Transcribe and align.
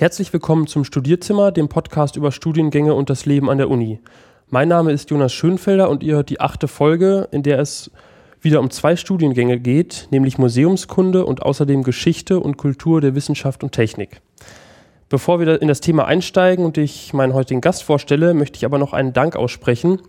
Herzlich 0.00 0.32
willkommen 0.32 0.66
zum 0.66 0.84
Studierzimmer, 0.84 1.52
dem 1.52 1.68
Podcast 1.68 2.16
über 2.16 2.32
Studiengänge 2.32 2.94
und 2.94 3.10
das 3.10 3.26
Leben 3.26 3.50
an 3.50 3.58
der 3.58 3.68
Uni. 3.68 4.00
Mein 4.48 4.66
Name 4.66 4.92
ist 4.92 5.10
Jonas 5.10 5.30
Schönfelder 5.30 5.90
und 5.90 6.02
ihr 6.02 6.14
hört 6.14 6.30
die 6.30 6.40
achte 6.40 6.68
Folge, 6.68 7.28
in 7.32 7.42
der 7.42 7.58
es 7.58 7.90
wieder 8.40 8.60
um 8.60 8.70
zwei 8.70 8.96
Studiengänge 8.96 9.60
geht, 9.60 10.08
nämlich 10.10 10.38
Museumskunde 10.38 11.26
und 11.26 11.42
außerdem 11.42 11.82
Geschichte 11.82 12.40
und 12.40 12.56
Kultur 12.56 13.02
der 13.02 13.14
Wissenschaft 13.14 13.62
und 13.62 13.72
Technik. 13.72 14.22
Bevor 15.10 15.38
wir 15.38 15.60
in 15.60 15.68
das 15.68 15.82
Thema 15.82 16.06
einsteigen 16.06 16.64
und 16.64 16.78
ich 16.78 17.12
meinen 17.12 17.34
heutigen 17.34 17.60
Gast 17.60 17.82
vorstelle, 17.82 18.32
möchte 18.32 18.56
ich 18.56 18.64
aber 18.64 18.78
noch 18.78 18.94
einen 18.94 19.12
Dank 19.12 19.36
aussprechen. 19.36 20.00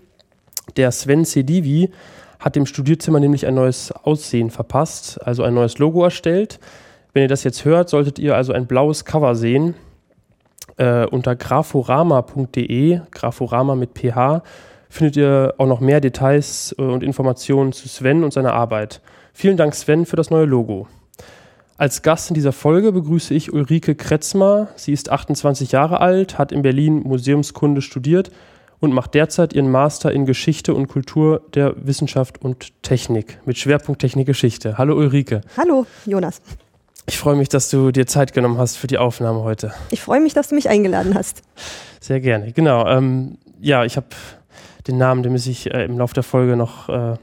Der 0.77 0.93
Sven 0.93 1.25
Sedivi 1.25 1.91
hat 2.39 2.55
dem 2.55 2.65
Studierzimmer 2.65 3.19
nämlich 3.19 3.45
ein 3.45 3.55
neues 3.55 3.91
Aussehen 3.91 4.51
verpasst, 4.51 5.21
also 5.21 5.43
ein 5.43 5.53
neues 5.53 5.79
Logo 5.79 6.01
erstellt. 6.01 6.61
Wenn 7.13 7.23
ihr 7.23 7.27
das 7.27 7.43
jetzt 7.43 7.65
hört, 7.65 7.89
solltet 7.89 8.19
ihr 8.19 8.35
also 8.35 8.53
ein 8.53 8.67
blaues 8.67 9.03
Cover 9.05 9.35
sehen. 9.35 9.75
Äh, 10.77 11.05
unter 11.05 11.35
graforama.de, 11.35 13.01
Graforama 13.11 13.75
mit 13.75 13.91
PH, 13.93 14.43
findet 14.89 15.17
ihr 15.17 15.53
auch 15.57 15.67
noch 15.67 15.81
mehr 15.81 15.99
Details 15.99 16.73
äh, 16.77 16.81
und 16.81 17.03
Informationen 17.03 17.73
zu 17.73 17.89
Sven 17.89 18.23
und 18.23 18.31
seiner 18.31 18.53
Arbeit. 18.53 19.01
Vielen 19.33 19.57
Dank, 19.57 19.75
Sven, 19.75 20.05
für 20.05 20.15
das 20.15 20.29
neue 20.29 20.45
Logo. 20.45 20.87
Als 21.77 22.01
Gast 22.03 22.29
in 22.29 22.35
dieser 22.35 22.51
Folge 22.53 22.91
begrüße 22.91 23.33
ich 23.33 23.51
Ulrike 23.51 23.95
Kretzmer. 23.95 24.69
Sie 24.75 24.93
ist 24.93 25.09
28 25.09 25.71
Jahre 25.71 25.99
alt, 25.99 26.37
hat 26.37 26.51
in 26.51 26.61
Berlin 26.61 27.01
Museumskunde 27.03 27.81
studiert 27.81 28.31
und 28.79 28.93
macht 28.93 29.15
derzeit 29.15 29.53
ihren 29.53 29.71
Master 29.71 30.11
in 30.11 30.25
Geschichte 30.25 30.73
und 30.73 30.87
Kultur 30.87 31.41
der 31.53 31.73
Wissenschaft 31.77 32.41
und 32.41 32.71
Technik 32.83 33.39
mit 33.45 33.57
Schwerpunkt 33.57 33.99
Technik 33.99 34.27
Geschichte. 34.27 34.77
Hallo 34.77 34.95
Ulrike. 34.95 35.41
Hallo 35.57 35.85
Jonas. 36.05 36.41
Ich 37.07 37.17
freue 37.17 37.35
mich, 37.35 37.49
dass 37.49 37.69
du 37.69 37.91
dir 37.91 38.05
Zeit 38.07 38.33
genommen 38.33 38.57
hast 38.57 38.77
für 38.77 38.87
die 38.87 38.97
Aufnahme 38.97 39.41
heute. 39.41 39.73
Ich 39.89 40.01
freue 40.01 40.19
mich, 40.19 40.33
dass 40.33 40.49
du 40.49 40.55
mich 40.55 40.69
eingeladen 40.69 41.15
hast. 41.15 41.41
Sehr 41.99 42.19
gerne, 42.19 42.51
genau. 42.51 42.87
Ähm, 42.87 43.37
ja, 43.59 43.85
ich 43.85 43.97
habe 43.97 44.07
den 44.87 44.97
Namen, 44.97 45.23
den 45.23 45.31
muss 45.31 45.47
ich 45.47 45.71
äh, 45.71 45.85
im 45.85 45.97
Laufe 45.97 46.13
der 46.13 46.23
Folge 46.23 46.55
noch 46.55 46.89
äh, 46.89 47.15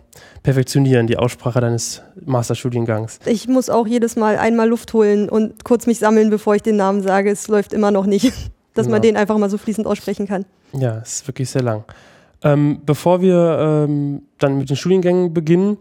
perfektionieren, 0.42 1.06
die 1.06 1.16
Aussprache 1.16 1.60
deines 1.60 2.02
Masterstudiengangs. 2.24 3.20
Ich 3.26 3.48
muss 3.48 3.70
auch 3.70 3.86
jedes 3.86 4.16
Mal 4.16 4.38
einmal 4.38 4.68
Luft 4.68 4.92
holen 4.92 5.28
und 5.28 5.64
kurz 5.64 5.86
mich 5.86 5.98
sammeln, 5.98 6.30
bevor 6.30 6.54
ich 6.54 6.62
den 6.62 6.76
Namen 6.76 7.02
sage. 7.02 7.30
Es 7.30 7.48
läuft 7.48 7.72
immer 7.72 7.90
noch 7.90 8.06
nicht, 8.06 8.26
dass 8.74 8.86
genau. 8.86 8.96
man 8.96 9.02
den 9.02 9.16
einfach 9.16 9.38
mal 9.38 9.50
so 9.50 9.58
fließend 9.58 9.86
aussprechen 9.86 10.26
kann. 10.26 10.44
Ja, 10.72 10.98
es 10.98 11.14
ist 11.14 11.28
wirklich 11.28 11.50
sehr 11.50 11.62
lang. 11.62 11.84
Ähm, 12.42 12.82
bevor 12.86 13.20
wir 13.20 13.86
ähm, 13.88 14.22
dann 14.38 14.58
mit 14.58 14.70
den 14.70 14.76
Studiengängen 14.76 15.34
beginnen, 15.34 15.78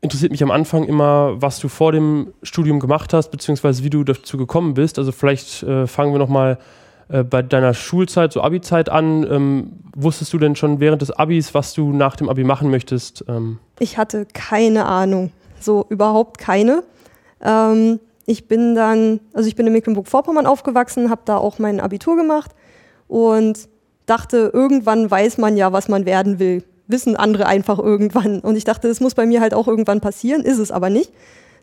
interessiert 0.00 0.32
mich 0.32 0.42
am 0.42 0.50
Anfang 0.50 0.84
immer, 0.84 1.40
was 1.40 1.58
du 1.58 1.68
vor 1.68 1.92
dem 1.92 2.32
Studium 2.42 2.80
gemacht 2.80 3.12
hast, 3.12 3.30
beziehungsweise 3.30 3.84
wie 3.84 3.90
du 3.90 4.04
dazu 4.04 4.38
gekommen 4.38 4.74
bist. 4.74 4.98
Also 4.98 5.12
vielleicht 5.12 5.62
äh, 5.62 5.86
fangen 5.86 6.12
wir 6.12 6.18
nochmal 6.18 6.58
äh, 7.08 7.22
bei 7.22 7.42
deiner 7.42 7.74
Schulzeit, 7.74 8.32
so 8.32 8.40
Abi-Zeit 8.40 8.88
an. 8.88 9.26
Ähm, 9.30 9.72
wusstest 9.94 10.32
du 10.32 10.38
denn 10.38 10.56
schon 10.56 10.80
während 10.80 11.02
des 11.02 11.10
Abis, 11.10 11.54
was 11.54 11.74
du 11.74 11.92
nach 11.92 12.16
dem 12.16 12.28
Abi 12.28 12.44
machen 12.44 12.70
möchtest? 12.70 13.24
Ähm? 13.28 13.58
Ich 13.78 13.98
hatte 13.98 14.26
keine 14.32 14.86
Ahnung, 14.86 15.32
so 15.60 15.84
überhaupt 15.90 16.38
keine. 16.38 16.82
Ähm, 17.42 18.00
ich 18.24 18.48
bin 18.48 18.74
dann, 18.74 19.20
also 19.34 19.48
ich 19.48 19.56
bin 19.56 19.66
in 19.66 19.72
Mecklenburg-Vorpommern 19.72 20.46
aufgewachsen, 20.46 21.10
habe 21.10 21.22
da 21.24 21.36
auch 21.36 21.58
mein 21.58 21.80
Abitur 21.80 22.16
gemacht 22.16 22.52
und 23.06 23.68
dachte, 24.06 24.50
irgendwann 24.52 25.10
weiß 25.10 25.38
man 25.38 25.56
ja, 25.56 25.72
was 25.72 25.88
man 25.88 26.06
werden 26.06 26.38
will 26.38 26.64
wissen 26.90 27.16
andere 27.16 27.46
einfach 27.46 27.78
irgendwann. 27.78 28.40
Und 28.40 28.56
ich 28.56 28.64
dachte, 28.64 28.88
das 28.88 29.00
muss 29.00 29.14
bei 29.14 29.26
mir 29.26 29.40
halt 29.40 29.54
auch 29.54 29.68
irgendwann 29.68 30.00
passieren, 30.00 30.42
ist 30.42 30.58
es 30.58 30.70
aber 30.70 30.90
nicht. 30.90 31.12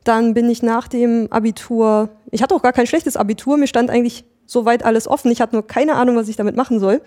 Dann 0.03 0.33
bin 0.33 0.49
ich 0.49 0.63
nach 0.63 0.87
dem 0.87 1.27
Abitur, 1.31 2.09
ich 2.31 2.41
hatte 2.41 2.55
auch 2.55 2.61
gar 2.61 2.73
kein 2.73 2.87
schlechtes 2.87 3.17
Abitur, 3.17 3.57
mir 3.57 3.67
stand 3.67 3.89
eigentlich 3.89 4.25
soweit 4.45 4.85
alles 4.85 5.07
offen. 5.07 5.31
Ich 5.31 5.41
hatte 5.41 5.55
nur 5.55 5.67
keine 5.67 5.95
Ahnung, 5.95 6.15
was 6.15 6.29
ich 6.29 6.35
damit 6.35 6.55
machen 6.55 6.79
soll. 6.79 7.01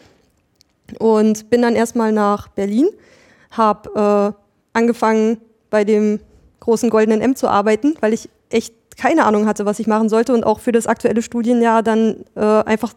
Und 0.99 1.51
bin 1.51 1.63
dann 1.63 1.75
erstmal 1.75 2.13
nach 2.13 2.49
Berlin, 2.49 2.89
habe 3.51 4.35
äh, 4.35 4.79
angefangen 4.79 5.39
bei 5.71 5.85
dem 5.85 6.21
großen 6.61 6.91
goldenen 6.91 7.21
M 7.21 7.37
zu 7.37 7.49
arbeiten, 7.49 7.95
weil 8.01 8.13
ich 8.13 8.29
echt 8.51 8.75
keine 8.97 9.25
Ahnung 9.25 9.47
hatte, 9.47 9.65
was 9.65 9.79
ich 9.79 9.87
machen 9.87 10.09
sollte 10.09 10.35
und 10.35 10.45
auch 10.45 10.61
für 10.61 10.73
das 10.73 10.87
aktuelle 10.87 11.23
Studienjahr 11.23 11.83
dann 11.83 12.25
äh, 12.35 12.41
einfach, 12.41 12.93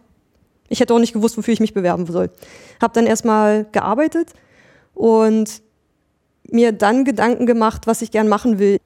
ich 0.67 0.79
hätte 0.79 0.93
auch 0.93 0.99
nicht 0.99 1.13
gewusst, 1.13 1.37
wofür 1.37 1.53
ich 1.53 1.59
mich 1.59 1.73
bewerben 1.73 2.05
soll. 2.07 2.29
Habe 2.81 2.93
dann 2.93 3.05
erstmal 3.05 3.65
gearbeitet, 3.71 4.33
und 4.93 5.61
mir 6.49 6.71
dann 6.71 7.05
Gedanken 7.05 7.45
gemacht, 7.45 7.87
was 7.87 8.01
ich 8.01 8.11
gern 8.11 8.27
machen 8.27 8.59
will. 8.59 8.77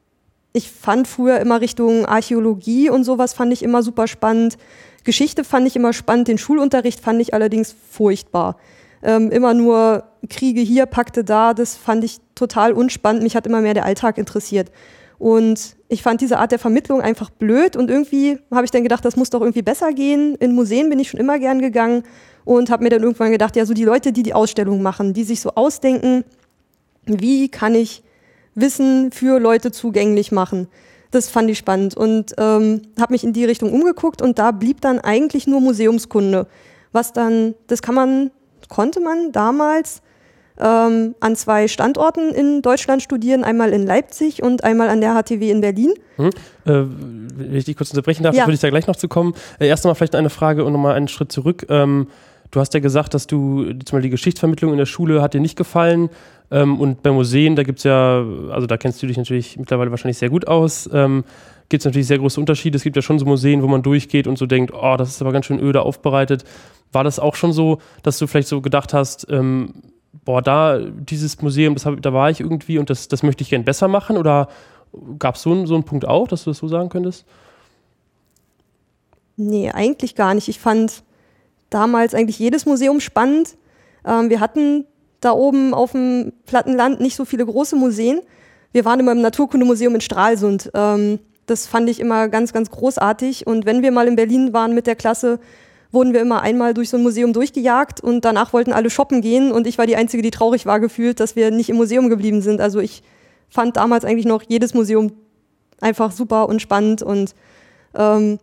Ich 0.54 0.72
fand 0.72 1.08
früher 1.08 1.40
immer 1.40 1.62
Richtung 1.62 2.06
Archäologie 2.06 2.90
und 2.90 3.04
sowas 3.04 3.34
fand 3.34 3.54
ich 3.54 3.64
immer 3.64 3.84
super 3.84 4.08
spannend. 4.08 4.58
Geschichte 5.04 5.44
fand 5.44 5.68
ich 5.68 5.76
immer 5.76 5.94
spannend, 5.94 6.28
den 6.28 6.38
Schulunterricht 6.38 7.00
fand 7.00 7.22
ich 7.22 7.34
allerdings 7.34 7.76
furchtbar. 7.90 8.58
Ähm, 9.04 9.32
immer 9.32 9.54
nur 9.54 10.04
Kriege 10.30 10.62
hier, 10.62 10.86
Pakte 10.86 11.24
da, 11.24 11.54
das 11.54 11.76
fand 11.76 12.04
ich 12.04 12.18
total 12.36 12.74
unspannend. 12.74 13.24
Mich 13.24 13.36
hat 13.36 13.46
immer 13.46 13.62
mehr 13.62 13.74
der 13.74 13.86
Alltag 13.86 14.18
interessiert. 14.18 14.72
Und 15.20 15.76
ich 15.88 16.04
fand 16.04 16.22
diese 16.22 16.38
Art 16.38 16.52
der 16.52 16.60
Vermittlung 16.60 17.02
einfach 17.02 17.30
blöd 17.30 17.76
und 17.76 17.90
irgendwie 17.90 18.38
habe 18.52 18.66
ich 18.66 18.72
dann 18.72 18.84
gedacht, 18.84 19.04
das 19.04 19.16
muss 19.16 19.32
doch 19.32 19.42
irgendwie 19.42 19.64
besser 19.64 19.92
gehen. 19.94 20.36
In 20.36 20.54
Museen 20.54 20.90
bin 20.90 21.00
ich 21.00 21.10
schon 21.10 21.20
immer 21.20 21.40
gern 21.40 21.60
gegangen 21.60 22.04
und 22.46 22.70
habe 22.70 22.84
mir 22.84 22.90
dann 22.90 23.04
irgendwann 23.04 23.32
gedacht, 23.32 23.56
ja, 23.56 23.66
so 23.66 23.74
die 23.74 23.84
Leute, 23.84 24.14
die 24.14 24.24
die 24.24 24.34
Ausstellung 24.34 24.82
machen, 24.82 25.14
die 25.14 25.24
sich 25.24 25.42
so 25.42 25.52
ausdenken, 25.56 26.24
wie 27.06 27.50
kann 27.50 27.74
ich 27.74 28.04
Wissen 28.54 29.12
für 29.12 29.40
Leute 29.40 29.72
zugänglich 29.72 30.32
machen. 30.32 30.68
Das 31.12 31.30
fand 31.30 31.50
ich 31.50 31.58
spannend 31.58 31.96
und 31.96 32.34
ähm, 32.38 32.82
habe 33.00 33.14
mich 33.14 33.24
in 33.24 33.34
die 33.34 33.46
Richtung 33.46 33.72
umgeguckt 33.72 34.22
und 34.22 34.40
da 34.40 34.52
blieb 34.52 34.82
dann 34.82 35.00
eigentlich 35.00 35.48
nur 35.48 35.62
Museumskunde. 35.62 36.48
Was 36.92 37.14
dann, 37.14 37.56
das 37.68 37.82
kann 37.82 37.96
man, 37.96 38.32
konnte 38.68 39.00
man 39.00 39.32
damals 39.32 40.02
ähm, 40.60 41.16
an 41.20 41.36
zwei 41.36 41.68
Standorten 41.68 42.32
in 42.34 42.62
Deutschland 42.62 43.02
studieren, 43.02 43.44
einmal 43.44 43.72
in 43.72 43.86
Leipzig 43.86 44.44
und 44.44 44.64
einmal 44.64 44.90
an 44.90 45.02
der 45.02 45.14
HTW 45.14 45.52
in 45.52 45.62
Berlin. 45.62 45.94
Hm. 46.18 46.28
Äh, 46.28 46.32
wenn 46.66 47.56
ich 47.56 47.66
dich 47.66 47.78
kurz 47.78 47.92
unterbrechen 47.92 48.24
darf, 48.24 48.36
ja. 48.36 48.46
würde 48.46 48.54
ich 48.54 48.60
da 48.60 48.70
gleich 48.70 48.88
noch 48.88 48.96
zu 48.96 49.08
kommen. 49.08 49.34
Äh, 49.60 49.68
erst 49.68 49.86
einmal 49.86 49.96
vielleicht 49.96 50.16
eine 50.16 50.30
Frage 50.30 50.66
und 50.66 50.74
nochmal 50.74 50.96
einen 50.96 51.08
Schritt 51.08 51.32
zurück. 51.32 51.66
Ähm, 51.70 52.08
Du 52.52 52.60
hast 52.60 52.74
ja 52.74 52.80
gesagt, 52.80 53.14
dass 53.14 53.28
du, 53.28 53.66
zum 53.66 53.78
Beispiel 53.78 54.02
die 54.02 54.10
Geschichtsvermittlung 54.10 54.72
in 54.72 54.78
der 54.78 54.86
Schule 54.86 55.22
hat 55.22 55.34
dir 55.34 55.42
nicht 55.42 55.58
gefallen. 55.58 56.10
Ähm, 56.50 56.80
und 56.80 57.04
bei 57.04 57.12
Museen, 57.12 57.56
da 57.56 57.64
gibt 57.64 57.80
es 57.80 57.84
ja, 57.84 58.26
also 58.52 58.68
da 58.68 58.78
kennst 58.78 59.04
du 59.04 59.08
dich 59.08 59.18
natürlich 59.18 59.58
mittlerweile 59.58 59.92
wahrscheinlich 59.92 60.18
sehr 60.18 60.30
gut 60.30 60.48
aus, 60.48 60.90
ähm, 60.94 61.26
gibt 61.70 61.82
es 61.82 61.86
natürlich 61.86 62.08
sehr 62.08 62.20
große 62.20 62.40
Unterschiede. 62.40 62.78
Es 62.78 62.84
gibt 62.84 62.96
ja 62.96 63.02
schon 63.02 63.20
so 63.20 63.26
Museen, 63.26 63.62
wo 63.62 63.68
man 63.68 63.84
durchgeht 63.84 64.28
und 64.28 64.38
so 64.38 64.46
denkt, 64.46 64.72
oh, 64.74 64.96
das 64.98 65.10
ist 65.10 65.22
aber 65.22 65.34
ganz 65.34 65.46
schön 65.46 65.60
öde 65.60 65.82
aufbereitet. 65.82 66.46
War 66.94 67.04
das 67.04 67.20
auch 67.20 67.36
schon 67.36 67.52
so, 67.52 67.80
dass 68.04 68.18
du 68.18 68.28
vielleicht 68.28 68.48
so 68.48 68.62
gedacht 68.62 68.94
hast, 68.94 69.28
ähm, 69.30 69.74
boah, 70.28 70.42
da, 70.42 70.78
dieses 70.80 71.42
Museum, 71.42 71.74
das 71.74 71.86
hab, 71.86 72.02
da 72.02 72.12
war 72.12 72.30
ich 72.30 72.42
irgendwie 72.42 72.80
und 72.80 72.90
das, 72.90 73.08
das 73.08 73.24
möchte 73.24 73.44
ich 73.44 73.50
gern 73.50 73.64
besser 73.64 73.88
machen? 73.88 74.18
Oder 74.18 74.50
gab 75.18 75.36
es 75.36 75.42
so, 75.42 75.66
so 75.66 75.74
einen 75.74 75.86
Punkt 75.86 76.06
auch, 76.06 76.28
dass 76.28 76.44
du 76.44 76.50
das 76.50 76.58
so 76.58 76.68
sagen 76.68 76.90
könntest? 76.90 77.26
Nee, 79.38 79.72
eigentlich 79.72 80.16
gar 80.16 80.34
nicht. 80.34 80.50
Ich 80.50 80.60
fand 80.60 81.04
damals 81.70 82.14
eigentlich 82.14 82.40
jedes 82.40 82.66
Museum 82.66 83.00
spannend. 83.00 83.56
Ähm, 84.06 84.30
wir 84.30 84.42
hatten 84.42 84.84
da 85.22 85.32
oben 85.32 85.74
auf 85.74 85.94
dem 85.94 86.34
platten 86.46 86.74
Land 86.74 87.00
nicht 87.00 87.16
so 87.16 87.24
viele 87.24 87.46
große 87.46 87.78
Museen. 87.78 88.20
Wir 88.74 88.84
waren 88.84 89.00
immer 89.00 89.14
im 89.14 89.22
Naturkundemuseum 89.22 89.96
in 89.96 90.02
Stralsund. 90.02 90.72
Ähm, 90.74 91.20
das 91.46 91.68
fand 91.68 91.90
ich 91.90 92.02
immer 92.02 92.28
ganz, 92.28 92.52
ganz 92.52 92.70
großartig. 92.70 93.48
Und 93.48 93.66
wenn 93.66 93.82
wir 93.82 93.94
mal 93.94 94.10
in 94.10 94.18
Berlin 94.18 94.52
waren 94.52 94.76
mit 94.76 94.88
der 94.88 94.98
Klasse, 94.98 95.40
wurden 95.92 96.14
wir 96.14 96.22
immer 96.22 96.42
einmal 96.42 96.74
durch 96.74 96.90
so 96.90 96.98
ein 96.98 97.04
Museum 97.04 97.34
durchgejagt 97.34 98.02
und 98.02 98.26
danach 98.26 98.54
wollten 98.54 98.74
alle 98.74 98.90
shoppen 98.90 99.22
gehen 99.22 99.52
und 99.52 99.68
ich 99.68 99.78
war 99.78 99.86
die 99.88 99.96
Einzige, 99.96 100.24
die 100.24 100.32
traurig 100.32 100.66
war 100.66 100.80
gefühlt, 100.80 101.20
dass 101.20 101.36
wir 101.36 101.52
nicht 101.52 101.70
im 101.70 101.78
Museum 101.78 102.10
geblieben 102.10 102.42
sind. 102.42 102.62
Also 102.62 102.80
ich 102.80 103.04
fand 103.50 103.78
damals 103.78 104.06
eigentlich 104.06 104.26
noch 104.26 104.44
jedes 104.48 104.74
Museum 104.74 105.14
einfach 105.80 106.12
super 106.12 106.50
und 106.50 106.62
spannend 106.62 107.02
und 107.02 107.34
ähm, 107.96 108.40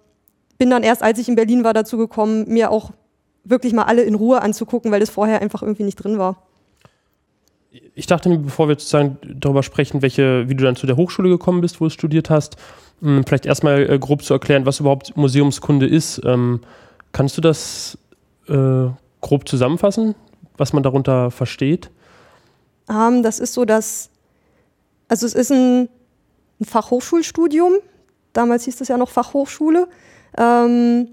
bin 0.59 0.71
dann 0.71 0.83
erst, 0.83 1.03
als 1.03 1.19
ich 1.19 1.29
in 1.29 1.37
Berlin 1.37 1.65
war, 1.65 1.75
dazu 1.75 1.99
gekommen, 1.99 2.45
mir 2.49 2.71
auch 2.71 2.93
wirklich 3.45 3.73
mal 3.73 3.85
alle 3.85 4.03
in 4.03 4.15
Ruhe 4.15 4.41
anzugucken, 4.41 4.91
weil 4.91 5.01
das 5.01 5.11
vorher 5.11 5.43
einfach 5.43 5.63
irgendwie 5.63 5.83
nicht 5.83 5.97
drin 5.97 6.19
war. 6.19 6.43
Ich 7.95 8.07
dachte 8.07 8.29
mir, 8.29 8.39
bevor 8.39 8.69
wir 8.69 8.75
sozusagen 8.75 9.19
darüber 9.23 9.63
sprechen, 9.63 10.01
welche, 10.01 10.49
wie 10.49 10.55
du 10.55 10.65
dann 10.65 10.77
zu 10.77 10.87
der 10.87 10.97
Hochschule 10.97 11.29
gekommen 11.29 11.61
bist, 11.61 11.81
wo 11.81 11.87
du 11.87 11.91
studiert 11.91 12.31
hast, 12.31 12.57
hm, 13.01 13.25
vielleicht 13.27 13.47
erstmal 13.47 13.91
äh, 13.91 13.99
grob 13.99 14.23
zu 14.23 14.33
erklären, 14.33 14.65
was 14.65 14.81
überhaupt 14.81 15.17
Museumskunde 15.17 15.87
ist. 15.87 16.21
Ähm, 16.25 16.61
kannst 17.15 17.39
du 17.39 17.41
das 17.41 17.97
äh, 18.49 18.89
grob 19.23 19.49
zusammenfassen, 19.49 20.15
was 20.59 20.75
man 20.75 20.83
darunter 20.83 21.31
versteht? 21.31 21.91
Ähm, 22.91 23.23
das 23.23 23.39
ist 23.39 23.55
so, 23.55 23.65
dass, 23.65 24.11
also 25.09 25.25
es 25.25 25.33
ist 25.33 25.51
ein, 25.51 25.89
ein 26.61 26.65
Fachhochschulstudium. 26.67 27.75
Damals 28.35 28.65
hieß 28.65 28.81
es 28.83 28.89
ja 28.89 28.99
noch 28.99 29.09
Fachhochschule. 29.09 29.89
Ähm, 30.37 31.09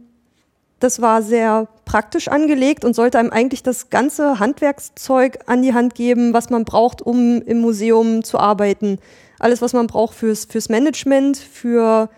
das 0.80 1.02
war 1.02 1.22
sehr 1.22 1.68
praktisch 1.86 2.28
angelegt 2.28 2.84
und 2.84 2.96
sollte 2.96 3.20
einem 3.20 3.30
eigentlich 3.30 3.62
das 3.62 3.92
ganze 3.92 4.40
Handwerkszeug 4.40 5.40
an 5.46 5.62
die 5.62 5.76
Hand 5.76 5.94
geben, 5.94 6.34
was 6.34 6.50
man 6.50 6.66
braucht, 6.66 7.04
um 7.04 7.42
im 7.44 7.62
Museum 7.62 8.24
zu 8.24 8.40
arbeiten. 8.40 8.98
Alles, 9.38 9.62
was 9.62 9.74
man 9.74 9.86
braucht 9.86 10.16
fürs, 10.16 10.46
fürs 10.46 10.70
Management, 10.70 11.38
für 11.38 12.10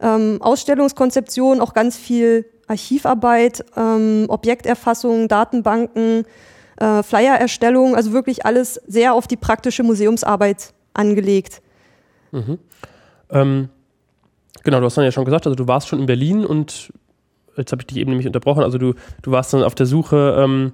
ähm, 0.00 0.38
Ausstellungskonzeption, 0.42 1.60
auch 1.60 1.72
ganz 1.72 1.96
viel 1.96 2.44
Archivarbeit, 2.70 3.64
ähm, 3.76 4.26
Objekterfassung, 4.28 5.28
Datenbanken, 5.28 6.24
äh, 6.76 7.02
Flyererstellung, 7.02 7.96
also 7.96 8.12
wirklich 8.12 8.46
alles 8.46 8.80
sehr 8.86 9.12
auf 9.14 9.26
die 9.26 9.36
praktische 9.36 9.82
Museumsarbeit 9.82 10.72
angelegt. 10.94 11.60
Mhm. 12.30 12.58
Ähm, 13.30 13.68
genau, 14.62 14.78
du 14.78 14.86
hast 14.86 14.96
dann 14.96 15.04
ja 15.04 15.12
schon 15.12 15.24
gesagt, 15.24 15.46
also 15.46 15.56
du 15.56 15.66
warst 15.68 15.88
schon 15.88 15.98
in 15.98 16.06
Berlin 16.06 16.46
und 16.46 16.92
jetzt 17.56 17.72
habe 17.72 17.82
ich 17.82 17.86
dich 17.86 17.98
eben 17.98 18.10
nämlich 18.10 18.26
unterbrochen, 18.26 18.62
also 18.62 18.78
du, 18.78 18.94
du 19.22 19.30
warst 19.30 19.52
dann 19.52 19.64
auf 19.64 19.74
der 19.74 19.86
Suche 19.86 20.36
ähm, 20.38 20.72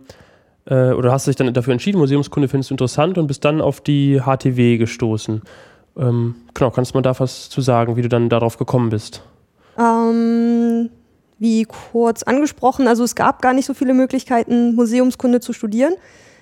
äh, 0.66 0.93
oder 0.93 1.12
hast 1.12 1.26
dich 1.26 1.37
dann 1.37 1.52
dafür 1.54 1.72
entschieden, 1.72 1.98
Museumskunde 1.98 2.48
findest 2.48 2.70
du 2.70 2.75
interessant 2.75 3.19
und 3.19 3.26
bist 3.26 3.44
dann 3.44 3.60
auf 3.60 3.81
die 3.81 4.20
HTW 4.20 4.76
gestoßen. 4.76 5.43
Ähm, 5.96 6.34
genau, 6.52 6.70
kannst 6.70 6.93
du 6.93 6.98
mal 6.98 7.02
da 7.02 7.19
was 7.19 7.48
zu 7.48 7.62
sagen, 7.62 7.96
wie 7.96 8.02
du 8.02 8.08
dann 8.08 8.28
darauf 8.28 8.58
gekommen 8.58 8.90
bist? 8.90 9.22
Ähm, 9.78 10.90
wie 11.38 11.64
kurz 11.64 12.22
angesprochen, 12.22 12.88
also 12.88 13.04
es 13.04 13.14
gab 13.14 13.42
gar 13.42 13.52
nicht 13.52 13.66
so 13.66 13.74
viele 13.74 13.94
Möglichkeiten, 13.94 14.74
Museumskunde 14.74 15.40
zu 15.40 15.52
studieren. 15.52 15.94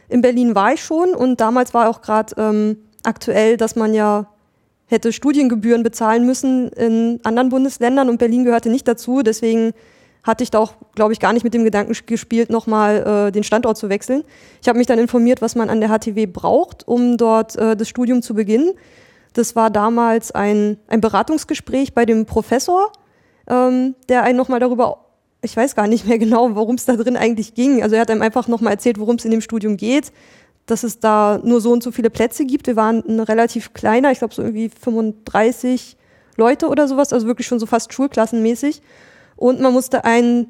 In 0.09 0.21
Berlin 0.21 0.55
war 0.55 0.73
ich 0.73 0.85
schon 0.85 1.15
und 1.15 1.41
damals 1.41 1.75
war 1.75 1.89
auch 1.89 2.01
gerade 2.01 2.35
ähm, 2.39 2.77
aktuell, 3.03 3.57
dass 3.57 3.75
man 3.75 3.95
ja 3.95 4.27
hätte 4.87 5.13
Studiengebühren 5.13 5.83
bezahlen 5.83 6.27
müssen 6.27 6.69
in 6.69 7.21
anderen 7.25 7.49
Bundesländern 7.49 8.09
und 8.09 8.19
Berlin 8.19 8.45
gehörte 8.45 8.71
nicht 8.71 8.87
dazu. 8.87 9.23
Deswegen 9.23 9.73
hatte 10.23 10.45
ich 10.45 10.51
da 10.51 10.59
auch, 10.59 10.75
glaube 10.95 11.13
ich, 11.13 11.21
gar 11.21 11.33
nicht 11.33 11.45
mit 11.45 11.55
dem 11.55 11.65
Gedanken 11.65 11.95
gespielt, 12.07 12.51
nochmal 12.51 13.29
äh, 13.29 13.33
den 13.33 13.45
Standort 13.45 13.77
zu 13.77 13.89
wechseln. 13.89 14.25
Ich 14.63 14.69
habe 14.69 14.79
mich 14.79 14.87
dann 14.87 14.99
informiert, 14.99 15.43
was 15.43 15.55
man 15.55 15.71
an 15.71 15.81
der 15.81 15.91
HTW 15.91 16.27
braucht, 16.27 16.87
um 16.89 17.17
dort 17.17 17.57
äh, 17.57 17.77
das 17.77 17.89
Studium 17.89 18.23
zu 18.23 18.35
beginnen. 18.35 18.73
Das 19.35 19.57
war 19.57 19.71
damals 19.71 20.31
ein, 20.31 20.79
ein 20.89 21.01
Beratungsgespräch 21.01 21.93
bei 21.93 22.07
dem 22.07 22.25
Professor 22.25 22.93
ähm, 23.49 23.95
der 24.09 24.23
einen 24.23 24.37
nochmal 24.37 24.61
darüber, 24.61 25.05
ich 25.43 25.57
weiß 25.57 25.75
gar 25.75 25.87
nicht 25.87 26.07
mehr 26.07 26.19
genau, 26.21 26.55
worum 26.55 26.77
es 26.77 26.85
da 26.85 26.97
drin 26.97 27.17
eigentlich 27.17 27.55
ging. 27.55 27.83
Also 27.83 27.97
er 27.97 28.03
hat 28.03 28.11
einem 28.11 28.23
einfach 28.23 28.49
nochmal 28.49 28.75
erzählt, 28.75 28.99
worum 28.99 29.17
es 29.17 29.25
in 29.25 29.31
dem 29.31 29.41
Studium 29.41 29.77
geht, 29.77 30.13
dass 30.67 30.83
es 30.83 30.99
da 30.99 31.41
nur 31.43 31.61
so 31.61 31.73
und 31.73 31.83
so 31.83 31.93
viele 31.93 32.11
Plätze 32.11 32.47
gibt. 32.47 32.67
Wir 32.67 32.77
waren 32.77 33.03
ein 33.07 33.21
relativ 33.21 33.75
kleiner, 33.75 34.11
ich 34.13 34.19
glaube 34.19 34.35
so 34.35 34.43
irgendwie 34.43 34.71
35 34.71 35.97
Leute 36.37 36.69
oder 36.69 36.89
sowas, 36.89 37.13
also 37.13 37.27
wirklich 37.27 37.47
schon 37.47 37.59
so 37.61 37.67
fast 37.67 37.93
schulklassenmäßig. 37.93 38.83
Und 39.37 39.61
man 39.61 39.73
musste 39.73 40.05
ein 40.05 40.49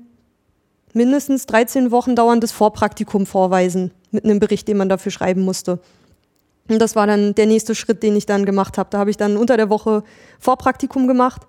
mindestens 0.93 1.46
13 1.46 1.91
Wochen 1.91 2.14
dauerndes 2.14 2.52
Vorpraktikum 2.52 3.26
vorweisen 3.26 3.91
mit 4.12 4.25
einem 4.25 4.38
Bericht, 4.38 4.69
den 4.69 4.76
man 4.76 4.88
dafür 4.88 5.11
schreiben 5.11 5.43
musste. 5.43 5.81
Und 6.69 6.79
das 6.81 6.96
war 6.96 7.06
dann 7.06 7.35
der 7.35 7.46
nächste 7.46 7.75
Schritt, 7.75 8.02
den 8.02 8.17
ich 8.17 8.26
dann 8.26 8.46
gemacht 8.46 8.79
habe. 8.79 8.88
Da 8.91 8.99
habe 8.99 9.11
ich 9.11 9.17
dann 9.17 9.37
unter 9.37 9.56
der 9.56 9.69
Woche 9.69 10.05
Vorpraktikum 10.38 11.08
gemacht 11.08 11.43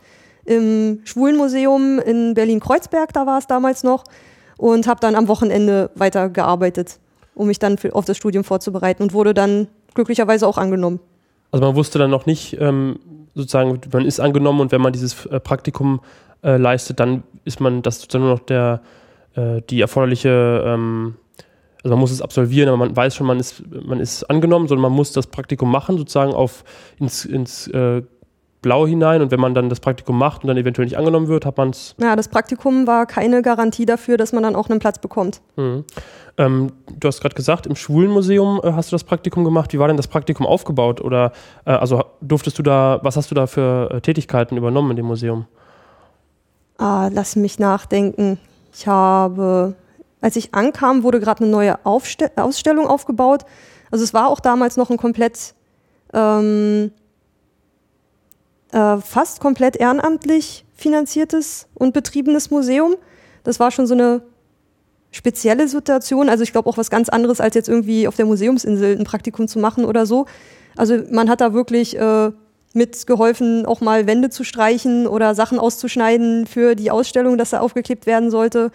im 0.46 1.02
Schwulenmuseum 1.04 2.00
in 2.00 2.34
Berlin-Kreuzberg, 2.34 3.12
da 3.14 3.26
war 3.26 3.40
es 3.40 3.48
damals 3.48 3.84
noch, 3.84 4.04
und 4.58 4.88
habe 4.88 5.00
dann 5.00 5.16
am 5.16 5.28
Wochenende 5.28 5.90
weitergearbeitet, 5.96 7.00
um 7.34 7.48
mich 7.48 7.60
dann 7.60 7.78
auf 7.92 8.06
das 8.06 8.18
Studium 8.18 8.44
vorzubereiten 8.44 9.04
und 9.04 9.14
wurde 9.14 9.34
dann 9.34 9.68
glücklicherweise 9.94 10.48
auch 10.48 10.58
angenommen. 10.58 11.00
Also 11.52 11.66
man 11.66 11.76
wusste 11.76 12.00
dann 12.00 12.12
noch 12.12 12.26
nicht, 12.26 12.58
ähm, 12.60 13.00
sozusagen, 13.34 13.82
man 13.92 14.06
ist 14.06 14.20
angenommen 14.20 14.62
und 14.62 14.72
wenn 14.72 14.82
man 14.82 14.94
dieses 14.94 15.26
äh, 15.26 15.40
Praktikum 15.40 16.02
äh, 16.44 16.58
leistet, 16.58 17.00
dann 17.00 17.24
ist 17.44 17.60
man 17.60 17.82
das 17.82 18.02
sozusagen 18.02 18.26
nur 18.26 18.36
noch 18.36 18.46
der, 18.46 18.82
äh, 19.36 19.62
die 19.70 19.82
erforderliche, 19.82 20.64
ähm, 20.66 21.16
also 21.84 21.96
man 21.96 22.00
muss 22.00 22.12
es 22.12 22.22
absolvieren, 22.22 22.70
aber 22.70 22.78
man 22.78 22.96
weiß 22.96 23.16
schon, 23.16 23.28
man 23.28 23.40
ist, 23.40 23.64
man 23.86 24.00
ist 24.00 24.24
angenommen, 24.24 24.68
sondern 24.68 24.84
man 24.84 24.92
muss 24.92 25.12
das 25.12 25.28
Praktikum 25.28 25.70
machen, 25.70 25.98
sozusagen 25.98 26.34
auf 26.34 26.64
ins, 27.00 27.26
ins 27.26 27.68
äh, 27.68 28.02
blau 28.66 28.88
hinein 28.88 29.22
und 29.22 29.30
wenn 29.30 29.40
man 29.40 29.54
dann 29.54 29.70
das 29.70 29.80
Praktikum 29.80 30.18
macht 30.18 30.44
und 30.44 30.48
dann 30.48 30.58
eventuell 30.58 30.86
nicht 30.88 30.98
angenommen 30.98 31.28
wird, 31.28 31.46
hat 31.46 31.56
man 31.56 31.70
es. 31.70 31.94
Ja, 32.02 32.16
das 32.16 32.30
Praktikum 32.30 32.88
war 32.88 33.06
keine 33.06 33.44
Garantie 33.44 33.86
dafür, 33.86 34.18
dass 34.18 34.34
man 34.34 34.42
dann 34.42 34.56
auch 34.56 34.72
einen 34.72 34.80
Platz 34.80 34.98
bekommt. 34.98 35.40
Mhm. 35.56 35.84
Ähm, 36.40 36.72
du 37.00 37.08
hast 37.08 37.22
gerade 37.22 37.36
gesagt, 37.36 37.68
im 37.68 37.76
Schwulenmuseum 37.76 38.60
äh, 38.64 38.72
hast 38.72 38.92
du 38.92 38.96
das 38.96 39.04
Praktikum 39.04 39.44
gemacht. 39.44 39.72
Wie 39.72 39.78
war 39.78 39.88
denn 39.88 39.98
das 39.98 40.08
Praktikum 40.08 40.48
aufgebaut? 40.48 41.00
Oder 41.00 41.32
äh, 41.66 41.74
also 41.74 42.06
durftest 42.22 42.58
du 42.58 42.64
da, 42.64 43.00
was 43.04 43.18
hast 43.18 43.30
du 43.30 43.36
da 43.36 43.46
für 43.46 43.92
äh, 43.92 44.02
Tätigkeiten 44.02 44.58
übernommen 44.58 44.90
in 44.90 44.96
dem 44.98 45.06
Museum? 45.06 45.46
Ah, 46.80 47.12
lass 47.14 47.36
mich 47.36 47.60
nachdenken. 47.60 48.40
Ich 48.74 48.88
habe, 48.88 49.76
als 50.22 50.38
ich 50.38 50.56
ankam, 50.56 51.04
wurde 51.04 51.20
gerade 51.20 51.44
eine 51.44 51.52
neue 51.52 51.86
Aufste 51.86 52.32
Ausstellung 52.36 52.88
aufgebaut. 52.88 53.46
Also 53.92 54.04
es 54.04 54.16
war 54.16 54.28
auch 54.28 54.40
damals 54.40 54.76
noch 54.76 54.90
ein 54.90 54.98
komplett 54.98 55.54
ähm, 56.16 56.90
äh, 58.76 58.98
fast 58.98 59.40
komplett 59.40 59.78
ehrenamtlich 59.78 60.66
finanziertes 60.76 61.68
und 61.74 61.94
betriebenes 61.94 62.52
Museum. 62.52 62.96
Das 63.46 63.60
war 63.60 63.72
schon 63.72 63.88
so 63.88 63.94
eine 63.94 64.22
spezielle 65.12 65.70
Situation. 65.70 66.28
Also 66.28 66.44
ich 66.44 66.52
glaube 66.52 66.70
auch 66.70 66.78
was 66.78 66.90
ganz 66.90 67.08
anderes, 67.08 67.40
als 67.40 67.56
jetzt 67.56 67.70
irgendwie 67.70 68.06
auf 68.06 68.18
der 68.18 68.26
Museumsinsel 68.26 68.98
ein 68.98 69.06
Praktikum 69.06 69.48
zu 69.48 69.60
machen 69.60 69.86
oder 69.86 70.06
so. 70.06 70.26
Also 70.76 71.00
man 71.10 71.30
hat 71.30 71.40
da 71.40 71.54
wirklich 71.54 71.98
äh, 71.98 72.32
mitgeholfen, 72.74 73.66
auch 73.66 73.80
mal 73.80 74.08
Wände 74.08 74.30
zu 74.30 74.44
streichen 74.44 75.08
oder 75.08 75.36
Sachen 75.36 75.58
auszuschneiden 75.58 76.46
für 76.46 76.76
die 76.76 76.92
Ausstellung, 76.92 77.38
dass 77.38 77.52
da 77.52 77.62
aufgeklebt 77.62 78.06
werden 78.06 78.30
sollte. 78.30 78.72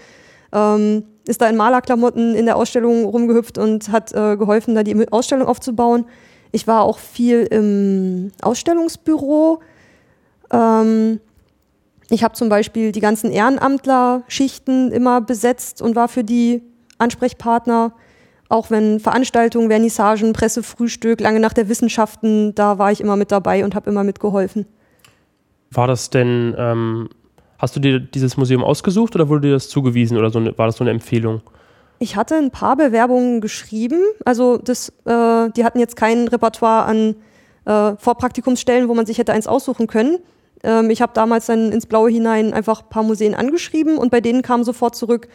Ähm, 0.51 1.05
ist 1.27 1.43
da 1.43 1.47
in 1.47 1.59
Malerklamotten 1.59 2.35
in 2.35 2.47
der 2.47 2.57
Ausstellung 2.57 3.05
rumgehüpft 3.05 3.59
und 3.59 3.93
hat 3.93 4.13
äh, 4.15 4.39
geholfen, 4.39 4.75
da 4.75 4.83
die 4.83 5.13
Ausstellung 5.13 5.47
aufzubauen. 5.47 6.07
Ich 6.53 6.67
war 6.67 6.85
auch 6.85 6.99
viel 6.99 7.43
im 7.43 8.33
Ausstellungsbüro, 8.41 9.61
ähm, 10.53 11.21
ich 12.11 12.25
habe 12.25 12.35
zum 12.35 12.49
Beispiel 12.49 12.93
die 12.93 13.01
ganzen 13.01 13.31
Ehrenamtler-Schichten 13.31 14.91
immer 14.91 15.21
besetzt 15.21 15.81
und 15.81 15.95
war 15.95 16.09
für 16.09 16.25
die 16.25 16.63
Ansprechpartner. 16.99 17.93
Auch 18.49 18.71
wenn 18.71 18.99
Veranstaltungen, 18.99 19.69
Vernissagen, 19.69 20.33
Pressefrühstück, 20.33 21.21
lange 21.21 21.39
nach 21.39 21.53
der 21.53 21.69
Wissenschaften, 21.69 22.53
da 22.57 22.79
war 22.79 22.91
ich 22.91 23.01
immer 23.01 23.15
mit 23.15 23.31
dabei 23.31 23.65
und 23.65 23.77
habe 23.77 23.89
immer 23.89 24.03
mitgeholfen. 24.03 24.67
War 25.71 25.87
das 25.87 26.11
denn, 26.11 26.57
ähm, 26.59 27.09
hast 27.59 27.77
du 27.77 27.81
dir 27.81 28.01
dieses 28.01 28.37
Museum 28.37 28.65
ausgesucht 28.65 29.15
oder 29.15 29.29
wurde 29.29 29.49
dir 29.49 29.55
das 29.55 29.69
zugewiesen 29.69 30.19
oder 30.19 30.31
so 30.31 30.41
eine, 30.41 30.59
war 30.59 30.67
das 30.67 30.77
so 30.77 30.83
eine 30.83 30.91
Empfehlung? 30.91 31.43
Ich 32.01 32.17
hatte 32.17 32.35
ein 32.35 32.51
paar 32.51 32.77
Bewerbungen 32.77 33.41
geschrieben. 33.41 34.01
Also 34.25 34.57
das, 34.57 34.89
äh, 35.05 35.51
die 35.51 35.65
hatten 35.65 35.79
jetzt 35.79 35.95
kein 35.95 36.27
Repertoire 36.27 36.87
an 36.87 37.15
äh, 37.67 37.97
Vorpraktikumsstellen, 37.99 38.89
wo 38.89 38.95
man 38.95 39.07
sich 39.07 39.19
hätte 39.19 39.33
eins 39.33 39.47
aussuchen 39.47 39.87
können. 39.87 40.19
Ähm, 40.63 40.91
ich 40.91 41.03
habe 41.03 41.13
damals 41.15 41.47
dann 41.47 41.73
ins 41.73 41.87
Blaue 41.87 42.11
hinein 42.11 42.53
einfach 42.53 42.83
ein 42.83 42.89
paar 42.89 43.03
Museen 43.03 43.35
angeschrieben 43.35 43.99
und 43.99 44.11
bei 44.11 44.21
denen 44.21 44.43
kam 44.43 44.65
sofort 44.65 44.95
zurück, 44.95 45.29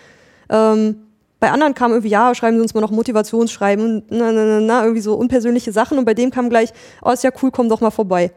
ähm, 0.49 1.05
bei 1.39 1.51
anderen 1.51 1.73
kam 1.73 1.91
irgendwie, 1.91 2.09
ja, 2.09 2.33
schreiben 2.33 2.57
Sie 2.57 2.61
uns 2.61 2.73
mal 2.73 2.81
noch 2.81 2.91
Motivationsschreiben 2.91 3.85
und 3.85 4.03
na, 4.09 4.31
na, 4.31 4.45
na, 4.45 4.59
na, 4.61 4.83
irgendwie 4.83 5.01
so 5.01 5.15
unpersönliche 5.15 5.71
Sachen 5.71 5.97
und 5.97 6.05
bei 6.05 6.13
dem 6.13 6.31
kam 6.31 6.49
gleich, 6.49 6.71
oh, 7.03 7.11
ist 7.11 7.23
ja 7.23 7.31
cool, 7.41 7.51
komm 7.51 7.69
doch 7.69 7.81
mal 7.81 7.91
vorbei. 7.91 8.31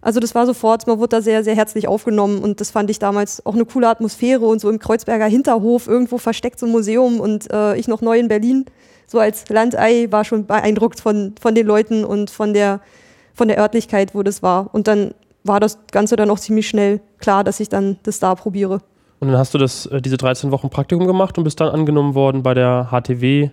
Also 0.00 0.18
das 0.18 0.34
war 0.34 0.46
sofort, 0.46 0.86
man 0.88 0.98
wurde 0.98 1.16
da 1.16 1.22
sehr, 1.22 1.44
sehr 1.44 1.54
herzlich 1.54 1.86
aufgenommen 1.86 2.40
und 2.42 2.60
das 2.60 2.72
fand 2.72 2.90
ich 2.90 2.98
damals 2.98 3.46
auch 3.46 3.54
eine 3.54 3.64
coole 3.64 3.88
Atmosphäre 3.88 4.44
und 4.44 4.60
so 4.60 4.68
im 4.68 4.80
Kreuzberger 4.80 5.26
Hinterhof 5.26 5.86
irgendwo 5.86 6.18
versteckt 6.18 6.58
so 6.58 6.66
ein 6.66 6.72
Museum 6.72 7.20
und 7.20 7.52
äh, 7.52 7.76
ich 7.76 7.86
noch 7.86 8.00
neu 8.00 8.18
in 8.18 8.26
Berlin, 8.26 8.64
so 9.06 9.20
als 9.20 9.48
Landei 9.48 10.08
war 10.10 10.24
schon 10.24 10.46
beeindruckt 10.46 11.00
von, 11.00 11.34
von 11.40 11.54
den 11.54 11.66
Leuten 11.66 12.04
und 12.04 12.30
von 12.30 12.52
der, 12.52 12.80
von 13.32 13.46
der 13.46 13.58
Örtlichkeit, 13.58 14.14
wo 14.14 14.22
das 14.22 14.42
war. 14.42 14.70
Und 14.72 14.88
dann 14.88 15.14
war 15.44 15.60
das 15.60 15.78
Ganze 15.90 16.16
dann 16.16 16.30
auch 16.30 16.38
ziemlich 16.38 16.68
schnell 16.68 17.00
klar, 17.18 17.44
dass 17.44 17.60
ich 17.60 17.68
dann 17.68 17.98
das 18.02 18.18
da 18.20 18.34
probiere. 18.34 18.80
Und 19.20 19.28
dann 19.28 19.38
hast 19.38 19.54
du 19.54 19.58
das, 19.58 19.86
äh, 19.86 20.00
diese 20.00 20.16
13 20.16 20.50
Wochen 20.50 20.70
Praktikum 20.70 21.06
gemacht 21.06 21.38
und 21.38 21.44
bist 21.44 21.60
dann 21.60 21.68
angenommen 21.68 22.14
worden 22.14 22.42
bei 22.42 22.54
der 22.54 22.88
HTW 22.90 23.50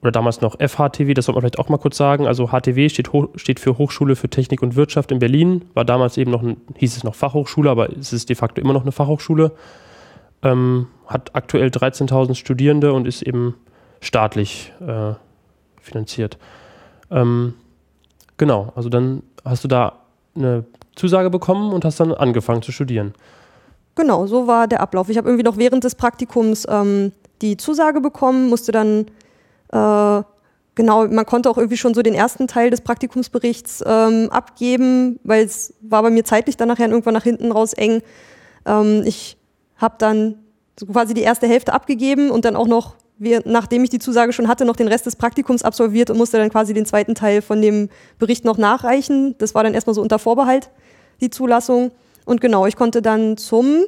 oder 0.00 0.10
damals 0.10 0.40
noch 0.40 0.56
FHTW, 0.58 1.14
das 1.14 1.26
sollte 1.26 1.36
man 1.36 1.42
vielleicht 1.42 1.58
auch 1.58 1.68
mal 1.68 1.78
kurz 1.78 1.96
sagen. 1.96 2.26
Also 2.26 2.48
HTW 2.48 2.88
steht, 2.88 3.10
steht 3.36 3.60
für 3.60 3.78
Hochschule 3.78 4.16
für 4.16 4.28
Technik 4.28 4.62
und 4.62 4.74
Wirtschaft 4.74 5.12
in 5.12 5.20
Berlin, 5.20 5.64
war 5.74 5.84
damals 5.84 6.16
eben 6.16 6.30
noch, 6.30 6.42
hieß 6.76 6.96
es 6.96 7.04
noch 7.04 7.14
Fachhochschule, 7.14 7.70
aber 7.70 7.96
es 7.96 8.12
ist 8.12 8.28
de 8.28 8.36
facto 8.36 8.60
immer 8.60 8.72
noch 8.72 8.82
eine 8.82 8.92
Fachhochschule. 8.92 9.52
Ähm, 10.42 10.88
hat 11.06 11.36
aktuell 11.36 11.68
13.000 11.68 12.34
Studierende 12.34 12.92
und 12.92 13.06
ist 13.06 13.22
eben 13.22 13.54
staatlich 14.00 14.72
äh, 14.80 15.12
finanziert. 15.80 16.36
Ähm, 17.10 17.54
genau, 18.38 18.72
also 18.74 18.88
dann 18.88 19.22
hast 19.44 19.62
du 19.62 19.68
da 19.68 19.98
eine 20.34 20.64
Zusage 20.96 21.30
bekommen 21.30 21.72
und 21.72 21.84
hast 21.84 22.00
dann 22.00 22.12
angefangen 22.12 22.62
zu 22.62 22.72
studieren. 22.72 23.14
Genau, 23.94 24.26
so 24.26 24.46
war 24.46 24.68
der 24.68 24.80
Ablauf. 24.80 25.08
Ich 25.08 25.18
habe 25.18 25.28
irgendwie 25.28 25.44
noch 25.44 25.58
während 25.58 25.84
des 25.84 25.94
Praktikums 25.94 26.66
ähm, 26.68 27.12
die 27.42 27.56
Zusage 27.56 28.00
bekommen, 28.00 28.48
musste 28.48 28.72
dann, 28.72 29.06
äh, 29.72 30.22
genau, 30.74 31.06
man 31.08 31.26
konnte 31.26 31.50
auch 31.50 31.58
irgendwie 31.58 31.76
schon 31.76 31.92
so 31.92 32.02
den 32.02 32.14
ersten 32.14 32.46
Teil 32.46 32.70
des 32.70 32.80
Praktikumsberichts 32.80 33.84
ähm, 33.86 34.28
abgeben, 34.30 35.18
weil 35.24 35.44
es 35.44 35.74
war 35.82 36.02
bei 36.02 36.10
mir 36.10 36.24
zeitlich 36.24 36.56
dann 36.56 36.68
nachher 36.68 36.88
irgendwann 36.88 37.14
nach 37.14 37.24
hinten 37.24 37.52
raus 37.52 37.74
eng. 37.74 38.02
Ähm, 38.64 39.02
ich 39.04 39.36
habe 39.76 39.96
dann 39.98 40.36
so 40.78 40.86
quasi 40.86 41.12
die 41.12 41.22
erste 41.22 41.46
Hälfte 41.46 41.74
abgegeben 41.74 42.30
und 42.30 42.44
dann 42.44 42.56
auch 42.56 42.66
noch 42.66 42.94
nachdem 43.44 43.84
ich 43.84 43.90
die 43.90 43.98
Zusage 43.98 44.32
schon 44.32 44.48
hatte, 44.48 44.64
noch 44.64 44.74
den 44.74 44.88
Rest 44.88 45.06
des 45.06 45.16
Praktikums 45.16 45.62
absolviert 45.62 46.10
und 46.10 46.18
musste 46.18 46.38
dann 46.38 46.50
quasi 46.50 46.74
den 46.74 46.86
zweiten 46.86 47.14
Teil 47.14 47.40
von 47.40 47.62
dem 47.62 47.88
Bericht 48.18 48.44
noch 48.44 48.58
nachreichen. 48.58 49.36
Das 49.38 49.54
war 49.54 49.62
dann 49.62 49.74
erstmal 49.74 49.94
so 49.94 50.02
unter 50.02 50.18
Vorbehalt, 50.18 50.70
die 51.22 51.30
Zulassung. 51.30 51.92
Und 52.24 52.40
genau, 52.40 52.66
ich 52.66 52.76
konnte 52.76 53.00
dann 53.00 53.36
zum 53.36 53.84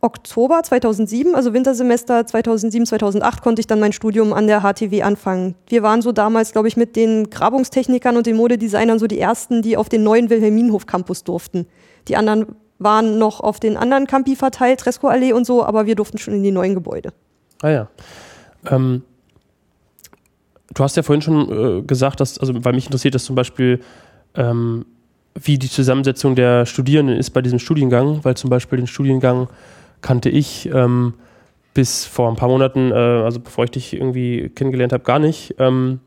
Oktober 0.00 0.62
2007, 0.62 1.34
also 1.34 1.52
Wintersemester 1.52 2.26
2007, 2.26 2.86
2008, 2.86 3.42
konnte 3.42 3.60
ich 3.60 3.66
dann 3.66 3.80
mein 3.80 3.92
Studium 3.92 4.32
an 4.32 4.46
der 4.46 4.60
HTW 4.60 5.02
anfangen. 5.02 5.54
Wir 5.68 5.82
waren 5.82 6.02
so 6.02 6.12
damals, 6.12 6.52
glaube 6.52 6.68
ich, 6.68 6.76
mit 6.76 6.96
den 6.96 7.30
Grabungstechnikern 7.30 8.16
und 8.16 8.26
den 8.26 8.36
Modedesignern 8.36 8.98
so 8.98 9.06
die 9.06 9.18
ersten, 9.18 9.62
die 9.62 9.76
auf 9.76 9.88
den 9.88 10.02
neuen 10.02 10.28
Wilhelminhof 10.28 10.86
Campus 10.86 11.24
durften. 11.24 11.66
Die 12.08 12.16
anderen 12.16 12.46
waren 12.78 13.18
noch 13.18 13.40
auf 13.40 13.58
den 13.58 13.76
anderen 13.76 14.06
Campi 14.06 14.36
verteilt, 14.36 14.80
Tresco-Allee 14.80 15.32
und 15.32 15.46
so, 15.46 15.64
aber 15.64 15.86
wir 15.86 15.94
durften 15.94 16.18
schon 16.18 16.34
in 16.34 16.42
die 16.42 16.52
neuen 16.52 16.74
Gebäude. 16.74 17.12
Ah 17.62 17.70
ja. 17.70 17.88
Ähm, 18.66 19.02
du 20.74 20.84
hast 20.84 20.96
ja 20.96 21.02
vorhin 21.02 21.22
schon 21.22 21.78
äh, 21.78 21.82
gesagt, 21.82 22.20
dass, 22.20 22.38
also 22.38 22.52
weil 22.64 22.74
mich 22.74 22.84
interessiert 22.84 23.14
das 23.14 23.24
zum 23.24 23.34
Beispiel, 23.34 23.80
ähm, 24.34 24.84
wie 25.42 25.58
die 25.58 25.70
Zusammensetzung 25.70 26.34
der 26.34 26.66
Studierenden 26.66 27.16
ist 27.16 27.30
bei 27.30 27.42
diesem 27.42 27.58
Studiengang, 27.58 28.24
weil 28.24 28.36
zum 28.36 28.50
Beispiel 28.50 28.78
den 28.78 28.86
Studiengang 28.86 29.48
kannte 30.00 30.28
ich 30.28 30.68
ähm, 30.72 31.14
bis 31.74 32.04
vor 32.04 32.28
ein 32.28 32.36
paar 32.36 32.48
Monaten, 32.48 32.90
äh, 32.90 32.94
also 32.94 33.40
bevor 33.40 33.64
ich 33.64 33.70
dich 33.70 33.92
irgendwie 33.92 34.48
kennengelernt 34.48 34.92
habe, 34.92 35.04
gar 35.04 35.18
nicht. 35.18 35.54
Ähm, 35.58 36.00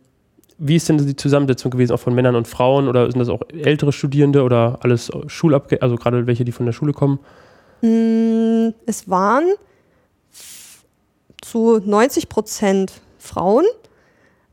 wie 0.57 0.75
ist 0.75 0.89
denn 0.89 0.98
die 0.98 1.15
Zusammensetzung 1.15 1.71
gewesen, 1.71 1.93
auch 1.93 2.00
von 2.00 2.13
Männern 2.13 2.36
und 2.36 2.48
Frauen? 2.48 2.88
Oder 2.88 3.09
sind 3.09 3.19
das 3.19 3.29
auch 3.29 3.41
ältere 3.50 3.93
Studierende 3.93 4.43
oder 4.43 4.79
alles 4.81 5.09
Schulabge 5.27 5.81
also 5.81 5.95
gerade 5.95 6.27
welche, 6.27 6.43
die 6.43 6.51
von 6.51 6.65
der 6.65 6.74
Schule 6.74 6.91
kommen? 6.91 7.19
Mm, 7.81 8.74
es 8.86 9.09
waren 9.09 9.45
zu 11.41 11.79
90 11.79 12.29
Prozent 12.29 12.93
Frauen. 13.17 13.65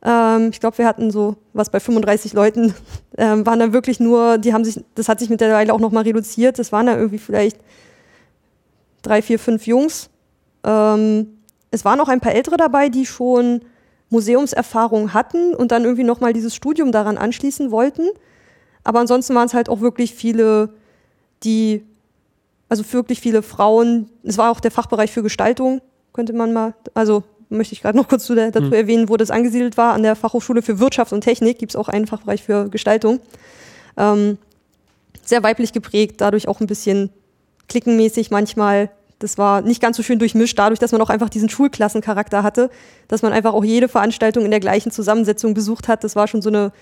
Ähm, 0.07 0.51
ich 0.53 0.61
glaube, 0.61 0.79
wir 0.79 0.87
hatten 0.87 1.11
so 1.11 1.37
was 1.53 1.69
bei 1.69 1.81
35 1.81 2.33
Leuten, 2.33 2.75
ähm, 3.19 3.45
waren 3.45 3.59
dann 3.59 3.73
wirklich 3.73 3.99
nur, 3.99 4.39
die 4.39 4.55
haben 4.55 4.65
sich, 4.65 4.83
das 4.95 5.09
hat 5.09 5.19
sich 5.19 5.29
mittlerweile 5.29 5.75
auch 5.75 5.81
nochmal 5.81 6.05
reduziert. 6.05 6.59
Das 6.59 6.73
waren 6.73 6.87
dann 6.87 6.97
irgendwie 6.97 7.19
vielleicht 7.19 7.59
drei, 9.03 9.21
vier, 9.21 9.39
fünf 9.39 9.67
Jungs. 9.67 10.09
Ähm, 10.65 11.39
es 11.73 11.85
waren 11.85 12.01
auch 12.01 12.09
ein 12.09 12.21
paar 12.21 12.35
Ältere 12.35 12.57
dabei, 12.57 12.89
die 12.89 13.05
schon 13.05 13.61
Museumserfahrung 14.09 15.13
hatten 15.13 15.55
und 15.55 15.73
dann 15.73 15.83
irgendwie 15.83 16.05
nochmal 16.05 16.33
dieses 16.33 16.55
Studium 16.55 16.93
daran 16.93 17.19
anschließen 17.19 17.73
wollten. 17.73 18.09
Aber 18.85 19.01
ansonsten 19.01 19.35
waren 19.35 19.47
es 19.47 19.55
halt 19.55 19.69
auch 19.69 19.81
wirklich 19.81 20.15
viele, 20.15 20.73
die, 21.43 21.85
also 22.69 22.85
wirklich 22.93 23.21
viele 23.21 23.43
Frauen. 23.43 24.09
Es 24.23 24.39
war 24.39 24.53
auch 24.53 24.61
der 24.61 24.71
Fachbereich 24.71 25.11
für 25.11 25.25
Gestaltung, 25.25 25.81
könnte 26.13 26.33
man 26.33 26.53
mal, 26.53 26.75
also 26.95 27.25
möchte 27.49 27.75
ich 27.75 27.83
gerade 27.83 27.97
noch 27.97 28.09
kurz 28.09 28.27
dazu 28.27 28.61
mhm. 28.61 28.73
erwähnen, 28.73 29.09
wo 29.09 29.17
das 29.17 29.31
angesiedelt 29.31 29.77
war. 29.77 29.95
An 29.95 30.03
der 30.03 30.17
Fachhochschule 30.17 30.63
für 30.63 30.79
Wirtschaft 30.79 31.13
und 31.13 31.21
Technik 31.23 31.59
gibt 31.59 31.73
es 31.73 31.77
auch 31.77 31.89
einen 31.89 32.07
Fachbereich 32.07 32.43
für 32.43 32.69
Gestaltung. 32.69 33.21
Ähm, 33.97 34.39
sehr 35.25 35.43
weiblich 35.43 35.73
geprägt, 35.73 36.21
dadurch 36.21 36.49
auch 36.49 36.61
ein 36.61 36.67
bisschen 36.67 37.11
klickenmäßig 37.69 38.31
manchmal. 38.31 38.91
Das 39.19 39.39
war 39.39 39.63
nicht 39.63 39.81
ganz 39.81 39.97
so 39.97 40.03
schön 40.03 40.19
durchmischt, 40.19 40.59
dadurch, 40.59 40.79
dass 40.79 40.93
man 40.93 41.01
auch 41.01 41.09
einfach 41.09 41.31
diesen 41.31 41.49
Schulklassencharakter 41.49 42.43
hatte, 42.43 42.71
dass 43.09 43.23
man 43.23 43.33
einfach 43.33 43.55
auch 43.55 43.65
jede 43.65 43.89
Veranstaltung 43.89 44.45
in 44.45 44.51
der 44.51 44.61
gleichen 44.61 44.91
Zusammensetzung 44.91 45.55
besucht 45.55 45.89
hat. 45.89 46.05
Das 46.05 46.17
war 46.17 46.29
schon 46.29 46.43
so 46.43 46.51
eine 46.51 46.73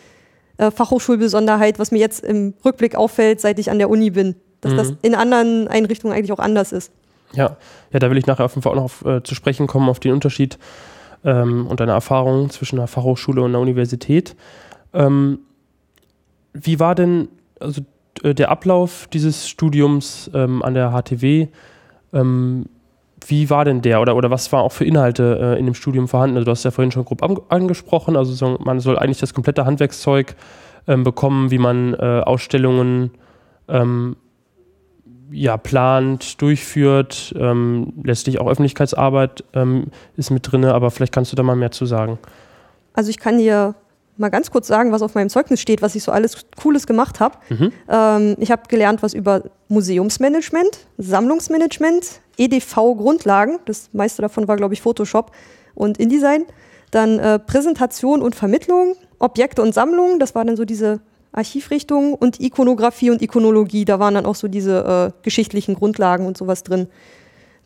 äh, 0.56 0.70
Fachhochschulbesonderheit, 0.70 1.78
was 1.78 1.90
mir 1.90 1.98
jetzt 1.98 2.24
im 2.24 2.54
Rückblick 2.64 2.96
auffällt, 2.96 3.40
seit 3.40 3.58
ich 3.58 3.70
an 3.70 3.78
der 3.78 3.88
Uni 3.88 4.10
bin. 4.10 4.34
Dass 4.60 4.72
mhm. 4.72 4.76
das 4.76 4.92
in 5.02 5.14
anderen 5.14 5.68
Einrichtungen 5.68 6.14
eigentlich 6.14 6.32
auch 6.32 6.38
anders 6.38 6.72
ist. 6.72 6.90
Ja, 7.34 7.56
ja, 7.92 7.98
da 7.98 8.10
will 8.10 8.18
ich 8.18 8.26
nachher 8.26 8.44
auf 8.44 8.52
jeden 8.52 8.62
Fall 8.62 8.72
auch 8.72 8.76
noch 8.76 8.84
auf, 8.84 9.04
äh, 9.04 9.22
zu 9.22 9.34
sprechen 9.34 9.66
kommen, 9.66 9.88
auf 9.88 10.00
den 10.00 10.12
Unterschied 10.12 10.58
ähm, 11.24 11.66
und 11.66 11.80
deine 11.80 11.92
Erfahrungen 11.92 12.50
zwischen 12.50 12.76
der 12.76 12.86
Fachhochschule 12.86 13.42
und 13.42 13.52
der 13.52 13.60
Universität. 13.60 14.36
Ähm, 14.92 15.40
wie 16.52 16.78
war 16.78 16.94
denn, 16.94 17.28
also 17.60 17.82
äh, 18.22 18.34
der 18.34 18.50
Ablauf 18.50 19.08
dieses 19.12 19.48
Studiums 19.48 20.30
ähm, 20.34 20.62
an 20.62 20.74
der 20.74 20.90
HTW, 20.90 21.48
ähm, 22.12 22.66
wie 23.26 23.48
war 23.50 23.64
denn 23.64 23.80
der 23.80 24.00
oder, 24.00 24.16
oder 24.16 24.30
was 24.30 24.52
war 24.52 24.62
auch 24.62 24.72
für 24.72 24.84
Inhalte 24.84 25.38
äh, 25.40 25.58
in 25.58 25.64
dem 25.64 25.74
Studium 25.74 26.08
vorhanden? 26.08 26.36
Also 26.36 26.44
du 26.44 26.50
hast 26.50 26.64
ja 26.64 26.70
vorhin 26.70 26.92
schon 26.92 27.04
grob 27.04 27.22
an, 27.22 27.38
angesprochen, 27.48 28.16
also 28.16 28.32
so, 28.32 28.58
man 28.62 28.80
soll 28.80 28.98
eigentlich 28.98 29.18
das 29.18 29.34
komplette 29.34 29.64
Handwerkszeug 29.64 30.36
ähm, 30.86 31.04
bekommen, 31.04 31.50
wie 31.50 31.58
man 31.58 31.94
äh, 31.94 32.22
Ausstellungen 32.24 33.12
ähm, 33.68 34.16
ja, 35.34 35.56
plant, 35.56 36.40
durchführt, 36.40 37.34
ähm, 37.38 37.92
letztlich 38.02 38.40
auch 38.40 38.46
Öffentlichkeitsarbeit 38.46 39.44
ähm, 39.52 39.88
ist 40.16 40.30
mit 40.30 40.50
drin, 40.50 40.64
aber 40.64 40.90
vielleicht 40.90 41.12
kannst 41.12 41.32
du 41.32 41.36
da 41.36 41.42
mal 41.42 41.56
mehr 41.56 41.72
zu 41.72 41.86
sagen. 41.86 42.18
Also 42.92 43.10
ich 43.10 43.18
kann 43.18 43.38
dir 43.38 43.74
mal 44.16 44.28
ganz 44.28 44.50
kurz 44.50 44.68
sagen, 44.68 44.92
was 44.92 45.02
auf 45.02 45.14
meinem 45.14 45.28
Zeugnis 45.28 45.60
steht, 45.60 45.82
was 45.82 45.94
ich 45.96 46.04
so 46.04 46.12
alles 46.12 46.46
Cooles 46.60 46.86
gemacht 46.86 47.18
habe. 47.18 47.36
Mhm. 47.48 47.72
Ähm, 47.88 48.36
ich 48.38 48.50
habe 48.50 48.62
gelernt 48.68 49.02
was 49.02 49.12
über 49.12 49.42
Museumsmanagement, 49.68 50.86
Sammlungsmanagement, 50.98 52.20
EDV-Grundlagen, 52.38 53.58
das 53.64 53.90
meiste 53.92 54.22
davon 54.22 54.46
war, 54.46 54.56
glaube 54.56 54.74
ich, 54.74 54.82
Photoshop 54.82 55.32
und 55.74 55.98
InDesign. 55.98 56.44
Dann 56.92 57.18
äh, 57.18 57.40
Präsentation 57.40 58.22
und 58.22 58.36
Vermittlung, 58.36 58.94
Objekte 59.18 59.62
und 59.62 59.74
Sammlungen, 59.74 60.20
das 60.20 60.36
war 60.36 60.44
dann 60.44 60.56
so 60.56 60.64
diese 60.64 61.00
Archivrichtung 61.34 62.14
und 62.14 62.40
Ikonografie 62.40 63.10
und 63.10 63.20
Ikonologie, 63.20 63.84
da 63.84 63.98
waren 63.98 64.14
dann 64.14 64.26
auch 64.26 64.36
so 64.36 64.48
diese 64.48 65.12
äh, 65.12 65.22
geschichtlichen 65.22 65.74
Grundlagen 65.74 66.26
und 66.26 66.36
sowas 66.36 66.62
drin. 66.62 66.88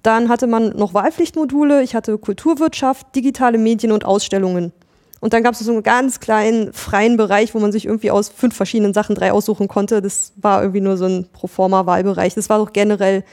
Dann 0.02 0.28
hatte 0.28 0.46
man 0.46 0.70
noch 0.70 0.94
Wahlpflichtmodule, 0.94 1.82
ich 1.82 1.94
hatte 1.94 2.16
Kulturwirtschaft, 2.18 3.14
digitale 3.14 3.58
Medien 3.58 3.92
und 3.92 4.04
Ausstellungen. 4.04 4.72
Und 5.20 5.32
dann 5.32 5.42
gab 5.42 5.54
es 5.54 5.58
so 5.58 5.72
einen 5.72 5.82
ganz 5.82 6.20
kleinen 6.20 6.72
freien 6.72 7.16
Bereich, 7.16 7.54
wo 7.54 7.58
man 7.58 7.72
sich 7.72 7.86
irgendwie 7.86 8.10
aus 8.10 8.28
fünf 8.28 8.54
verschiedenen 8.54 8.94
Sachen 8.94 9.16
drei 9.16 9.32
aussuchen 9.32 9.66
konnte. 9.66 10.00
Das 10.00 10.32
war 10.36 10.62
irgendwie 10.62 10.80
nur 10.80 10.96
so 10.96 11.06
ein 11.06 11.28
Proforma-Wahlbereich. 11.32 12.34
Das 12.34 12.48
war 12.48 12.58
doch 12.58 12.72
generell 12.72 13.24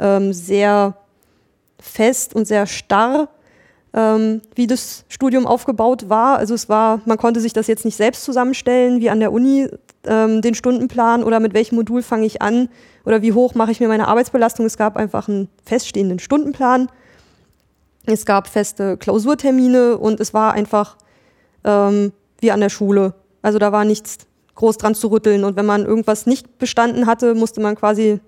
ähm, 0.00 0.32
sehr 0.32 0.96
fest 1.80 2.34
und 2.34 2.46
sehr 2.46 2.66
starr, 2.66 3.28
ähm, 3.94 4.42
wie 4.54 4.66
das 4.66 5.04
Studium 5.08 5.46
aufgebaut 5.46 6.08
war. 6.08 6.38
Also 6.38 6.54
es 6.54 6.68
war, 6.68 7.00
man 7.04 7.18
konnte 7.18 7.40
sich 7.40 7.52
das 7.52 7.66
jetzt 7.66 7.84
nicht 7.84 7.96
selbst 7.96 8.24
zusammenstellen, 8.24 9.00
wie 9.00 9.10
an 9.10 9.20
der 9.20 9.32
Uni 9.32 9.68
ähm, 10.04 10.42
den 10.42 10.54
Stundenplan 10.54 11.24
oder 11.24 11.40
mit 11.40 11.54
welchem 11.54 11.76
Modul 11.76 12.02
fange 12.02 12.26
ich 12.26 12.42
an 12.42 12.68
oder 13.04 13.22
wie 13.22 13.32
hoch 13.32 13.54
mache 13.54 13.72
ich 13.72 13.80
mir 13.80 13.88
meine 13.88 14.08
Arbeitsbelastung. 14.08 14.66
Es 14.66 14.76
gab 14.76 14.96
einfach 14.96 15.28
einen 15.28 15.48
feststehenden 15.64 16.18
Stundenplan. 16.18 16.88
Es 18.06 18.24
gab 18.24 18.48
feste 18.48 18.96
Klausurtermine 18.96 19.98
und 19.98 20.20
es 20.20 20.32
war 20.32 20.52
einfach 20.52 20.96
ähm, 21.64 22.12
wie 22.40 22.50
an 22.50 22.60
der 22.60 22.70
Schule. 22.70 23.14
Also 23.42 23.58
da 23.58 23.72
war 23.72 23.84
nichts 23.84 24.18
groß 24.54 24.76
dran 24.76 24.94
zu 24.94 25.08
rütteln. 25.08 25.44
Und 25.44 25.56
wenn 25.56 25.66
man 25.66 25.86
irgendwas 25.86 26.26
nicht 26.26 26.58
bestanden 26.58 27.06
hatte, 27.06 27.34
musste 27.34 27.60
man 27.60 27.76
quasi 27.76 28.20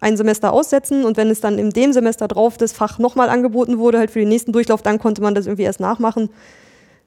ein 0.00 0.16
Semester 0.16 0.52
aussetzen. 0.52 1.04
Und 1.04 1.16
wenn 1.16 1.30
es 1.30 1.40
dann 1.40 1.58
in 1.58 1.70
dem 1.70 1.92
Semester 1.92 2.28
drauf 2.28 2.56
das 2.56 2.72
Fach 2.72 2.98
nochmal 2.98 3.28
angeboten 3.28 3.78
wurde, 3.78 3.98
halt 3.98 4.10
für 4.10 4.20
den 4.20 4.28
nächsten 4.28 4.52
Durchlauf, 4.52 4.82
dann 4.82 4.98
konnte 4.98 5.22
man 5.22 5.34
das 5.34 5.46
irgendwie 5.46 5.64
erst 5.64 5.80
nachmachen. 5.80 6.30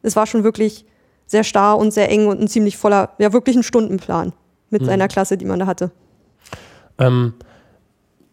Es 0.02 0.16
war 0.16 0.26
schon 0.28 0.44
wirklich 0.44 0.86
sehr 1.26 1.44
starr 1.44 1.78
und 1.78 1.92
sehr 1.92 2.10
eng 2.10 2.28
und 2.28 2.42
ein 2.42 2.48
ziemlich 2.48 2.78
voller, 2.78 3.12
ja 3.20 3.34
wirklich 3.34 3.56
ein 3.56 3.64
Stundenplan 3.64 4.34
mit 4.70 4.82
mhm. 4.82 4.86
seiner 4.86 5.08
Klasse, 5.08 5.38
die 5.38 5.46
man 5.46 5.60
da 5.60 5.68
hatte. 5.68 5.92
Ähm, 6.98 7.34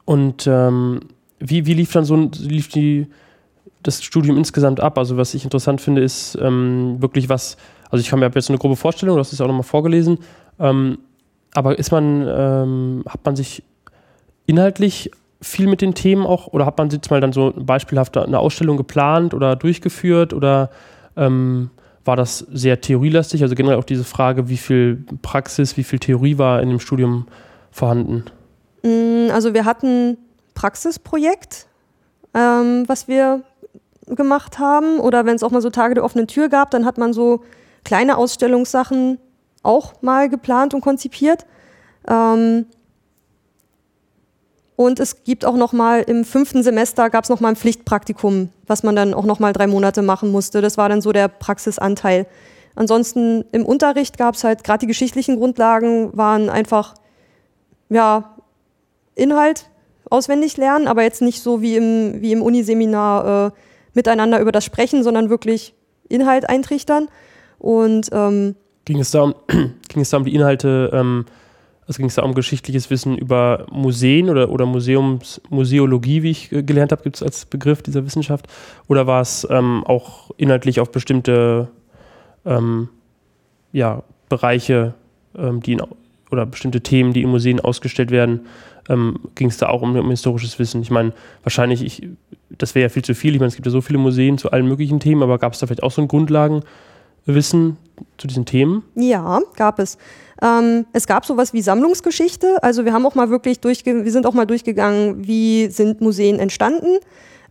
und 0.04 0.46
ähm, 0.46 1.00
wie, 1.38 1.66
wie 1.66 1.74
lief 1.74 1.92
dann 1.92 2.04
so 2.04 2.16
lief 2.16 2.68
die 2.68 3.06
das 3.82 4.02
Studium 4.02 4.38
insgesamt 4.38 4.80
ab? 4.80 4.98
Also 4.98 5.16
was 5.16 5.34
ich 5.34 5.44
interessant 5.44 5.80
finde, 5.80 6.02
ist 6.02 6.38
ähm, 6.40 6.96
wirklich 7.00 7.28
was, 7.28 7.56
also 7.90 8.00
ich 8.00 8.10
habe 8.12 8.20
mir 8.20 8.30
jetzt 8.34 8.48
eine 8.48 8.58
grobe 8.58 8.76
Vorstellung, 8.76 9.16
das 9.18 9.32
ist 9.32 9.40
auch 9.40 9.46
nochmal 9.46 9.62
vorgelesen, 9.62 10.18
ähm, 10.58 10.98
aber 11.54 11.78
ist 11.78 11.90
man, 11.90 12.26
ähm, 12.28 13.04
hat 13.06 13.24
man 13.24 13.36
sich 13.36 13.62
inhaltlich 14.46 15.10
viel 15.40 15.66
mit 15.66 15.80
den 15.80 15.94
Themen 15.94 16.24
auch, 16.24 16.48
oder 16.48 16.66
hat 16.66 16.78
man 16.78 16.88
jetzt 16.88 17.10
mal 17.10 17.20
dann 17.20 17.32
so 17.32 17.52
beispielhaft 17.56 18.16
eine 18.16 18.38
Ausstellung 18.38 18.76
geplant 18.76 19.34
oder 19.34 19.56
durchgeführt 19.56 20.32
oder 20.32 20.70
ähm, 21.16 21.70
war 22.04 22.16
das 22.16 22.38
sehr 22.38 22.80
theorielastig? 22.80 23.42
Also 23.42 23.54
generell 23.54 23.78
auch 23.78 23.84
diese 23.84 24.04
Frage, 24.04 24.48
wie 24.48 24.56
viel 24.56 25.04
Praxis, 25.22 25.76
wie 25.76 25.84
viel 25.84 25.98
Theorie 25.98 26.38
war 26.38 26.62
in 26.62 26.70
dem 26.70 26.80
Studium 26.80 27.26
vorhanden? 27.70 28.24
Mm, 28.82 29.30
also 29.32 29.54
wir 29.54 29.64
hatten 29.64 30.16
Praxisprojekt, 30.54 31.66
ähm, 32.34 32.84
was 32.86 33.08
wir 33.08 33.42
gemacht 34.06 34.58
haben 34.58 35.00
oder 35.00 35.26
wenn 35.26 35.34
es 35.34 35.42
auch 35.42 35.50
mal 35.50 35.60
so 35.60 35.70
Tage 35.70 35.94
der 35.94 36.04
offenen 36.04 36.28
Tür 36.28 36.48
gab, 36.48 36.70
dann 36.70 36.84
hat 36.84 36.96
man 36.96 37.12
so 37.12 37.42
kleine 37.84 38.16
Ausstellungssachen 38.16 39.18
auch 39.62 40.00
mal 40.00 40.28
geplant 40.28 40.74
und 40.74 40.80
konzipiert. 40.80 41.44
Ähm 42.08 42.66
und 44.76 45.00
es 45.00 45.24
gibt 45.24 45.44
auch 45.44 45.56
noch 45.56 45.72
mal 45.72 46.02
im 46.02 46.24
fünften 46.24 46.62
Semester 46.62 47.08
gab 47.08 47.24
es 47.24 47.30
noch 47.30 47.40
mal 47.40 47.48
ein 47.48 47.56
Pflichtpraktikum, 47.56 48.50
was 48.66 48.82
man 48.82 48.94
dann 48.94 49.14
auch 49.14 49.24
noch 49.24 49.38
mal 49.38 49.54
drei 49.54 49.66
Monate 49.66 50.02
machen 50.02 50.30
musste. 50.30 50.60
Das 50.60 50.76
war 50.76 50.90
dann 50.90 51.00
so 51.00 51.12
der 51.12 51.28
Praxisanteil. 51.28 52.26
Ansonsten 52.74 53.46
im 53.52 53.64
Unterricht 53.64 54.18
gab 54.18 54.34
es 54.34 54.44
halt 54.44 54.64
gerade 54.64 54.80
die 54.80 54.86
geschichtlichen 54.86 55.36
Grundlagen 55.36 56.14
waren 56.14 56.50
einfach 56.50 56.94
ja 57.88 58.36
Inhalt 59.14 59.70
auswendig 60.10 60.58
lernen, 60.58 60.86
aber 60.86 61.02
jetzt 61.02 61.22
nicht 61.22 61.42
so 61.42 61.62
wie 61.62 61.76
im 61.76 62.20
wie 62.20 62.32
im 62.32 62.42
Uniseminar 62.42 63.46
äh, 63.46 63.50
miteinander 63.94 64.40
über 64.40 64.52
das 64.52 64.64
sprechen, 64.64 65.02
sondern 65.02 65.30
wirklich 65.30 65.74
Inhalt 66.08 66.48
eintrichtern. 66.48 67.08
Und 67.58 68.10
ähm, 68.12 68.56
ging, 68.84 69.00
es 69.00 69.10
da 69.10 69.22
um, 69.22 69.34
ging 69.48 70.02
es 70.02 70.10
da 70.10 70.18
um 70.18 70.24
die 70.24 70.34
Inhalte, 70.34 70.90
ähm, 70.92 71.24
Also 71.86 71.98
ging 71.98 72.06
es 72.06 72.16
da 72.16 72.22
um 72.22 72.34
geschichtliches 72.34 72.90
Wissen 72.90 73.16
über 73.16 73.66
Museen 73.70 74.28
oder, 74.28 74.50
oder 74.50 74.66
Museums, 74.66 75.40
Museologie, 75.50 76.22
wie 76.22 76.30
ich 76.30 76.50
äh, 76.52 76.62
gelernt 76.62 76.92
habe, 76.92 77.02
gibt 77.02 77.16
es 77.16 77.22
als 77.22 77.46
Begriff 77.46 77.82
dieser 77.82 78.04
Wissenschaft? 78.04 78.46
Oder 78.88 79.06
war 79.06 79.20
es 79.20 79.46
ähm, 79.50 79.84
auch 79.84 80.30
inhaltlich 80.36 80.80
auf 80.80 80.90
bestimmte 80.90 81.68
ähm, 82.44 82.88
ja, 83.72 84.02
Bereiche, 84.28 84.94
ähm, 85.36 85.62
die 85.62 85.74
in, 85.74 85.82
oder 86.30 86.46
bestimmte 86.46 86.80
Themen, 86.80 87.12
die 87.12 87.22
in 87.22 87.30
Museen 87.30 87.60
ausgestellt 87.60 88.10
werden, 88.10 88.40
ähm, 88.88 89.18
ging 89.34 89.48
es 89.48 89.58
da 89.58 89.68
auch 89.68 89.82
um, 89.82 89.96
um, 89.96 90.10
historisches 90.10 90.58
Wissen? 90.58 90.82
Ich 90.82 90.90
meine, 90.90 91.12
wahrscheinlich, 91.42 91.84
ich, 91.84 92.08
das 92.50 92.74
wäre 92.74 92.84
ja 92.84 92.88
viel 92.88 93.04
zu 93.04 93.14
viel. 93.14 93.34
Ich 93.34 93.40
meine, 93.40 93.48
es 93.48 93.54
gibt 93.54 93.66
ja 93.66 93.72
so 93.72 93.80
viele 93.80 93.98
Museen 93.98 94.38
zu 94.38 94.50
allen 94.50 94.66
möglichen 94.66 95.00
Themen, 95.00 95.22
aber 95.22 95.38
gab 95.38 95.52
es 95.52 95.60
da 95.60 95.66
vielleicht 95.66 95.82
auch 95.82 95.92
so 95.92 96.02
ein 96.02 96.08
Grundlagenwissen 96.08 97.76
zu 98.18 98.26
diesen 98.26 98.44
Themen? 98.44 98.82
Ja, 98.94 99.40
gab 99.56 99.78
es. 99.78 99.98
Ähm, 100.42 100.86
es 100.92 101.06
gab 101.06 101.24
sowas 101.24 101.52
wie 101.52 101.62
Sammlungsgeschichte. 101.62 102.62
Also 102.62 102.84
wir 102.84 102.92
haben 102.92 103.06
auch 103.06 103.14
mal 103.14 103.30
wirklich 103.30 103.60
durchge 103.60 104.04
wir 104.04 104.12
sind 104.12 104.26
auch 104.26 104.34
mal 104.34 104.46
durchgegangen, 104.46 105.26
wie 105.26 105.68
sind 105.68 106.00
Museen 106.00 106.38
entstanden. 106.38 106.98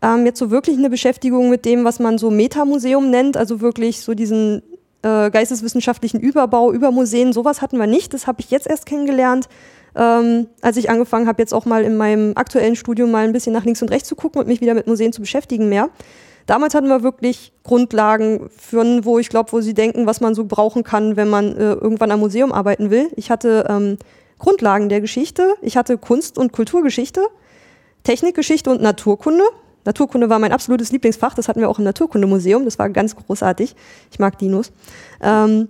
Ähm, 0.01 0.25
jetzt 0.25 0.39
so 0.39 0.51
wirklich 0.51 0.77
eine 0.77 0.89
Beschäftigung 0.89 1.49
mit 1.49 1.65
dem, 1.65 1.83
was 1.83 1.99
man 1.99 2.17
so 2.17 2.29
Metamuseum 2.29 3.09
nennt, 3.09 3.37
also 3.37 3.61
wirklich 3.61 4.01
so 4.01 4.13
diesen 4.13 4.61
äh, 5.01 5.29
geisteswissenschaftlichen 5.31 6.19
Überbau 6.19 6.71
über 6.71 6.91
Museen, 6.91 7.33
sowas 7.33 7.61
hatten 7.61 7.77
wir 7.77 7.87
nicht. 7.87 8.13
Das 8.13 8.27
habe 8.27 8.41
ich 8.41 8.51
jetzt 8.51 8.67
erst 8.67 8.85
kennengelernt, 8.85 9.47
ähm, 9.95 10.47
als 10.61 10.77
ich 10.77 10.89
angefangen 10.89 11.27
habe, 11.27 11.41
jetzt 11.41 11.53
auch 11.53 11.65
mal 11.65 11.83
in 11.83 11.95
meinem 11.95 12.33
aktuellen 12.35 12.75
Studium 12.75 13.11
mal 13.11 13.23
ein 13.23 13.31
bisschen 13.31 13.53
nach 13.53 13.65
links 13.65 13.81
und 13.81 13.91
rechts 13.91 14.09
zu 14.09 14.15
gucken 14.15 14.41
und 14.41 14.47
mich 14.47 14.61
wieder 14.61 14.73
mit 14.73 14.87
Museen 14.87 15.13
zu 15.13 15.21
beschäftigen 15.21 15.69
mehr. 15.69 15.89
Damals 16.45 16.75
hatten 16.75 16.87
wir 16.87 17.01
wirklich 17.01 17.53
Grundlagen 17.63 18.49
für, 18.55 18.83
wo 19.03 19.17
ich 19.17 19.29
glaube, 19.29 19.51
wo 19.51 19.61
sie 19.61 19.73
denken, 19.73 20.05
was 20.05 20.21
man 20.21 20.35
so 20.35 20.45
brauchen 20.45 20.83
kann, 20.83 21.15
wenn 21.15 21.29
man 21.29 21.57
äh, 21.57 21.73
irgendwann 21.73 22.11
am 22.11 22.19
Museum 22.19 22.51
arbeiten 22.51 22.91
will. 22.91 23.09
Ich 23.15 23.31
hatte 23.31 23.65
ähm, 23.67 23.97
Grundlagen 24.37 24.89
der 24.89 25.01
Geschichte, 25.01 25.55
ich 25.61 25.75
hatte 25.77 25.97
Kunst- 25.97 26.37
und 26.37 26.53
Kulturgeschichte, 26.53 27.21
Technikgeschichte 28.03 28.69
und 28.69 28.81
Naturkunde. 28.81 29.43
Naturkunde 29.85 30.29
war 30.29 30.39
mein 30.39 30.51
absolutes 30.51 30.91
Lieblingsfach, 30.91 31.33
das 31.35 31.47
hatten 31.47 31.61
wir 31.61 31.69
auch 31.69 31.79
im 31.79 31.85
Naturkundemuseum, 31.85 32.65
das 32.65 32.79
war 32.79 32.89
ganz 32.89 33.15
großartig. 33.15 33.75
Ich 34.11 34.19
mag 34.19 34.37
Dinos. 34.37 34.71
Ähm, 35.21 35.69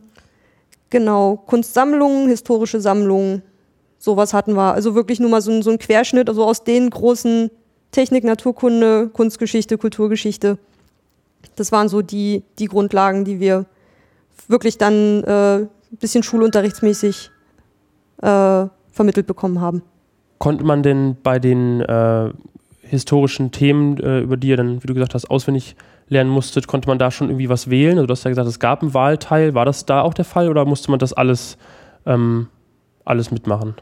genau, 0.90 1.38
Kunstsammlungen, 1.38 2.30
historische 2.30 2.82
Sammlungen, 2.82 3.44
sowas 3.98 4.34
hatten 4.34 4.56
wir. 4.56 4.74
Also 4.74 4.96
wirklich 4.96 5.20
nur 5.20 5.30
mal 5.30 5.42
so, 5.42 5.62
so 5.62 5.72
ein 5.72 5.80
Querschnitt, 5.80 6.30
also 6.30 6.44
aus 6.46 6.64
den 6.64 6.90
großen 6.90 7.50
Technik, 7.96 8.26
Naturkunde, 8.26 9.08
Kunstgeschichte, 9.08 9.78
Kulturgeschichte. 9.78 10.58
Das 11.56 11.72
waren 11.72 11.88
so 11.88 12.02
die, 12.02 12.44
die 12.60 12.66
Grundlagen, 12.66 13.24
die 13.24 13.40
wir 13.40 13.66
wirklich 14.50 14.78
dann 14.78 15.24
äh, 15.24 15.60
ein 15.60 15.70
bisschen 16.02 16.22
schulunterrichtsmäßig 16.22 17.32
äh, 18.22 18.66
vermittelt 18.92 19.28
bekommen 19.28 19.62
haben. 19.62 19.82
Konnte 20.40 20.66
man 20.66 20.84
denn 20.84 21.16
bei 21.24 21.40
den 21.40 21.80
äh, 21.80 22.34
historischen 22.82 23.52
Themen, 23.52 23.98
äh, 24.02 24.20
über 24.20 24.36
die 24.36 24.50
ihr 24.50 24.58
dann, 24.58 24.84
wie 24.84 24.88
du 24.88 24.94
gesagt 24.94 25.14
hast, 25.14 25.32
auswendig 25.32 25.78
lernen 26.10 26.30
musstet, 26.30 26.68
konnte 26.68 26.90
man 26.90 27.00
da 27.00 27.12
schon 27.12 27.30
irgendwie 27.30 27.48
was 27.48 27.70
wählen? 27.70 27.98
Also 27.98 28.08
du 28.08 28.12
hast 28.12 28.26
ja 28.26 28.30
gesagt, 28.30 28.50
es 28.50 28.60
gab 28.60 28.82
einen 28.82 28.94
Wahlteil. 28.94 29.54
War 29.54 29.64
das 29.64 29.86
da 29.86 30.02
auch 30.02 30.14
der 30.14 30.26
Fall 30.26 30.50
oder 30.50 30.66
musste 30.66 30.92
man 30.92 31.00
das 31.00 31.14
alles, 31.14 31.58
ähm, 32.06 32.50
alles 33.06 33.32
mitmachen? 33.32 33.76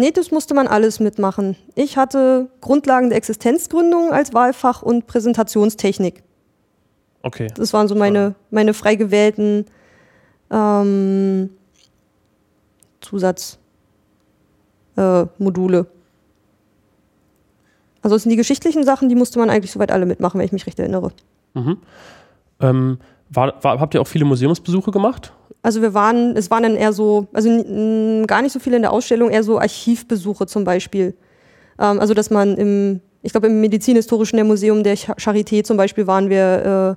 Nee, 0.00 0.12
das 0.12 0.30
musste 0.30 0.54
man 0.54 0.66
alles 0.66 0.98
mitmachen. 0.98 1.56
Ich 1.74 1.98
hatte 1.98 2.48
Grundlagen 2.62 3.10
der 3.10 3.18
Existenzgründung 3.18 4.12
als 4.12 4.32
Wahlfach 4.32 4.80
und 4.80 5.06
Präsentationstechnik. 5.06 6.22
Okay. 7.22 7.48
Das 7.54 7.74
waren 7.74 7.86
so 7.86 7.94
meine, 7.94 8.34
meine 8.50 8.72
frei 8.72 8.94
gewählten 8.94 9.66
ähm, 10.50 11.50
Zusatzmodule. 13.02 13.58
Äh, 14.96 15.84
also 18.00 18.16
es 18.16 18.22
sind 18.22 18.30
die 18.30 18.36
geschichtlichen 18.36 18.84
Sachen, 18.84 19.10
die 19.10 19.14
musste 19.14 19.38
man 19.38 19.50
eigentlich 19.50 19.70
soweit 19.70 19.92
alle 19.92 20.06
mitmachen, 20.06 20.38
wenn 20.38 20.46
ich 20.46 20.52
mich 20.52 20.66
recht 20.66 20.78
erinnere. 20.78 21.12
Mhm. 21.52 21.76
Ähm, 22.60 22.98
war, 23.28 23.62
war, 23.62 23.78
habt 23.80 23.92
ihr 23.92 24.00
auch 24.00 24.06
viele 24.08 24.24
Museumsbesuche 24.24 24.90
gemacht? 24.92 25.34
Also 25.62 25.82
wir 25.82 25.92
waren, 25.92 26.36
es 26.36 26.50
waren 26.50 26.62
dann 26.62 26.76
eher 26.76 26.92
so, 26.92 27.28
also 27.32 27.48
gar 28.26 28.42
nicht 28.42 28.52
so 28.52 28.58
viele 28.58 28.76
in 28.76 28.82
der 28.82 28.92
Ausstellung, 28.92 29.30
eher 29.30 29.42
so 29.42 29.58
Archivbesuche 29.58 30.46
zum 30.46 30.64
Beispiel. 30.64 31.14
Ähm, 31.78 32.00
also 32.00 32.14
dass 32.14 32.30
man 32.30 32.56
im, 32.56 33.00
ich 33.22 33.32
glaube 33.32 33.48
im 33.48 33.60
Medizinhistorischen 33.60 34.44
Museum 34.46 34.82
der 34.82 34.96
Charité 34.96 35.62
zum 35.62 35.76
Beispiel 35.76 36.06
waren 36.06 36.30
wir 36.30 36.96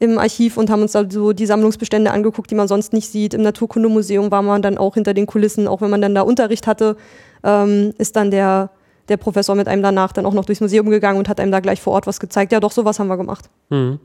äh, 0.00 0.04
im 0.04 0.18
Archiv 0.18 0.56
und 0.56 0.70
haben 0.70 0.82
uns 0.82 0.92
da 0.92 1.04
so 1.08 1.32
die 1.32 1.46
Sammlungsbestände 1.46 2.10
angeguckt, 2.10 2.50
die 2.50 2.54
man 2.54 2.68
sonst 2.68 2.92
nicht 2.92 3.08
sieht. 3.08 3.32
Im 3.32 3.42
Naturkundemuseum 3.42 4.30
war 4.30 4.42
man 4.42 4.60
dann 4.60 4.76
auch 4.76 4.94
hinter 4.94 5.14
den 5.14 5.26
Kulissen, 5.26 5.68
auch 5.68 5.80
wenn 5.80 5.90
man 5.90 6.02
dann 6.02 6.14
da 6.14 6.22
Unterricht 6.22 6.66
hatte, 6.66 6.96
ähm, 7.42 7.94
ist 7.96 8.16
dann 8.16 8.30
der, 8.30 8.70
der 9.08 9.16
Professor 9.16 9.54
mit 9.54 9.68
einem 9.68 9.82
danach 9.82 10.12
dann 10.12 10.26
auch 10.26 10.34
noch 10.34 10.44
durchs 10.44 10.60
Museum 10.60 10.90
gegangen 10.90 11.18
und 11.18 11.28
hat 11.28 11.40
einem 11.40 11.52
da 11.52 11.60
gleich 11.60 11.80
vor 11.80 11.92
Ort 11.92 12.06
was 12.06 12.20
gezeigt. 12.20 12.52
Ja, 12.52 12.60
doch, 12.60 12.72
sowas 12.72 12.98
haben 12.98 13.08
wir 13.08 13.16
gemacht. 13.16 13.48
Mhm. 13.70 14.00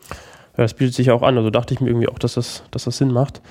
Das 0.55 0.73
bietet 0.73 0.93
sich 0.93 1.09
auch 1.11 1.21
an. 1.21 1.37
Also 1.37 1.49
dachte 1.49 1.73
ich 1.73 1.79
mir 1.79 1.87
irgendwie 1.87 2.09
auch, 2.09 2.19
dass 2.19 2.33
das, 2.33 2.63
dass 2.71 2.83
das 2.83 2.97
Sinn 2.97 3.11
macht. 3.11 3.41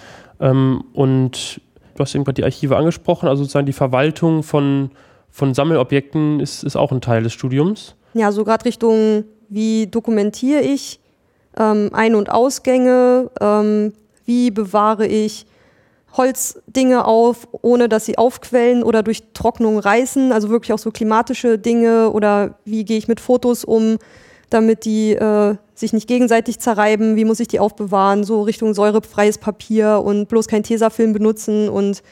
Ähm, 0.41 0.85
und 0.93 1.61
du 1.95 2.03
hast 2.03 2.15
irgendwann 2.15 2.35
die 2.35 2.45
Archive 2.45 2.77
angesprochen, 2.77 3.29
also 3.29 3.43
sozusagen 3.43 3.67
die 3.67 3.73
Verwaltung 3.73 4.43
von, 4.43 4.91
von 5.31 5.55
Sammelobjekten 5.55 6.41
ist, 6.41 6.65
ist 6.65 6.77
auch 6.77 6.93
ein 6.93 7.01
Teil 7.01 7.23
des 7.23 7.33
Studiums. 7.33 7.95
Ja, 8.15 8.33
so 8.33 8.45
gerade 8.45 8.65
Richtung, 8.65 9.25
wie 9.49 9.87
dokumentiere 9.87 10.61
ich 10.61 11.01
ähm, 11.57 11.91
Ein- 11.93 12.15
und 12.15 12.31
Ausgänge, 12.31 13.31
ähm, 13.41 13.93
wie 14.25 14.51
bewahre 14.51 15.07
ich 15.07 15.47
Holzdinge 16.17 17.05
auf, 17.05 17.49
ohne 17.63 17.89
dass 17.89 18.07
sie 18.07 18.19
aufquellen 18.19 18.83
oder 18.83 19.03
durch 19.03 19.23
Trocknung 19.35 19.79
reißen, 19.79 20.33
also 20.33 20.49
wirklich 20.49 20.73
auch 20.73 20.79
so 20.79 20.91
klimatische 20.91 21.59
Dinge 21.59 22.11
oder 22.11 22.59
wie 22.65 22.85
gehe 22.85 22.99
ich 22.99 23.09
mit 23.09 23.21
Fotos 23.21 23.65
um, 23.65 23.99
damit 24.51 24.85
die 24.85 25.13
äh, 25.13 25.57
sich 25.75 25.93
nicht 25.93 26.09
gegenseitig 26.09 26.59
zerreiben, 26.59 27.17
wie 27.17 27.25
muss 27.25 27.41
ich 27.41 27.49
die 27.49 27.61
aufbewahren, 27.61 28.25
so 28.25 28.43
Richtung 28.43 28.75
säurefreies 28.75 29.39
Papier 29.39 30.03
und 30.05 30.29
bloß 30.29 30.49
kein 30.49 30.63
Tesafilm 30.63 31.13
benutzen 31.13 31.69
und 31.69 32.03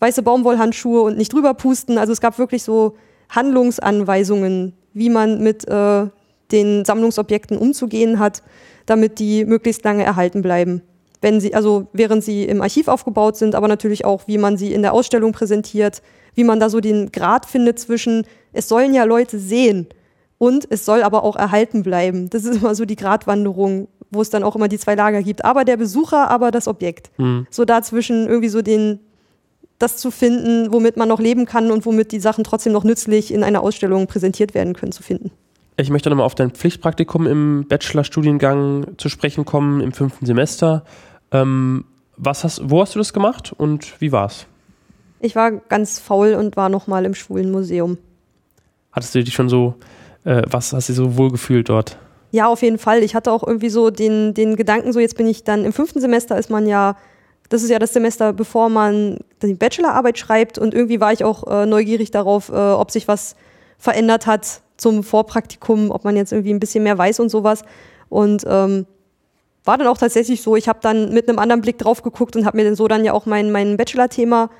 weiße 0.00 0.22
Baumwollhandschuhe 0.22 1.02
und 1.02 1.16
nicht 1.16 1.32
drüber 1.32 1.54
pusten. 1.54 1.98
Also 1.98 2.12
es 2.12 2.20
gab 2.20 2.38
wirklich 2.38 2.62
so 2.62 2.96
Handlungsanweisungen, 3.28 4.74
wie 4.92 5.10
man 5.10 5.42
mit 5.42 5.68
äh, 5.68 6.06
den 6.50 6.84
Sammlungsobjekten 6.84 7.56
umzugehen 7.56 8.18
hat, 8.18 8.42
damit 8.86 9.18
die 9.18 9.44
möglichst 9.44 9.84
lange 9.84 10.04
erhalten 10.04 10.42
bleiben. 10.42 10.82
Wenn 11.20 11.40
sie, 11.40 11.54
also 11.54 11.86
während 11.92 12.24
sie 12.24 12.44
im 12.44 12.62
Archiv 12.62 12.88
aufgebaut 12.88 13.36
sind, 13.36 13.54
aber 13.54 13.68
natürlich 13.68 14.04
auch, 14.04 14.26
wie 14.26 14.38
man 14.38 14.56
sie 14.56 14.72
in 14.72 14.82
der 14.82 14.94
Ausstellung 14.94 15.32
präsentiert, 15.32 16.02
wie 16.34 16.44
man 16.44 16.58
da 16.58 16.70
so 16.70 16.80
den 16.80 17.12
Grad 17.12 17.46
findet 17.46 17.78
zwischen, 17.78 18.24
es 18.52 18.68
sollen 18.68 18.94
ja 18.94 19.04
Leute 19.04 19.38
sehen 19.38 19.86
und 20.40 20.66
es 20.70 20.86
soll 20.86 21.02
aber 21.02 21.22
auch 21.22 21.36
erhalten 21.36 21.82
bleiben. 21.82 22.30
Das 22.30 22.46
ist 22.46 22.62
immer 22.62 22.74
so 22.74 22.86
die 22.86 22.96
Gratwanderung, 22.96 23.88
wo 24.10 24.22
es 24.22 24.30
dann 24.30 24.42
auch 24.42 24.56
immer 24.56 24.68
die 24.68 24.78
zwei 24.78 24.94
Lager 24.94 25.22
gibt. 25.22 25.44
Aber 25.44 25.66
der 25.66 25.76
Besucher, 25.76 26.30
aber 26.30 26.50
das 26.50 26.66
Objekt. 26.66 27.10
Mhm. 27.18 27.46
So 27.50 27.66
dazwischen 27.66 28.26
irgendwie 28.26 28.48
so 28.48 28.62
den, 28.62 29.00
das 29.78 29.98
zu 29.98 30.10
finden, 30.10 30.72
womit 30.72 30.96
man 30.96 31.10
noch 31.10 31.20
leben 31.20 31.44
kann 31.44 31.70
und 31.70 31.84
womit 31.84 32.10
die 32.10 32.20
Sachen 32.20 32.42
trotzdem 32.42 32.72
noch 32.72 32.84
nützlich 32.84 33.34
in 33.34 33.44
einer 33.44 33.60
Ausstellung 33.60 34.06
präsentiert 34.06 34.54
werden 34.54 34.72
können, 34.72 34.92
zu 34.92 35.02
finden. 35.02 35.30
Ich 35.76 35.90
möchte 35.90 36.08
nochmal 36.08 36.24
auf 36.24 36.34
dein 36.34 36.52
Pflichtpraktikum 36.52 37.26
im 37.26 37.66
Bachelorstudiengang 37.68 38.96
zu 38.96 39.10
sprechen 39.10 39.44
kommen, 39.44 39.82
im 39.82 39.92
fünften 39.92 40.24
Semester. 40.24 40.86
Ähm, 41.32 41.84
was 42.16 42.44
hast, 42.44 42.62
wo 42.70 42.80
hast 42.80 42.94
du 42.94 42.98
das 42.98 43.12
gemacht 43.12 43.52
und 43.54 44.00
wie 44.00 44.10
war's? 44.10 44.46
Ich 45.20 45.36
war 45.36 45.50
ganz 45.50 45.98
faul 45.98 46.32
und 46.32 46.56
war 46.56 46.70
nochmal 46.70 47.04
im 47.04 47.14
schwulen 47.14 47.50
Museum. 47.50 47.98
Hattest 48.90 49.14
du 49.14 49.22
dich 49.22 49.34
schon 49.34 49.50
so 49.50 49.74
äh, 50.24 50.42
was 50.50 50.72
hast 50.72 50.88
du 50.88 50.92
so 50.92 51.16
wohl 51.16 51.30
gefühlt 51.30 51.68
dort? 51.68 51.98
Ja, 52.32 52.46
auf 52.46 52.62
jeden 52.62 52.78
Fall. 52.78 53.02
Ich 53.02 53.14
hatte 53.14 53.32
auch 53.32 53.44
irgendwie 53.44 53.70
so 53.70 53.90
den, 53.90 54.34
den 54.34 54.56
Gedanken, 54.56 54.92
so 54.92 55.00
jetzt 55.00 55.16
bin 55.16 55.26
ich 55.26 55.42
dann 55.42 55.64
im 55.64 55.72
fünften 55.72 56.00
Semester, 56.00 56.38
ist 56.38 56.50
man 56.50 56.66
ja, 56.66 56.96
das 57.48 57.62
ist 57.62 57.70
ja 57.70 57.78
das 57.78 57.92
Semester, 57.92 58.32
bevor 58.32 58.68
man 58.68 59.18
die 59.42 59.54
Bachelorarbeit 59.54 60.18
schreibt 60.18 60.58
und 60.58 60.72
irgendwie 60.72 61.00
war 61.00 61.12
ich 61.12 61.24
auch 61.24 61.46
äh, 61.46 61.66
neugierig 61.66 62.12
darauf, 62.12 62.48
äh, 62.48 62.52
ob 62.52 62.90
sich 62.90 63.08
was 63.08 63.34
verändert 63.78 64.26
hat 64.26 64.60
zum 64.76 65.02
Vorpraktikum, 65.02 65.90
ob 65.90 66.04
man 66.04 66.16
jetzt 66.16 66.32
irgendwie 66.32 66.54
ein 66.54 66.60
bisschen 66.60 66.84
mehr 66.84 66.96
weiß 66.96 67.18
und 67.20 67.30
sowas. 67.30 67.64
Und 68.08 68.44
ähm, 68.46 68.86
war 69.64 69.78
dann 69.78 69.88
auch 69.88 69.98
tatsächlich 69.98 70.42
so, 70.42 70.56
ich 70.56 70.68
habe 70.68 70.78
dann 70.82 71.12
mit 71.12 71.28
einem 71.28 71.38
anderen 71.38 71.60
Blick 71.60 71.78
drauf 71.78 72.02
geguckt 72.02 72.36
und 72.36 72.46
habe 72.46 72.56
mir 72.56 72.64
dann 72.64 72.76
so 72.76 72.88
dann 72.88 73.04
ja 73.04 73.12
auch 73.12 73.26
mein, 73.26 73.50
mein 73.50 73.76
Bachelor-Thema 73.76 74.50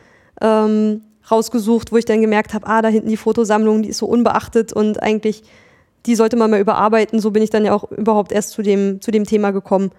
ähm, 0.41 1.03
rausgesucht, 1.31 1.93
wo 1.93 1.97
ich 1.97 2.05
dann 2.05 2.21
gemerkt 2.21 2.55
habe, 2.55 2.67
ah, 2.67 2.83
da 2.83 2.89
hinten 2.89 3.09
die 3.09 3.17
Fotosammlung, 3.17 3.83
die 3.83 3.89
ist 3.89 3.99
so 3.99 4.07
unbeachtet 4.07 4.73
und 4.73 5.03
eigentlich, 5.03 5.43
die 6.07 6.15
sollte 6.15 6.37
man 6.37 6.51
mal 6.51 6.61
überarbeiten. 6.61 7.21
So 7.21 7.31
bin 7.31 7.43
ich 7.43 7.51
dann 7.51 7.65
ja 7.65 7.75
auch 7.75 7.91
überhaupt 7.91 8.33
erst 8.33 8.51
zu 8.51 8.63
dem, 8.63 9.01
zu 9.01 9.11
dem 9.11 9.25
Thema 9.25 9.51
gekommen. 9.51 9.91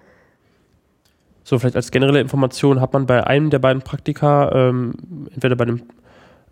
So, 1.44 1.58
vielleicht 1.58 1.76
als 1.76 1.90
generelle 1.90 2.20
Information, 2.20 2.80
hat 2.80 2.92
man 2.92 3.06
bei 3.06 3.26
einem 3.26 3.50
der 3.50 3.58
beiden 3.58 3.82
Praktika, 3.82 4.52
ähm, 4.52 4.94
entweder 5.34 5.56
bei 5.56 5.64
dem 5.64 5.82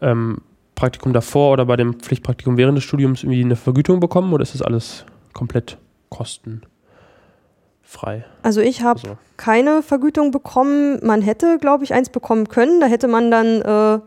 ähm, 0.00 0.38
Praktikum 0.74 1.12
davor 1.12 1.52
oder 1.52 1.66
bei 1.66 1.76
dem 1.76 2.00
Pflichtpraktikum 2.00 2.56
während 2.56 2.76
des 2.76 2.84
Studiums 2.84 3.22
irgendwie 3.22 3.44
eine 3.44 3.56
Vergütung 3.56 4.00
bekommen 4.00 4.32
oder 4.32 4.42
ist 4.42 4.54
das 4.54 4.62
alles 4.62 5.04
komplett 5.32 5.78
kostenfrei? 6.08 8.24
Also 8.42 8.62
ich 8.62 8.82
habe 8.82 9.00
also. 9.02 9.18
keine 9.36 9.82
Vergütung 9.82 10.30
bekommen. 10.30 11.04
Man 11.04 11.20
hätte, 11.22 11.58
glaube 11.60 11.84
ich, 11.84 11.92
eins 11.92 12.08
bekommen 12.08 12.48
können. 12.48 12.80
Da 12.80 12.86
hätte 12.86 13.08
man 13.08 13.30
dann 13.30 13.62
äh, 13.62 14.00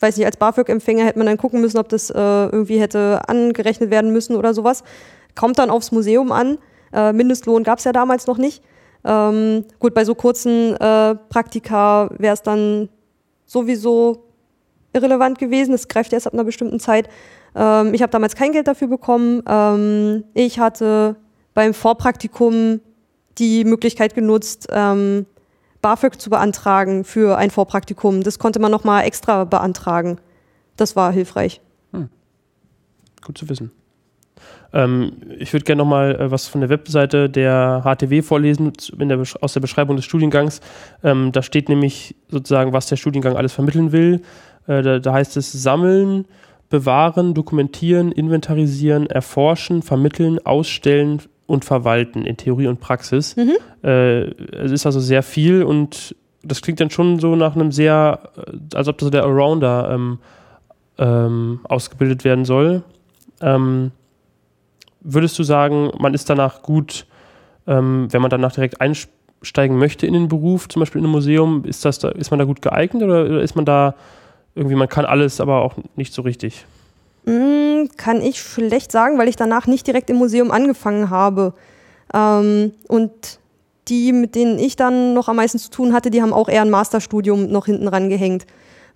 weiß 0.00 0.16
nicht, 0.16 0.26
als 0.26 0.36
BAföG-Empfänger 0.36 1.04
hätte 1.04 1.18
man 1.18 1.26
dann 1.26 1.38
gucken 1.38 1.60
müssen, 1.60 1.78
ob 1.78 1.88
das 1.88 2.10
äh, 2.10 2.14
irgendwie 2.16 2.80
hätte 2.80 3.22
angerechnet 3.26 3.90
werden 3.90 4.12
müssen 4.12 4.36
oder 4.36 4.54
sowas. 4.54 4.84
Kommt 5.34 5.58
dann 5.58 5.70
aufs 5.70 5.92
Museum 5.92 6.32
an. 6.32 6.58
Äh, 6.92 7.12
Mindestlohn 7.12 7.62
gab 7.62 7.78
es 7.78 7.84
ja 7.84 7.92
damals 7.92 8.26
noch 8.26 8.38
nicht. 8.38 8.62
Ähm, 9.04 9.64
gut, 9.78 9.94
bei 9.94 10.04
so 10.04 10.14
kurzen 10.14 10.74
äh, 10.76 11.14
Praktika 11.14 12.10
wäre 12.18 12.34
es 12.34 12.42
dann 12.42 12.88
sowieso 13.44 14.24
irrelevant 14.92 15.38
gewesen. 15.38 15.74
Es 15.74 15.88
greift 15.88 16.12
erst 16.12 16.26
ab 16.26 16.32
einer 16.32 16.44
bestimmten 16.44 16.80
Zeit. 16.80 17.08
Ähm, 17.54 17.94
ich 17.94 18.02
habe 18.02 18.10
damals 18.10 18.34
kein 18.34 18.52
Geld 18.52 18.66
dafür 18.66 18.88
bekommen. 18.88 19.42
Ähm, 19.48 20.24
ich 20.34 20.58
hatte 20.58 21.16
beim 21.54 21.72
Vorpraktikum 21.72 22.80
die 23.38 23.64
Möglichkeit 23.64 24.14
genutzt, 24.14 24.68
ähm, 24.70 25.26
BAföG 25.86 26.20
zu 26.20 26.30
beantragen 26.30 27.04
für 27.04 27.38
ein 27.38 27.52
Vorpraktikum. 27.52 28.24
Das 28.24 28.40
konnte 28.40 28.58
man 28.58 28.72
nochmal 28.72 29.04
extra 29.04 29.44
beantragen. 29.44 30.18
Das 30.76 30.96
war 30.96 31.12
hilfreich. 31.12 31.60
Hm. 31.92 32.08
Gut 33.24 33.38
zu 33.38 33.48
wissen. 33.48 33.70
Ähm, 34.72 35.12
ich 35.38 35.52
würde 35.52 35.64
gerne 35.64 35.78
nochmal 35.78 36.16
äh, 36.16 36.28
was 36.32 36.48
von 36.48 36.60
der 36.60 36.70
Webseite 36.70 37.30
der 37.30 37.82
HTW 37.84 38.22
vorlesen, 38.22 38.72
der, 38.94 39.22
aus 39.40 39.52
der 39.52 39.60
Beschreibung 39.60 39.94
des 39.94 40.04
Studiengangs. 40.04 40.60
Ähm, 41.04 41.30
da 41.30 41.40
steht 41.40 41.68
nämlich 41.68 42.16
sozusagen, 42.30 42.72
was 42.72 42.88
der 42.88 42.96
Studiengang 42.96 43.36
alles 43.36 43.52
vermitteln 43.52 43.92
will. 43.92 44.22
Äh, 44.66 44.82
da, 44.82 44.98
da 44.98 45.12
heißt 45.12 45.36
es 45.36 45.52
Sammeln, 45.52 46.24
Bewahren, 46.68 47.32
Dokumentieren, 47.32 48.10
Inventarisieren, 48.10 49.06
Erforschen, 49.06 49.82
Vermitteln, 49.82 50.44
Ausstellen, 50.44 51.22
und 51.46 51.64
Verwalten 51.64 52.24
in 52.24 52.36
Theorie 52.36 52.66
und 52.66 52.80
Praxis. 52.80 53.36
Mhm. 53.36 53.56
Äh, 53.82 54.22
es 54.54 54.72
ist 54.72 54.86
also 54.86 55.00
sehr 55.00 55.22
viel 55.22 55.62
und 55.62 56.14
das 56.42 56.62
klingt 56.62 56.80
dann 56.80 56.90
schon 56.90 57.18
so 57.18 57.36
nach 57.36 57.54
einem 57.54 57.72
sehr, 57.72 58.20
äh, 58.36 58.76
als 58.76 58.88
ob 58.88 58.98
das 58.98 59.06
so 59.06 59.10
der 59.10 59.24
Arounder 59.24 59.90
ähm, 59.92 60.18
ähm, 60.98 61.60
ausgebildet 61.64 62.24
werden 62.24 62.44
soll. 62.44 62.82
Ähm, 63.40 63.92
würdest 65.00 65.38
du 65.38 65.42
sagen, 65.42 65.90
man 65.98 66.14
ist 66.14 66.28
danach 66.30 66.62
gut, 66.62 67.06
ähm, 67.66 68.08
wenn 68.10 68.22
man 68.22 68.30
danach 68.30 68.52
direkt 68.52 68.80
einsteigen 68.80 69.78
möchte 69.78 70.06
in 70.06 70.14
den 70.14 70.28
Beruf, 70.28 70.68
zum 70.68 70.80
Beispiel 70.80 71.00
in 71.00 71.04
einem 71.04 71.12
Museum, 71.12 71.64
ist, 71.64 71.84
das 71.84 71.98
da, 71.98 72.08
ist 72.08 72.30
man 72.30 72.38
da 72.38 72.44
gut 72.44 72.62
geeignet 72.62 73.02
oder 73.02 73.40
ist 73.40 73.56
man 73.56 73.64
da 73.64 73.94
irgendwie, 74.54 74.76
man 74.76 74.88
kann 74.88 75.04
alles, 75.04 75.40
aber 75.40 75.62
auch 75.62 75.74
nicht 75.96 76.12
so 76.12 76.22
richtig? 76.22 76.64
Hm, 77.26 77.90
kann 77.96 78.20
ich 78.22 78.40
schlecht 78.40 78.92
sagen, 78.92 79.18
weil 79.18 79.28
ich 79.28 79.36
danach 79.36 79.66
nicht 79.66 79.86
direkt 79.86 80.10
im 80.10 80.16
Museum 80.16 80.50
angefangen 80.50 81.10
habe. 81.10 81.54
Ähm, 82.14 82.72
und 82.88 83.40
die, 83.88 84.12
mit 84.12 84.34
denen 84.34 84.58
ich 84.58 84.76
dann 84.76 85.14
noch 85.14 85.28
am 85.28 85.36
meisten 85.36 85.58
zu 85.58 85.70
tun 85.70 85.92
hatte, 85.92 86.10
die 86.10 86.22
haben 86.22 86.32
auch 86.32 86.48
eher 86.48 86.62
ein 86.62 86.70
Masterstudium 86.70 87.48
noch 87.48 87.66
hinten 87.66 87.88
ran 87.88 88.08
gehängt. 88.08 88.46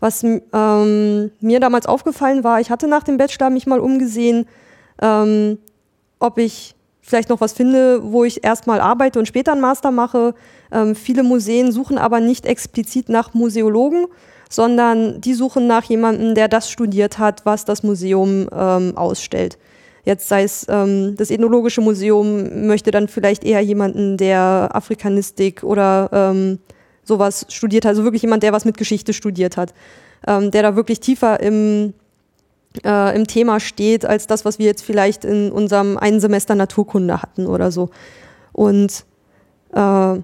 Was 0.01 0.23
ähm, 0.25 1.31
mir 1.41 1.61
damals 1.61 1.87
aufgefallen 1.87 2.43
war, 2.43 2.61
ich 2.61 2.71
hatte 2.71 2.89
nach 2.89 3.03
dem 3.03 3.19
Bachelor 3.19 3.51
mich 3.51 3.67
mal 3.67 3.81
umgesehen, 3.81 4.47
ähm, 5.03 5.59
ob 6.19 6.39
ich 6.39 6.75
vielleicht 7.03 7.29
noch 7.29 7.41
was 7.41 7.53
finde, 7.53 8.13
wo 8.13 8.25
ich 8.25 8.45
erstmal 8.45 8.81
arbeite 8.81 9.19
und 9.19 9.27
später 9.27 9.53
einen 9.53 9.61
Master 9.61 9.91
mache. 9.91 10.35
Ähm, 10.73 10.95
viele 10.95 11.23
Museen 11.23 11.73
suchen 11.73 11.99
aber 11.99 12.21
nicht 12.21 12.47
explizit 12.47 13.09
nach 13.09 13.35
Museologen, 13.35 14.07
sondern 14.51 15.21
die 15.21 15.33
suchen 15.33 15.67
nach 15.67 15.85
jemandem, 15.85 16.35
der 16.35 16.49
das 16.49 16.69
studiert 16.69 17.19
hat, 17.19 17.47
was 17.47 17.65
das 17.65 17.83
Museum 17.83 18.49
ähm, 18.53 18.97
ausstellt. 18.97 19.57
Jetzt 20.05 20.29
sei 20.29 20.43
es 20.43 20.67
ähm, 20.69 21.15
das 21.17 21.31
Ethnologische 21.31 21.81
Museum 21.81 22.67
möchte 22.67 22.91
dann 22.91 23.07
vielleicht 23.07 23.45
eher 23.45 23.61
jemanden, 23.61 24.17
der 24.17 24.71
Afrikanistik 24.73 25.63
oder 25.63 26.11
ähm, 26.13 26.59
sowas 27.05 27.47
studiert 27.49 27.85
hat, 27.85 27.91
also 27.91 28.05
wirklich 28.05 28.23
jemand, 28.23 28.43
der 28.43 28.53
was 28.53 28.65
mit 28.65 28.77
Geschichte 28.77 29.13
studiert 29.13 29.57
hat, 29.57 29.73
ähm, 30.27 30.51
der 30.51 30.63
da 30.63 30.77
wirklich 30.77 30.99
tiefer 31.01 31.41
im, 31.41 31.95
äh, 32.85 33.15
im 33.15 33.27
Thema 33.27 33.61
steht, 33.61 34.05
als 34.05 34.27
das, 34.27 34.45
was 34.45 34.59
wir 34.59 34.67
jetzt 34.67 34.83
vielleicht 34.83 35.25
in 35.25 35.53
unserem 35.53 35.97
einen 35.97 36.19
Semester 36.19 36.57
Naturkunde 36.57 37.23
hatten 37.23 37.47
oder 37.47 37.71
so. 37.71 37.91
Und 38.53 39.05
äh, 39.75 40.19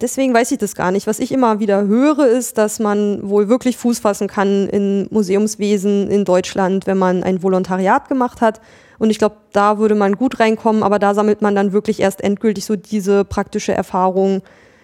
Deswegen 0.00 0.32
weiß 0.32 0.52
ich 0.52 0.58
das 0.58 0.76
gar 0.76 0.92
nicht. 0.92 1.08
Was 1.08 1.18
ich 1.18 1.32
immer 1.32 1.58
wieder 1.58 1.86
höre, 1.86 2.26
ist, 2.26 2.56
dass 2.56 2.78
man 2.78 3.28
wohl 3.28 3.48
wirklich 3.48 3.76
Fuß 3.76 3.98
fassen 3.98 4.28
kann 4.28 4.68
in 4.68 5.08
Museumswesen 5.10 6.08
in 6.08 6.24
Deutschland, 6.24 6.86
wenn 6.86 6.98
man 6.98 7.24
ein 7.24 7.42
Volontariat 7.42 8.08
gemacht 8.08 8.40
hat. 8.40 8.60
Und 9.00 9.10
ich 9.10 9.18
glaube, 9.18 9.36
da 9.52 9.78
würde 9.78 9.96
man 9.96 10.16
gut 10.16 10.38
reinkommen, 10.38 10.84
aber 10.84 11.00
da 11.00 11.14
sammelt 11.14 11.42
man 11.42 11.56
dann 11.56 11.72
wirklich 11.72 12.00
erst 12.00 12.22
endgültig 12.22 12.64
so 12.64 12.76
diese 12.76 13.24
praktische 13.24 13.72
Erfahrung 13.72 14.42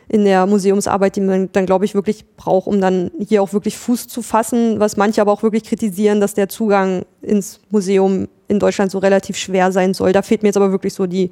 in 0.09 0.25
der 0.25 0.47
Museumsarbeit, 0.47 1.17
die 1.17 1.21
man 1.21 1.49
dann, 1.53 1.65
glaube 1.65 1.85
ich, 1.85 1.95
wirklich 1.95 2.25
braucht, 2.37 2.67
um 2.67 2.81
dann 2.81 3.11
hier 3.19 3.43
auch 3.43 3.53
wirklich 3.53 3.79
Fuß 3.79 4.09
zu 4.09 4.21
fassen, 4.21 4.81
was 4.81 4.97
manche 4.97 5.21
aber 5.21 5.33
auch 5.33 5.43
wirklich 5.43 5.65
kritisieren, 5.65 6.21
dass 6.21 6.35
der 6.35 6.49
Zugang 6.49 7.05
ins 7.23 7.61
Museum 7.71 8.29
in 8.49 8.59
Deutschland 8.59 8.91
so 8.91 8.99
relativ 8.99 9.37
schwer 9.37 9.73
sein 9.73 9.95
soll. 9.95 10.13
Da 10.13 10.23
fehlt 10.23 10.43
mir 10.43 10.49
jetzt 10.49 10.57
aber 10.57 10.73
wirklich 10.73 10.93
so 10.93 11.07
die, 11.07 11.31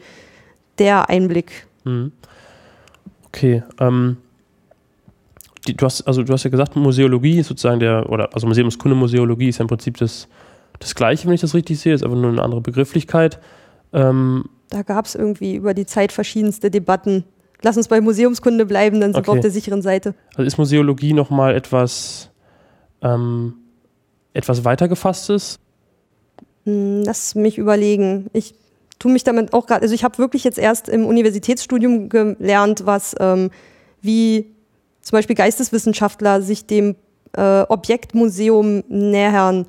der 0.78 1.10
Einblick. 1.10 1.66
Mhm. 1.84 2.12
Okay. 3.34 3.62
Ähm, 3.80 4.18
die, 5.66 5.74
du, 5.74 5.86
hast, 5.86 6.02
also 6.02 6.22
du 6.22 6.32
hast 6.32 6.44
ja 6.44 6.50
gesagt, 6.50 6.76
Museologie 6.76 7.38
ist 7.38 7.48
sozusagen 7.48 7.80
der, 7.80 8.10
oder 8.10 8.34
also 8.34 8.46
Museumskunde, 8.46 8.96
Museologie 8.96 9.48
ist 9.48 9.58
ja 9.58 9.62
im 9.62 9.68
Prinzip 9.68 9.96
das, 9.96 10.28
das 10.80 10.94
Gleiche, 10.94 11.26
wenn 11.26 11.34
ich 11.34 11.40
das 11.40 11.54
richtig 11.54 11.78
sehe, 11.78 11.94
ist 11.94 12.02
einfach 12.04 12.16
nur 12.16 12.30
eine 12.30 12.42
andere 12.42 12.60
Begrifflichkeit. 12.60 13.38
Ähm, 13.92 14.44
da 14.70 14.82
gab 14.82 15.06
es 15.06 15.14
irgendwie 15.14 15.54
über 15.54 15.74
die 15.74 15.86
Zeit 15.86 16.12
verschiedenste 16.12 16.70
Debatten. 16.70 17.24
Lass 17.62 17.76
uns 17.76 17.88
bei 17.88 18.00
Museumskunde 18.00 18.66
bleiben, 18.66 19.00
dann 19.00 19.12
sind 19.12 19.20
okay. 19.20 19.28
wir 19.28 19.34
auf 19.34 19.40
der 19.40 19.50
sicheren 19.50 19.82
Seite. 19.82 20.14
Also 20.34 20.42
ist 20.42 20.58
Museologie 20.58 21.12
nochmal 21.12 21.54
etwas, 21.54 22.30
ähm, 23.02 23.54
etwas 24.34 24.64
weitergefasstes? 24.64 25.60
Hm, 26.64 27.02
lass 27.04 27.34
mich 27.34 27.58
überlegen. 27.58 28.30
Ich 28.32 28.54
tue 29.02 29.10
mich 29.12 29.24
damit 29.24 29.52
auch 29.52 29.66
gerade, 29.66 29.82
also 29.82 29.94
ich 29.94 30.04
habe 30.04 30.18
wirklich 30.18 30.44
jetzt 30.44 30.58
erst 30.58 30.88
im 30.88 31.06
Universitätsstudium 31.06 32.08
gelernt, 32.08 32.86
was 32.86 33.16
ähm, 33.18 33.50
wie 34.00 34.54
zum 35.00 35.16
Beispiel 35.16 35.34
Geisteswissenschaftler 35.34 36.40
sich 36.40 36.66
dem 36.66 36.94
äh, 37.36 37.62
Objektmuseum 37.62 38.84
nähern 38.88 39.66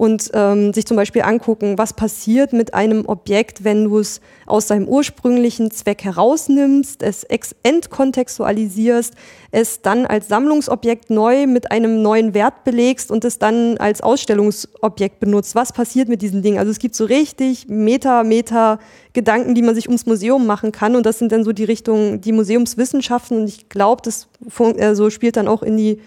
und 0.00 0.30
ähm, 0.32 0.72
sich 0.72 0.86
zum 0.86 0.96
Beispiel 0.96 1.20
angucken, 1.20 1.76
was 1.76 1.92
passiert 1.92 2.54
mit 2.54 2.72
einem 2.72 3.04
Objekt, 3.04 3.64
wenn 3.64 3.84
du 3.84 3.98
es 3.98 4.22
aus 4.46 4.66
seinem 4.66 4.88
ursprünglichen 4.88 5.70
Zweck 5.70 6.04
herausnimmst, 6.04 7.02
es 7.02 7.26
entkontextualisierst, 7.64 9.12
es 9.50 9.82
dann 9.82 10.06
als 10.06 10.28
Sammlungsobjekt 10.28 11.10
neu 11.10 11.46
mit 11.46 11.70
einem 11.70 12.00
neuen 12.00 12.32
Wert 12.32 12.64
belegst 12.64 13.10
und 13.10 13.26
es 13.26 13.38
dann 13.38 13.76
als 13.76 14.00
Ausstellungsobjekt 14.00 15.20
benutzt. 15.20 15.54
Was 15.54 15.70
passiert 15.70 16.08
mit 16.08 16.22
diesen 16.22 16.40
Dingen? 16.40 16.58
Also 16.58 16.70
es 16.70 16.78
gibt 16.78 16.94
so 16.94 17.04
richtig 17.04 17.68
Meta, 17.68 18.24
Meta 18.24 18.78
Gedanken, 19.12 19.54
die 19.54 19.60
man 19.60 19.74
sich 19.74 19.86
ums 19.86 20.06
Museum 20.06 20.46
machen 20.46 20.72
kann 20.72 20.96
und 20.96 21.04
das 21.04 21.18
sind 21.18 21.30
dann 21.30 21.44
so 21.44 21.52
die 21.52 21.64
Richtungen, 21.64 22.22
die 22.22 22.32
Museumswissenschaften 22.32 23.42
und 23.42 23.48
ich 23.48 23.68
glaube, 23.68 24.00
das 24.02 24.28
also 24.58 25.10
spielt 25.10 25.36
dann 25.36 25.46
auch 25.46 25.62
in 25.62 25.76
die 25.76 26.00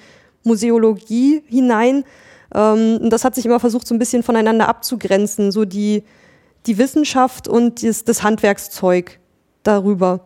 Museologie 0.44 1.44
hinein 1.46 2.04
und 2.54 3.10
das 3.10 3.26
hat 3.26 3.36
sich 3.36 3.46
immer 3.46 3.60
versucht, 3.60 3.88
so 3.88 3.96
ein 3.96 4.00
bisschen 4.00 4.22
voneinander 4.22 4.68
abzugrenzen, 4.70 5.52
so 5.52 5.66
die, 5.66 6.04
die 6.68 6.78
Wissenschaft 6.78 7.48
und 7.48 7.84
das, 7.84 8.04
das 8.04 8.24
Handwerkszeug 8.24 9.20
darüber. 9.64 10.22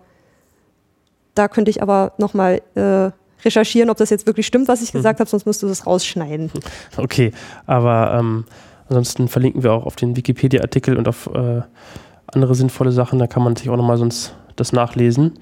Da 1.35 1.47
könnte 1.47 1.71
ich 1.71 1.81
aber 1.81 2.13
nochmal 2.17 2.61
äh, 2.75 3.11
recherchieren, 3.45 3.89
ob 3.89 3.97
das 3.97 4.09
jetzt 4.09 4.27
wirklich 4.27 4.45
stimmt, 4.45 4.67
was 4.67 4.81
ich 4.81 4.93
mhm. 4.93 4.99
gesagt 4.99 5.19
habe, 5.19 5.29
sonst 5.29 5.45
musst 5.45 5.63
du 5.63 5.67
das 5.67 5.85
rausschneiden. 5.85 6.51
Okay, 6.97 7.31
aber 7.65 8.17
ähm, 8.19 8.45
ansonsten 8.89 9.27
verlinken 9.27 9.63
wir 9.63 9.71
auch 9.71 9.85
auf 9.85 9.95
den 9.95 10.17
Wikipedia-Artikel 10.17 10.97
und 10.97 11.07
auf 11.07 11.29
äh, 11.33 11.61
andere 12.25 12.55
sinnvolle 12.55 12.91
Sachen. 12.91 13.19
Da 13.19 13.27
kann 13.27 13.43
man 13.43 13.55
sich 13.55 13.69
auch 13.69 13.77
nochmal 13.77 13.97
sonst 13.97 14.35
das 14.55 14.73
nachlesen, 14.73 15.39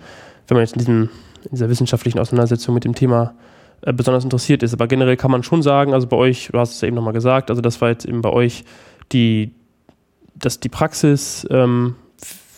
wenn 0.47 0.55
man 0.55 0.63
jetzt 0.63 0.73
in, 0.73 0.79
diesem, 0.79 1.09
in 1.45 1.51
dieser 1.51 1.69
wissenschaftlichen 1.69 2.19
Auseinandersetzung 2.19 2.75
mit 2.75 2.83
dem 2.83 2.93
Thema 2.93 3.33
äh, 3.33 3.54
besonders 3.93 4.23
interessiert 4.23 4.63
ist. 4.63 4.73
Aber 4.73 4.87
generell 4.87 5.17
kann 5.17 5.31
man 5.31 5.43
schon 5.43 5.61
sagen, 5.61 5.93
also 5.93 6.07
bei 6.07 6.17
euch, 6.17 6.49
du 6.51 6.59
hast 6.59 6.71
es 6.71 6.81
ja 6.81 6.87
eben 6.87 6.95
nochmal 6.95 7.13
gesagt, 7.13 7.49
also 7.49 7.61
das 7.61 7.81
war 7.81 7.89
jetzt 7.89 8.05
eben 8.05 8.21
bei 8.21 8.31
euch 8.31 8.65
die, 9.11 9.51
das, 10.35 10.59
die 10.59 10.69
Praxis, 10.69 11.45
ähm, 11.49 11.95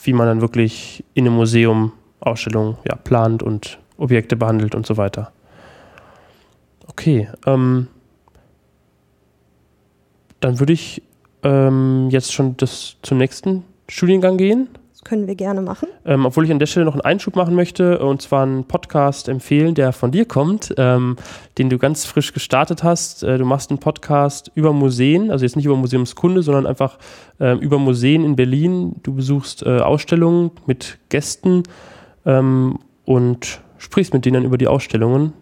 wie 0.04 0.14
man 0.14 0.28
dann 0.28 0.42
wirklich 0.42 1.04
in 1.14 1.26
einem 1.26 1.36
Museum 1.36 1.92
Ausstellungen 2.20 2.78
ja, 2.88 2.96
plant 2.96 3.44
und 3.44 3.80
Objekte 3.98 4.36
behandelt 4.36 4.74
und 4.76 4.86
so 4.86 4.98
weiter. 4.98 5.32
Okay, 6.88 7.30
ähm, 7.46 7.88
dann 10.40 10.60
würde 10.60 10.74
ich 10.74 11.04
ähm, 11.44 12.08
jetzt 12.10 12.34
schon 12.34 12.58
das 12.58 12.96
zum 13.02 13.18
nächsten 13.18 13.64
Studiengang 13.88 14.38
gehen 14.38 14.70
können 15.08 15.28
wir 15.28 15.36
gerne 15.36 15.62
machen. 15.62 15.88
Ähm, 16.06 16.26
obwohl 16.26 16.46
ich 16.46 16.52
an 16.52 16.60
der 16.60 16.66
Stelle 16.66 16.86
noch 16.86 16.94
einen 16.94 17.02
Einschub 17.02 17.36
machen 17.36 17.56
möchte, 17.56 18.00
und 18.00 18.22
zwar 18.22 18.44
einen 18.44 18.66
Podcast 18.66 19.30
empfehlen, 19.30 19.74
der 19.74 19.94
von 19.94 20.12
dir 20.12 20.26
kommt, 20.26 20.74
ähm, 20.78 21.16
den 21.58 21.70
du 21.70 21.78
ganz 21.78 22.06
frisch 22.06 22.34
gestartet 22.34 22.84
hast. 22.84 23.24
Äh, 23.24 23.38
du 23.38 23.46
machst 23.46 23.70
einen 23.70 23.80
Podcast 23.80 24.52
über 24.56 24.74
Museen, 24.74 25.32
also 25.32 25.46
jetzt 25.46 25.56
nicht 25.56 25.66
über 25.66 25.78
Museumskunde, 25.78 26.44
sondern 26.44 26.66
einfach 26.68 26.98
äh, 27.40 27.54
über 27.58 27.80
Museen 27.80 28.26
in 28.26 28.36
Berlin. 28.36 28.96
Du 29.04 29.14
besuchst 29.14 29.64
äh, 29.64 29.80
Ausstellungen 29.80 30.52
mit 30.66 30.98
Gästen 31.10 31.64
ähm, 32.26 32.80
und 33.06 33.62
sprichst 33.78 34.14
mit 34.14 34.26
denen 34.26 34.44
über 34.44 34.58
die 34.58 34.68
Ausstellungen. 34.68 35.34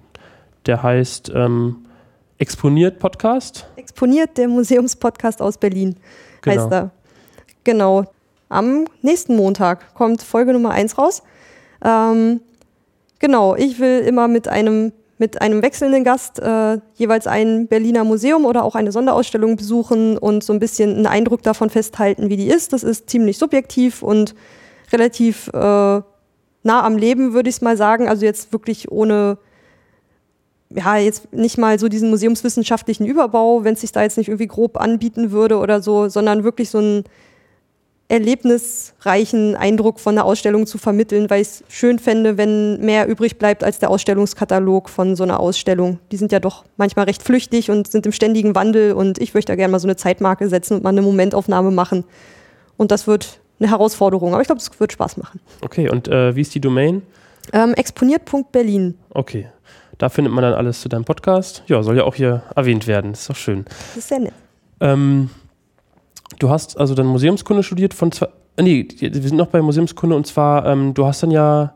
Der 0.68 0.84
heißt 0.84 1.32
ähm, 1.34 1.78
Exponiert 2.38 3.00
Podcast. 3.00 3.68
Exponiert, 3.78 4.38
der 4.38 4.48
Museumspodcast 4.48 5.42
aus 5.42 5.58
Berlin 5.58 5.96
Genau. 6.42 6.62
heißt 6.62 6.72
er. 6.72 6.92
Genau. 7.64 8.06
Am 8.50 8.86
nächsten 9.02 9.36
Montag 9.36 9.94
kommt 9.96 10.22
Folge 10.22 10.54
Nummer 10.54 10.72
1 10.72 10.98
raus. 10.98 11.24
Ähm, 11.84 12.42
genau, 13.20 13.56
ich 13.56 13.80
will 13.80 14.00
immer 14.00 14.28
mit 14.28 14.48
einem, 14.48 14.92
mit 15.18 15.42
einem 15.42 15.62
wechselnden 15.62 16.04
Gast 16.04 16.40
äh, 16.40 16.80
jeweils 16.96 17.28
ein 17.28 17.68
Berliner 17.68 18.04
Museum 18.04 18.46
oder 18.46 18.64
auch 18.64 18.76
eine 18.76 18.92
Sonderausstellung 18.92 19.56
besuchen 19.56 20.18
und 20.18 20.44
so 20.44 20.54
ein 20.54 20.60
bisschen 20.60 20.96
einen 20.96 21.08
Eindruck 21.08 21.42
davon 21.42 21.70
festhalten, 21.70 22.30
wie 22.30 22.38
die 22.38 22.48
ist. 22.48 22.74
Das 22.74 22.84
ist 22.84 23.10
ziemlich 23.10 23.38
subjektiv 23.38 24.04
und 24.04 24.36
relativ 24.92 25.48
äh, 25.50 25.60
nah 25.60 26.04
am 26.66 26.98
Leben, 26.98 27.34
würde 27.34 27.50
ich 27.50 27.56
es 27.56 27.62
mal 27.62 27.78
sagen. 27.78 28.08
Also 28.08 28.26
jetzt 28.26 28.54
wirklich 28.54 28.92
ohne 28.92 29.38
ja, 30.70 30.98
jetzt 30.98 31.32
nicht 31.34 31.58
mal 31.58 31.80
so 31.80 31.88
diesen 31.88 32.10
museumswissenschaftlichen 32.10 33.06
Überbau, 33.06 33.64
wenn 33.64 33.74
es 33.74 33.82
sich 33.82 33.92
da 33.92 34.02
jetzt 34.02 34.18
nicht 34.18 34.28
irgendwie 34.28 34.48
grob 34.48 34.78
anbieten 34.78 35.32
würde 35.32 35.58
oder 35.58 35.82
so, 35.82 36.10
sondern 36.10 36.44
wirklich 36.44 36.70
so 36.70 36.80
einen 36.80 37.04
erlebnisreichen 38.08 39.56
Eindruck 39.56 40.00
von 40.00 40.16
der 40.16 40.26
Ausstellung 40.26 40.68
zu 40.68 40.78
vermitteln, 40.78 41.30
weil 41.30 41.42
ich 41.42 41.48
es 41.48 41.64
schön 41.70 41.98
fände, 41.98 42.38
wenn 42.38 42.80
mehr 42.82 43.08
übrig 43.08 43.38
bleibt 43.40 43.64
als 43.64 43.80
der 43.80 43.90
Ausstellungskatalog 43.90 44.90
von 44.90 45.16
so 45.16 45.24
einer 45.24 45.40
Ausstellung. 45.40 46.00
Die 46.12 46.18
sind 46.18 46.32
ja 46.32 46.40
doch 46.40 46.66
manchmal 46.78 47.06
recht 47.06 47.24
flüchtig 47.24 47.72
und 47.72 47.88
sind 47.92 48.06
im 48.06 48.12
ständigen 48.12 48.54
Wandel 48.54 48.94
und 48.94 49.18
ich 49.18 49.34
möchte 49.34 49.52
da 49.52 49.56
gerne 49.56 49.72
mal 49.72 49.80
so 49.80 49.88
eine 49.88 49.96
Zeitmarke 49.96 50.50
setzen 50.50 50.76
und 50.76 50.84
mal 50.84 50.90
eine 50.90 51.02
Momentaufnahme 51.02 51.72
machen. 51.72 52.04
Und 52.78 52.92
das 52.92 53.08
wird 53.08 53.40
eine 53.60 53.70
Herausforderung, 53.70 54.34
aber 54.34 54.42
ich 54.42 54.48
glaube, 54.48 54.62
es 54.62 54.80
wird 54.80 54.92
Spaß 54.92 55.18
machen. 55.18 55.40
Okay, 55.62 55.90
und 55.90 56.08
äh, 56.08 56.36
wie 56.36 56.42
ist 56.42 56.54
die 56.54 56.62
Domain? 56.62 57.02
Ähm, 57.54 57.74
exponiert.berlin. 57.74 58.98
Okay. 59.10 59.48
Da 59.98 60.10
findet 60.10 60.34
man 60.34 60.44
dann 60.44 60.54
alles 60.54 60.82
zu 60.82 60.90
deinem 60.90 61.06
Podcast. 61.06 61.64
Ja, 61.68 61.82
soll 61.82 61.98
ja 61.98 62.04
auch 62.04 62.16
hier 62.16 62.44
erwähnt 62.56 62.86
werden. 62.86 63.14
ist 63.14 63.30
doch 63.30 63.36
schön. 63.36 63.64
Das 63.66 63.98
ist 63.98 64.10
sehr 64.10 64.20
nett. 64.20 64.34
Ähm, 64.82 65.30
du 66.40 66.50
hast 66.50 66.78
also 66.80 66.96
dann 66.96 67.06
Museumskunde 67.08 67.64
studiert 67.64 67.94
von 67.94 68.12
zwei. 68.12 68.28
äh, 68.58 68.64
Nee, 68.64 68.88
wir 69.00 69.22
sind 69.22 69.36
noch 69.36 69.48
bei 69.48 69.62
Museumskunde 69.62 70.16
und 70.16 70.26
zwar, 70.28 70.66
ähm, 70.66 70.94
du 70.94 71.06
hast 71.06 71.22
dann 71.24 71.32
ja 71.32 71.74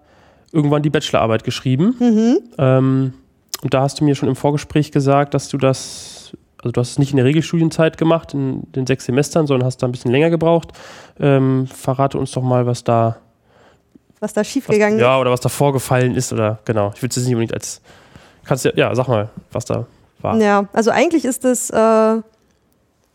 irgendwann 0.51 0.81
die 0.81 0.89
Bachelorarbeit 0.89 1.43
geschrieben. 1.43 1.95
Mhm. 1.99 2.39
Ähm, 2.57 3.13
und 3.61 3.73
da 3.73 3.81
hast 3.81 3.99
du 3.99 4.05
mir 4.05 4.15
schon 4.15 4.29
im 4.29 4.35
Vorgespräch 4.35 4.91
gesagt, 4.91 5.33
dass 5.33 5.49
du 5.49 5.57
das, 5.57 6.31
also 6.57 6.71
du 6.71 6.79
hast 6.79 6.91
es 6.91 6.99
nicht 6.99 7.11
in 7.11 7.17
der 7.17 7.25
Regelstudienzeit 7.25 7.97
gemacht, 7.97 8.33
in 8.33 8.63
den 8.71 8.87
sechs 8.87 9.05
Semestern, 9.05 9.47
sondern 9.47 9.65
hast 9.65 9.83
da 9.83 9.87
ein 9.87 9.91
bisschen 9.91 10.11
länger 10.11 10.29
gebraucht. 10.29 10.71
Ähm, 11.19 11.67
verrate 11.67 12.17
uns 12.17 12.31
doch 12.31 12.43
mal, 12.43 12.65
was 12.65 12.83
da, 12.83 13.17
Was 14.21 14.33
da 14.33 14.41
was, 14.41 14.47
schiefgegangen 14.47 14.99
ja, 14.99 15.19
oder 15.19 15.31
was 15.31 15.41
da 15.41 15.49
vorgefallen 15.49 16.15
ist 16.15 16.31
oder 16.31 16.59
genau. 16.65 16.91
Ich 16.95 17.01
will 17.01 17.09
es 17.09 17.17
jetzt 17.17 17.25
nicht 17.25 17.35
unbedingt 17.35 17.53
als, 17.53 17.81
kannst 18.45 18.63
ja, 18.65 18.71
ja, 18.75 18.95
sag 18.95 19.07
mal, 19.09 19.29
was 19.51 19.65
da 19.65 19.85
war. 20.21 20.37
Ja, 20.37 20.67
also 20.73 20.91
eigentlich 20.91 21.25
ist 21.25 21.43
es 21.43 21.69
äh, 21.69 22.21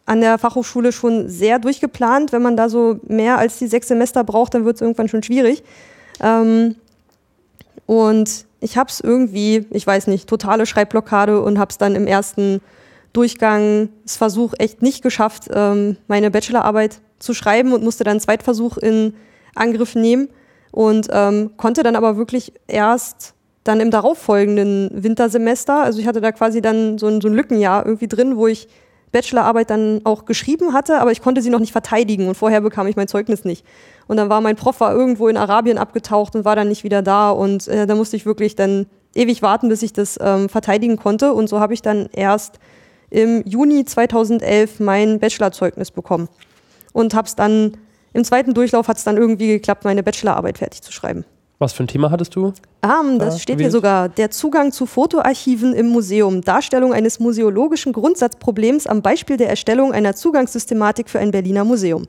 an 0.06 0.20
der 0.20 0.38
Fachhochschule 0.38 0.92
schon 0.92 1.28
sehr 1.28 1.58
durchgeplant. 1.58 2.32
Wenn 2.32 2.42
man 2.42 2.56
da 2.56 2.68
so 2.68 3.00
mehr 3.06 3.38
als 3.38 3.58
die 3.58 3.66
sechs 3.66 3.88
Semester 3.88 4.24
braucht, 4.24 4.54
dann 4.54 4.64
wird 4.64 4.76
es 4.76 4.82
irgendwann 4.82 5.08
schon 5.08 5.22
schwierig. 5.22 5.62
Ähm, 6.20 6.76
und 7.86 8.46
ich 8.60 8.76
habe 8.76 8.88
es 8.88 9.00
irgendwie, 9.00 9.66
ich 9.70 9.86
weiß 9.86 10.06
nicht, 10.06 10.28
totale 10.28 10.66
Schreibblockade 10.66 11.40
und 11.40 11.58
habe 11.58 11.70
es 11.70 11.78
dann 11.78 11.94
im 11.94 12.06
ersten 12.06 12.60
Durchgang, 13.12 13.90
das 14.02 14.16
Versuch 14.16 14.54
echt 14.58 14.82
nicht 14.82 15.02
geschafft, 15.02 15.44
ähm, 15.52 15.96
meine 16.08 16.30
Bachelorarbeit 16.30 17.00
zu 17.18 17.32
schreiben 17.32 17.72
und 17.72 17.84
musste 17.84 18.04
dann 18.04 18.12
einen 18.12 18.20
Zweitversuch 18.20 18.76
in 18.78 19.14
Angriff 19.54 19.94
nehmen 19.94 20.28
und 20.72 21.08
ähm, 21.12 21.52
konnte 21.56 21.82
dann 21.82 21.94
aber 21.94 22.16
wirklich 22.16 22.52
erst 22.66 23.34
dann 23.62 23.80
im 23.80 23.90
darauffolgenden 23.90 24.90
Wintersemester, 24.92 25.82
also 25.82 25.98
ich 25.98 26.06
hatte 26.06 26.20
da 26.20 26.32
quasi 26.32 26.60
dann 26.60 26.98
so 26.98 27.06
ein, 27.06 27.20
so 27.20 27.28
ein 27.28 27.34
Lückenjahr 27.34 27.86
irgendwie 27.86 28.08
drin, 28.08 28.36
wo 28.36 28.46
ich 28.46 28.68
Bachelorarbeit 29.14 29.70
dann 29.70 30.00
auch 30.04 30.26
geschrieben 30.26 30.72
hatte, 30.72 31.00
aber 31.00 31.12
ich 31.12 31.22
konnte 31.22 31.40
sie 31.40 31.48
noch 31.48 31.60
nicht 31.60 31.72
verteidigen 31.72 32.28
und 32.28 32.34
vorher 32.34 32.60
bekam 32.60 32.86
ich 32.86 32.96
mein 32.96 33.08
Zeugnis 33.08 33.44
nicht. 33.44 33.64
Und 34.06 34.18
dann 34.18 34.28
war 34.28 34.40
mein 34.40 34.56
Prof 34.56 34.80
war 34.80 34.92
irgendwo 34.92 35.28
in 35.28 35.36
Arabien 35.36 35.78
abgetaucht 35.78 36.34
und 36.34 36.44
war 36.44 36.56
dann 36.56 36.68
nicht 36.68 36.84
wieder 36.84 37.00
da 37.00 37.30
und 37.30 37.68
äh, 37.68 37.86
da 37.86 37.94
musste 37.94 38.16
ich 38.16 38.26
wirklich 38.26 38.56
dann 38.56 38.86
ewig 39.14 39.40
warten, 39.40 39.68
bis 39.68 39.82
ich 39.82 39.92
das 39.92 40.18
ähm, 40.20 40.48
verteidigen 40.48 40.96
konnte 40.96 41.32
und 41.32 41.48
so 41.48 41.60
habe 41.60 41.72
ich 41.72 41.80
dann 41.80 42.08
erst 42.12 42.58
im 43.08 43.42
Juni 43.46 43.84
2011 43.84 44.80
mein 44.80 45.20
Bachelorzeugnis 45.20 45.92
bekommen 45.92 46.28
und 46.92 47.14
habe 47.14 47.28
es 47.28 47.36
dann 47.36 47.76
im 48.12 48.24
zweiten 48.24 48.54
Durchlauf 48.54 48.88
hat 48.88 48.96
es 48.96 49.04
dann 49.04 49.16
irgendwie 49.16 49.48
geklappt, 49.48 49.84
meine 49.84 50.02
Bachelorarbeit 50.02 50.58
fertig 50.58 50.82
zu 50.82 50.92
schreiben. 50.92 51.24
Was 51.58 51.72
für 51.72 51.84
ein 51.84 51.88
Thema 51.88 52.10
hattest 52.10 52.34
du? 52.34 52.52
Ah, 52.82 53.02
das 53.18 53.34
Ja, 53.34 53.40
steht 53.40 53.60
hier 53.60 53.70
sogar. 53.70 54.08
Der 54.08 54.30
Zugang 54.30 54.72
zu 54.72 54.86
Fotoarchiven 54.86 55.72
im 55.72 55.86
Museum. 55.86 56.40
Darstellung 56.40 56.92
eines 56.92 57.20
museologischen 57.20 57.92
Grundsatzproblems 57.92 58.86
am 58.86 59.02
Beispiel 59.02 59.36
der 59.36 59.48
Erstellung 59.48 59.92
einer 59.92 60.16
Zugangssystematik 60.16 61.08
für 61.08 61.20
ein 61.20 61.30
Berliner 61.30 61.64
Museum. 61.64 62.06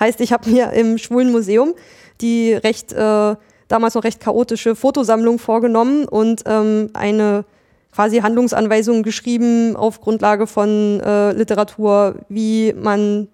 Heißt, 0.00 0.20
ich 0.20 0.32
habe 0.32 0.50
mir 0.50 0.72
im 0.72 0.98
Schwulen 0.98 1.30
Museum 1.30 1.74
die 2.20 2.52
recht, 2.52 2.92
äh, 2.92 3.36
damals 3.68 3.94
noch 3.94 4.02
recht 4.04 4.20
chaotische 4.20 4.74
Fotosammlung 4.74 5.38
vorgenommen 5.38 6.06
und 6.06 6.42
ähm, 6.46 6.90
eine 6.94 7.44
quasi 7.92 8.18
Handlungsanweisung 8.18 9.04
geschrieben 9.04 9.76
auf 9.76 10.00
Grundlage 10.00 10.48
von 10.48 11.00
äh, 11.00 11.32
Literatur, 11.32 12.16
wie 12.28 12.72
man, 12.72 13.28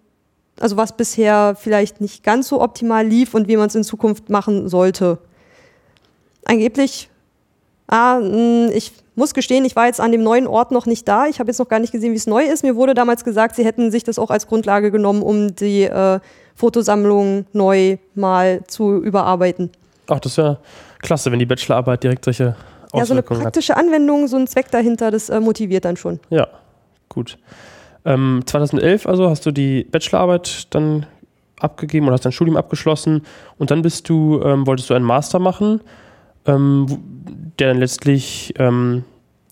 also 0.60 0.76
was 0.76 0.94
bisher 0.94 1.56
vielleicht 1.58 2.02
nicht 2.02 2.22
ganz 2.24 2.48
so 2.48 2.60
optimal 2.60 3.06
lief 3.06 3.32
und 3.32 3.48
wie 3.48 3.56
man 3.56 3.68
es 3.68 3.74
in 3.74 3.84
Zukunft 3.84 4.28
machen 4.28 4.68
sollte 4.68 5.18
angeblich, 6.44 7.08
ah, 7.88 8.18
mh, 8.20 8.70
ich 8.74 8.92
muss 9.16 9.34
gestehen, 9.34 9.64
ich 9.64 9.76
war 9.76 9.86
jetzt 9.86 10.00
an 10.00 10.12
dem 10.12 10.22
neuen 10.22 10.46
Ort 10.46 10.70
noch 10.70 10.86
nicht 10.86 11.06
da. 11.06 11.26
Ich 11.26 11.40
habe 11.40 11.50
jetzt 11.50 11.58
noch 11.58 11.68
gar 11.68 11.78
nicht 11.78 11.92
gesehen, 11.92 12.12
wie 12.12 12.16
es 12.16 12.26
neu 12.26 12.44
ist. 12.44 12.62
Mir 12.62 12.76
wurde 12.76 12.94
damals 12.94 13.24
gesagt, 13.24 13.56
sie 13.56 13.64
hätten 13.64 13.90
sich 13.90 14.04
das 14.04 14.18
auch 14.18 14.30
als 14.30 14.46
Grundlage 14.46 14.90
genommen, 14.90 15.22
um 15.22 15.54
die 15.54 15.82
äh, 15.82 16.20
Fotosammlung 16.54 17.46
neu 17.52 17.98
mal 18.14 18.62
zu 18.66 19.02
überarbeiten. 19.02 19.70
Ach, 20.08 20.20
das 20.20 20.32
ist 20.32 20.38
ja 20.38 20.58
klasse, 21.00 21.30
wenn 21.32 21.38
die 21.38 21.46
Bachelorarbeit 21.46 22.02
direkt 22.02 22.24
solche 22.24 22.44
Ja, 22.44 22.52
so 22.52 22.96
eine 22.96 23.02
Auswirkungen 23.02 23.40
hat. 23.40 23.44
praktische 23.44 23.76
Anwendung, 23.76 24.26
so 24.28 24.36
ein 24.36 24.46
Zweck 24.46 24.70
dahinter, 24.70 25.10
das 25.10 25.28
äh, 25.28 25.40
motiviert 25.40 25.84
dann 25.84 25.96
schon. 25.96 26.18
Ja, 26.30 26.46
gut. 27.08 27.38
Ähm, 28.04 28.42
2011 28.46 29.06
also 29.06 29.28
hast 29.28 29.44
du 29.44 29.50
die 29.50 29.84
Bachelorarbeit 29.84 30.68
dann 30.74 31.04
abgegeben 31.60 32.06
oder 32.06 32.14
hast 32.14 32.24
dein 32.24 32.32
Studium 32.32 32.56
abgeschlossen 32.56 33.22
und 33.58 33.70
dann 33.70 33.82
bist 33.82 34.08
du, 34.08 34.40
ähm, 34.42 34.66
wolltest 34.66 34.88
du 34.88 34.94
einen 34.94 35.04
Master 35.04 35.38
machen, 35.38 35.82
ähm, 36.46 36.86
der 37.58 37.68
dann 37.68 37.78
letztlich 37.78 38.54
ähm, 38.58 39.04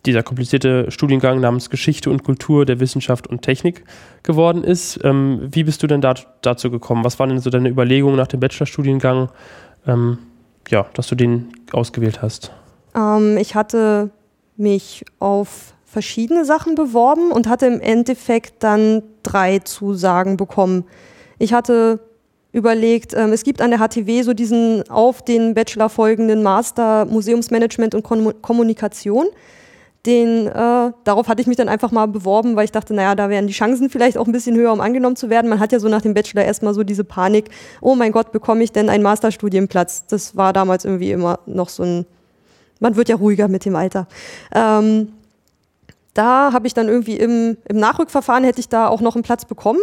dieser 0.06 0.22
komplizierte 0.22 0.90
Studiengang 0.90 1.40
namens 1.40 1.70
Geschichte 1.70 2.10
und 2.10 2.24
Kultur 2.24 2.64
der 2.64 2.80
Wissenschaft 2.80 3.26
und 3.26 3.42
Technik 3.42 3.84
geworden 4.22 4.64
ist. 4.64 5.00
Ähm, 5.04 5.48
wie 5.50 5.64
bist 5.64 5.82
du 5.82 5.86
denn 5.86 6.00
da, 6.00 6.14
dazu 6.42 6.70
gekommen? 6.70 7.04
Was 7.04 7.18
waren 7.18 7.30
denn 7.30 7.40
so 7.40 7.50
deine 7.50 7.68
Überlegungen 7.68 8.16
nach 8.16 8.26
dem 8.26 8.40
Bachelorstudiengang, 8.40 9.28
ähm, 9.86 10.18
ja, 10.68 10.86
dass 10.94 11.08
du 11.08 11.14
den 11.14 11.48
ausgewählt 11.72 12.22
hast? 12.22 12.52
Ähm, 12.94 13.36
ich 13.36 13.54
hatte 13.54 14.10
mich 14.56 15.04
auf 15.18 15.74
verschiedene 15.84 16.44
Sachen 16.44 16.74
beworben 16.74 17.32
und 17.32 17.48
hatte 17.48 17.66
im 17.66 17.80
Endeffekt 17.80 18.62
dann 18.62 19.02
drei 19.22 19.58
Zusagen 19.60 20.36
bekommen. 20.36 20.84
Ich 21.38 21.52
hatte 21.52 22.00
überlegt, 22.52 23.14
ähm, 23.14 23.32
es 23.32 23.44
gibt 23.44 23.60
an 23.60 23.70
der 23.70 23.78
HTW 23.78 24.22
so 24.22 24.32
diesen 24.32 24.88
auf 24.88 25.22
den 25.22 25.54
Bachelor 25.54 25.88
folgenden 25.88 26.42
Master 26.42 27.04
Museumsmanagement 27.04 27.94
und 27.94 28.02
Kom 28.02 28.32
Kommunikation. 28.40 29.26
Den, 30.06 30.46
äh, 30.46 30.92
darauf 31.04 31.28
hatte 31.28 31.42
ich 31.42 31.46
mich 31.46 31.56
dann 31.56 31.68
einfach 31.68 31.90
mal 31.90 32.06
beworben, 32.06 32.56
weil 32.56 32.64
ich 32.64 32.72
dachte, 32.72 32.94
naja, 32.94 33.14
da 33.14 33.28
wären 33.28 33.46
die 33.46 33.52
Chancen 33.52 33.90
vielleicht 33.90 34.16
auch 34.16 34.26
ein 34.26 34.32
bisschen 34.32 34.56
höher, 34.56 34.72
um 34.72 34.80
angenommen 34.80 35.16
zu 35.16 35.28
werden. 35.28 35.50
Man 35.50 35.60
hat 35.60 35.72
ja 35.72 35.80
so 35.80 35.88
nach 35.88 36.00
dem 36.00 36.14
Bachelor 36.14 36.44
erstmal 36.44 36.72
so 36.72 36.84
diese 36.84 37.04
Panik, 37.04 37.50
oh 37.80 37.94
mein 37.94 38.12
Gott, 38.12 38.32
bekomme 38.32 38.62
ich 38.62 38.72
denn 38.72 38.88
einen 38.88 39.02
Masterstudienplatz? 39.02 40.06
Das 40.06 40.36
war 40.36 40.52
damals 40.52 40.84
irgendwie 40.84 41.10
immer 41.10 41.40
noch 41.46 41.68
so 41.68 41.82
ein, 41.82 42.06
man 42.80 42.96
wird 42.96 43.08
ja 43.08 43.16
ruhiger 43.16 43.48
mit 43.48 43.64
dem 43.64 43.76
Alter. 43.76 44.06
Ähm, 44.54 45.12
da 46.14 46.52
habe 46.52 46.66
ich 46.66 46.74
dann 46.74 46.88
irgendwie 46.88 47.16
im, 47.16 47.58
im 47.68 47.76
Nachrückverfahren 47.78 48.44
hätte 48.44 48.60
ich 48.60 48.68
da 48.68 48.88
auch 48.88 49.00
noch 49.00 49.14
einen 49.14 49.24
Platz 49.24 49.44
bekommen. 49.44 49.80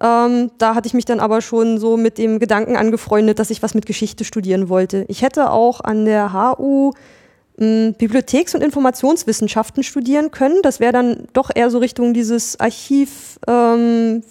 Ähm, 0.00 0.50
da 0.58 0.74
hatte 0.74 0.86
ich 0.86 0.94
mich 0.94 1.04
dann 1.04 1.20
aber 1.20 1.40
schon 1.40 1.78
so 1.78 1.96
mit 1.96 2.18
dem 2.18 2.38
Gedanken 2.38 2.76
angefreundet, 2.76 3.38
dass 3.38 3.50
ich 3.50 3.62
was 3.62 3.74
mit 3.74 3.86
Geschichte 3.86 4.24
studieren 4.24 4.68
wollte. 4.68 5.04
Ich 5.08 5.22
hätte 5.22 5.50
auch 5.50 5.80
an 5.80 6.04
der 6.04 6.32
HU 6.32 6.92
mh, 7.58 7.92
Bibliotheks- 7.98 8.54
und 8.54 8.62
Informationswissenschaften 8.62 9.82
studieren 9.82 10.30
können. 10.30 10.62
Das 10.62 10.80
wäre 10.80 10.92
dann 10.92 11.28
doch 11.32 11.50
eher 11.54 11.70
so 11.70 11.78
Richtung 11.78 12.14
dieses 12.14 12.58
Archiv, 12.58 13.38
ähm, 13.46 14.22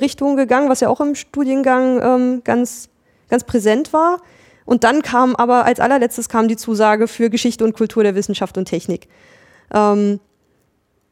Richtung 0.00 0.36
gegangen, 0.36 0.68
was 0.68 0.80
ja 0.80 0.88
auch 0.88 1.00
im 1.00 1.14
Studiengang 1.14 2.00
ähm, 2.02 2.40
ganz, 2.44 2.88
ganz 3.28 3.44
präsent 3.44 3.92
war. 3.92 4.20
Und 4.64 4.84
dann 4.84 5.02
kam 5.02 5.34
aber 5.34 5.64
als 5.64 5.80
allerletztes 5.80 6.28
kam 6.28 6.46
die 6.46 6.56
Zusage 6.56 7.08
für 7.08 7.30
Geschichte 7.30 7.64
und 7.64 7.74
Kultur 7.74 8.02
der 8.02 8.14
Wissenschaft 8.14 8.56
und 8.58 8.66
Technik. 8.66 9.08
Ähm, 9.74 10.20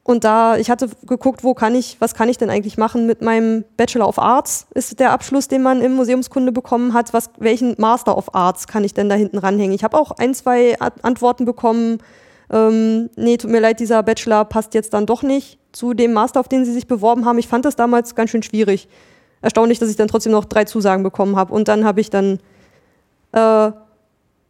und 0.09 0.25
da, 0.25 0.57
ich 0.57 0.71
hatte 0.71 0.88
geguckt, 1.05 1.44
wo 1.44 1.53
kann 1.53 1.75
ich, 1.75 2.01
was 2.01 2.14
kann 2.14 2.31
ich 2.31 2.38
denn 2.38 2.49
eigentlich 2.49 2.79
machen 2.79 3.05
mit 3.05 3.21
meinem 3.21 3.66
Bachelor 3.77 4.09
of 4.09 4.18
Arts, 4.18 4.66
ist 4.73 5.01
der 5.01 5.12
Abschluss, 5.12 5.49
den 5.49 5.61
man 5.61 5.83
im 5.83 5.97
Museumskunde 5.97 6.51
bekommen 6.51 6.94
hat. 6.94 7.12
Was, 7.12 7.29
welchen 7.37 7.75
Master 7.77 8.16
of 8.16 8.35
Arts 8.35 8.66
kann 8.66 8.85
ich 8.85 8.94
denn 8.94 9.11
da 9.11 9.16
hinten 9.16 9.37
ranhängen? 9.37 9.75
Ich 9.75 9.85
habe 9.85 9.99
auch 9.99 10.12
ein, 10.12 10.33
zwei 10.33 10.79
Antworten 10.81 11.44
bekommen, 11.44 11.99
ähm, 12.51 13.11
nee, 13.16 13.37
tut 13.37 13.51
mir 13.51 13.61
leid, 13.61 13.81
dieser 13.81 14.03
Bachelor 14.03 14.47
passt 14.47 14.73
jetzt 14.73 14.94
dann 14.94 15.05
doch 15.05 15.23
nicht 15.23 15.59
zu 15.73 15.92
dem 15.92 16.14
Master, 16.14 16.40
auf 16.40 16.49
den 16.49 16.64
sie 16.64 16.73
sich 16.73 16.87
beworben 16.87 17.27
haben. 17.27 17.37
Ich 17.37 17.47
fand 17.47 17.66
das 17.66 17.77
damals 17.77 18.14
ganz 18.14 18.31
schön 18.31 18.42
schwierig. 18.42 18.88
Erstaunlich, 19.42 19.79
dass 19.79 19.90
ich 19.90 19.97
dann 19.97 20.09
trotzdem 20.09 20.33
noch 20.33 20.47
drei 20.47 20.64
Zusagen 20.64 21.03
bekommen 21.03 21.37
habe. 21.37 21.53
Und 21.53 21.68
dann 21.68 21.85
habe 21.85 22.01
ich 22.01 22.09
dann 22.09 22.38
äh, 23.33 23.73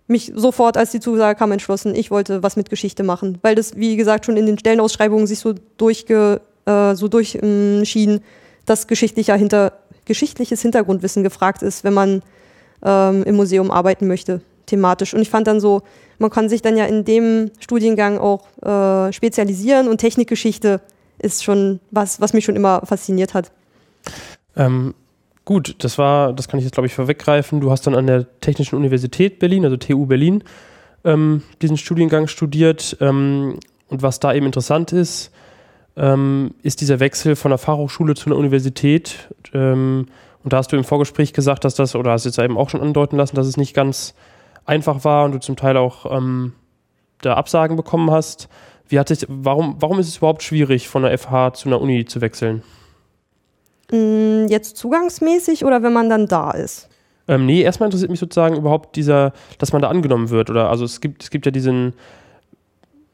mich 0.09 0.33
sofort, 0.35 0.77
als 0.77 0.90
die 0.90 1.01
Zusage 1.01 1.38
kam, 1.38 1.53
entschlossen, 1.53 1.94
ich 1.94 2.11
wollte 2.11 2.42
was 2.42 2.57
mit 2.57 2.71
Geschichte 2.71 3.03
machen. 3.03 3.38
Weil 3.42 3.55
das, 3.55 3.77
wie 3.77 3.97
gesagt, 3.97 4.25
schon 4.25 4.37
in 4.37 4.47
den 4.47 4.59
Stellenausschreibungen 4.59 5.27
sich 5.27 5.38
so, 5.38 5.55
durchge, 5.77 6.40
äh, 6.64 6.94
so 6.94 7.09
durchschien, 7.09 8.21
dass 8.64 8.87
geschichtlicher 8.87 9.37
hinter, 9.37 9.75
geschichtliches 10.07 10.62
Hintergrundwissen 10.62 11.23
gefragt 11.23 11.62
ist, 11.62 11.85
wenn 11.85 11.94
man 11.94 12.23
ähm, 12.83 13.23
im 13.25 13.37
Museum 13.37 13.71
arbeiten 13.71 14.07
möchte, 14.07 14.40
thematisch. 14.66 15.14
Und 15.14 15.21
ich 15.21 15.31
fand 15.31 15.47
dann 15.47 15.61
so, 15.61 15.83
man 16.18 16.31
kann 16.31 16.49
sich 16.49 16.62
dann 16.62 16.77
ja 16.77 16.87
in 16.87 17.05
dem 17.05 17.51
Studiengang 17.61 18.18
auch 18.18 18.47
äh, 18.62 19.12
spezialisieren 19.12 19.88
und 19.88 19.99
Technikgeschichte 19.99 20.81
ist 21.18 21.44
schon 21.44 21.81
was, 21.90 22.21
was 22.21 22.33
mich 22.33 22.44
schon 22.44 22.57
immer 22.57 22.83
fasziniert 22.85 23.35
hat. 23.35 23.53
Ähm, 24.57 24.94
gut, 25.48 25.76
das 25.78 25.96
war, 25.96 26.34
das 26.34 26.46
kann 26.46 26.58
ich 26.58 26.64
jetzt 26.66 26.74
glaube 26.74 26.88
ich 26.88 26.94
vorweggreifen. 26.94 27.62
Du 27.62 27.70
hast 27.70 27.87
dann 27.87 27.94
an 27.94 28.06
der 28.06 28.26
Technischen 28.40 28.76
Universität 28.76 29.38
Berlin, 29.38 29.64
also 29.64 29.78
TU 29.78 30.04
Berlin, 30.04 30.44
ähm, 31.04 31.42
diesen 31.62 31.78
Studiengang 31.78 32.26
studiert. 32.26 32.98
Ähm, 33.00 33.58
und 33.88 34.02
was 34.02 34.20
da 34.20 34.34
eben 34.34 34.44
interessant 34.44 34.92
ist, 34.92 35.32
ähm, 35.96 36.50
ist 36.62 36.82
dieser 36.82 37.00
Wechsel 37.00 37.34
von 37.34 37.50
der 37.50 37.56
Fachhochschule 37.56 38.14
zu 38.14 38.26
einer 38.26 38.37
Universität. 38.37 39.30
Ähm, 39.54 40.08
und 40.44 40.52
da 40.52 40.58
hast 40.58 40.70
du 40.70 40.76
im 40.76 40.84
Vorgespräch 40.84 41.32
gesagt, 41.32 41.64
dass 41.64 41.74
das, 41.74 41.96
oder 41.96 42.11
hast 42.11 42.26
jetzt 42.26 42.38
eben 42.38 42.58
auch 42.58 42.68
schon 42.68 42.82
andeuten 42.82 43.16
lassen, 43.16 43.34
dass 43.34 43.46
es 43.46 43.56
nicht 43.56 43.72
ganz 43.72 44.14
einfach 44.66 45.02
war 45.04 45.24
und 45.24 45.32
du 45.32 45.40
zum 45.40 45.56
Teil 45.56 45.78
auch 45.78 46.14
ähm, 46.14 46.52
da 47.22 47.34
Absagen 47.34 47.78
bekommen 47.78 48.11
hast. 48.11 48.50
Wie 48.87 48.98
hat 48.98 49.08
sich, 49.08 49.24
warum, 49.30 49.76
warum 49.80 49.98
ist 49.98 50.08
es 50.08 50.18
überhaupt 50.18 50.42
schwierig, 50.42 50.88
von 50.88 51.04
der 51.04 51.16
FH 51.16 51.54
zu 51.54 51.70
einer 51.70 51.80
Uni 51.80 52.04
zu 52.04 52.20
wechseln? 52.20 52.62
Mm, 53.90 54.46
jetzt 54.48 54.77
zugangsmäßig 54.77 55.64
oder 55.64 55.83
wenn 55.83 55.92
man 55.92 56.11
dann 56.11 56.27
da 56.27 56.51
ist? 56.51 56.88
Ähm, 57.27 57.46
nee, 57.46 57.62
erstmal 57.62 57.88
interessiert 57.88 58.11
mich 58.11 58.20
sozusagen 58.20 58.57
überhaupt 58.57 58.96
dieser, 58.96 59.33
dass 59.59 59.72
man 59.72 59.83
da 59.83 59.88
angenommen 59.88 60.31
wird. 60.31 60.51
Oder 60.51 60.70
also 60.70 60.85
es 60.85 61.01
gibt, 61.01 61.22
es 61.22 61.31
gibt 61.31 61.46
ja 61.46 61.53
diesen, 61.53 61.92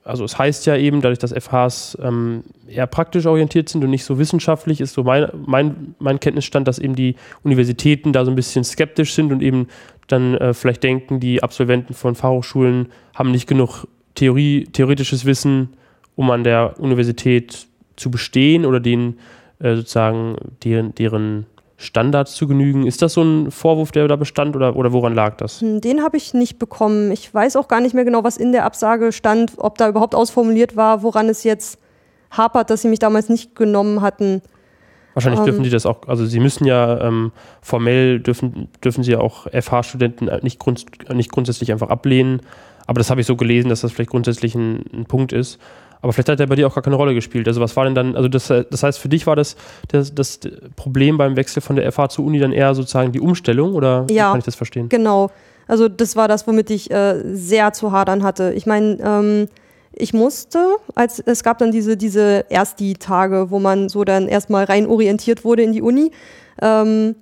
also 0.04 0.24
es 0.24 0.38
heißt 0.38 0.66
ja 0.66 0.76
eben, 0.76 1.00
dadurch, 1.00 1.18
dass 1.18 1.32
FHs 1.32 1.98
ähm, 2.00 2.44
eher 2.68 2.86
praktisch 2.86 3.26
orientiert 3.26 3.68
sind 3.68 3.82
und 3.82 3.90
nicht 3.90 4.04
so 4.04 4.18
wissenschaftlich, 4.18 4.80
ist 4.80 4.94
so 4.94 5.02
mein, 5.02 5.28
mein, 5.46 5.94
mein 5.98 6.20
Kenntnisstand, 6.20 6.68
dass 6.68 6.78
eben 6.78 6.94
die 6.94 7.16
Universitäten 7.42 8.12
da 8.12 8.24
so 8.24 8.30
ein 8.30 8.36
bisschen 8.36 8.64
skeptisch 8.64 9.14
sind 9.14 9.32
und 9.32 9.42
eben 9.42 9.68
dann 10.06 10.34
äh, 10.36 10.54
vielleicht 10.54 10.82
denken, 10.82 11.18
die 11.18 11.42
Absolventen 11.42 11.94
von 11.94 12.14
Fachhochschulen 12.14 12.88
haben 13.14 13.30
nicht 13.30 13.48
genug 13.48 13.86
Theorie, 14.14 14.64
theoretisches 14.64 15.24
Wissen, 15.24 15.70
um 16.14 16.30
an 16.30 16.44
der 16.44 16.78
Universität 16.78 17.66
zu 17.96 18.10
bestehen 18.10 18.64
oder 18.64 18.78
den 18.78 19.18
äh, 19.58 19.76
sozusagen 19.76 20.36
deren, 20.62 20.94
deren 20.94 21.46
Standards 21.76 22.34
zu 22.34 22.46
genügen. 22.46 22.86
Ist 22.86 23.02
das 23.02 23.14
so 23.14 23.22
ein 23.22 23.50
Vorwurf, 23.50 23.92
der 23.92 24.08
da 24.08 24.16
bestand 24.16 24.56
oder, 24.56 24.76
oder 24.76 24.92
woran 24.92 25.14
lag 25.14 25.36
das? 25.36 25.60
Hm, 25.60 25.80
den 25.80 26.02
habe 26.02 26.16
ich 26.16 26.34
nicht 26.34 26.58
bekommen. 26.58 27.10
Ich 27.12 27.32
weiß 27.32 27.56
auch 27.56 27.68
gar 27.68 27.80
nicht 27.80 27.94
mehr 27.94 28.04
genau, 28.04 28.24
was 28.24 28.36
in 28.36 28.52
der 28.52 28.64
Absage 28.64 29.12
stand, 29.12 29.52
ob 29.56 29.78
da 29.78 29.88
überhaupt 29.88 30.14
ausformuliert 30.14 30.76
war, 30.76 31.02
woran 31.02 31.28
es 31.28 31.44
jetzt 31.44 31.78
hapert, 32.30 32.70
dass 32.70 32.82
sie 32.82 32.88
mich 32.88 32.98
damals 32.98 33.28
nicht 33.28 33.54
genommen 33.54 34.00
hatten. 34.00 34.42
Wahrscheinlich 35.14 35.40
ähm, 35.40 35.46
dürfen 35.46 35.62
die 35.62 35.70
das 35.70 35.86
auch, 35.86 36.08
also 36.08 36.26
sie 36.26 36.40
müssen 36.40 36.64
ja 36.64 37.00
ähm, 37.00 37.32
formell 37.60 38.18
dürfen, 38.18 38.68
dürfen 38.82 39.04
sie 39.04 39.14
auch 39.16 39.46
FH-Studenten 39.46 40.28
nicht, 40.42 40.58
grund, 40.58 40.86
nicht 41.12 41.30
grundsätzlich 41.30 41.70
einfach 41.70 41.88
ablehnen. 41.88 42.40
Aber 42.86 42.98
das 42.98 43.10
habe 43.10 43.20
ich 43.20 43.26
so 43.26 43.36
gelesen, 43.36 43.68
dass 43.68 43.80
das 43.80 43.92
vielleicht 43.92 44.10
grundsätzlich 44.10 44.54
ein, 44.54 44.84
ein 44.92 45.04
Punkt 45.06 45.32
ist. 45.32 45.58
Aber 46.04 46.12
vielleicht 46.12 46.28
hat 46.28 46.38
er 46.38 46.46
bei 46.46 46.54
dir 46.54 46.66
auch 46.66 46.74
gar 46.74 46.82
keine 46.82 46.96
Rolle 46.96 47.14
gespielt. 47.14 47.48
Also 47.48 47.62
was 47.62 47.74
war 47.76 47.86
denn 47.86 47.94
dann, 47.94 48.14
also 48.14 48.28
das, 48.28 48.48
das 48.48 48.82
heißt, 48.82 48.98
für 48.98 49.08
dich 49.08 49.26
war 49.26 49.36
das, 49.36 49.56
das, 49.88 50.14
das 50.14 50.38
Problem 50.76 51.16
beim 51.16 51.34
Wechsel 51.34 51.62
von 51.62 51.76
der 51.76 51.90
FH 51.90 52.10
zur 52.10 52.26
Uni 52.26 52.38
dann 52.38 52.52
eher 52.52 52.74
sozusagen 52.74 53.10
die 53.10 53.20
Umstellung 53.20 53.72
oder 53.72 54.04
ja, 54.10 54.28
kann 54.28 54.38
ich 54.38 54.44
das 54.44 54.54
verstehen? 54.54 54.90
Genau. 54.90 55.30
Also 55.66 55.88
das 55.88 56.14
war 56.14 56.28
das, 56.28 56.46
womit 56.46 56.68
ich 56.68 56.90
äh, 56.90 57.22
sehr 57.34 57.72
zu 57.72 57.90
hadern 57.90 58.22
hatte. 58.22 58.52
Ich 58.52 58.66
meine, 58.66 58.98
ähm, 59.02 59.48
ich 59.94 60.12
musste, 60.12 60.76
als 60.94 61.20
es 61.20 61.42
gab 61.42 61.56
dann 61.56 61.72
diese, 61.72 61.96
diese 61.96 62.44
Ersti-Tage, 62.50 63.50
wo 63.50 63.58
man 63.58 63.88
so 63.88 64.04
dann 64.04 64.28
erstmal 64.28 64.64
rein 64.64 64.86
orientiert 64.86 65.42
wurde 65.42 65.62
in 65.62 65.72
die 65.72 65.80
Uni 65.80 66.10
ähm, 66.60 67.14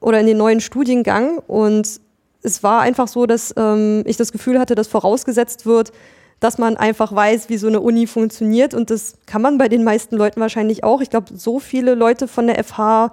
oder 0.00 0.18
in 0.18 0.26
den 0.26 0.36
neuen 0.36 0.58
Studiengang. 0.58 1.38
Und 1.46 2.00
es 2.42 2.64
war 2.64 2.80
einfach 2.80 3.06
so, 3.06 3.26
dass 3.26 3.54
ähm, 3.56 4.02
ich 4.04 4.16
das 4.16 4.32
Gefühl 4.32 4.58
hatte, 4.58 4.74
dass 4.74 4.88
vorausgesetzt 4.88 5.64
wird, 5.64 5.92
dass 6.40 6.58
man 6.58 6.76
einfach 6.76 7.14
weiß, 7.14 7.48
wie 7.48 7.56
so 7.56 7.66
eine 7.66 7.80
Uni 7.80 8.06
funktioniert. 8.06 8.74
Und 8.74 8.90
das 8.90 9.14
kann 9.26 9.42
man 9.42 9.58
bei 9.58 9.68
den 9.68 9.84
meisten 9.84 10.16
Leuten 10.16 10.40
wahrscheinlich 10.40 10.84
auch. 10.84 11.00
Ich 11.00 11.10
glaube, 11.10 11.28
so 11.34 11.58
viele 11.58 11.94
Leute 11.94 12.28
von 12.28 12.46
der 12.46 12.62
FH 12.62 13.12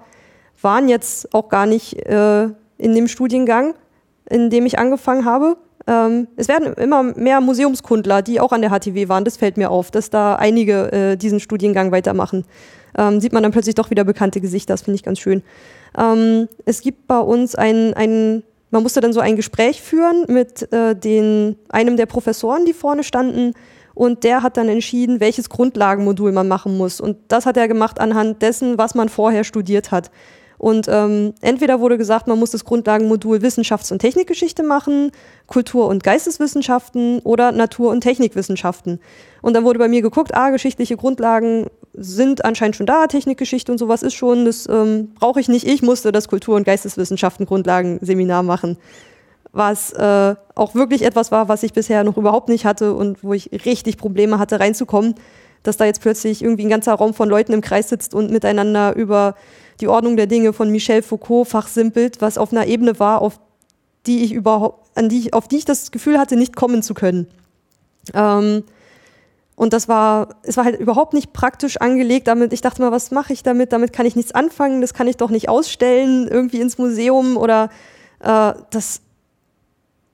waren 0.62 0.90
jetzt 0.90 1.34
auch 1.34 1.50
gar 1.50 1.66
nicht 1.66 2.06
äh, 2.06 2.44
in 2.78 2.96
dem 2.96 3.08
Studiengang, 3.08 3.76
in 4.30 4.50
dem 4.50 4.66
ich 4.66 4.78
angefangen 4.80 5.26
habe. 5.26 5.58
Ähm, 5.88 6.28
es 6.36 6.48
werden 6.48 6.74
immer 6.74 7.04
mehr 7.04 7.42
Museumskundler, 7.42 8.22
die 8.22 8.40
auch 8.40 8.52
an 8.52 8.62
der 8.62 8.72
HTW 8.72 9.10
waren. 9.10 9.26
Das 9.26 9.38
fällt 9.38 9.58
mir 9.58 9.70
auf, 9.70 9.92
dass 9.92 10.10
da 10.10 10.36
einige 10.36 10.92
äh, 10.92 11.18
diesen 11.18 11.40
Studiengang 11.40 11.92
weitermachen. 11.92 12.46
Ähm, 12.98 13.20
sieht 13.20 13.34
man 13.34 13.44
dann 13.44 13.52
plötzlich 13.52 13.76
doch 13.76 13.90
wieder 13.90 14.04
bekannte 14.04 14.40
Gesichter. 14.40 14.74
Das 14.74 14.84
finde 14.84 14.96
ich 14.96 15.04
ganz 15.04 15.20
schön. 15.20 15.44
Ähm, 15.98 16.48
es 16.66 16.82
gibt 16.82 17.08
bei 17.08 17.20
uns 17.20 17.56
ein, 17.56 17.94
ein 17.94 18.44
man 18.74 18.82
musste 18.82 19.02
dann 19.02 19.14
so 19.14 19.20
ein 19.20 19.36
Gespräch 19.36 19.82
führen 19.84 20.26
mit 20.28 20.74
äh, 20.74 20.96
den, 20.96 21.56
einem 21.70 21.96
der 21.96 22.08
Professoren, 22.08 22.66
die 22.66 22.74
vorne 22.74 23.04
standen. 23.04 23.54
Und 23.94 24.24
der 24.24 24.42
hat 24.42 24.58
dann 24.58 24.68
entschieden, 24.68 25.20
welches 25.20 25.50
Grundlagenmodul 25.50 26.32
man 26.32 26.48
machen 26.48 26.76
muss. 26.76 27.00
Und 27.00 27.18
das 27.28 27.46
hat 27.46 27.56
er 27.56 27.68
gemacht 27.68 28.00
anhand 28.00 28.42
dessen, 28.42 28.80
was 28.80 28.96
man 28.96 29.10
vorher 29.10 29.44
studiert 29.44 29.92
hat. 29.92 30.10
Und 30.58 30.88
ähm, 30.90 31.34
entweder 31.42 31.82
wurde 31.82 32.00
gesagt, 32.00 32.26
man 32.26 32.40
muss 32.40 32.50
das 32.50 32.66
Grundlagenmodul 32.66 33.40
Wissenschafts- 33.44 33.92
und 33.92 34.00
Technikgeschichte 34.00 34.64
machen, 34.64 35.12
Kultur- 35.46 35.88
und 35.88 36.04
Geisteswissenschaften 36.04 37.20
oder 37.20 37.52
Natur- 37.52 37.92
und 37.92 38.02
Technikwissenschaften. 38.02 39.00
Und 39.44 39.54
dann 39.54 39.66
wurde 39.66 39.78
bei 39.78 39.88
mir 39.88 40.02
geguckt, 40.02 40.34
ah, 40.34 40.50
geschichtliche 40.50 40.98
Grundlagen 40.98 41.68
sind 41.94 42.44
anscheinend 42.44 42.76
schon 42.76 42.86
da, 42.86 43.08
Technikgeschichte 43.08 43.72
und 43.72 43.78
sowas 43.78 44.04
ist 44.04 44.16
schon, 44.16 44.46
das 44.46 44.68
ähm, 44.68 45.12
brauche 45.14 45.40
ich 45.40 45.48
nicht. 45.48 45.68
Ich 45.68 45.82
musste 45.82 46.12
das 46.12 46.28
Kultur- 46.28 46.56
und 46.56 46.64
Geisteswissenschaften 46.64 47.46
Grundlagenseminar 47.46 48.44
machen. 48.44 48.78
Was 49.52 49.94
äh, 49.94 50.36
auch 50.56 50.74
wirklich 50.74 51.04
etwas 51.04 51.32
war, 51.32 51.48
was 51.48 51.62
ich 51.62 51.74
bisher 51.74 52.04
noch 52.04 52.18
überhaupt 52.18 52.50
nicht 52.50 52.66
hatte 52.66 52.96
und 52.96 53.24
wo 53.24 53.34
ich 53.34 53.52
richtig 53.66 53.98
Probleme 53.98 54.40
hatte, 54.40 54.60
reinzukommen, 54.60 55.14
dass 55.62 55.78
da 55.78 55.86
jetzt 55.86 56.02
plötzlich 56.02 56.42
irgendwie 56.42 56.66
ein 56.66 56.70
ganzer 56.70 56.96
Raum 56.96 57.14
von 57.14 57.30
Leuten 57.30 57.54
im 57.54 57.62
Kreis 57.62 57.90
sitzt 57.90 58.16
und 58.16 58.32
miteinander 58.32 58.96
über 58.96 59.36
die 59.80 59.88
Ordnung 59.88 60.18
der 60.18 60.28
Dinge 60.28 60.54
von 60.54 60.72
Michel 60.72 61.04
Foucault 61.04 61.48
fachsimpelt, 61.48 62.22
was 62.22 62.40
auf 62.40 62.52
einer 62.52 62.66
Ebene 62.66 63.00
war, 63.00 63.22
auf 63.22 63.40
die 64.08 64.24
ich 64.24 64.34
überhaupt, 64.34 64.98
an 64.98 65.10
die 65.10 65.20
ich, 65.20 65.34
auf 65.34 65.48
die 65.48 65.58
ich 65.58 65.66
das 65.66 65.92
Gefühl 65.92 66.18
hatte, 66.18 66.36
nicht 66.36 66.56
kommen 66.56 66.82
zu 66.82 66.94
können. 66.94 67.28
Ähm, 68.14 68.64
und 69.56 69.74
das 69.74 69.88
war, 69.88 70.36
es 70.44 70.58
war 70.58 70.66
halt 70.66 70.80
überhaupt 70.80 71.14
nicht 71.14 71.32
praktisch 71.32 71.78
angelegt. 71.78 72.28
Damit, 72.28 72.54
ich 72.54 72.62
dachte 72.62 72.82
mal, 72.82 72.92
was 72.92 73.12
mache 73.12 73.34
ich 73.34 73.44
damit? 73.44 73.72
Damit 73.72 73.94
kann 73.94 74.06
ich 74.06 74.16
nichts 74.16 74.32
anfangen, 74.32 74.82
das 74.82 74.94
kann 74.94 75.08
ich 75.08 75.18
doch 75.18 75.30
nicht 75.30 75.48
ausstellen, 75.48 76.28
irgendwie 76.28 76.60
ins 76.60 76.78
Museum 76.78 77.38
oder 77.38 77.70
äh, 78.20 78.54
das 78.72 79.02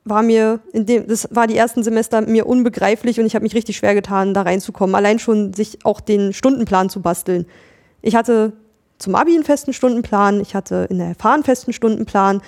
war 0.04 0.24
mir 0.24 0.60
in 0.74 0.86
dem, 0.86 1.08
das 1.08 1.28
war 1.32 1.48
die 1.48 1.56
ersten 1.56 1.84
Semester 1.84 2.22
mir 2.22 2.48
unbegreiflich 2.48 3.20
und 3.20 3.26
ich 3.26 3.36
habe 3.36 3.44
mich 3.44 3.56
richtig 3.56 3.78
schwer 3.78 3.94
getan, 3.94 4.34
da 4.34 4.42
reinzukommen. 4.42 4.96
Allein 4.96 5.20
schon 5.20 5.54
sich 5.54 5.86
auch 5.86 6.02
den 6.02 6.34
Stundenplan 6.34 6.90
zu 6.90 7.02
basteln. 7.02 7.46
Ich 8.02 8.16
hatte 8.16 8.54
zum 8.98 9.16
Abi 9.16 9.34
einen 9.34 9.44
festen 9.44 9.72
Stundenplan, 9.72 10.42
ich 10.42 10.56
hatte 10.56 10.88
in 10.90 10.98
der 10.98 11.16
FH 11.16 11.34
einen 11.34 11.44
festen 11.44 11.74
Stundenplan 11.74 12.42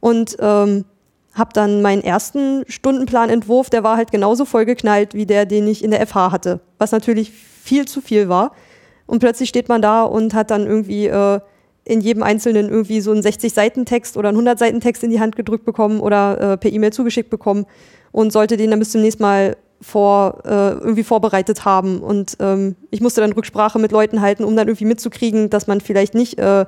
und 0.00 0.36
ähm, 0.40 0.84
habe 1.34 1.50
dann 1.52 1.82
meinen 1.82 2.02
ersten 2.02 2.64
Stundenplanentwurf, 2.68 3.68
der 3.70 3.82
war 3.82 3.96
halt 3.96 4.10
genauso 4.10 4.44
vollgeknallt 4.44 5.14
wie 5.14 5.26
der, 5.26 5.46
den 5.46 5.66
ich 5.66 5.82
in 5.82 5.90
der 5.90 6.06
FH 6.06 6.30
hatte, 6.30 6.60
was 6.78 6.92
natürlich 6.92 7.30
viel 7.30 7.86
zu 7.86 8.00
viel 8.00 8.28
war. 8.28 8.52
Und 9.06 9.18
plötzlich 9.18 9.48
steht 9.48 9.68
man 9.68 9.82
da 9.82 10.04
und 10.04 10.32
hat 10.32 10.50
dann 10.50 10.66
irgendwie 10.66 11.06
äh, 11.06 11.40
in 11.84 12.00
jedem 12.00 12.22
Einzelnen 12.22 12.68
irgendwie 12.70 13.00
so 13.00 13.10
einen 13.10 13.22
60-Seiten-Text 13.22 14.16
oder 14.16 14.30
einen 14.30 14.38
100-Seiten-Text 14.38 15.04
in 15.04 15.10
die 15.10 15.20
Hand 15.20 15.36
gedrückt 15.36 15.64
bekommen 15.64 16.00
oder 16.00 16.52
äh, 16.52 16.56
per 16.56 16.72
E-Mail 16.72 16.92
zugeschickt 16.92 17.30
bekommen 17.30 17.66
und 18.12 18.32
sollte 18.32 18.56
den 18.56 18.70
dann 18.70 18.78
bis 18.78 18.92
zum 18.92 19.02
nächsten 19.02 19.22
Mal 19.22 19.56
vor, 19.80 20.42
äh, 20.44 20.70
irgendwie 20.70 21.02
vorbereitet 21.02 21.64
haben. 21.64 22.00
Und 22.00 22.36
ähm, 22.40 22.76
ich 22.90 23.00
musste 23.00 23.20
dann 23.20 23.32
Rücksprache 23.32 23.78
mit 23.78 23.92
Leuten 23.92 24.22
halten, 24.22 24.44
um 24.44 24.56
dann 24.56 24.68
irgendwie 24.68 24.86
mitzukriegen, 24.86 25.50
dass 25.50 25.66
man 25.66 25.80
vielleicht 25.80 26.14
nicht 26.14 26.38
äh, 26.38 26.64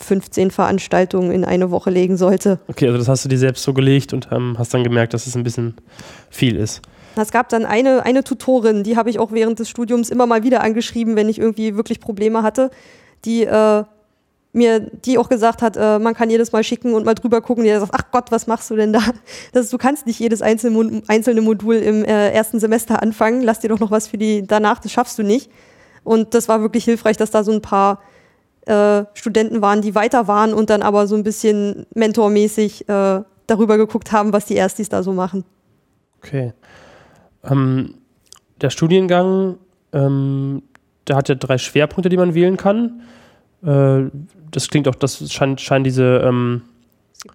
15 0.00 0.50
Veranstaltungen 0.50 1.30
in 1.30 1.44
eine 1.44 1.70
Woche 1.70 1.90
legen 1.90 2.16
sollte. 2.16 2.58
Okay, 2.68 2.86
also 2.86 2.98
das 2.98 3.08
hast 3.08 3.24
du 3.24 3.28
dir 3.28 3.38
selbst 3.38 3.62
so 3.62 3.74
gelegt 3.74 4.12
und 4.12 4.28
ähm, 4.30 4.56
hast 4.58 4.72
dann 4.72 4.84
gemerkt, 4.84 5.14
dass 5.14 5.26
es 5.26 5.36
ein 5.36 5.42
bisschen 5.42 5.74
viel 6.30 6.56
ist. 6.56 6.82
Es 7.16 7.32
gab 7.32 7.48
dann 7.48 7.66
eine, 7.66 8.04
eine 8.04 8.24
Tutorin, 8.24 8.82
die 8.82 8.96
habe 8.96 9.10
ich 9.10 9.18
auch 9.18 9.32
während 9.32 9.58
des 9.58 9.68
Studiums 9.68 10.10
immer 10.10 10.26
mal 10.26 10.42
wieder 10.42 10.62
angeschrieben, 10.62 11.16
wenn 11.16 11.28
ich 11.28 11.38
irgendwie 11.38 11.76
wirklich 11.76 12.00
Probleme 12.00 12.42
hatte, 12.42 12.70
die 13.24 13.44
äh, 13.44 13.84
mir 14.52 14.80
die 14.80 15.18
auch 15.18 15.28
gesagt 15.28 15.62
hat, 15.62 15.76
äh, 15.76 15.98
man 15.98 16.14
kann 16.14 16.30
jedes 16.30 16.52
Mal 16.52 16.64
schicken 16.64 16.94
und 16.94 17.04
mal 17.04 17.14
drüber 17.14 17.40
gucken, 17.40 17.64
die 17.64 17.70
sagt, 17.70 17.92
ach 17.94 18.10
Gott, 18.10 18.32
was 18.32 18.46
machst 18.46 18.70
du 18.70 18.76
denn 18.76 18.92
da? 18.92 19.00
Das 19.52 19.70
du 19.70 19.78
kannst 19.78 20.06
nicht 20.06 20.18
jedes 20.18 20.42
einzelne, 20.42 21.02
einzelne 21.06 21.40
Modul 21.40 21.76
im 21.76 22.04
äh, 22.04 22.30
ersten 22.30 22.58
Semester 22.58 23.02
anfangen, 23.02 23.42
lass 23.42 23.60
dir 23.60 23.68
doch 23.68 23.80
noch 23.80 23.90
was 23.90 24.08
für 24.08 24.18
die 24.18 24.46
danach, 24.46 24.80
das 24.80 24.92
schaffst 24.92 25.18
du 25.18 25.22
nicht. 25.22 25.50
Und 26.02 26.34
das 26.34 26.48
war 26.48 26.62
wirklich 26.62 26.84
hilfreich, 26.84 27.16
dass 27.16 27.30
da 27.30 27.44
so 27.44 27.52
ein 27.52 27.60
paar 27.60 28.00
äh, 28.70 29.04
Studenten 29.14 29.60
waren, 29.60 29.82
die 29.82 29.94
weiter 29.94 30.28
waren 30.28 30.54
und 30.54 30.70
dann 30.70 30.82
aber 30.82 31.06
so 31.06 31.16
ein 31.16 31.24
bisschen 31.24 31.86
mentormäßig 31.94 32.88
äh, 32.88 33.22
darüber 33.46 33.76
geguckt 33.76 34.12
haben, 34.12 34.32
was 34.32 34.46
die 34.46 34.54
Erstis 34.54 34.88
da 34.88 35.02
so 35.02 35.12
machen. 35.12 35.44
Okay. 36.18 36.52
Ähm, 37.42 37.94
der 38.60 38.70
Studiengang, 38.70 39.56
ähm, 39.92 40.62
der 41.08 41.16
hat 41.16 41.28
ja 41.28 41.34
drei 41.34 41.58
Schwerpunkte, 41.58 42.08
die 42.08 42.16
man 42.16 42.34
wählen 42.34 42.56
kann. 42.56 43.00
Äh, 43.64 44.10
das 44.50 44.68
klingt 44.68 44.86
auch, 44.86 44.94
das 44.94 45.32
scheint, 45.32 45.60
scheint 45.60 45.84
diese 45.84 46.22
ähm 46.24 46.62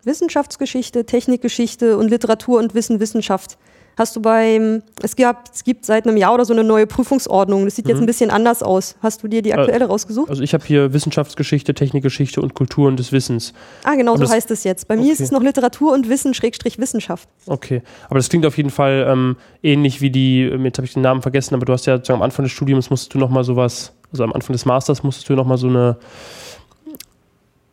Wissenschaftsgeschichte, 0.04 1.06
Technikgeschichte 1.06 1.98
und 1.98 2.10
Literatur 2.10 2.58
und 2.58 2.74
Wissen, 2.74 3.00
Wissenschaft 3.00 3.58
hast 3.98 4.16
du 4.16 4.22
beim, 4.22 4.82
es, 5.02 5.16
gab, 5.16 5.50
es 5.54 5.64
gibt 5.64 5.86
seit 5.86 6.08
einem 6.08 6.18
Jahr 6.18 6.34
oder 6.34 6.46
so 6.46 6.54
eine 6.54 6.64
neue 6.64 6.88
Prüfungsordnung. 6.88 7.66
Das 7.66 7.76
sieht 7.76 7.86
mhm. 7.86 7.92
jetzt 7.92 8.00
ein 8.00 8.06
bisschen 8.06 8.30
anders 8.30 8.62
aus. 8.62 8.96
Hast 9.02 9.24
du 9.24 9.28
dir 9.28 9.42
die 9.42 9.54
aktuelle 9.54 9.86
äh, 9.86 9.88
rausgesucht? 9.88 10.30
Also 10.30 10.44
ich 10.44 10.54
habe 10.54 10.66
hier 10.66 10.94
Wissenschaftsgeschichte, 10.94 11.74
Technikgeschichte 11.74 12.42
und 12.42 12.54
Kulturen 12.54 12.98
des 12.98 13.12
Wissens. 13.12 13.54
Ah, 13.84 13.96
genau, 13.96 14.14
und 14.14 14.26
so 14.26 14.30
heißt 14.30 14.52
es 14.52 14.64
jetzt. 14.64 14.88
Bei 14.88 14.96
okay. 14.96 15.04
mir 15.04 15.14
ist 15.14 15.22
es 15.22 15.32
noch 15.32 15.42
Literatur 15.42 15.94
und 15.94 16.10
Wissen, 16.10 16.34
Schrägstrich 16.34 16.78
Wissenschaft. 16.80 17.30
Okay, 17.48 17.82
aber 18.10 18.20
das 18.20 18.30
klingt 18.30 18.46
auf 18.46 18.58
jeden 18.58 18.70
Fall 18.70 19.06
ähm, 19.10 19.38
ähnlich 19.64 20.02
wie 20.02 20.10
die, 20.10 20.44
ähm, 20.44 20.66
jetzt 20.66 20.78
habe 20.78 20.86
ich 20.86 20.94
den 20.94 21.04
Namen 21.04 21.22
vergessen, 21.22 21.56
aber 21.56 21.66
du 21.66 21.74
hast 21.74 21.86
ja 21.86 22.00
am 22.10 22.22
Anfang 22.22 22.44
des 22.44 22.52
Studiums 22.52 22.90
musstest 22.90 23.14
du 23.14 23.18
nochmal 23.18 23.44
sowas, 23.44 23.94
also 24.12 24.24
am 24.24 24.34
Anfang 24.34 24.54
des 24.54 24.66
Masters 24.66 25.04
musstest 25.04 25.30
du 25.30 25.34
nochmal 25.34 25.58
so 25.58 25.68
eine 25.68 25.98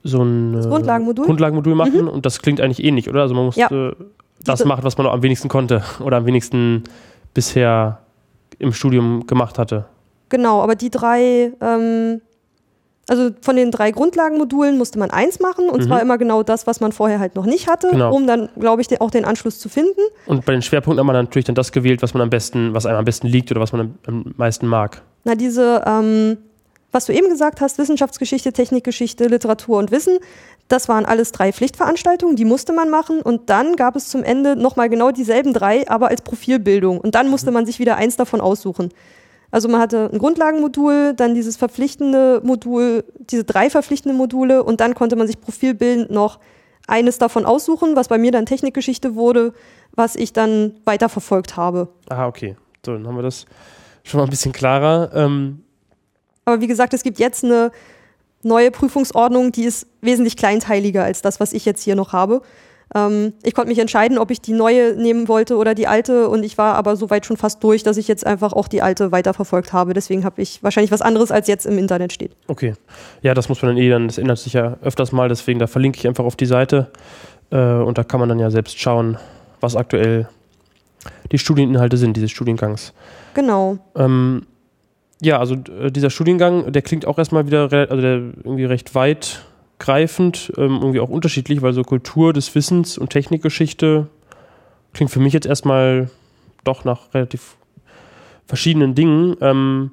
so 0.04 0.20
ein 0.20 0.60
Grundlagenmodul, 0.60 1.26
Grundlagenmodul 1.26 1.76
machen 1.76 2.02
mhm. 2.02 2.08
und 2.08 2.26
das 2.26 2.42
klingt 2.42 2.60
eigentlich 2.60 2.82
ähnlich, 2.82 3.08
oder? 3.08 3.22
Also 3.22 3.34
man 3.34 3.44
musste 3.44 3.60
ja 3.60 4.06
das 4.44 4.64
macht, 4.64 4.84
was 4.84 4.98
man 4.98 5.06
am 5.06 5.22
wenigsten 5.22 5.48
konnte 5.48 5.82
oder 6.00 6.18
am 6.18 6.26
wenigsten 6.26 6.84
bisher 7.34 7.98
im 8.58 8.72
Studium 8.72 9.26
gemacht 9.26 9.58
hatte. 9.58 9.86
Genau, 10.28 10.62
aber 10.62 10.74
die 10.76 10.90
drei, 10.90 11.52
ähm, 11.60 12.20
also 13.08 13.30
von 13.42 13.56
den 13.56 13.70
drei 13.70 13.90
Grundlagenmodulen 13.90 14.78
musste 14.78 14.98
man 14.98 15.10
eins 15.10 15.40
machen 15.40 15.68
und 15.68 15.82
mhm. 15.82 15.86
zwar 15.86 16.00
immer 16.00 16.16
genau 16.16 16.42
das, 16.42 16.66
was 16.66 16.80
man 16.80 16.92
vorher 16.92 17.18
halt 17.18 17.34
noch 17.34 17.44
nicht 17.44 17.68
hatte, 17.68 17.90
genau. 17.90 18.14
um 18.14 18.26
dann, 18.26 18.48
glaube 18.58 18.80
ich, 18.80 19.00
auch 19.00 19.10
den 19.10 19.24
Anschluss 19.24 19.58
zu 19.58 19.68
finden. 19.68 20.00
Und 20.26 20.46
bei 20.46 20.52
den 20.52 20.62
Schwerpunkten 20.62 21.00
hat 21.00 21.06
man 21.06 21.16
natürlich 21.16 21.44
dann 21.44 21.54
das 21.54 21.72
gewählt, 21.72 22.02
was 22.02 22.14
man 22.14 22.22
am 22.22 22.30
besten, 22.30 22.72
was 22.72 22.86
einem 22.86 22.98
am 22.98 23.04
besten 23.04 23.26
liegt 23.26 23.50
oder 23.50 23.60
was 23.60 23.72
man 23.72 23.94
am, 24.06 24.32
meisten 24.36 24.66
mag. 24.66 25.02
Na, 25.24 25.34
diese, 25.34 25.82
ähm, 25.86 26.38
was 26.92 27.06
du 27.06 27.12
eben 27.12 27.28
gesagt 27.28 27.60
hast, 27.60 27.78
Wissenschaftsgeschichte, 27.78 28.52
Technikgeschichte, 28.52 29.26
Literatur 29.26 29.78
und 29.78 29.90
Wissen, 29.90 30.18
das 30.68 30.88
waren 30.88 31.04
alles 31.04 31.32
drei 31.32 31.52
Pflichtveranstaltungen, 31.52 32.36
die 32.36 32.44
musste 32.44 32.72
man 32.72 32.88
machen. 32.88 33.20
Und 33.20 33.50
dann 33.50 33.76
gab 33.76 33.96
es 33.96 34.08
zum 34.08 34.22
Ende 34.22 34.56
nochmal 34.56 34.88
genau 34.88 35.10
dieselben 35.10 35.52
drei, 35.52 35.88
aber 35.88 36.08
als 36.08 36.22
Profilbildung. 36.22 36.98
Und 36.98 37.14
dann 37.14 37.28
musste 37.28 37.50
man 37.50 37.66
sich 37.66 37.78
wieder 37.78 37.96
eins 37.96 38.16
davon 38.16 38.40
aussuchen. 38.40 38.90
Also 39.52 39.68
man 39.68 39.82
hatte 39.82 40.08
ein 40.10 40.18
Grundlagenmodul, 40.18 41.12
dann 41.14 41.34
dieses 41.34 41.58
verpflichtende 41.58 42.40
Modul, 42.42 43.04
diese 43.18 43.44
drei 43.44 43.68
verpflichtenden 43.68 44.16
Module 44.16 44.64
und 44.64 44.80
dann 44.80 44.94
konnte 44.94 45.14
man 45.14 45.26
sich 45.26 45.40
profilbildend 45.40 46.10
noch 46.10 46.40
eines 46.88 47.18
davon 47.18 47.44
aussuchen, 47.44 47.94
was 47.94 48.08
bei 48.08 48.16
mir 48.16 48.32
dann 48.32 48.46
Technikgeschichte 48.46 49.14
wurde, 49.14 49.52
was 49.94 50.16
ich 50.16 50.32
dann 50.32 50.80
weiterverfolgt 50.86 51.58
habe. 51.58 51.88
Ah, 52.08 52.26
okay. 52.26 52.56
So, 52.84 52.94
dann 52.94 53.06
haben 53.06 53.14
wir 53.16 53.22
das 53.22 53.44
schon 54.04 54.18
mal 54.18 54.24
ein 54.24 54.30
bisschen 54.30 54.52
klarer. 54.52 55.10
Ähm 55.14 55.62
Aber 56.46 56.62
wie 56.62 56.66
gesagt, 56.66 56.94
es 56.94 57.02
gibt 57.02 57.18
jetzt 57.18 57.44
eine 57.44 57.72
neue 58.42 58.70
Prüfungsordnung, 58.70 59.52
die 59.52 59.64
ist 59.64 59.86
wesentlich 60.00 60.36
kleinteiliger 60.36 61.04
als 61.04 61.22
das, 61.22 61.40
was 61.40 61.52
ich 61.52 61.64
jetzt 61.64 61.82
hier 61.82 61.94
noch 61.94 62.12
habe. 62.12 62.42
Ähm, 62.94 63.32
ich 63.42 63.54
konnte 63.54 63.68
mich 63.68 63.78
entscheiden, 63.78 64.18
ob 64.18 64.30
ich 64.30 64.40
die 64.40 64.52
neue 64.52 64.94
nehmen 64.94 65.28
wollte 65.28 65.56
oder 65.56 65.74
die 65.74 65.86
alte 65.86 66.28
und 66.28 66.44
ich 66.44 66.58
war 66.58 66.74
aber 66.74 66.96
soweit 66.96 67.24
schon 67.24 67.36
fast 67.36 67.62
durch, 67.64 67.82
dass 67.82 67.96
ich 67.96 68.08
jetzt 68.08 68.26
einfach 68.26 68.52
auch 68.52 68.68
die 68.68 68.82
alte 68.82 69.12
weiterverfolgt 69.12 69.72
habe. 69.72 69.94
Deswegen 69.94 70.24
habe 70.24 70.42
ich 70.42 70.62
wahrscheinlich 70.62 70.90
was 70.90 71.02
anderes, 71.02 71.30
als 71.30 71.48
jetzt 71.48 71.66
im 71.66 71.78
Internet 71.78 72.12
steht. 72.12 72.32
Okay. 72.48 72.74
Ja, 73.22 73.34
das 73.34 73.48
muss 73.48 73.62
man 73.62 73.74
dann 73.74 73.82
eh 73.82 73.88
dann, 73.88 74.08
das 74.08 74.18
ändert 74.18 74.38
sich 74.38 74.52
ja 74.52 74.76
öfters 74.82 75.12
mal, 75.12 75.28
deswegen 75.28 75.58
da 75.58 75.66
verlinke 75.66 75.98
ich 75.98 76.06
einfach 76.06 76.24
auf 76.24 76.36
die 76.36 76.46
Seite 76.46 76.90
äh, 77.50 77.56
und 77.56 77.98
da 77.98 78.04
kann 78.04 78.20
man 78.20 78.28
dann 78.28 78.38
ja 78.38 78.50
selbst 78.50 78.78
schauen, 78.78 79.18
was 79.60 79.76
aktuell 79.76 80.28
die 81.30 81.38
Studieninhalte 81.38 81.96
sind, 81.96 82.16
dieses 82.16 82.30
Studiengangs. 82.30 82.92
Genau. 83.34 83.78
Ähm, 83.96 84.46
ja, 85.22 85.38
also 85.38 85.54
äh, 85.54 85.90
dieser 85.90 86.10
Studiengang, 86.10 86.72
der 86.72 86.82
klingt 86.82 87.06
auch 87.06 87.16
erstmal 87.16 87.46
wieder 87.46 87.72
also 87.72 88.00
der 88.00 88.14
irgendwie 88.44 88.64
recht 88.64 88.94
weitgreifend, 88.96 90.52
ähm, 90.56 90.78
irgendwie 90.80 90.98
auch 90.98 91.08
unterschiedlich, 91.08 91.62
weil 91.62 91.72
so 91.72 91.82
Kultur 91.82 92.32
des 92.32 92.52
Wissens 92.56 92.98
und 92.98 93.10
Technikgeschichte 93.10 94.08
klingt 94.92 95.12
für 95.12 95.20
mich 95.20 95.32
jetzt 95.32 95.46
erstmal 95.46 96.10
doch 96.64 96.84
nach 96.84 97.14
relativ 97.14 97.56
verschiedenen 98.46 98.96
Dingen. 98.96 99.36
Ähm, 99.40 99.92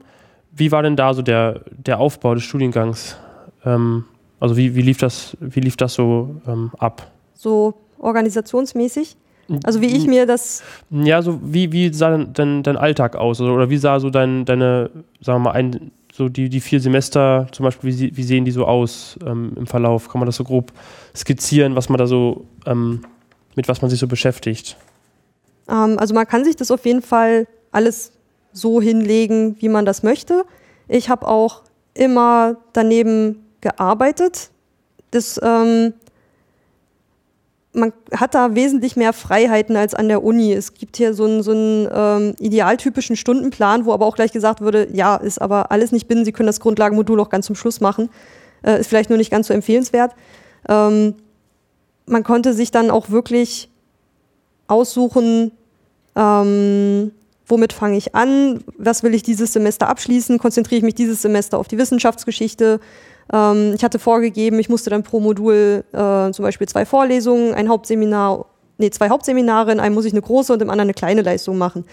wie 0.52 0.72
war 0.72 0.82
denn 0.82 0.96
da 0.96 1.14
so 1.14 1.22
der, 1.22 1.62
der 1.72 2.00
Aufbau 2.00 2.34
des 2.34 2.44
Studiengangs? 2.44 3.16
Ähm, 3.64 4.06
also 4.40 4.58
wie, 4.58 4.74
wie, 4.76 4.82
lief 4.82 4.98
das, 4.98 5.38
wie 5.40 5.60
lief 5.60 5.78
das 5.78 5.94
so 5.94 6.42
ähm, 6.48 6.72
ab? 6.80 7.12
So 7.36 7.76
organisationsmäßig? 8.00 9.16
Also 9.64 9.82
wie 9.82 9.88
ich 9.88 10.06
mir 10.06 10.26
das. 10.26 10.64
Ja, 10.92 11.22
so 11.22 11.40
wie, 11.44 11.72
wie 11.72 11.94
sah 11.94 12.18
dein, 12.18 12.64
dein 12.64 12.78
Alltag 12.78 13.16
aus? 13.16 13.42
Oder 13.42 13.70
wie 13.70 13.78
sah 13.78 14.00
so 14.00 14.10
dein, 14.10 14.46
deine, 14.46 14.90
sagen 15.22 15.40
wir 15.40 15.50
mal, 15.50 15.52
ein, 15.52 15.92
so 16.14 16.30
die, 16.30 16.50
die 16.50 16.60
vier 16.60 16.80
Semester 16.80 17.48
zum 17.52 17.64
Beispiel, 17.64 17.98
wie, 17.98 18.18
wie 18.18 18.24
sehen 18.24 18.46
die 18.46 18.52
so 18.52 18.66
aus 18.66 19.18
ähm, 19.26 19.54
im 19.56 19.68
Verlauf? 19.68 20.10
Kann 20.10 20.20
man 20.20 20.28
das 20.28 20.36
so 20.36 20.44
grob 20.44 20.72
skizzieren, 21.16 21.76
was 21.76 21.90
man 21.90 21.98
da 21.98 22.08
so, 22.08 22.46
ähm, 22.66 23.02
mit 23.56 23.68
was 23.68 23.82
man 23.82 23.90
sich 23.90 24.00
so 24.00 24.08
beschäftigt? 24.08 24.78
Ähm, 25.68 25.98
also 25.98 26.14
man 26.14 26.28
kann 26.28 26.44
sich 26.44 26.56
das 26.56 26.72
auf 26.72 26.86
jeden 26.86 27.02
Fall 27.02 27.48
alles 27.72 28.12
so 28.52 28.82
hinlegen, 28.82 29.56
wie 29.60 29.70
man 29.70 29.86
das 29.86 30.04
möchte. 30.04 30.44
Ich 30.88 31.10
habe 31.10 31.28
auch 31.28 31.64
immer 31.94 32.58
daneben 32.74 33.46
gearbeitet. 33.62 34.52
Das 35.12 35.40
ähm, 35.44 35.94
man 37.74 37.94
hat 38.12 38.34
da 38.34 38.56
wesentlich 38.56 38.96
mehr 38.96 39.14
Freiheiten 39.14 39.76
als 39.76 39.94
an 39.94 40.08
der 40.08 40.24
Uni. 40.24 40.54
Es 40.54 40.74
gibt 40.74 40.98
hier 40.98 41.14
so 41.14 41.26
einen, 41.26 41.44
so 41.44 41.52
einen 41.52 41.88
ähm, 41.92 42.36
idealtypischen 42.40 43.16
Stundenplan, 43.16 43.86
wo 43.86 43.94
aber 43.94 44.06
auch 44.06 44.16
gleich 44.16 44.32
gesagt 44.32 44.62
würde, 44.62 44.88
ja, 44.92 45.16
ist 45.16 45.40
aber 45.40 45.72
alles 45.72 45.92
nicht 45.92 46.08
binnen, 46.08 46.26
Sie 46.26 46.32
können 46.32 46.48
das 46.48 46.60
Grundlagenmodul 46.60 47.20
auch 47.20 47.30
ganz 47.30 47.46
zum 47.46 47.56
Schluss 47.56 47.80
machen. 47.80 48.10
Äh, 48.64 48.80
ist 48.80 48.88
vielleicht 48.88 49.10
nur 49.10 49.18
nicht 49.18 49.32
ganz 49.32 49.48
so 49.48 49.54
empfehlenswert. 49.54 50.14
Ähm, 50.68 51.16
man 52.06 52.24
konnte 52.24 52.54
sich 52.54 52.72
dann 52.72 52.90
auch 52.90 53.12
wirklich 53.12 53.70
aussuchen, 54.68 55.52
ähm, 56.16 57.12
womit 57.46 57.74
fange 57.74 57.98
ich 57.98 58.16
an, 58.16 58.64
was 58.78 59.04
will 59.04 59.14
ich 59.14 59.24
dieses 59.24 59.54
Semester 59.54 59.88
abschließen, 59.90 60.40
konzentriere 60.40 60.80
ich 60.80 60.84
mich 60.84 60.96
dieses 60.96 61.22
Semester 61.22 61.58
auf 61.58 61.68
die 61.68 61.78
Wissenschaftsgeschichte, 61.78 62.80
ähm, 63.32 63.74
ich 63.76 63.84
hatte 63.84 64.00
vorgegeben, 64.00 64.60
ich 64.60 64.70
musste 64.70 64.90
dann 64.90 65.04
pro 65.04 65.20
Modul 65.20 65.84
äh, 65.92 66.32
zum 66.32 66.44
Beispiel 66.44 66.68
zwei 66.68 66.86
Vorlesungen, 66.86 67.54
ein 67.54 67.70
Hauptseminar, 67.70 68.46
nee, 68.78 68.90
zwei 68.90 69.10
Hauptseminare, 69.10 69.72
in 69.72 69.80
einem 69.80 69.96
muss 69.96 70.06
ich 70.06 70.14
eine 70.14 70.22
große 70.22 70.54
und 70.54 70.62
im 70.62 70.70
anderen 70.70 70.88
eine 70.88 70.94
kleine 70.94 71.22
Leistung 71.22 71.58
machen. 71.58 71.86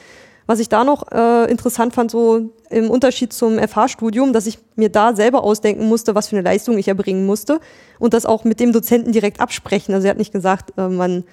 Was 0.46 0.60
ich 0.60 0.68
da 0.68 0.84
noch 0.84 1.10
äh, 1.10 1.50
interessant 1.50 1.92
fand, 1.92 2.10
so 2.10 2.50
im 2.70 2.88
Unterschied 2.88 3.32
zum 3.32 3.58
FH-Studium, 3.58 4.32
dass 4.32 4.46
ich 4.46 4.58
mir 4.76 4.88
da 4.88 5.14
selber 5.14 5.42
ausdenken 5.42 5.88
musste, 5.88 6.14
was 6.14 6.28
für 6.28 6.36
eine 6.36 6.44
Leistung 6.44 6.78
ich 6.78 6.86
erbringen 6.86 7.26
musste 7.26 7.60
und 7.98 8.14
das 8.14 8.26
auch 8.26 8.44
mit 8.44 8.60
dem 8.60 8.72
Dozenten 8.72 9.10
direkt 9.10 9.40
absprechen. 9.40 9.92
Also 9.92 10.06
er 10.06 10.10
hat 10.10 10.18
nicht 10.18 10.32
gesagt, 10.32 10.72
äh, 10.78 10.88
man, 10.88 11.24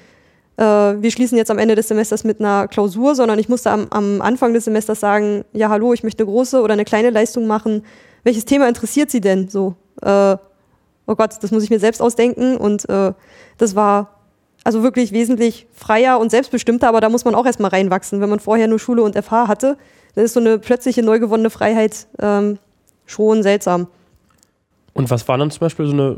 äh, 0.58 0.64
wir 0.64 1.12
schließen 1.12 1.38
jetzt 1.38 1.52
am 1.52 1.60
Ende 1.60 1.76
des 1.76 1.90
Semesters 1.90 2.24
mit 2.24 2.40
einer 2.40 2.68
Klausur, 2.68 3.14
sondern 3.14 3.38
ich 3.38 3.50
musste 3.50 3.70
am, 3.70 3.88
am 3.92 4.20
Anfang 4.20 4.54
des 4.54 4.66
Semesters 4.66 5.00
sagen, 5.00 5.46
ja 5.54 5.70
hallo, 5.70 5.94
ich 5.94 6.02
möchte 6.02 6.24
eine 6.24 6.32
große 6.32 6.60
oder 6.60 6.74
eine 6.74 6.86
kleine 6.86 7.12
Leistung 7.12 7.46
machen. 7.46 7.84
Welches 8.24 8.46
Thema 8.46 8.68
interessiert 8.68 9.12
Sie 9.12 9.22
denn 9.22 9.48
so? 9.48 9.76
Äh, 10.02 10.38
oh 11.06 11.16
Gott, 11.16 11.36
das 11.42 11.52
muss 11.52 11.64
ich 11.64 11.70
mir 11.70 11.80
selbst 11.80 12.02
ausdenken. 12.02 12.58
Und 12.58 12.88
äh, 12.90 13.14
das 13.58 13.76
war 13.76 14.20
also 14.64 14.84
wirklich 14.84 15.12
wesentlich 15.12 15.68
freier 15.74 16.20
und 16.20 16.32
selbstbestimmter, 16.32 16.88
aber 16.88 17.02
da 17.02 17.10
muss 17.10 17.26
man 17.26 17.36
auch 17.36 17.46
erstmal 17.46 17.72
reinwachsen. 17.72 18.22
Wenn 18.22 18.30
man 18.30 18.40
vorher 18.40 18.68
nur 18.68 18.80
Schule 18.80 19.04
und 19.04 19.16
FH 19.16 19.48
hatte, 19.48 19.78
dann 20.16 20.24
ist 20.24 20.34
so 20.34 20.40
eine 20.40 20.60
plötzliche 20.60 21.04
neu 21.04 21.20
gewonnene 21.20 21.50
Freiheit 21.50 22.08
ähm, 22.20 22.60
schon 23.06 23.44
seltsam. 23.44 23.88
Und 24.96 25.10
was 25.10 25.28
war 25.28 25.40
dann 25.40 25.50
zum 25.50 25.62
Beispiel 25.62 25.88
so 25.88 25.94
eine, 25.94 26.18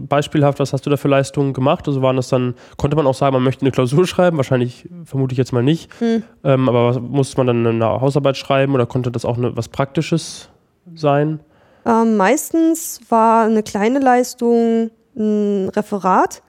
beispielhaft, 0.00 0.60
was 0.60 0.72
hast 0.72 0.86
du 0.86 0.90
da 0.90 0.96
für 0.96 1.08
Leistungen 1.08 1.52
gemacht? 1.52 1.88
Also 1.88 2.02
waren 2.02 2.16
das 2.16 2.28
dann, 2.28 2.54
konnte 2.76 2.96
man 2.96 3.04
auch 3.06 3.14
sagen, 3.14 3.34
man 3.34 3.42
möchte 3.42 3.62
eine 3.62 3.72
Klausur 3.72 4.06
schreiben? 4.06 4.36
Wahrscheinlich, 4.36 4.88
vermute 5.04 5.32
ich 5.32 5.38
jetzt 5.38 5.52
mal 5.52 5.64
nicht. 5.64 5.90
Hm. 5.98 6.22
Ähm, 6.44 6.68
aber 6.68 7.00
musste 7.00 7.36
man 7.36 7.48
dann 7.48 7.66
eine 7.66 8.00
Hausarbeit 8.00 8.36
schreiben 8.36 8.74
oder 8.74 8.86
konnte 8.86 9.10
das 9.10 9.24
auch 9.24 9.36
eine, 9.36 9.56
was 9.56 9.68
Praktisches 9.68 10.50
sein? 10.94 11.40
Ähm, 11.84 12.16
meistens 12.16 13.00
war 13.08 13.44
eine 13.44 13.62
kleine 13.62 13.98
Leistung 13.98 14.90
ein 15.16 15.68
Referat. 15.68 16.42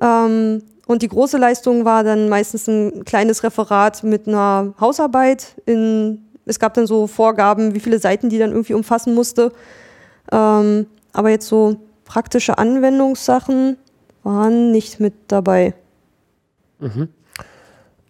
Ähm, 0.00 0.62
und 0.86 1.02
die 1.02 1.08
große 1.08 1.38
Leistung 1.38 1.84
war 1.84 2.02
dann 2.02 2.28
meistens 2.28 2.66
ein 2.66 3.04
kleines 3.04 3.44
Referat 3.44 4.02
mit 4.02 4.26
einer 4.26 4.74
Hausarbeit. 4.80 5.54
In, 5.66 6.24
es 6.46 6.58
gab 6.58 6.74
dann 6.74 6.86
so 6.86 7.06
Vorgaben, 7.06 7.74
wie 7.74 7.80
viele 7.80 7.98
Seiten 7.98 8.28
die 8.28 8.38
dann 8.38 8.50
irgendwie 8.50 8.74
umfassen 8.74 9.14
musste. 9.14 9.52
Ähm, 10.32 10.86
aber 11.12 11.30
jetzt 11.30 11.46
so 11.46 11.76
praktische 12.04 12.58
Anwendungssachen 12.58 13.76
waren 14.22 14.72
nicht 14.72 14.98
mit 14.98 15.14
dabei. 15.28 15.74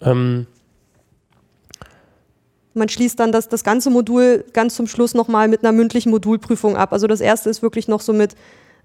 Mhm. 0.02 0.46
Man 2.74 2.88
schließt 2.88 3.18
dann 3.18 3.32
das, 3.32 3.48
das 3.48 3.64
ganze 3.64 3.90
Modul 3.90 4.44
ganz 4.52 4.76
zum 4.76 4.86
Schluss 4.86 5.14
nochmal 5.14 5.48
mit 5.48 5.64
einer 5.64 5.72
mündlichen 5.72 6.10
Modulprüfung 6.10 6.76
ab. 6.76 6.92
Also 6.92 7.06
das 7.06 7.20
erste 7.20 7.50
ist 7.50 7.62
wirklich 7.62 7.88
noch 7.88 8.00
so 8.00 8.12
mit, 8.12 8.36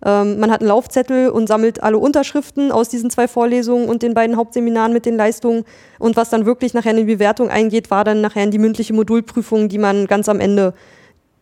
ähm, 0.04 0.40
man 0.40 0.52
hat 0.52 0.62
einen 0.62 0.70
Laufzettel 0.70 1.30
und 1.30 1.48
sammelt 1.48 1.84
alle 1.84 1.98
Unterschriften 1.98 2.72
aus 2.72 2.90
diesen 2.90 3.10
zwei 3.10 3.28
Vorlesungen 3.28 3.88
und 3.88 4.02
den 4.02 4.14
beiden 4.14 4.38
Hauptseminaren 4.38 4.92
mit 4.92 5.06
den 5.06 5.16
Leistungen. 5.16 5.66
Und 6.00 6.18
was 6.18 6.30
dann 6.32 6.46
wirklich 6.46 6.74
nachher 6.74 6.92
in 6.92 6.98
die 6.98 7.16
Bewertung 7.16 7.50
eingeht, 7.50 7.92
war 7.92 8.04
dann 8.04 8.22
nachher 8.22 8.48
die 8.48 8.58
mündliche 8.58 8.94
Modulprüfung, 8.94 9.70
die 9.70 9.78
man 9.78 10.08
ganz 10.08 10.30
am 10.30 10.40
Ende 10.40 10.74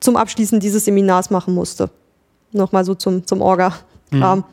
zum 0.02 0.18
Abschließen 0.18 0.60
dieses 0.60 0.86
Seminars 0.86 1.30
machen 1.30 1.54
musste. 1.54 1.90
Nochmal 2.52 2.84
so 2.84 2.94
zum, 2.94 3.26
zum 3.26 3.42
Orga-Kram. 3.42 4.40
Mhm. 4.40 4.44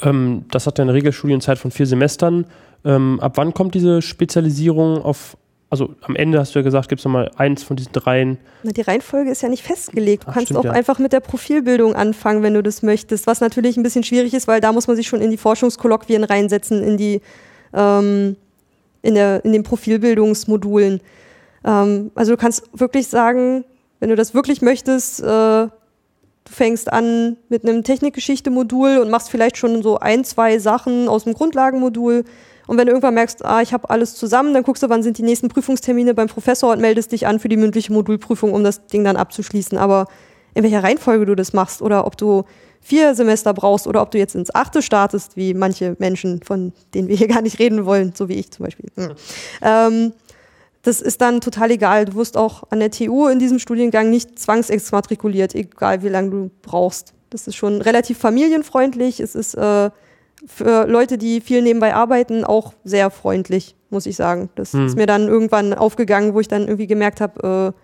Ähm, 0.00 0.44
das 0.50 0.66
hat 0.66 0.78
ja 0.78 0.82
eine 0.82 0.94
Regelstudienzeit 0.94 1.58
von 1.58 1.70
vier 1.70 1.86
Semestern. 1.86 2.46
Ähm, 2.84 3.18
ab 3.20 3.32
wann 3.36 3.52
kommt 3.54 3.74
diese 3.74 4.02
Spezialisierung 4.02 5.02
auf, 5.02 5.36
also 5.70 5.94
am 6.02 6.16
Ende 6.16 6.38
hast 6.38 6.54
du 6.54 6.60
ja 6.60 6.62
gesagt, 6.62 6.88
gibt 6.88 7.00
es 7.00 7.04
nochmal 7.04 7.30
eins 7.36 7.62
von 7.62 7.76
diesen 7.76 7.92
dreien. 7.92 8.38
Na, 8.62 8.72
die 8.72 8.80
Reihenfolge 8.80 9.30
ist 9.30 9.42
ja 9.42 9.48
nicht 9.48 9.62
festgelegt. 9.62 10.24
Du 10.24 10.28
Ach, 10.28 10.34
kannst 10.34 10.48
stimmt, 10.48 10.60
auch 10.60 10.64
ja. 10.64 10.72
einfach 10.72 10.98
mit 10.98 11.12
der 11.12 11.20
Profilbildung 11.20 11.94
anfangen, 11.94 12.42
wenn 12.42 12.54
du 12.54 12.62
das 12.62 12.82
möchtest. 12.82 13.26
Was 13.26 13.40
natürlich 13.40 13.76
ein 13.76 13.82
bisschen 13.82 14.02
schwierig 14.02 14.32
ist, 14.32 14.48
weil 14.48 14.60
da 14.60 14.72
muss 14.72 14.86
man 14.86 14.96
sich 14.96 15.06
schon 15.06 15.20
in 15.20 15.30
die 15.30 15.36
Forschungskolloquien 15.36 16.24
reinsetzen, 16.24 16.82
in 16.82 16.96
die 16.96 17.20
ähm, 17.74 18.36
in, 19.02 19.14
der, 19.14 19.44
in 19.44 19.52
den 19.52 19.62
Profilbildungsmodulen. 19.62 21.00
Ähm, 21.64 22.10
also 22.14 22.32
du 22.32 22.38
kannst 22.38 22.70
wirklich 22.72 23.08
sagen, 23.08 23.64
wenn 24.00 24.08
du 24.08 24.16
das 24.16 24.34
wirklich 24.34 24.62
möchtest, 24.62 25.20
äh, 25.22 25.68
Du 26.48 26.54
fängst 26.54 26.90
an 26.90 27.36
mit 27.50 27.62
einem 27.62 27.84
Technikgeschichte-Modul 27.84 28.98
und 28.98 29.10
machst 29.10 29.30
vielleicht 29.30 29.58
schon 29.58 29.82
so 29.82 29.98
ein, 29.98 30.24
zwei 30.24 30.58
Sachen 30.58 31.06
aus 31.06 31.24
dem 31.24 31.34
Grundlagenmodul. 31.34 32.24
Und 32.68 32.76
wenn 32.76 32.86
du 32.86 32.92
irgendwann 32.92 33.14
merkst, 33.14 33.44
ah, 33.44 33.62
ich 33.62 33.72
habe 33.72 33.88
alles 33.88 34.14
zusammen, 34.14 34.52
dann 34.52 34.62
guckst 34.62 34.82
du, 34.82 34.90
wann 34.90 35.02
sind 35.02 35.16
die 35.16 35.22
nächsten 35.22 35.48
Prüfungstermine 35.48 36.12
beim 36.12 36.28
Professor 36.28 36.70
und 36.70 36.80
meldest 36.80 37.10
dich 37.12 37.26
an 37.26 37.40
für 37.40 37.48
die 37.48 37.56
mündliche 37.56 37.92
Modulprüfung, 37.92 38.52
um 38.52 38.62
das 38.62 38.86
Ding 38.86 39.04
dann 39.04 39.16
abzuschließen. 39.16 39.78
Aber 39.78 40.06
in 40.54 40.62
welcher 40.62 40.84
Reihenfolge 40.84 41.24
du 41.24 41.34
das 41.34 41.54
machst 41.54 41.80
oder 41.80 42.06
ob 42.06 42.18
du 42.18 42.44
vier 42.82 43.14
Semester 43.14 43.54
brauchst 43.54 43.86
oder 43.86 44.02
ob 44.02 44.10
du 44.10 44.18
jetzt 44.18 44.34
ins 44.34 44.54
achte 44.54 44.82
startest, 44.82 45.34
wie 45.36 45.54
manche 45.54 45.96
Menschen, 45.98 46.42
von 46.42 46.74
denen 46.92 47.08
wir 47.08 47.16
hier 47.16 47.28
gar 47.34 47.40
nicht 47.40 47.58
reden 47.58 47.86
wollen, 47.86 48.12
so 48.14 48.28
wie 48.28 48.34
ich 48.34 48.50
zum 48.50 48.66
Beispiel. 48.66 48.90
Hm. 48.96 49.12
Ähm, 49.62 50.12
das 50.82 51.00
ist 51.00 51.22
dann 51.22 51.40
total 51.40 51.70
egal. 51.70 52.04
Du 52.04 52.16
wirst 52.16 52.36
auch 52.36 52.64
an 52.70 52.80
der 52.80 52.90
TU 52.90 53.28
in 53.28 53.38
diesem 53.38 53.58
Studiengang 53.58 54.10
nicht 54.10 54.38
zwangsexmatrikuliert, 54.38 55.54
egal 55.54 56.02
wie 56.02 56.08
lange 56.08 56.30
du 56.30 56.50
brauchst. 56.62 57.14
Das 57.30 57.46
ist 57.46 57.56
schon 57.56 57.80
relativ 57.80 58.18
familienfreundlich. 58.18 59.20
Es 59.20 59.34
ist 59.34 59.54
äh, 59.54 59.90
für 60.46 60.86
Leute, 60.86 61.18
die 61.18 61.40
viel 61.40 61.62
nebenbei 61.62 61.94
arbeiten, 61.94 62.44
auch 62.44 62.72
sehr 62.84 63.10
freundlich, 63.10 63.74
muss 63.90 64.06
ich 64.06 64.16
sagen. 64.16 64.50
Das 64.54 64.72
hm. 64.72 64.86
ist 64.86 64.96
mir 64.96 65.06
dann 65.06 65.28
irgendwann 65.28 65.74
aufgegangen, 65.74 66.34
wo 66.34 66.40
ich 66.40 66.48
dann 66.48 66.62
irgendwie 66.62 66.86
gemerkt 66.86 67.20
habe, 67.20 67.74
äh, 67.74 67.80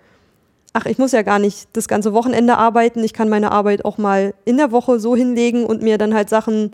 ach, 0.73 0.87
ich 0.87 0.99
muss 0.99 1.13
ja 1.13 1.23
gar 1.23 1.39
nicht 1.39 1.69
das 1.73 1.89
ganze 1.89 2.13
Wochenende 2.13 2.59
arbeiten. 2.59 3.03
Ich 3.03 3.13
kann 3.13 3.29
meine 3.29 3.51
Arbeit 3.53 3.85
auch 3.85 3.99
mal 3.99 4.35
in 4.45 4.57
der 4.57 4.73
Woche 4.73 5.01
so 5.01 5.17
hinlegen 5.17 5.65
und 5.65 5.83
mir 5.83 5.99
dann 5.99 6.15
halt 6.15 6.29
Sachen 6.29 6.73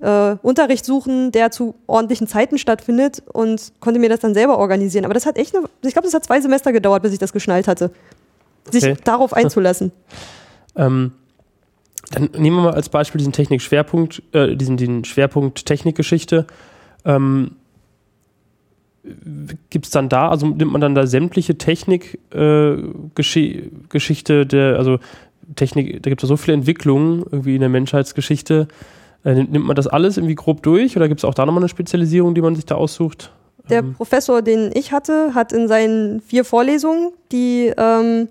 äh, 0.00 0.36
Unterricht 0.42 0.84
suchen, 0.84 1.32
der 1.32 1.50
zu 1.50 1.74
ordentlichen 1.86 2.26
Zeiten 2.26 2.58
stattfindet 2.58 3.22
und 3.32 3.72
konnte 3.80 3.98
mir 3.98 4.08
das 4.08 4.20
dann 4.20 4.34
selber 4.34 4.58
organisieren. 4.58 5.04
Aber 5.04 5.14
das 5.14 5.26
hat 5.26 5.38
echt, 5.38 5.56
eine, 5.56 5.66
ich 5.82 5.92
glaube, 5.92 6.06
das 6.06 6.14
hat 6.14 6.24
zwei 6.24 6.40
Semester 6.40 6.72
gedauert, 6.72 7.02
bis 7.02 7.12
ich 7.12 7.18
das 7.18 7.32
geschnallt 7.32 7.68
hatte, 7.68 7.90
sich 8.70 8.84
okay. 8.84 8.96
darauf 9.04 9.32
einzulassen. 9.32 9.92
ähm, 10.76 11.12
dann 12.10 12.30
nehmen 12.36 12.56
wir 12.56 12.64
mal 12.64 12.74
als 12.74 12.88
Beispiel 12.88 13.18
diesen 13.18 13.32
Technik-Schwerpunkt, 13.32 14.22
äh, 14.32 14.56
diesen, 14.56 14.76
den 14.76 15.04
Schwerpunkt 15.04 15.66
Technikgeschichte. 15.66 16.46
Ähm, 17.04 17.52
gibt 19.70 19.86
es 19.86 19.92
dann 19.92 20.08
da, 20.08 20.28
also 20.28 20.46
nimmt 20.46 20.72
man 20.72 20.80
dann 20.80 20.94
da 20.94 21.06
sämtliche 21.06 21.58
Technikgeschichte, 21.58 24.40
äh, 24.40 24.46
der, 24.46 24.78
also 24.78 24.98
Technik, 25.54 26.02
da 26.02 26.10
gibt 26.10 26.22
es 26.22 26.28
so 26.28 26.36
viele 26.36 26.56
Entwicklungen 26.56 27.24
irgendwie 27.30 27.54
in 27.54 27.60
der 27.60 27.68
Menschheitsgeschichte, 27.68 28.66
äh, 29.24 29.34
nimmt 29.34 29.64
man 29.64 29.76
das 29.76 29.86
alles 29.86 30.16
irgendwie 30.16 30.34
grob 30.34 30.62
durch 30.62 30.96
oder 30.96 31.08
gibt 31.08 31.20
es 31.20 31.24
auch 31.24 31.34
da 31.34 31.46
nochmal 31.46 31.62
eine 31.62 31.68
Spezialisierung, 31.68 32.34
die 32.34 32.40
man 32.40 32.56
sich 32.56 32.66
da 32.66 32.74
aussucht? 32.74 33.32
Der 33.68 33.80
ähm. 33.80 33.94
Professor, 33.94 34.42
den 34.42 34.70
ich 34.74 34.92
hatte, 34.92 35.34
hat 35.34 35.52
in 35.52 35.68
seinen 35.68 36.20
vier 36.20 36.44
Vorlesungen, 36.44 37.12
die 37.32 37.72
ähm, 37.76 38.28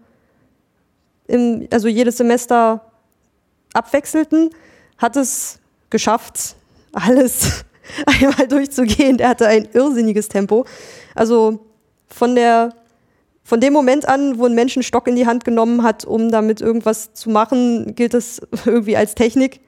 im, 1.28 1.68
also 1.72 1.88
jedes 1.88 2.18
Semester 2.18 2.82
abwechselten, 3.76 4.50
hat 4.98 5.16
es 5.16 5.60
geschafft, 5.90 6.56
alles 6.94 7.66
einmal 8.06 8.48
durchzugehen. 8.48 9.18
Der 9.18 9.30
hatte 9.30 9.48
ein 9.48 9.68
irrsinniges 9.74 10.28
Tempo. 10.30 10.66
Also 11.14 11.60
von 12.08 12.36
der 12.36 12.74
von 13.44 13.60
dem 13.60 13.74
Moment 13.74 14.08
an, 14.08 14.40
wo 14.40 14.48
ein 14.48 14.56
Mensch 14.56 14.76
einen 14.76 14.82
Stock 14.82 15.08
in 15.08 15.16
die 15.16 15.28
Hand 15.28 15.46
genommen 15.46 15.84
hat, 15.84 16.04
um 16.04 16.32
damit 16.32 16.62
irgendwas 16.62 17.14
zu 17.14 17.30
machen, 17.30 17.94
gilt 17.94 18.16
das 18.16 18.42
irgendwie 18.66 18.98
als 18.98 19.14
Technik 19.14 19.60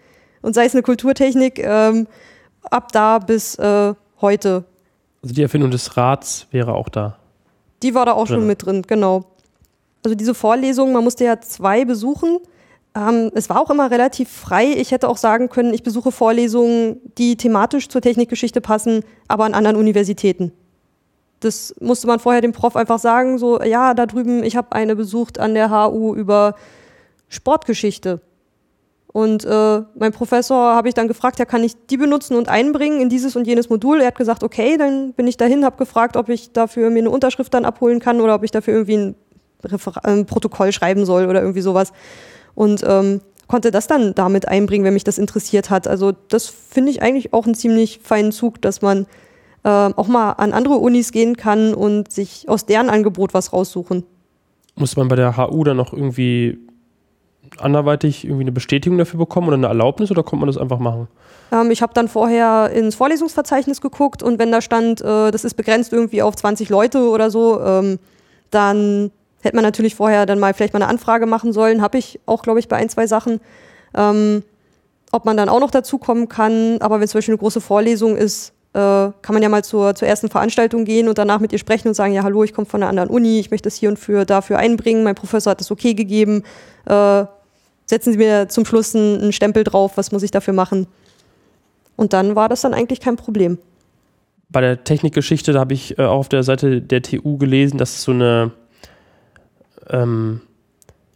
und 0.41 0.55
sei 0.55 0.65
es 0.65 0.73
eine 0.73 0.81
Kulturtechnik, 0.81 1.59
ähm, 1.59 2.07
ab 2.63 2.91
da 2.91 3.19
bis 3.19 3.55
äh, 3.55 3.93
heute. 4.19 4.65
Also 5.21 5.35
die 5.35 5.43
Erfindung 5.43 5.69
des 5.69 5.95
Rats 5.95 6.47
wäre 6.51 6.73
auch 6.73 6.89
da. 6.89 7.19
Die 7.83 7.93
war 7.93 8.05
da 8.05 8.13
auch 8.13 8.25
drin. 8.25 8.37
schon 8.37 8.47
mit 8.47 8.65
drin, 8.65 8.81
genau. 8.81 9.25
Also 10.03 10.15
diese 10.15 10.33
Vorlesung, 10.33 10.91
man 10.91 11.03
musste 11.03 11.25
ja 11.25 11.39
zwei 11.39 11.85
besuchen. 11.85 12.39
Ähm, 12.97 13.31
es 13.35 13.49
war 13.49 13.61
auch 13.61 13.69
immer 13.69 13.91
relativ 13.91 14.29
frei. 14.29 14.73
Ich 14.75 14.91
hätte 14.91 15.07
auch 15.07 15.17
sagen 15.17 15.49
können, 15.49 15.73
ich 15.73 15.83
besuche 15.83 16.11
Vorlesungen, 16.11 16.99
die 17.17 17.37
thematisch 17.37 17.89
zur 17.89 18.01
Technikgeschichte 18.01 18.59
passen, 18.59 19.03
aber 19.27 19.45
an 19.45 19.53
anderen 19.53 19.77
Universitäten. 19.77 20.51
Das 21.39 21.75
musste 21.79 22.07
man 22.07 22.19
vorher 22.19 22.41
dem 22.41 22.53
Prof 22.53 22.75
einfach 22.75 22.97
sagen, 22.97 23.37
so, 23.37 23.61
ja, 23.61 23.93
da 23.93 24.07
drüben, 24.07 24.43
ich 24.43 24.55
habe 24.55 24.71
eine 24.71 24.95
besucht 24.95 25.39
an 25.39 25.53
der 25.53 25.69
HU 25.69 26.15
über 26.15 26.55
Sportgeschichte. 27.29 28.21
Und 29.13 29.45
äh, 29.45 29.81
mein 29.95 30.11
Professor 30.11 30.75
habe 30.75 30.87
ich 30.87 30.95
dann 30.95 31.07
gefragt, 31.07 31.37
ja, 31.37 31.45
kann 31.45 31.63
ich 31.63 31.73
die 31.87 31.97
benutzen 31.97 32.35
und 32.35 32.49
einbringen 32.49 32.99
in 32.99 33.09
dieses 33.09 33.35
und 33.35 33.45
jenes 33.45 33.69
Modul? 33.69 34.01
Er 34.01 34.07
hat 34.07 34.15
gesagt, 34.17 34.43
okay, 34.43 34.77
dann 34.77 35.13
bin 35.13 35.27
ich 35.27 35.37
dahin, 35.37 35.63
habe 35.63 35.77
gefragt, 35.77 36.17
ob 36.17 36.29
ich 36.29 36.51
dafür 36.51 36.89
mir 36.89 36.99
eine 36.99 37.11
Unterschrift 37.11 37.53
dann 37.53 37.65
abholen 37.65 37.99
kann 37.99 38.21
oder 38.21 38.33
ob 38.33 38.43
ich 38.43 38.51
dafür 38.51 38.73
irgendwie 38.73 38.97
ein, 38.97 39.15
Refer 39.63 40.03
ein 40.03 40.25
Protokoll 40.25 40.71
schreiben 40.71 41.05
soll 41.05 41.27
oder 41.27 41.41
irgendwie 41.41 41.61
sowas. 41.61 41.93
Und 42.57 42.83
ähm, 42.87 43.21
konnte 43.47 43.69
das 43.69 43.85
dann 43.85 44.15
damit 44.15 44.47
einbringen, 44.47 44.83
wenn 44.83 44.95
mich 44.95 45.03
das 45.03 45.19
interessiert 45.19 45.69
hat. 45.69 45.87
Also 45.87 46.13
das 46.27 46.47
finde 46.47 46.89
ich 46.89 47.03
eigentlich 47.03 47.33
auch 47.33 47.45
einen 47.45 47.53
ziemlich 47.53 47.99
feinen 48.03 48.31
Zug, 48.31 48.59
dass 48.63 48.81
man 48.81 49.05
äh, 49.63 49.69
auch 49.69 50.07
mal 50.07 50.31
an 50.31 50.53
andere 50.53 50.75
Unis 50.75 51.11
gehen 51.11 51.37
kann 51.37 51.75
und 51.75 52.11
sich 52.11 52.49
aus 52.49 52.65
deren 52.65 52.89
Angebot 52.89 53.35
was 53.35 53.53
raussuchen. 53.53 54.03
Muss 54.75 54.97
man 54.97 55.07
bei 55.07 55.15
der 55.15 55.37
HU 55.37 55.63
dann 55.63 55.77
noch 55.77 55.93
irgendwie 55.93 56.57
anderweitig 57.59 58.25
irgendwie 58.25 58.43
eine 58.43 58.51
Bestätigung 58.51 58.97
dafür 58.97 59.19
bekommen 59.19 59.47
oder 59.49 59.57
eine 59.57 59.67
Erlaubnis 59.67 60.09
oder 60.09 60.23
konnte 60.23 60.37
man 60.37 60.47
das 60.47 60.57
einfach 60.57 60.79
machen? 60.79 61.07
Ähm, 61.51 61.69
ich 61.69 61.83
habe 61.83 61.93
dann 61.93 62.07
vorher 62.07 62.71
ins 62.71 62.95
Vorlesungsverzeichnis 62.95 63.81
geguckt 63.81 64.23
und 64.23 64.39
wenn 64.39 64.51
da 64.51 64.61
stand, 64.61 65.01
äh, 65.01 65.29
das 65.29 65.45
ist 65.45 65.53
begrenzt 65.53 65.93
irgendwie 65.93 66.23
auf 66.23 66.35
20 66.35 66.69
Leute 66.69 67.07
oder 67.09 67.29
so, 67.29 67.61
ähm, 67.61 67.99
dann 68.49 69.11
hätte 69.41 69.55
man 69.55 69.63
natürlich 69.63 69.95
vorher 69.95 70.25
dann 70.25 70.39
mal 70.39 70.53
vielleicht 70.53 70.73
mal 70.73 70.81
eine 70.81 70.89
Anfrage 70.89 71.25
machen 71.25 71.53
sollen. 71.53 71.81
Habe 71.81 71.97
ich 71.97 72.19
auch, 72.25 72.43
glaube 72.43 72.59
ich, 72.59 72.67
bei 72.67 72.77
ein, 72.77 72.89
zwei 72.89 73.07
Sachen. 73.07 73.39
Ähm, 73.95 74.43
ob 75.11 75.25
man 75.25 75.37
dann 75.37 75.49
auch 75.49 75.59
noch 75.59 75.71
dazu 75.71 75.97
kommen 75.97 76.27
kann, 76.27 76.77
aber 76.81 76.99
wenn 76.99 77.07
zum 77.07 77.19
Beispiel 77.19 77.33
eine 77.33 77.39
große 77.39 77.61
Vorlesung 77.61 78.17
ist, 78.17 78.53
äh, 78.73 78.79
kann 78.79 79.33
man 79.33 79.41
ja 79.41 79.49
mal 79.49 79.63
zur, 79.63 79.95
zur 79.95 80.07
ersten 80.07 80.29
Veranstaltung 80.29 80.85
gehen 80.85 81.07
und 81.07 81.17
danach 81.17 81.39
mit 81.39 81.51
ihr 81.53 81.59
sprechen 81.59 81.87
und 81.87 81.93
sagen, 81.93 82.13
ja, 82.13 82.23
hallo, 82.23 82.43
ich 82.43 82.53
komme 82.53 82.65
von 82.65 82.83
einer 82.83 82.89
anderen 82.89 83.09
Uni, 83.09 83.39
ich 83.39 83.49
möchte 83.49 83.67
das 83.67 83.75
hier 83.75 83.89
und 83.89 83.97
für 83.97 84.25
dafür 84.25 84.59
einbringen, 84.59 85.03
mein 85.03 85.15
Professor 85.15 85.51
hat 85.51 85.59
das 85.59 85.71
okay 85.71 85.93
gegeben, 85.93 86.43
äh, 86.85 87.25
setzen 87.85 88.11
Sie 88.11 88.17
mir 88.17 88.49
zum 88.49 88.65
Schluss 88.65 88.95
einen, 88.95 89.21
einen 89.21 89.33
Stempel 89.33 89.63
drauf, 89.63 89.93
was 89.95 90.11
muss 90.11 90.23
ich 90.23 90.31
dafür 90.31 90.53
machen? 90.53 90.87
Und 91.95 92.13
dann 92.13 92.35
war 92.35 92.49
das 92.49 92.61
dann 92.61 92.73
eigentlich 92.73 92.99
kein 92.99 93.15
Problem. 93.15 93.57
Bei 94.49 94.61
der 94.61 94.83
Technikgeschichte, 94.83 95.53
da 95.53 95.59
habe 95.61 95.73
ich 95.73 95.97
äh, 95.97 96.03
auch 96.03 96.19
auf 96.19 96.29
der 96.29 96.43
Seite 96.43 96.81
der 96.81 97.01
TU 97.01 97.37
gelesen, 97.37 97.77
dass 97.77 97.95
es 97.95 98.03
so 98.03 98.11
eine, 98.11 98.51
ähm, 99.89 100.41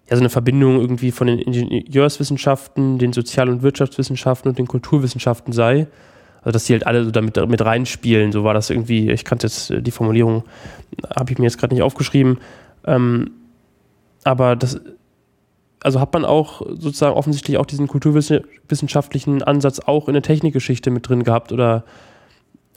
ja, 0.10 0.16
so 0.16 0.22
eine 0.22 0.30
Verbindung 0.30 0.80
irgendwie 0.80 1.12
von 1.12 1.28
den 1.28 1.40
Ingenieurswissenschaften, 1.40 2.98
den 2.98 3.14
Sozial- 3.14 3.50
und 3.50 3.62
Wirtschaftswissenschaften 3.62 4.50
und 4.50 4.60
den 4.60 4.68
Kulturwissenschaften 4.68 5.54
sei. 5.54 5.88
Also 6.42 6.54
dass 6.54 6.66
die 6.66 6.74
halt 6.74 6.88
alle 6.88 7.06
so 7.06 7.12
damit 7.12 7.38
mit 7.48 7.64
reinspielen. 7.64 8.32
So 8.32 8.44
war 8.44 8.54
das 8.54 8.70
irgendwie, 8.70 9.12
ich 9.12 9.24
kannte 9.24 9.48
jetzt 9.48 9.72
äh, 9.72 9.82
die 9.82 9.92
Formulierung, 9.92 10.44
habe 11.16 11.32
ich 11.32 11.38
mir 11.38 11.46
jetzt 11.46 11.58
gerade 11.58 11.74
nicht 11.74 11.84
aufgeschrieben. 11.84 12.40
Ähm, 12.86 13.32
aber 14.24 14.56
das 14.56 14.82
also 15.84 16.00
hat 16.00 16.14
man 16.14 16.26
auch 16.26 16.62
sozusagen 16.68 17.16
offensichtlich 17.16 17.58
auch 17.58 17.66
diesen 17.66 17.88
kulturwissenschaftlichen 17.88 19.42
Ansatz 19.44 19.80
auch 19.80 20.08
in 20.08 20.14
der 20.14 20.22
Technikgeschichte 20.22 20.92
mit 20.92 21.10
drin 21.10 21.24
gehabt 21.24 21.52
oder 21.52 21.84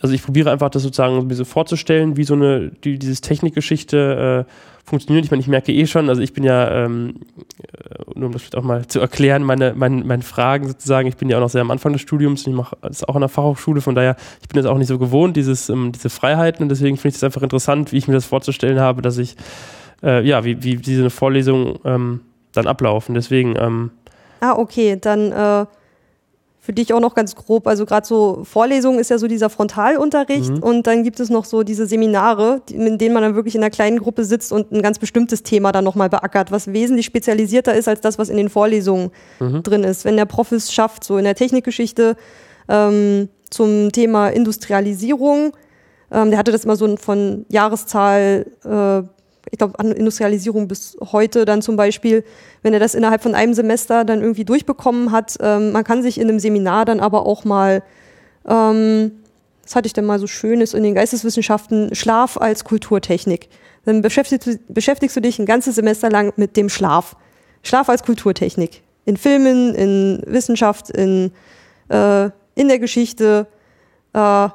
also 0.00 0.14
ich 0.14 0.22
probiere 0.22 0.50
einfach 0.50 0.70
das 0.70 0.82
sozusagen 0.82 1.26
mir 1.26 1.34
so 1.34 1.44
vorzustellen, 1.44 2.16
wie 2.16 2.24
so 2.24 2.34
eine, 2.34 2.70
die, 2.84 2.98
dieses 2.98 3.20
Technikgeschichte 3.20 4.46
äh, 4.46 4.52
funktioniert. 4.84 5.24
Ich 5.24 5.30
meine, 5.30 5.40
ich 5.40 5.48
merke 5.48 5.72
eh 5.72 5.86
schon, 5.86 6.08
also 6.08 6.20
ich 6.20 6.34
bin 6.34 6.44
ja, 6.44 6.84
ähm, 6.84 7.20
äh, 7.62 8.18
nur 8.18 8.26
um 8.26 8.32
das 8.32 8.54
auch 8.54 8.62
mal 8.62 8.86
zu 8.86 9.00
erklären, 9.00 9.42
meine, 9.42 9.72
meine, 9.74 10.04
meine 10.04 10.22
Fragen 10.22 10.68
sozusagen, 10.68 11.08
ich 11.08 11.16
bin 11.16 11.30
ja 11.30 11.38
auch 11.38 11.40
noch 11.40 11.48
sehr 11.48 11.62
am 11.62 11.70
Anfang 11.70 11.92
des 11.92 12.02
Studiums 12.02 12.44
und 12.44 12.52
ich 12.52 12.56
mache 12.56 12.76
das 12.82 13.04
auch 13.04 13.14
an 13.14 13.22
der 13.22 13.30
Fachhochschule, 13.30 13.80
von 13.80 13.94
daher, 13.94 14.16
ich 14.42 14.48
bin 14.48 14.60
jetzt 14.60 14.70
auch 14.70 14.76
nicht 14.76 14.88
so 14.88 14.98
gewohnt, 14.98 15.36
dieses, 15.36 15.70
ähm, 15.70 15.92
diese 15.92 16.10
Freiheiten 16.10 16.62
und 16.62 16.68
deswegen 16.68 16.96
finde 16.96 17.10
ich 17.10 17.16
es 17.16 17.24
einfach 17.24 17.42
interessant, 17.42 17.92
wie 17.92 17.96
ich 17.96 18.08
mir 18.08 18.14
das 18.14 18.26
vorzustellen 18.26 18.80
habe, 18.80 19.00
dass 19.00 19.16
ich, 19.16 19.36
äh, 20.02 20.22
ja, 20.26 20.44
wie, 20.44 20.62
wie 20.62 20.76
diese 20.76 21.08
Vorlesungen 21.08 21.78
ähm, 21.84 22.20
dann 22.52 22.66
ablaufen. 22.66 23.14
Deswegen. 23.14 23.56
Ähm, 23.58 23.90
ah, 24.40 24.52
okay, 24.52 24.98
dann 25.00 25.32
äh 25.32 25.66
für 26.64 26.72
dich 26.72 26.94
auch 26.94 27.00
noch 27.00 27.14
ganz 27.14 27.36
grob. 27.36 27.66
Also 27.66 27.84
gerade 27.84 28.06
so 28.06 28.40
Vorlesungen 28.44 28.98
ist 28.98 29.10
ja 29.10 29.18
so 29.18 29.26
dieser 29.26 29.50
Frontalunterricht 29.50 30.48
mhm. 30.48 30.62
und 30.62 30.86
dann 30.86 31.02
gibt 31.02 31.20
es 31.20 31.28
noch 31.28 31.44
so 31.44 31.62
diese 31.62 31.84
Seminare, 31.84 32.62
in 32.70 32.96
denen 32.96 33.12
man 33.12 33.22
dann 33.22 33.34
wirklich 33.34 33.54
in 33.54 33.60
einer 33.60 33.70
kleinen 33.70 33.98
Gruppe 33.98 34.24
sitzt 34.24 34.50
und 34.50 34.72
ein 34.72 34.80
ganz 34.80 34.98
bestimmtes 34.98 35.42
Thema 35.42 35.72
dann 35.72 35.84
nochmal 35.84 36.08
beackert, 36.08 36.50
was 36.52 36.72
wesentlich 36.72 37.04
spezialisierter 37.04 37.74
ist 37.74 37.86
als 37.86 38.00
das, 38.00 38.18
was 38.18 38.30
in 38.30 38.38
den 38.38 38.48
Vorlesungen 38.48 39.10
mhm. 39.40 39.62
drin 39.62 39.84
ist. 39.84 40.06
Wenn 40.06 40.16
der 40.16 40.24
Prof 40.24 40.52
es 40.52 40.72
schafft, 40.72 41.04
so 41.04 41.18
in 41.18 41.24
der 41.24 41.34
Technikgeschichte 41.34 42.16
ähm, 42.70 43.28
zum 43.50 43.92
Thema 43.92 44.28
Industrialisierung, 44.30 45.52
ähm, 46.10 46.30
der 46.30 46.38
hatte 46.38 46.50
das 46.50 46.64
immer 46.64 46.76
so 46.76 46.96
von 46.96 47.44
Jahreszahl 47.50 48.46
äh, 48.64 49.06
ich 49.50 49.58
glaube, 49.58 49.78
an 49.78 49.92
Industrialisierung 49.92 50.68
bis 50.68 50.96
heute 51.12 51.44
dann 51.44 51.62
zum 51.62 51.76
Beispiel, 51.76 52.24
wenn 52.62 52.72
er 52.72 52.80
das 52.80 52.94
innerhalb 52.94 53.22
von 53.22 53.34
einem 53.34 53.54
Semester 53.54 54.04
dann 54.04 54.20
irgendwie 54.20 54.44
durchbekommen 54.44 55.12
hat. 55.12 55.36
Ähm, 55.40 55.72
man 55.72 55.84
kann 55.84 56.02
sich 56.02 56.18
in 56.18 56.28
einem 56.28 56.38
Seminar 56.38 56.84
dann 56.84 57.00
aber 57.00 57.26
auch 57.26 57.44
mal, 57.44 57.82
ähm, 58.48 59.12
was 59.62 59.76
hatte 59.76 59.86
ich 59.86 59.92
denn 59.92 60.04
mal 60.04 60.18
so 60.18 60.26
Schönes 60.26 60.74
in 60.74 60.82
den 60.82 60.94
Geisteswissenschaften, 60.94 61.94
Schlaf 61.94 62.36
als 62.36 62.64
Kulturtechnik. 62.64 63.48
Dann 63.84 64.02
beschäftigst, 64.02 64.60
beschäftigst 64.68 65.16
du 65.16 65.20
dich 65.20 65.38
ein 65.38 65.46
ganzes 65.46 65.74
Semester 65.74 66.10
lang 66.10 66.32
mit 66.36 66.56
dem 66.56 66.68
Schlaf. 66.68 67.16
Schlaf 67.62 67.88
als 67.88 68.02
Kulturtechnik. 68.02 68.82
In 69.04 69.16
Filmen, 69.16 69.74
in 69.74 70.22
Wissenschaft, 70.26 70.90
in, 70.90 71.32
äh, 71.88 72.30
in 72.54 72.68
der 72.68 72.78
Geschichte. 72.78 73.46
Äh, 74.14 74.48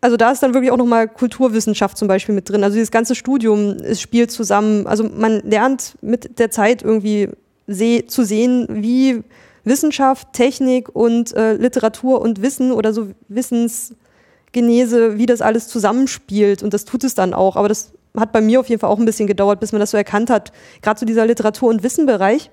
also 0.00 0.16
da 0.16 0.30
ist 0.30 0.42
dann 0.42 0.54
wirklich 0.54 0.70
auch 0.70 0.76
nochmal 0.76 1.08
Kulturwissenschaft 1.08 1.96
zum 1.96 2.08
Beispiel 2.08 2.34
mit 2.34 2.48
drin. 2.48 2.62
Also 2.62 2.74
dieses 2.74 2.90
ganze 2.90 3.14
Studium 3.14 3.76
es 3.82 4.00
spielt 4.00 4.30
zusammen. 4.30 4.86
Also 4.86 5.04
man 5.04 5.40
lernt 5.40 5.96
mit 6.02 6.38
der 6.38 6.50
Zeit 6.50 6.82
irgendwie 6.82 7.30
seh 7.66 8.06
zu 8.06 8.24
sehen, 8.24 8.66
wie 8.70 9.22
Wissenschaft, 9.64 10.32
Technik 10.32 10.94
und 10.94 11.34
äh, 11.34 11.54
Literatur 11.54 12.20
und 12.20 12.40
Wissen 12.40 12.70
oder 12.72 12.92
so 12.92 13.08
Wissensgenese, 13.28 15.18
wie 15.18 15.26
das 15.26 15.40
alles 15.40 15.66
zusammenspielt. 15.68 16.62
Und 16.62 16.72
das 16.72 16.84
tut 16.84 17.02
es 17.02 17.14
dann 17.14 17.34
auch. 17.34 17.56
Aber 17.56 17.68
das 17.68 17.92
hat 18.16 18.32
bei 18.32 18.40
mir 18.40 18.60
auf 18.60 18.68
jeden 18.68 18.80
Fall 18.80 18.90
auch 18.90 18.98
ein 18.98 19.04
bisschen 19.06 19.26
gedauert, 19.26 19.60
bis 19.60 19.72
man 19.72 19.80
das 19.80 19.90
so 19.90 19.96
erkannt 19.96 20.30
hat. 20.30 20.52
Gerade 20.82 20.98
zu 20.98 21.02
so 21.02 21.06
dieser 21.06 21.26
Literatur- 21.26 21.68
und 21.68 21.82
Wissenbereich 21.82 22.50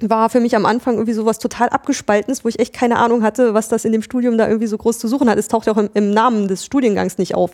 war 0.00 0.28
für 0.28 0.40
mich 0.40 0.56
am 0.56 0.66
Anfang 0.66 0.94
irgendwie 0.94 1.12
sowas 1.12 1.38
total 1.38 1.68
abgespaltenes, 1.68 2.44
wo 2.44 2.48
ich 2.48 2.58
echt 2.58 2.72
keine 2.72 2.96
Ahnung 2.96 3.22
hatte, 3.22 3.54
was 3.54 3.68
das 3.68 3.84
in 3.84 3.92
dem 3.92 4.02
Studium 4.02 4.36
da 4.36 4.48
irgendwie 4.48 4.66
so 4.66 4.76
groß 4.76 4.98
zu 4.98 5.08
suchen 5.08 5.30
hat. 5.30 5.38
Es 5.38 5.48
taucht 5.48 5.66
ja 5.66 5.72
auch 5.72 5.78
im, 5.78 5.88
im, 5.94 6.10
Namen 6.10 6.48
des 6.48 6.64
Studiengangs 6.64 7.18
nicht 7.18 7.34
auf. 7.34 7.52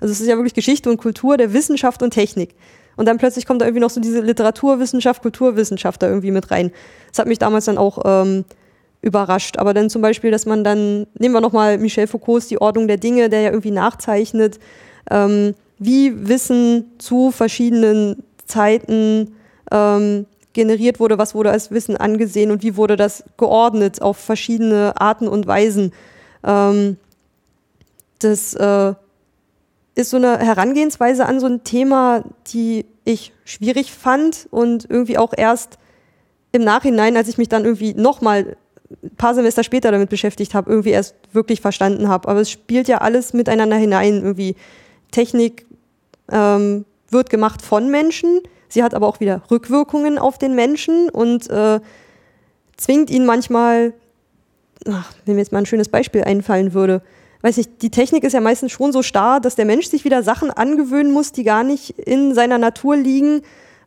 Also 0.00 0.12
es 0.12 0.20
ist 0.20 0.26
ja 0.26 0.36
wirklich 0.36 0.54
Geschichte 0.54 0.88
und 0.90 0.96
Kultur 0.96 1.36
der 1.36 1.52
Wissenschaft 1.52 2.02
und 2.02 2.10
Technik. 2.10 2.54
Und 2.96 3.06
dann 3.06 3.18
plötzlich 3.18 3.46
kommt 3.46 3.60
da 3.60 3.66
irgendwie 3.66 3.80
noch 3.80 3.90
so 3.90 4.00
diese 4.00 4.20
Literaturwissenschaft, 4.20 5.22
Kulturwissenschaft 5.22 6.02
da 6.02 6.08
irgendwie 6.08 6.30
mit 6.30 6.50
rein. 6.50 6.72
Das 7.10 7.18
hat 7.18 7.26
mich 7.26 7.38
damals 7.38 7.66
dann 7.66 7.78
auch 7.78 8.02
ähm, 8.04 8.44
überrascht. 9.02 9.58
Aber 9.58 9.74
dann 9.74 9.90
zum 9.90 10.02
Beispiel, 10.02 10.30
dass 10.30 10.46
man 10.46 10.64
dann, 10.64 11.06
nehmen 11.18 11.34
wir 11.34 11.40
nochmal 11.40 11.78
Michel 11.78 12.06
Foucaults 12.06 12.48
Die 12.48 12.60
Ordnung 12.60 12.88
der 12.88 12.96
Dinge, 12.96 13.28
der 13.28 13.42
ja 13.42 13.50
irgendwie 13.50 13.70
nachzeichnet, 13.70 14.58
ähm, 15.10 15.54
wie 15.78 16.28
Wissen 16.28 16.92
zu 16.98 17.32
verschiedenen 17.32 18.22
Zeiten 18.46 19.34
ähm, 19.70 20.26
generiert 20.52 21.00
wurde, 21.00 21.18
was 21.18 21.34
wurde 21.34 21.50
als 21.50 21.70
Wissen 21.70 21.96
angesehen 21.96 22.50
und 22.50 22.62
wie 22.62 22.76
wurde 22.76 22.96
das 22.96 23.24
geordnet 23.36 24.02
auf 24.02 24.16
verschiedene 24.16 24.94
Arten 25.00 25.28
und 25.28 25.46
Weisen. 25.46 25.92
Ähm, 26.44 26.96
das 28.18 28.54
äh, 28.54 28.94
ist 29.94 30.10
so 30.10 30.16
eine 30.16 30.38
Herangehensweise 30.38 31.26
an 31.26 31.40
so 31.40 31.46
ein 31.46 31.64
Thema, 31.64 32.24
die 32.48 32.86
ich 33.04 33.32
schwierig 33.44 33.92
fand 33.92 34.46
und 34.50 34.88
irgendwie 34.88 35.18
auch 35.18 35.32
erst 35.36 35.78
im 36.52 36.64
Nachhinein, 36.64 37.16
als 37.16 37.28
ich 37.28 37.38
mich 37.38 37.48
dann 37.48 37.64
irgendwie 37.64 37.94
nochmal 37.94 38.56
ein 39.02 39.16
paar 39.16 39.34
Semester 39.34 39.64
später 39.64 39.90
damit 39.90 40.10
beschäftigt 40.10 40.54
habe, 40.54 40.70
irgendwie 40.70 40.90
erst 40.90 41.14
wirklich 41.32 41.60
verstanden 41.60 42.08
habe. 42.08 42.28
Aber 42.28 42.40
es 42.40 42.50
spielt 42.50 42.88
ja 42.88 42.98
alles 42.98 43.32
miteinander 43.32 43.76
hinein. 43.76 44.16
Irgendwie 44.16 44.54
Technik 45.10 45.66
ähm, 46.30 46.84
wird 47.08 47.30
gemacht 47.30 47.62
von 47.62 47.90
Menschen, 47.90 48.40
Sie 48.72 48.82
hat 48.82 48.94
aber 48.94 49.06
auch 49.06 49.20
wieder 49.20 49.42
Rückwirkungen 49.50 50.16
auf 50.16 50.38
den 50.38 50.54
Menschen 50.54 51.10
und 51.10 51.50
äh, 51.50 51.78
zwingt 52.78 53.10
ihn 53.10 53.26
manchmal, 53.26 53.92
ach, 54.88 55.12
wenn 55.26 55.34
mir 55.34 55.42
jetzt 55.42 55.52
mal 55.52 55.58
ein 55.58 55.66
schönes 55.66 55.90
Beispiel 55.90 56.24
einfallen 56.24 56.72
würde, 56.72 57.02
weiß 57.42 57.58
ich, 57.58 57.76
die 57.76 57.90
Technik 57.90 58.24
ist 58.24 58.32
ja 58.32 58.40
meistens 58.40 58.72
schon 58.72 58.90
so 58.90 59.02
starr, 59.02 59.40
dass 59.40 59.56
der 59.56 59.66
Mensch 59.66 59.88
sich 59.88 60.06
wieder 60.06 60.22
Sachen 60.22 60.50
angewöhnen 60.50 61.12
muss, 61.12 61.32
die 61.32 61.44
gar 61.44 61.64
nicht 61.64 61.98
in 61.98 62.34
seiner 62.34 62.56
Natur 62.56 62.96
liegen, 62.96 63.42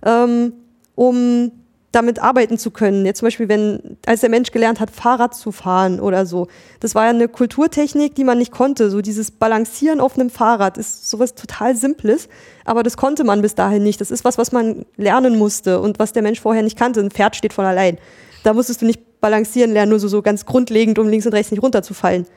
ähm, 0.06 0.54
um 0.94 1.52
damit 1.96 2.20
arbeiten 2.20 2.58
zu 2.58 2.72
können. 2.72 3.06
Jetzt 3.06 3.20
zum 3.20 3.28
Beispiel, 3.28 3.48
wenn, 3.48 3.98
als 4.06 4.20
der 4.20 4.30
Mensch 4.30 4.52
gelernt 4.52 4.82
hat, 4.82 4.92
Fahrrad 4.92 5.34
zu 5.34 5.54
fahren 5.54 6.02
oder 6.02 6.26
so. 6.26 6.48
Das 6.82 6.94
war 6.94 7.06
ja 7.06 7.12
eine 7.12 7.30
Kulturtechnik, 7.30 8.16
die 8.16 8.26
man 8.26 8.38
nicht 8.38 8.52
konnte. 8.52 8.90
So 8.90 9.02
dieses 9.02 9.32
Balancieren 9.32 10.02
auf 10.02 10.18
einem 10.18 10.30
Fahrrad 10.30 10.78
ist 10.78 11.10
sowas 11.10 11.36
total 11.36 11.76
Simples, 11.76 12.28
aber 12.66 12.84
das 12.84 12.98
konnte 12.98 13.24
man 13.24 13.42
bis 13.42 13.56
dahin 13.56 13.84
nicht. 13.84 14.02
Das 14.02 14.12
ist 14.12 14.26
was, 14.26 14.38
was 14.38 14.52
man 14.52 14.86
lernen 14.98 15.38
musste 15.38 15.80
und 15.80 15.98
was 15.98 16.12
der 16.12 16.22
Mensch 16.22 16.42
vorher 16.42 16.64
nicht 16.64 16.78
kannte. 16.78 17.00
Ein 17.00 17.12
Pferd 17.12 17.38
steht 17.38 17.54
von 17.54 17.66
allein. 17.66 17.98
Da 18.44 18.54
musstest 18.54 18.82
du 18.82 18.86
nicht 18.86 19.22
balancieren 19.22 19.72
lernen, 19.72 19.92
nur 19.92 20.00
so, 20.00 20.10
so 20.10 20.22
ganz 20.22 20.46
grundlegend, 20.46 21.00
um 21.00 21.08
links 21.08 21.26
und 21.26 21.34
rechts 21.34 21.52
nicht 21.52 21.64
runterzufallen. 21.64 22.28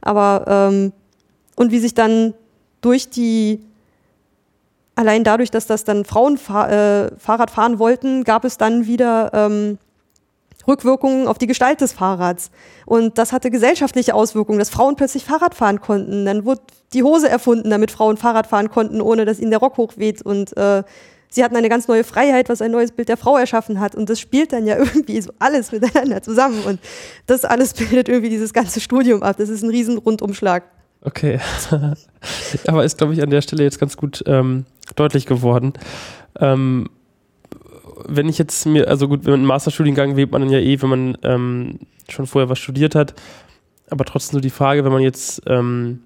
Aber, 0.00 0.44
ähm, 0.46 0.92
und 1.56 1.72
wie 1.72 1.80
sich 1.80 1.94
dann 1.94 2.34
durch 2.80 3.10
die 3.10 3.60
allein 4.98 5.22
dadurch, 5.22 5.50
dass 5.50 5.66
das 5.66 5.84
dann 5.84 6.04
Frauen 6.04 6.34
äh, 6.34 7.16
Fahrrad 7.18 7.50
fahren 7.50 7.78
wollten, 7.78 8.24
gab 8.24 8.44
es 8.44 8.58
dann 8.58 8.86
wieder 8.86 9.30
ähm, 9.32 9.78
Rückwirkungen 10.66 11.28
auf 11.28 11.38
die 11.38 11.46
Gestalt 11.46 11.80
des 11.80 11.92
Fahrrads. 11.92 12.50
Und 12.84 13.16
das 13.16 13.32
hatte 13.32 13.50
gesellschaftliche 13.50 14.12
Auswirkungen, 14.14 14.58
dass 14.58 14.70
Frauen 14.70 14.96
plötzlich 14.96 15.24
Fahrrad 15.24 15.54
fahren 15.54 15.80
konnten. 15.80 16.26
Dann 16.26 16.44
wurde 16.44 16.62
die 16.92 17.04
Hose 17.04 17.28
erfunden, 17.28 17.70
damit 17.70 17.92
Frauen 17.92 18.16
Fahrrad 18.16 18.48
fahren 18.48 18.70
konnten, 18.70 19.00
ohne 19.00 19.24
dass 19.24 19.38
ihnen 19.38 19.52
der 19.52 19.60
Rock 19.60 19.76
hochweht. 19.76 20.20
Und 20.20 20.56
äh, 20.56 20.82
sie 21.30 21.44
hatten 21.44 21.56
eine 21.56 21.68
ganz 21.68 21.86
neue 21.86 22.02
Freiheit, 22.02 22.48
was 22.48 22.60
ein 22.60 22.72
neues 22.72 22.90
Bild 22.90 23.08
der 23.08 23.16
Frau 23.16 23.36
erschaffen 23.36 23.78
hat. 23.78 23.94
Und 23.94 24.10
das 24.10 24.18
spielt 24.18 24.52
dann 24.52 24.66
ja 24.66 24.76
irgendwie 24.78 25.20
so 25.20 25.30
alles 25.38 25.70
miteinander 25.70 26.22
zusammen. 26.22 26.60
Und 26.64 26.80
das 27.26 27.44
alles 27.44 27.72
bildet 27.74 28.08
irgendwie 28.08 28.30
dieses 28.30 28.52
ganze 28.52 28.80
Studium 28.80 29.22
ab. 29.22 29.36
Das 29.38 29.48
ist 29.48 29.62
ein 29.62 29.70
riesen 29.70 29.96
Rundumschlag. 29.96 30.64
Okay. 31.02 31.38
Aber 32.66 32.84
ist, 32.84 32.98
glaube 32.98 33.14
ich, 33.14 33.22
an 33.22 33.30
der 33.30 33.42
Stelle 33.42 33.62
jetzt 33.62 33.78
ganz 33.78 33.96
gut 33.96 34.24
ähm, 34.26 34.66
deutlich 34.96 35.26
geworden. 35.26 35.72
Ähm, 36.38 36.88
wenn 38.06 38.28
ich 38.28 38.38
jetzt 38.38 38.66
mir, 38.66 38.88
also 38.88 39.08
gut, 39.08 39.24
wenn 39.24 39.32
man 39.32 39.40
einen 39.40 39.46
Masterstudiengang 39.46 40.16
wählt 40.16 40.30
man 40.30 40.42
dann 40.42 40.50
ja 40.50 40.58
eh, 40.58 40.80
wenn 40.80 40.88
man 40.88 41.18
ähm, 41.22 41.78
schon 42.08 42.26
vorher 42.26 42.48
was 42.48 42.58
studiert 42.58 42.94
hat. 42.94 43.14
Aber 43.90 44.04
trotzdem 44.04 44.36
so 44.36 44.40
die 44.40 44.50
Frage, 44.50 44.84
wenn 44.84 44.92
man 44.92 45.02
jetzt 45.02 45.42
ähm, 45.46 46.00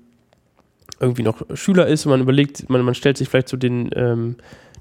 irgendwie 1.01 1.23
noch 1.23 1.43
Schüler 1.55 1.87
ist 1.87 2.07
und 2.07 2.11
man 2.11 2.21
überlegt, 2.21 2.71
man, 2.71 2.83
man 2.83 2.95
stellt 2.95 3.17
sich 3.17 3.29
vielleicht 3.29 3.49
so 3.49 3.57
den, 3.57 3.91
ähm, 3.95 4.37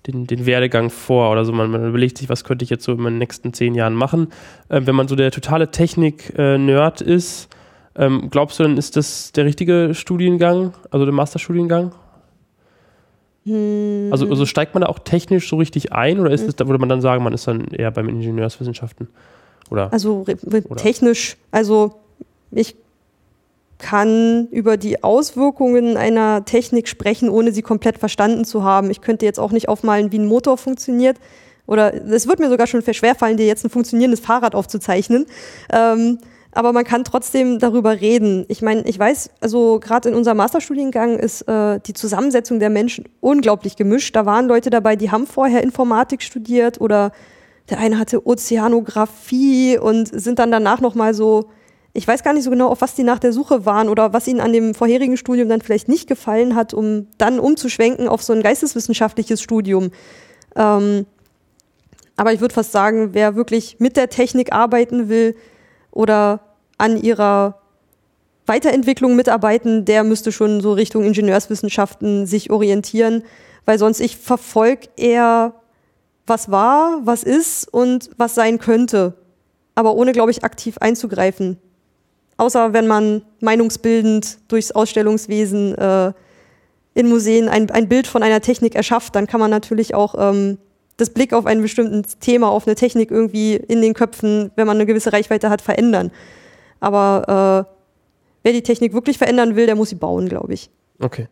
den, 0.07 0.27
den 0.27 0.45
Werdegang 0.45 0.89
vor 0.89 1.31
oder 1.31 1.45
so, 1.45 1.51
man, 1.51 1.71
man, 1.71 1.87
überlegt 1.87 2.17
sich, 2.17 2.29
was 2.29 2.43
könnte 2.43 2.63
ich 2.63 2.69
jetzt 2.69 2.83
so 2.83 2.93
in 2.93 3.01
meinen 3.01 3.17
nächsten 3.17 3.53
zehn 3.53 3.75
Jahren 3.75 3.95
machen. 3.95 4.27
Ähm, 4.69 4.87
wenn 4.87 4.95
man 4.95 5.07
so 5.07 5.15
der 5.15 5.31
totale 5.31 5.71
Technik-Nerd 5.71 7.01
äh, 7.01 7.13
ist, 7.13 7.49
ähm, 7.95 8.29
glaubst 8.29 8.59
du, 8.59 8.63
dann 8.63 8.77
ist 8.77 8.95
das 8.95 9.31
der 9.31 9.45
richtige 9.45 9.93
Studiengang, 9.93 10.73
also 10.91 11.05
der 11.05 11.13
Masterstudiengang? 11.13 11.93
Hm. 13.45 14.09
Also, 14.11 14.27
also, 14.27 14.45
steigt 14.45 14.73
man 14.75 14.81
da 14.81 14.87
auch 14.87 14.99
technisch 14.99 15.49
so 15.49 15.55
richtig 15.55 15.93
ein 15.93 16.19
oder 16.19 16.31
ist 16.31 16.41
hm. 16.41 16.49
es, 16.49 16.55
da 16.55 16.67
würde 16.67 16.79
man 16.79 16.89
dann 16.89 17.01
sagen, 17.01 17.23
man 17.23 17.33
ist 17.33 17.47
dann 17.47 17.65
eher 17.67 17.91
beim 17.91 18.07
Ingenieurswissenschaften? 18.07 19.07
Oder, 19.71 19.91
also 19.91 20.25
oder? 20.45 20.75
technisch, 20.75 21.37
also 21.49 21.93
ich 22.51 22.75
kann 23.81 24.47
über 24.51 24.77
die 24.77 25.03
Auswirkungen 25.03 25.97
einer 25.97 26.45
Technik 26.45 26.87
sprechen, 26.87 27.29
ohne 27.29 27.51
sie 27.51 27.63
komplett 27.63 27.97
verstanden 27.97 28.45
zu 28.45 28.63
haben. 28.63 28.91
Ich 28.91 29.01
könnte 29.01 29.25
jetzt 29.25 29.39
auch 29.39 29.51
nicht 29.51 29.69
aufmalen, 29.69 30.11
wie 30.11 30.19
ein 30.19 30.27
Motor 30.27 30.57
funktioniert. 30.57 31.17
Oder 31.65 31.93
es 31.93 32.27
wird 32.27 32.39
mir 32.39 32.49
sogar 32.49 32.67
schon 32.67 32.81
schwerfallen, 32.81 33.37
dir 33.37 33.47
jetzt 33.47 33.65
ein 33.65 33.69
funktionierendes 33.69 34.19
Fahrrad 34.19 34.55
aufzuzeichnen. 34.55 35.25
Ähm, 35.71 36.19
aber 36.51 36.73
man 36.73 36.83
kann 36.83 37.03
trotzdem 37.03 37.59
darüber 37.59 38.01
reden. 38.01 38.45
Ich 38.49 38.61
meine, 38.61 38.81
ich 38.83 38.99
weiß, 38.99 39.31
also 39.39 39.79
gerade 39.79 40.09
in 40.09 40.15
unserem 40.15 40.37
Masterstudiengang 40.37 41.17
ist 41.17 41.47
äh, 41.47 41.79
die 41.79 41.93
Zusammensetzung 41.93 42.59
der 42.59 42.69
Menschen 42.69 43.05
unglaublich 43.21 43.75
gemischt. 43.75 44.15
Da 44.15 44.25
waren 44.25 44.47
Leute 44.47 44.69
dabei, 44.69 44.95
die 44.95 45.11
haben 45.11 45.27
vorher 45.27 45.63
Informatik 45.63 46.21
studiert 46.21 46.81
oder 46.81 47.11
der 47.69 47.79
eine 47.79 47.97
hatte 47.97 48.25
Ozeanographie 48.25 49.77
und 49.77 50.07
sind 50.07 50.39
dann 50.39 50.51
danach 50.51 50.81
nochmal 50.81 51.13
so 51.13 51.49
ich 51.93 52.07
weiß 52.07 52.23
gar 52.23 52.33
nicht 52.33 52.43
so 52.43 52.49
genau, 52.49 52.69
auf 52.69 52.81
was 52.81 52.95
die 52.95 53.03
nach 53.03 53.19
der 53.19 53.33
Suche 53.33 53.65
waren 53.65 53.89
oder 53.89 54.13
was 54.13 54.27
ihnen 54.27 54.39
an 54.39 54.53
dem 54.53 54.73
vorherigen 54.73 55.17
Studium 55.17 55.49
dann 55.49 55.61
vielleicht 55.61 55.89
nicht 55.89 56.07
gefallen 56.07 56.55
hat, 56.55 56.73
um 56.73 57.07
dann 57.17 57.39
umzuschwenken 57.39 58.07
auf 58.07 58.23
so 58.23 58.31
ein 58.33 58.41
geisteswissenschaftliches 58.41 59.41
Studium. 59.41 59.91
Ähm, 60.55 61.05
aber 62.15 62.33
ich 62.33 62.39
würde 62.39 62.53
fast 62.53 62.71
sagen, 62.71 63.09
wer 63.13 63.35
wirklich 63.35 63.77
mit 63.79 63.97
der 63.97 64.09
Technik 64.09 64.53
arbeiten 64.53 65.09
will 65.09 65.35
oder 65.91 66.39
an 66.77 66.97
ihrer 66.97 67.59
Weiterentwicklung 68.47 69.15
mitarbeiten, 69.15 69.85
der 69.85 70.03
müsste 70.03 70.31
schon 70.31 70.61
so 70.61 70.73
Richtung 70.73 71.03
Ingenieurswissenschaften 71.03 72.25
sich 72.25 72.49
orientieren, 72.49 73.23
weil 73.65 73.77
sonst 73.77 73.99
ich 73.99 74.17
verfolge 74.17 74.89
eher, 74.97 75.53
was 76.25 76.49
war, 76.49 76.99
was 77.03 77.23
ist 77.23 77.71
und 77.71 78.09
was 78.17 78.35
sein 78.35 78.59
könnte, 78.59 79.13
aber 79.75 79.95
ohne, 79.95 80.11
glaube 80.11 80.31
ich, 80.31 80.43
aktiv 80.43 80.77
einzugreifen. 80.79 81.57
Außer 82.37 82.73
wenn 82.73 82.87
man 82.87 83.21
meinungsbildend 83.39 84.39
durchs 84.47 84.71
Ausstellungswesen 84.71 85.75
äh, 85.75 86.13
in 86.93 87.07
Museen 87.07 87.47
ein, 87.47 87.69
ein 87.69 87.87
Bild 87.87 88.07
von 88.07 88.23
einer 88.23 88.41
Technik 88.41 88.75
erschafft, 88.75 89.15
dann 89.15 89.27
kann 89.27 89.39
man 89.39 89.51
natürlich 89.51 89.93
auch 89.93 90.15
ähm, 90.17 90.57
das 91.01 91.09
Blick 91.09 91.33
auf 91.33 91.47
ein 91.47 91.61
bestimmtes 91.63 92.19
Thema, 92.19 92.49
auf 92.49 92.67
eine 92.67 92.75
Technik 92.75 93.09
irgendwie 93.09 93.55
in 93.55 93.81
den 93.81 93.95
Köpfen, 93.95 94.51
wenn 94.55 94.67
man 94.67 94.77
eine 94.77 94.85
gewisse 94.85 95.11
Reichweite 95.11 95.49
hat, 95.49 95.61
verändern. 95.61 96.11
Aber 96.79 97.65
äh, 97.67 97.75
wer 98.43 98.53
die 98.53 98.61
Technik 98.61 98.93
wirklich 98.93 99.17
verändern 99.17 99.55
will, 99.55 99.65
der 99.65 99.75
muss 99.75 99.89
sie 99.89 99.95
bauen, 99.95 100.29
glaube 100.29 100.53
ich. 100.53 100.69
Okay. 100.99 101.27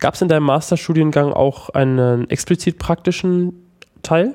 Gab 0.00 0.14
es 0.14 0.22
in 0.22 0.28
deinem 0.28 0.42
Masterstudiengang 0.42 1.32
auch 1.32 1.70
einen 1.70 2.28
explizit 2.28 2.78
praktischen 2.78 3.64
Teil? 4.02 4.34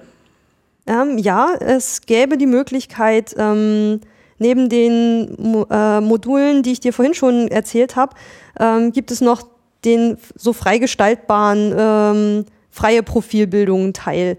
Ähm, 0.88 1.18
ja, 1.18 1.54
es 1.60 2.02
gäbe 2.02 2.38
die 2.38 2.48
Möglichkeit, 2.48 3.36
ähm, 3.38 4.00
neben 4.38 4.70
den 4.70 5.36
Mo 5.38 5.68
äh, 5.70 6.00
Modulen, 6.00 6.64
die 6.64 6.72
ich 6.72 6.80
dir 6.80 6.94
vorhin 6.94 7.14
schon 7.14 7.50
erzählt 7.50 7.98
habe, 7.98 8.16
ähm, 8.58 8.94
gibt 8.94 9.12
es 9.12 9.20
noch 9.20 9.44
den 9.84 10.18
so 10.36 10.54
freigestaltbaren 10.54 11.76
ähm, 11.78 12.46
freie 12.70 13.04
Profilbildung 13.04 13.94
Teil. 13.94 14.38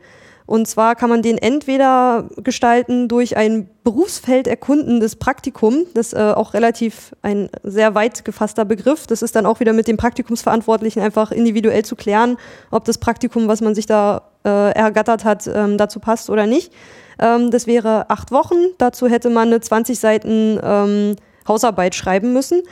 Und 0.50 0.66
zwar 0.66 0.96
kann 0.96 1.08
man 1.08 1.22
den 1.22 1.38
entweder 1.38 2.28
gestalten 2.38 3.06
durch 3.06 3.36
ein 3.36 3.70
Berufsfeld 3.84 4.48
erkundendes 4.48 5.14
Praktikum, 5.14 5.86
das 5.94 6.08
ist 6.08 6.14
äh, 6.14 6.32
auch 6.32 6.54
relativ 6.54 7.14
ein 7.22 7.48
sehr 7.62 7.94
weit 7.94 8.24
gefasster 8.24 8.64
Begriff. 8.64 9.06
Das 9.06 9.22
ist 9.22 9.36
dann 9.36 9.46
auch 9.46 9.60
wieder 9.60 9.72
mit 9.72 9.86
dem 9.86 9.96
Praktikumsverantwortlichen 9.96 11.02
einfach 11.02 11.30
individuell 11.30 11.84
zu 11.84 11.94
klären, 11.94 12.36
ob 12.72 12.84
das 12.84 12.98
Praktikum, 12.98 13.46
was 13.46 13.60
man 13.60 13.76
sich 13.76 13.86
da 13.86 14.22
äh, 14.44 14.72
ergattert 14.72 15.24
hat, 15.24 15.46
ähm, 15.46 15.78
dazu 15.78 16.00
passt 16.00 16.30
oder 16.30 16.46
nicht. 16.46 16.72
Ähm, 17.20 17.52
das 17.52 17.68
wäre 17.68 18.10
acht 18.10 18.32
Wochen. 18.32 18.56
Dazu 18.78 19.06
hätte 19.06 19.30
man 19.30 19.46
eine 19.46 19.60
20 19.60 20.00
Seiten 20.00 20.58
ähm, 20.60 21.14
Hausarbeit 21.46 21.94
schreiben 21.94 22.32
müssen 22.32 22.62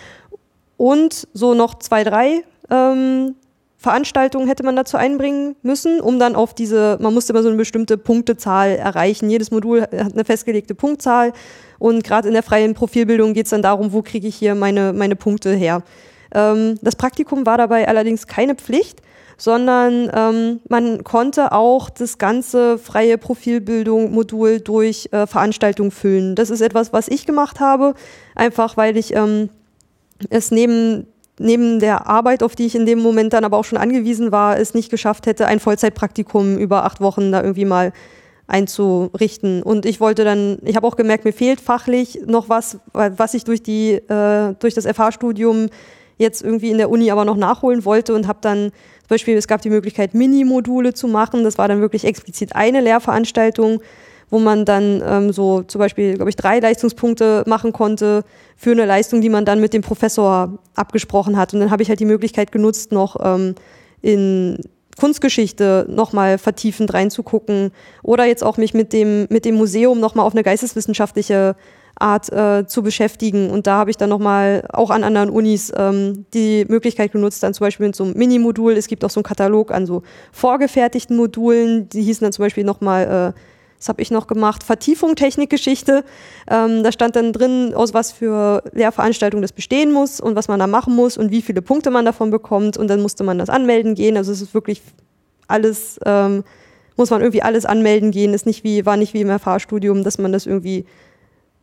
und 0.76 1.28
so 1.32 1.54
noch 1.54 1.78
zwei, 1.78 2.02
drei 2.02 2.42
ähm, 2.70 3.36
Veranstaltungen 3.81 4.49
hätte 4.49 4.64
man 4.64 4.74
dazu 4.74 4.97
einbringen 4.97 5.55
müssen, 5.62 6.01
um 6.01 6.18
dann 6.18 6.35
auf 6.35 6.53
diese, 6.53 6.99
man 7.01 7.14
musste 7.14 7.33
immer 7.33 7.43
so 7.43 7.49
eine 7.49 7.57
bestimmte 7.57 7.97
Punktezahl 7.97 8.70
erreichen. 8.70 9.31
Jedes 9.31 9.53
Modul 9.53 9.83
hat 9.83 9.93
eine 9.93 10.24
festgelegte 10.24 10.74
Punktzahl 10.74 11.33
und 11.79 12.03
gerade 12.03 12.26
in 12.26 12.35
der 12.35 12.43
freien 12.43 12.74
Profilbildung 12.74 13.35
geht 13.35 13.47
es 13.47 13.51
dann 13.51 13.62
darum, 13.62 13.93
wo 13.93 14.03
kriege 14.03 14.26
ich 14.26 14.35
hier 14.35 14.57
meine, 14.57 14.93
meine 14.93 15.14
Punkte 15.14 15.55
her. 15.55 15.85
Ähm, 16.35 16.74
das 16.83 16.97
Praktikum 16.97 17.47
war 17.47 17.57
dabei 17.57 17.87
allerdings 17.87 18.26
keine 18.26 18.57
Pflicht, 18.57 19.01
sondern 19.37 20.11
ähm, 20.12 20.61
man 20.68 21.05
konnte 21.05 21.53
auch 21.53 21.89
das 21.89 22.18
ganze 22.18 22.79
freie 22.79 23.16
Profilbildung-Modul 23.16 24.59
durch 24.59 25.09
äh, 25.12 25.29
Veranstaltungen 25.29 25.93
füllen. 25.93 26.35
Das 26.35 26.51
ist 26.51 26.61
etwas, 26.62 26.93
was 26.93 27.07
ich 27.07 27.26
gemacht 27.26 27.61
habe, 27.61 27.95
einfach 28.35 28.76
weil 28.76 28.97
ich 28.97 29.14
ähm, 29.14 29.51
es 30.31 30.51
neben 30.51 31.07
neben 31.39 31.80
der 31.80 32.07
Arbeit, 32.07 32.43
auf 32.43 32.55
die 32.55 32.66
ich 32.66 32.74
in 32.74 32.86
dem 32.86 33.01
Moment 33.01 33.32
dann 33.32 33.45
aber 33.45 33.57
auch 33.57 33.64
schon 33.64 33.78
angewiesen 33.78 34.32
war, 34.32 34.59
es 34.59 34.74
nicht 34.74 34.91
geschafft 34.91 35.26
hätte, 35.26 35.47
ein 35.47 35.61
Vollzeitpraktikum 35.61 36.59
über 36.59 36.84
acht 36.84 37.01
Wochen 37.01 37.32
da 37.32 37.43
irgendwie 37.43 37.64
mal 37.64 37.93
einzurichten. 38.47 39.62
Und 39.62 39.86
ich 39.86 40.01
wollte 40.01 40.24
dann, 40.24 40.59
ich 40.64 40.74
habe 40.74 40.86
auch 40.86 40.97
gemerkt, 40.97 41.24
mir 41.24 41.32
fehlt 41.32 41.61
fachlich 41.61 42.20
noch 42.26 42.49
was, 42.49 42.78
was 42.93 43.34
ich 43.34 43.45
durch 43.45 43.62
die, 43.62 43.93
äh, 43.93 44.55
durch 44.59 44.74
das 44.74 44.86
FH-Studium 44.86 45.68
jetzt 46.16 46.43
irgendwie 46.43 46.70
in 46.70 46.78
der 46.78 46.91
Uni 46.91 47.11
aber 47.11 47.24
noch 47.24 47.36
nachholen 47.36 47.84
wollte 47.84 48.14
und 48.14 48.26
habe 48.26 48.39
dann 48.41 48.70
zum 48.70 49.09
Beispiel, 49.09 49.36
es 49.36 49.47
gab 49.47 49.62
die 49.62 49.70
Möglichkeit, 49.70 50.14
Mini-Module 50.14 50.93
zu 50.93 51.09
machen. 51.09 51.45
Das 51.45 51.59
war 51.59 51.68
dann 51.68 51.80
wirklich 51.80 52.05
explizit 52.05 52.57
eine 52.57 52.80
Lehrveranstaltung 52.80 53.80
wo 54.31 54.39
man 54.39 54.64
dann 54.64 55.03
ähm, 55.07 55.33
so 55.33 55.62
zum 55.62 55.79
Beispiel, 55.79 56.14
glaube 56.14 56.31
ich, 56.31 56.37
drei 56.37 56.59
Leistungspunkte 56.59 57.45
machen 57.47 57.72
konnte 57.72 58.24
für 58.57 58.72
eine 58.72 58.85
Leistung, 58.85 59.20
die 59.20 59.29
man 59.29 59.45
dann 59.45 59.61
mit 59.61 59.72
dem 59.72 59.83
Professor 59.83 60.59
abgesprochen 60.74 61.37
hat. 61.37 61.55
Und 61.55 61.61
dann 61.61 61.70
habe 61.70 61.83
ich 61.83 61.89
halt 61.89 62.01
die 62.01 62.05
Möglichkeit 62.05 62.53
genutzt, 62.53 62.93
noch 62.93 63.16
ähm, 63.22 63.55
in 64.03 64.59
Kunstgeschichte 64.99 65.87
nochmal 65.89 66.39
vertiefend 66.39 66.93
reinzugucken 66.93 67.70
oder 68.03 68.24
jetzt 68.24 68.43
auch 68.43 68.57
mich 68.57 68.74
mit 68.74 68.93
dem, 68.93 69.26
mit 69.31 69.45
dem 69.45 69.55
Museum 69.55 70.01
nochmal 70.01 70.26
auf 70.26 70.35
eine 70.35 70.43
geisteswissenschaftliche 70.43 71.55
Art 72.01 72.33
äh, 72.33 72.66
zu 72.66 72.83
beschäftigen. 72.83 73.51
Und 73.51 73.66
da 73.66 73.79
habe 73.79 73.91
ich 73.91 73.97
dann 73.97 74.11
nochmal 74.11 74.64
auch 74.72 74.91
an 74.91 75.05
anderen 75.05 75.31
Unis 75.31 75.72
ähm, 75.76 76.26
die 76.35 76.64
Möglichkeit 76.68 77.12
genutzt, 77.12 77.43
dann 77.43 77.55
zum 77.55 77.64
Beispiel 77.64 77.87
mit 77.87 77.97
so 77.97 78.05
einem 78.05 78.14
Mini-Modul, 78.14 78.72
es 78.72 78.87
gibt 78.87 79.05
auch 79.05 79.11
so 79.11 79.20
einen 79.20 79.24
Katalog 79.24 79.70
an 79.70 79.87
so 79.87 80.03
vorgefertigten 80.33 81.16
Modulen, 81.16 81.89
die 81.89 82.03
hießen 82.03 82.24
dann 82.24 82.33
zum 82.33 82.45
Beispiel 82.45 82.64
nochmal 82.64 83.35
äh, 83.35 83.41
das 83.79 83.89
habe 83.89 84.03
ich 84.03 84.11
noch 84.11 84.26
gemacht, 84.26 84.64
Vertiefung 84.64 85.14
Technikgeschichte. 85.14 86.05
Ähm, 86.51 86.83
da 86.83 86.91
stand 86.91 87.14
dann 87.14 87.33
drin, 87.33 87.74
aus 87.74 87.95
was 87.95 88.11
für 88.11 88.62
Lehrveranstaltungen 88.72 89.43
das 89.43 89.53
bestehen 89.53 89.93
muss 89.93 90.20
und 90.20 90.35
was 90.35 90.49
man 90.49 90.59
da 90.59 90.66
machen 90.66 90.97
muss 90.97 91.16
und 91.16 91.31
wie 91.31 91.43
viele 91.43 91.62
Punkte 91.62 91.91
man 91.91 92.05
davon 92.05 92.31
bekommt. 92.31 92.76
Und 92.76 92.89
dann 92.89 93.01
musste 93.01 93.22
man 93.22 93.39
das 93.39 93.49
anmelden 93.49 93.95
gehen. 93.95 94.16
Also 94.16 94.33
es 94.33 94.43
ist 94.43 94.53
wirklich 94.53 94.83
alles, 95.47 96.01
ähm, 96.05 96.43
muss 96.97 97.11
man 97.11 97.20
irgendwie 97.20 97.43
alles 97.43 97.66
anmelden 97.66 98.11
gehen. 98.11 98.35
Ist 98.35 98.47
nicht 98.47 98.64
wie, 98.64 98.85
war 98.85 98.97
nicht 98.97 99.14
wie 99.14 99.20
im 99.20 99.31
Erfahrstudium, 99.31 100.03
dass 100.03 100.18
man 100.18 100.33
das 100.33 100.45
irgendwie 100.45 100.85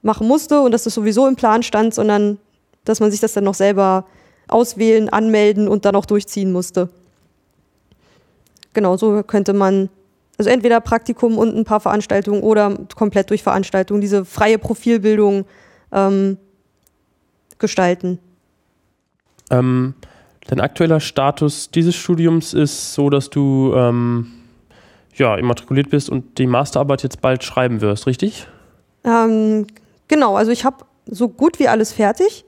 machen 0.02 0.28
musste 0.28 0.62
und 0.62 0.72
dass 0.72 0.84
das 0.84 0.94
sowieso 0.94 1.28
im 1.28 1.36
Plan 1.36 1.64
stand, 1.64 1.94
sondern 1.94 2.38
dass 2.86 3.02
man 3.02 3.12
sich 3.12 3.20
das 3.20 3.34
dann 3.34 3.44
noch 3.44 3.56
selber 3.56 4.06
auswählen, 4.48 5.10
anmelden 5.10 5.68
und 5.68 5.84
dann 5.84 5.96
auch 5.96 6.06
durchziehen 6.06 6.54
musste. 6.54 6.88
Genau, 8.74 8.96
so 8.96 9.24
könnte 9.24 9.54
man 9.54 9.90
also 10.38 10.50
entweder 10.50 10.80
Praktikum 10.82 11.38
und 11.38 11.56
ein 11.56 11.64
paar 11.64 11.80
Veranstaltungen 11.80 12.42
oder 12.42 12.78
komplett 12.96 13.30
durch 13.30 13.44
Veranstaltungen 13.44 14.02
diese 14.02 14.26
freie 14.26 14.58
Profilbildung 14.58 15.46
ähm, 15.92 16.38
gestalten. 17.58 18.20
Ähm, 19.50 19.94
dein 20.48 20.60
aktueller 20.60 21.00
Status 21.00 21.72
dieses 21.72 21.96
Studiums 21.96 22.54
ist 22.54 22.94
so, 22.94 23.10
dass 23.10 23.30
du 23.30 23.74
ähm, 23.76 24.32
ja, 25.16 25.36
immatrikuliert 25.36 25.90
bist 25.90 26.10
und 26.10 26.38
die 26.38 26.48
Masterarbeit 26.48 27.04
jetzt 27.04 27.22
bald 27.22 27.44
schreiben 27.44 27.82
wirst, 27.82 28.08
richtig? 28.08 28.48
Ähm, 29.04 29.68
genau, 30.08 30.36
also 30.36 30.52
ich 30.52 30.66
habe 30.66 30.86
so 31.06 31.30
gut 31.30 31.60
wie 31.60 31.68
alles 31.68 31.94
fertig. 31.94 32.46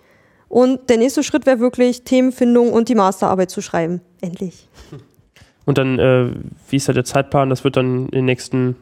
Und 0.50 0.90
der 0.90 0.98
nächste 0.98 1.24
Schritt 1.24 1.46
wäre 1.46 1.60
wirklich 1.60 2.04
Themenfindung 2.04 2.72
und 2.72 2.88
die 2.90 2.96
Masterarbeit 2.96 3.52
zu 3.52 3.62
schreiben. 3.62 4.02
Endlich. 4.22 4.68
Und 5.68 5.78
dann, 5.78 6.00
äh, 6.00 6.30
wie 6.70 6.78
ist 6.78 6.88
da 6.88 6.94
der 6.94 7.04
Zeitplan? 7.04 7.50
Das 7.50 7.66
wird 7.66 7.76
dann 7.76 8.08
im 8.08 8.24
nächsten, 8.24 8.78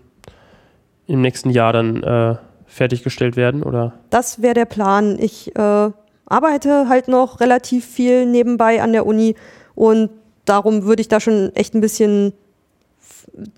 im 1.08 1.20
nächsten 1.20 1.50
Jahr 1.50 1.74
dann 1.74 2.04
äh, 2.04 2.36
fertiggestellt 2.68 3.36
werden, 3.36 3.64
oder? 3.64 3.94
Das 4.12 4.44
wäre 4.44 4.54
der 4.54 4.66
Plan. 4.66 5.18
Ich 5.20 5.56
äh, 5.56 5.90
arbeite 6.28 6.88
halt 6.88 7.08
noch 7.08 7.40
relativ 7.40 7.86
viel 7.86 8.28
nebenbei 8.28 8.84
an 8.84 8.92
der 8.94 9.08
Uni 9.08 9.34
und 9.74 10.12
darum 10.46 10.84
würde 10.84 11.02
ich 11.02 11.08
da 11.08 11.20
schon 11.20 11.52
echt 11.56 11.74
ein 11.74 11.82
bisschen 11.82 12.34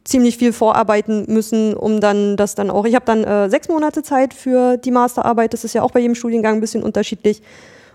ziemlich 0.05 0.37
viel 0.37 0.53
vorarbeiten 0.53 1.25
müssen, 1.27 1.73
um 1.73 1.99
dann 1.99 2.37
das 2.37 2.55
dann 2.55 2.69
auch. 2.69 2.85
Ich 2.85 2.95
habe 2.95 3.05
dann 3.05 3.25
äh, 3.25 3.49
sechs 3.49 3.67
Monate 3.67 4.03
Zeit 4.03 4.33
für 4.33 4.77
die 4.77 4.91
Masterarbeit. 4.91 5.51
Das 5.51 5.65
ist 5.65 5.73
ja 5.73 5.83
auch 5.83 5.91
bei 5.91 5.99
jedem 5.99 6.15
Studiengang 6.15 6.55
ein 6.55 6.61
bisschen 6.61 6.81
unterschiedlich 6.81 7.41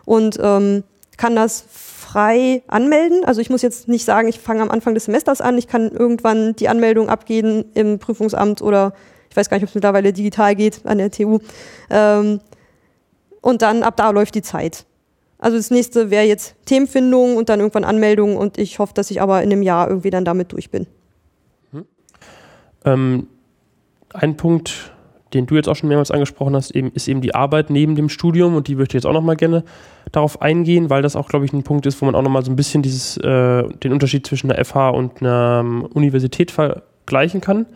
und 0.05 0.39
ähm, 0.43 0.85
kann 1.17 1.35
das 1.37 1.65
frei 2.13 2.63
anmelden. 2.67 3.25
Also 3.25 3.41
ich 3.41 3.49
muss 3.49 3.63
jetzt 3.63 3.89
nicht 3.89 4.05
sagen, 4.05 4.29
ich 4.29 4.39
fange 4.39 4.63
am 4.63 4.71
Anfang 4.71 4.95
des 4.95 5.07
Semesters 5.07 5.41
an. 5.41 5.57
Ich 5.57 5.67
kann 5.67 5.91
irgendwann 5.91 6.55
die 6.57 6.69
Anmeldung 6.69 7.09
abgeben 7.09 7.65
im 7.75 7.99
Prüfungsamt 7.99 8.61
oder 8.61 8.93
ich 9.31 9.37
weiß 9.37 9.49
gar 9.49 9.57
nicht, 9.57 9.65
ob 9.65 9.71
es 9.71 9.75
mittlerweile 9.75 10.13
digital 10.13 10.55
geht 10.55 10.85
an 10.85 10.99
der 10.99 11.11
TU. 11.11 11.39
Ähm, 11.89 12.41
und 13.41 13.63
dann 13.63 13.83
ab 13.83 13.97
da 13.97 14.11
läuft 14.11 14.35
die 14.35 14.43
Zeit. 14.43 14.85
Also 15.39 15.57
das 15.57 15.71
nächste 15.71 16.11
wäre 16.11 16.25
jetzt 16.25 16.55
Themenfindung 16.67 17.37
und 17.37 17.49
dann 17.49 17.61
irgendwann 17.61 17.85
Anmeldung 17.85 18.37
und 18.37 18.59
ich 18.59 18.79
hoffe, 18.79 18.93
dass 18.95 19.11
ich 19.11 19.23
aber 19.23 19.43
in 19.43 19.51
einem 19.51 19.63
Jahr 19.63 19.89
irgendwie 19.89 20.11
dann 20.11 20.25
damit 20.25 20.53
durch 20.53 20.71
bin. 20.71 20.87
Hm. 21.73 21.87
Ähm, 22.85 23.27
ein 24.13 24.37
Punkt, 24.37 24.93
den 25.35 25.47
du 25.47 25.57
jetzt 25.57 25.69
auch 25.69 25.77
schon 25.77 25.89
mehrmals 25.89 26.11
angesprochen 26.11 26.55
hast, 26.55 26.71
eben, 26.73 26.91
ist 26.93 27.09
eben 27.09 27.21
die 27.21 27.35
Arbeit 27.35 27.71
neben 27.71 27.97
dem 27.97 28.09
Studium 28.09 28.55
und 28.55 28.69
die 28.69 28.77
würde 28.77 28.89
ich 28.91 28.95
jetzt 28.95 29.07
auch 29.07 29.13
nochmal 29.13 29.37
gerne 29.37 29.65
darauf 30.11 30.43
eingehen, 30.43 30.91
weil 30.91 31.03
das 31.03 31.17
auch, 31.17 31.29
glaube 31.29 31.45
ich, 31.45 31.53
ein 31.53 31.63
Punkt 31.63 31.87
ist, 31.87 32.01
wo 32.01 32.07
man 32.07 32.15
auch 32.15 32.23
nochmal 32.23 32.45
so 32.45 32.51
ein 32.51 32.57
bisschen 32.57 32.83
dieses, 32.83 33.17
äh, 33.19 33.63
den 33.69 33.93
Unterschied 33.93 34.27
zwischen 34.27 34.51
einer 34.51 34.63
FH 34.65 34.91
und 34.91 35.21
einer 35.21 35.61
um, 35.61 35.83
Universität 35.87 36.51
vergleichen 36.51 37.41
kann. 37.41 37.67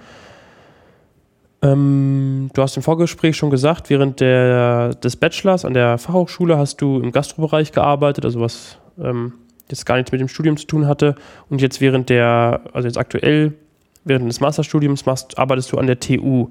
Ähm, 1.62 2.50
du 2.52 2.62
hast 2.62 2.76
im 2.76 2.82
Vorgespräch 2.82 3.36
schon 3.36 3.50
gesagt, 3.50 3.90
während 3.90 4.20
der, 4.20 4.94
des 4.94 5.16
Bachelors 5.16 5.64
an 5.64 5.74
der 5.74 5.98
Fachhochschule 5.98 6.58
hast 6.58 6.80
du 6.80 7.00
im 7.00 7.12
Gastrobereich 7.12 7.72
gearbeitet, 7.72 8.24
also 8.24 8.40
was 8.40 8.78
ähm, 9.02 9.32
jetzt 9.70 9.86
gar 9.86 9.96
nichts 9.96 10.12
mit 10.12 10.20
dem 10.20 10.28
Studium 10.28 10.56
zu 10.56 10.66
tun 10.66 10.86
hatte. 10.86 11.14
Und 11.48 11.60
jetzt 11.60 11.80
während 11.80 12.10
der, 12.10 12.60
also 12.72 12.86
jetzt 12.86 12.98
aktuell, 12.98 13.54
während 14.04 14.28
des 14.28 14.40
Masterstudiums 14.40 15.06
machst, 15.06 15.38
arbeitest 15.38 15.72
du 15.72 15.78
an 15.78 15.86
der 15.86 15.98
TU. 15.98 16.48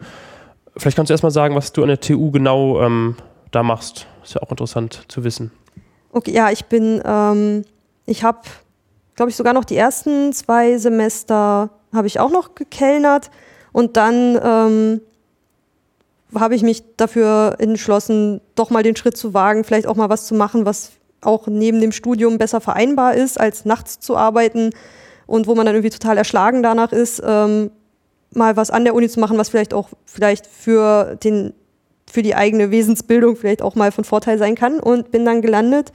Vielleicht 0.78 0.98
kannst 0.98 1.10
du 1.10 1.14
erstmal 1.14 1.32
sagen, 1.32 1.56
was 1.56 1.72
du 1.72 1.82
an 1.82 1.88
der 1.88 2.00
TU 2.00 2.32
genau 2.32 2.82
ähm, 2.82 3.16
da 3.52 3.64
machst. 3.64 4.08
Ist 4.24 4.36
ja 4.36 4.42
auch 4.42 4.52
interessant 4.52 5.04
zu 5.08 5.24
wissen. 5.24 5.52
Okay, 6.12 6.32
ja, 6.32 6.52
ich 6.52 6.66
bin, 6.66 7.02
ähm, 7.06 7.64
ich 8.06 8.24
habe, 8.24 8.40
glaube 9.16 9.30
ich, 9.30 9.36
sogar 9.36 9.54
noch 9.54 9.66
die 9.66 9.78
ersten 9.78 10.34
zwei 10.34 10.78
Semester 10.78 11.70
habe 11.94 12.08
ich 12.08 12.20
auch 12.20 12.32
noch 12.32 12.56
gekellnert 12.56 13.32
und 13.72 13.98
dann 13.98 14.40
ähm, 14.44 15.02
habe 16.34 16.56
ich 16.56 16.64
mich 16.64 16.84
dafür 16.98 17.56
entschlossen, 17.60 18.42
doch 18.56 18.70
mal 18.70 18.84
den 18.84 18.96
Schritt 18.96 19.18
zu 19.18 19.34
wagen, 19.34 19.64
vielleicht 19.64 19.88
auch 19.88 19.96
mal 19.96 20.10
was 20.10 20.26
zu 20.26 20.36
machen, 20.36 20.66
was 20.66 20.92
auch 21.22 21.48
neben 21.48 21.82
dem 21.82 21.92
Studium 21.92 22.38
besser 22.38 22.62
vereinbar 22.62 23.16
ist, 23.16 23.40
als 23.40 23.66
nachts 23.66 24.00
zu 24.00 24.18
arbeiten 24.18 24.72
und 25.28 25.48
wo 25.48 25.56
man 25.56 25.66
dann 25.66 25.76
irgendwie 25.76 25.90
total 25.98 26.18
erschlagen 26.18 26.62
danach 26.62 26.92
ist, 26.92 27.22
ähm, 27.26 27.72
mal 28.36 28.58
was 28.58 28.72
an 28.72 28.84
der 28.84 28.96
Uni 28.96 29.10
zu 29.10 29.20
machen, 29.20 29.38
was 29.38 29.50
vielleicht 29.50 29.74
auch 29.74 29.90
vielleicht 30.06 30.48
für 30.48 31.16
den 31.24 31.54
für 32.10 32.22
die 32.22 32.36
eigene 32.36 32.72
Wesensbildung 32.72 33.36
vielleicht 33.36 33.62
auch 33.62 33.76
mal 33.76 33.92
von 33.92 34.04
Vorteil 34.04 34.38
sein 34.38 34.56
kann 34.56 34.80
und 34.80 35.12
bin 35.12 35.26
dann 35.26 35.42
gelandet 35.42 35.92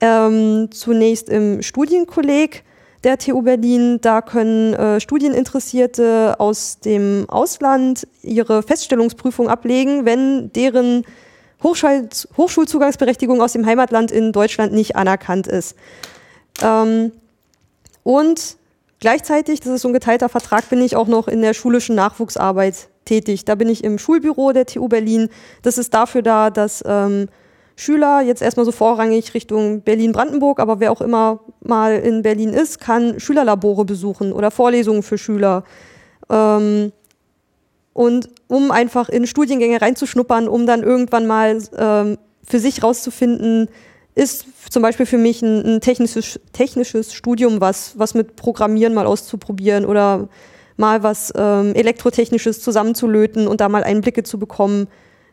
ähm, 0.00 0.70
zunächst 0.70 1.28
im 1.28 1.62
Studienkolleg 1.62 2.64
der 3.04 3.18
TU 3.18 3.42
Berlin. 3.42 4.00
Da 4.00 4.22
können 4.22 4.74
äh, 4.74 5.00
Studieninteressierte 5.00 6.36
aus 6.38 6.80
dem 6.80 7.26
Ausland 7.28 8.06
ihre 8.22 8.62
Feststellungsprüfung 8.62 9.48
ablegen, 9.48 10.04
wenn 10.04 10.52
deren 10.52 11.04
Hochschul 11.62 12.08
Hochschulzugangsberechtigung 12.36 13.42
aus 13.42 13.52
dem 13.52 13.66
Heimatland 13.66 14.10
in 14.10 14.32
Deutschland 14.32 14.72
nicht 14.72 14.96
anerkannt 14.96 15.46
ist. 15.46 15.76
Ähm, 16.62 17.12
und 18.02 18.56
gleichzeitig, 19.00 19.60
das 19.60 19.72
ist 19.72 19.82
so 19.82 19.88
ein 19.88 19.94
geteilter 19.94 20.28
Vertrag, 20.28 20.68
bin 20.68 20.80
ich 20.82 20.96
auch 20.96 21.08
noch 21.08 21.26
in 21.26 21.42
der 21.42 21.54
schulischen 21.54 21.96
Nachwuchsarbeit 21.96 22.88
tätig. 23.04 23.44
Da 23.44 23.54
bin 23.54 23.68
ich 23.68 23.82
im 23.82 23.98
Schulbüro 23.98 24.52
der 24.52 24.66
TU 24.66 24.88
Berlin. 24.88 25.28
Das 25.62 25.78
ist 25.78 25.92
dafür 25.92 26.22
da, 26.22 26.50
dass 26.50 26.84
ähm, 26.86 27.28
Schüler 27.76 28.20
jetzt 28.20 28.42
erstmal 28.42 28.66
so 28.66 28.72
vorrangig 28.72 29.34
Richtung 29.34 29.80
Berlin-Brandenburg, 29.80 30.60
aber 30.60 30.80
wer 30.80 30.92
auch 30.92 31.00
immer 31.00 31.40
mal 31.60 31.96
in 31.96 32.22
Berlin 32.22 32.50
ist, 32.50 32.78
kann 32.78 33.18
Schülerlabore 33.18 33.84
besuchen 33.84 34.32
oder 34.32 34.50
Vorlesungen 34.50 35.02
für 35.02 35.18
Schüler. 35.18 35.64
Ähm, 36.28 36.92
und 37.92 38.28
um 38.48 38.70
einfach 38.70 39.08
in 39.08 39.26
Studiengänge 39.26 39.80
reinzuschnuppern, 39.80 40.46
um 40.46 40.66
dann 40.66 40.82
irgendwann 40.82 41.26
mal 41.26 41.58
ähm, 41.76 42.18
für 42.44 42.58
sich 42.58 42.82
rauszufinden, 42.82 43.68
ist 44.14 44.46
zum 44.70 44.82
Beispiel 44.82 45.06
für 45.06 45.18
mich 45.18 45.42
ein, 45.42 45.76
ein, 45.76 45.80
technisches, 45.80 46.40
technisches 46.52 47.14
Studium 47.14 47.60
was, 47.60 47.98
was 47.98 48.14
mit 48.14 48.36
Programmieren 48.36 48.94
mal 48.94 49.06
auszuprobieren 49.06 49.84
oder 49.84 50.28
mal 50.76 51.02
was 51.02 51.32
ähm, 51.36 51.74
Elektrotechnisches 51.74 52.60
zusammenzulöten 52.62 53.46
und 53.46 53.60
da 53.60 53.68
mal 53.68 53.84
Einblicke 53.84 54.22
zu 54.22 54.38
bekommen. 54.38 54.88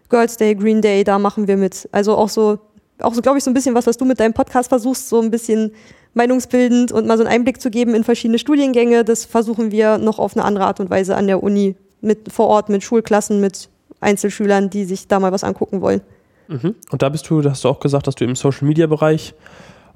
Girls 0.09 0.38
Day, 0.38 0.55
Green 0.55 0.82
Day, 0.82 1.03
da 1.03 1.19
machen 1.19 1.47
wir 1.47 1.57
mit. 1.57 1.89
Also 1.91 2.15
auch 2.15 2.30
so, 2.30 2.59
auch 2.99 3.13
so, 3.13 3.21
glaube 3.21 3.38
ich, 3.38 3.43
so 3.43 3.51
ein 3.51 3.53
bisschen 3.53 3.75
was, 3.75 3.88
was 3.88 3.97
du 3.97 4.05
mit 4.05 4.19
deinem 4.19 4.34
Podcast 4.34 4.69
versuchst, 4.69 5.09
so 5.09 5.21
ein 5.21 5.32
bisschen 5.32 5.71
meinungsbildend 6.13 6.91
und 6.91 7.07
mal 7.07 7.17
so 7.17 7.23
einen 7.23 7.34
Einblick 7.34 7.61
zu 7.61 7.69
geben 7.69 7.95
in 7.95 8.03
verschiedene 8.03 8.39
Studiengänge. 8.39 9.03
Das 9.03 9.25
versuchen 9.25 9.71
wir 9.71 9.97
noch 9.97 10.19
auf 10.19 10.36
eine 10.36 10.45
andere 10.45 10.65
Art 10.65 10.80
und 10.80 10.89
Weise 10.89 11.15
an 11.15 11.28
der 11.28 11.43
Uni 11.43 11.75
mit 12.01 12.32
vor 12.32 12.47
Ort, 12.47 12.69
mit 12.69 12.84
Schulklassen, 12.84 13.39
mit 13.39 13.69
Einzelschülern, 13.99 14.69
die 14.69 14.86
sich 14.86 15.07
da 15.07 15.19
mal 15.19 15.32
was 15.32 15.43
angucken 15.43 15.82
wollen. 15.82 16.01
Mhm. 16.47 16.75
Und 16.89 17.01
da 17.01 17.09
bist 17.09 17.29
du, 17.29 17.41
da 17.41 17.51
hast 17.51 17.63
du 17.63 17.69
auch 17.69 17.79
gesagt, 17.79 18.07
dass 18.07 18.15
du 18.15 18.23
im 18.23 18.35
Social 18.35 18.67
Media 18.67 18.87
Bereich 18.87 19.33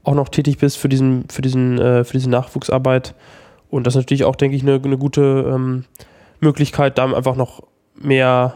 auch 0.04 0.16
noch 0.16 0.30
tätig 0.30 0.58
bist 0.58 0.78
für 0.78 0.90
diesen, 0.90 1.26
für 1.30 1.42
diesen, 1.42 1.80
äh, 1.80 2.04
für 2.04 2.14
diese 2.14 2.30
Nachwuchsarbeit. 2.30 3.14
Und 3.70 3.88
das 3.88 3.96
ist 3.96 4.02
natürlich 4.02 4.24
auch, 4.24 4.36
denke 4.36 4.56
ich, 4.56 4.64
eine, 4.64 4.82
eine 4.84 4.98
gute 4.98 5.22
ähm, 5.48 5.86
Möglichkeit, 6.40 6.98
da 6.98 7.06
einfach 7.06 7.36
noch 7.36 7.62
mehr 7.96 8.56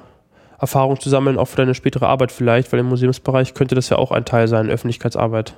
Erfahrung 0.60 1.00
zu 1.00 1.10
sammeln, 1.10 1.38
auch 1.38 1.46
für 1.46 1.58
deine 1.58 1.76
spätere 1.76 2.08
Arbeit 2.08 2.32
vielleicht, 2.32 2.72
weil 2.72 2.80
im 2.80 2.88
Museumsbereich 2.88 3.54
könnte 3.54 3.76
das 3.76 3.90
ja 3.90 3.98
auch 3.98 4.12
ein 4.12 4.26
Teil 4.26 4.48
sein, 4.48 4.70
Öffentlichkeitsarbeit. 4.70 5.54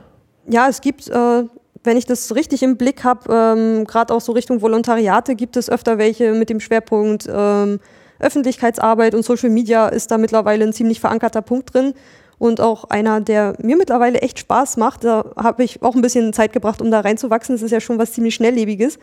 Ja, 0.47 0.67
es 0.67 0.81
gibt, 0.81 1.07
äh, 1.07 1.43
wenn 1.83 1.97
ich 1.97 2.05
das 2.05 2.35
richtig 2.35 2.63
im 2.63 2.77
Blick 2.77 3.03
habe, 3.03 3.33
ähm, 3.33 3.85
gerade 3.85 4.13
auch 4.13 4.21
so 4.21 4.31
Richtung 4.31 4.61
Volontariate 4.61 5.35
gibt 5.35 5.55
es 5.57 5.69
öfter 5.69 5.97
welche 5.97 6.33
mit 6.33 6.49
dem 6.49 6.59
Schwerpunkt 6.59 7.27
ähm, 7.31 7.79
Öffentlichkeitsarbeit 8.19 9.13
und 9.13 9.23
Social 9.23 9.49
Media 9.49 9.88
ist 9.88 10.09
da 10.09 10.17
mittlerweile 10.17 10.65
ein 10.65 10.73
ziemlich 10.73 10.99
verankerter 10.99 11.41
Punkt 11.41 11.73
drin 11.73 11.93
und 12.39 12.61
auch 12.61 12.85
einer, 12.85 13.19
der 13.21 13.55
mir 13.61 13.77
mittlerweile 13.77 14.21
echt 14.21 14.39
Spaß 14.39 14.77
macht. 14.77 15.03
Da 15.03 15.25
habe 15.35 15.63
ich 15.63 15.81
auch 15.81 15.95
ein 15.95 16.01
bisschen 16.01 16.33
Zeit 16.33 16.53
gebracht, 16.53 16.81
um 16.81 16.91
da 16.91 16.99
reinzuwachsen. 16.99 17.55
Das 17.55 17.63
ist 17.63 17.71
ja 17.71 17.79
schon 17.79 17.97
was 17.97 18.13
ziemlich 18.13 18.35
Schnelllebiges. 18.35 18.99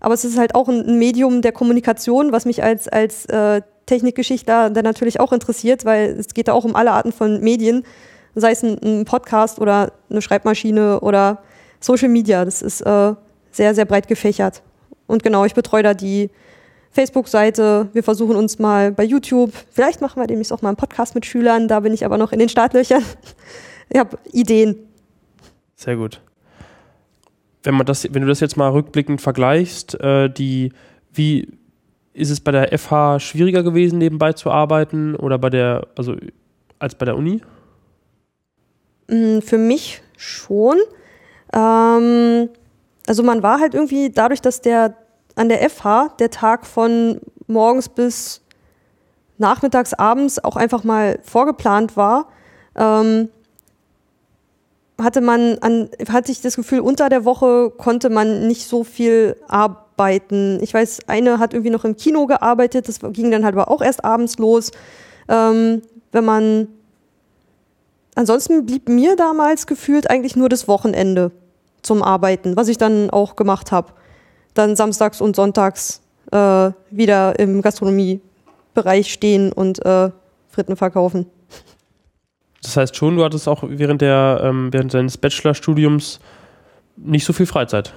Aber 0.00 0.14
es 0.14 0.24
ist 0.24 0.38
halt 0.38 0.54
auch 0.54 0.68
ein, 0.68 0.98
Medium 0.98 1.42
der 1.42 1.52
Kommunikation, 1.52 2.32
was 2.32 2.44
mich 2.44 2.62
als, 2.62 2.88
als 2.88 3.26
äh, 3.26 3.62
Technikgeschichtler 3.86 4.70
dann 4.70 4.84
natürlich 4.84 5.20
auch 5.20 5.32
interessiert, 5.32 5.84
weil 5.84 6.10
es 6.18 6.34
geht 6.34 6.48
da 6.48 6.52
auch 6.52 6.64
um 6.64 6.76
alle 6.76 6.92
Arten 6.92 7.12
von 7.12 7.40
Medien, 7.40 7.84
sei 8.34 8.52
es 8.52 8.62
ein, 8.62 8.78
ein 8.82 9.04
Podcast 9.04 9.58
oder 9.58 9.92
eine 10.08 10.22
Schreibmaschine 10.22 11.00
oder 11.00 11.42
Social 11.80 12.08
Media. 12.08 12.44
Das 12.44 12.62
ist 12.62 12.80
äh, 12.82 13.14
sehr, 13.50 13.74
sehr 13.74 13.84
breit 13.84 14.08
gefächert. 14.08 14.62
Und 15.06 15.22
genau, 15.22 15.44
ich 15.44 15.54
betreue 15.54 15.82
da 15.82 15.94
die 15.94 16.30
Facebook-Seite. 16.90 17.88
Wir 17.92 18.02
versuchen 18.02 18.36
uns 18.36 18.58
mal 18.58 18.92
bei 18.92 19.04
YouTube. 19.04 19.52
Vielleicht 19.70 20.00
machen 20.00 20.20
wir 20.20 20.26
demnächst 20.26 20.52
auch 20.52 20.62
mal 20.62 20.70
einen 20.70 20.76
Podcast 20.76 21.14
mit 21.14 21.26
Schülern. 21.26 21.68
Da 21.68 21.80
bin 21.80 21.92
ich 21.92 22.04
aber 22.04 22.18
noch 22.18 22.32
in 22.32 22.38
den 22.38 22.48
Startlöchern. 22.48 23.02
Ich 23.90 23.98
habe 23.98 24.18
Ideen. 24.32 24.76
Sehr 25.74 25.96
gut. 25.96 26.20
Wenn 27.62 27.74
man 27.74 27.86
das, 27.86 28.04
wenn 28.12 28.20
du 28.20 28.28
das 28.28 28.40
jetzt 28.40 28.58
mal 28.58 28.68
rückblickend 28.68 29.22
vergleichst, 29.22 29.98
äh, 29.98 30.28
die, 30.28 30.72
wie, 31.10 31.48
ist 32.12 32.30
es 32.30 32.40
bei 32.40 32.52
der 32.52 32.78
FH 32.78 33.20
schwieriger 33.20 33.62
gewesen, 33.62 33.98
nebenbei 33.98 34.34
zu 34.34 34.50
arbeiten 34.50 35.14
oder 35.14 35.38
bei 35.38 35.48
der, 35.48 35.86
also 35.96 36.16
als 36.78 36.96
bei 36.96 37.06
der 37.06 37.16
Uni? 37.16 37.40
Mm, 39.08 39.38
für 39.40 39.56
mich 39.56 40.02
schon. 40.16 40.76
Ähm, 41.52 42.50
also 43.06 43.22
man 43.22 43.42
war 43.42 43.60
halt 43.60 43.74
irgendwie 43.74 44.10
dadurch, 44.10 44.42
dass 44.42 44.60
der 44.60 44.94
an 45.38 45.48
der 45.48 45.68
FH 45.68 46.16
der 46.18 46.30
Tag 46.30 46.66
von 46.66 47.20
morgens 47.46 47.88
bis 47.88 48.42
nachmittags, 49.38 49.94
abends 49.94 50.42
auch 50.42 50.56
einfach 50.56 50.84
mal 50.84 51.20
vorgeplant 51.22 51.96
war, 51.96 52.26
ähm, 52.74 53.28
hatte 55.00 55.20
man 55.20 55.58
an, 55.58 55.90
hatte 56.08 56.32
ich 56.32 56.40
das 56.40 56.56
Gefühl, 56.56 56.80
unter 56.80 57.08
der 57.08 57.24
Woche 57.24 57.70
konnte 57.70 58.10
man 58.10 58.48
nicht 58.48 58.66
so 58.66 58.82
viel 58.82 59.36
arbeiten. 59.46 60.58
Ich 60.60 60.74
weiß, 60.74 61.00
eine 61.06 61.38
hat 61.38 61.54
irgendwie 61.54 61.70
noch 61.70 61.84
im 61.84 61.96
Kino 61.96 62.26
gearbeitet, 62.26 62.88
das 62.88 62.98
ging 63.12 63.30
dann 63.30 63.44
halt 63.44 63.54
aber 63.54 63.70
auch 63.70 63.80
erst 63.80 64.04
abends 64.04 64.38
los. 64.38 64.72
Ähm, 65.28 65.82
wenn 66.10 66.24
man 66.24 66.68
ansonsten 68.16 68.66
blieb 68.66 68.88
mir 68.88 69.14
damals 69.14 69.68
gefühlt 69.68 70.10
eigentlich 70.10 70.34
nur 70.34 70.48
das 70.48 70.66
Wochenende 70.66 71.30
zum 71.82 72.02
Arbeiten, 72.02 72.56
was 72.56 72.66
ich 72.66 72.78
dann 72.78 73.10
auch 73.10 73.36
gemacht 73.36 73.70
habe. 73.70 73.92
Dann 74.54 74.76
samstags 74.76 75.20
und 75.20 75.36
sonntags 75.36 76.00
äh, 76.32 76.70
wieder 76.90 77.38
im 77.38 77.62
Gastronomiebereich 77.62 79.12
stehen 79.12 79.52
und 79.52 79.84
äh, 79.84 80.10
Fritten 80.48 80.76
verkaufen. 80.76 81.26
Das 82.62 82.76
heißt 82.76 82.96
schon, 82.96 83.16
du 83.16 83.24
hattest 83.24 83.46
auch 83.48 83.62
während, 83.66 84.02
der, 84.02 84.40
ähm, 84.42 84.72
während 84.72 84.92
deines 84.92 85.16
Bachelorstudiums 85.16 86.20
nicht 86.96 87.24
so 87.24 87.32
viel 87.32 87.46
Freizeit. 87.46 87.92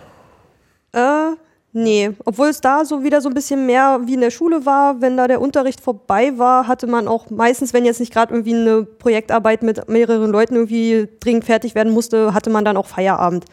Äh, 0.94 1.32
Nee, 1.74 2.12
obwohl 2.26 2.50
es 2.50 2.60
da 2.60 2.84
so 2.84 3.02
wieder 3.04 3.22
so 3.22 3.30
ein 3.30 3.34
bisschen 3.34 3.66
mehr 3.66 4.02
wie 4.04 4.16
in 4.16 4.22
der 4.22 4.30
Schule 4.30 4.66
war, 4.66 5.00
wenn 5.00 5.16
da 5.16 5.28
der 5.28 5.40
Unterricht 5.40 5.80
vorbei 5.80 6.38
war, 6.38 6.68
hatte 6.68 6.86
man 6.86 7.08
auch 7.08 7.30
meistens, 7.30 7.74
wenn 7.74 7.86
jetzt 7.86 8.02
nicht 8.02 8.12
gerade 8.12 8.34
irgendwie 8.34 8.54
eine 8.54 8.84
Projektarbeit 8.84 9.64
mit 9.64 9.88
mehreren 9.88 10.32
Leuten 10.32 10.56
irgendwie 10.56 11.08
dringend 11.22 11.46
fertig 11.46 11.74
werden 11.74 11.94
musste, 11.94 12.34
hatte 12.34 12.50
man 12.50 12.66
dann 12.66 12.76
auch 12.76 12.88
Feierabend. 12.88 13.46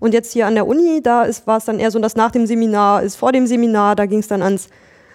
Und 0.00 0.14
jetzt 0.14 0.32
hier 0.32 0.46
an 0.46 0.54
der 0.54 0.66
Uni, 0.66 1.00
da 1.02 1.26
war 1.44 1.58
es 1.58 1.66
dann 1.66 1.78
eher 1.78 1.90
so, 1.90 1.98
dass 1.98 2.16
nach 2.16 2.30
dem 2.30 2.46
Seminar 2.46 3.02
ist 3.02 3.16
vor 3.16 3.32
dem 3.32 3.46
Seminar, 3.46 3.94
da 3.94 4.06
ging 4.06 4.18
es 4.20 4.28
dann 4.28 4.42
ans 4.42 4.68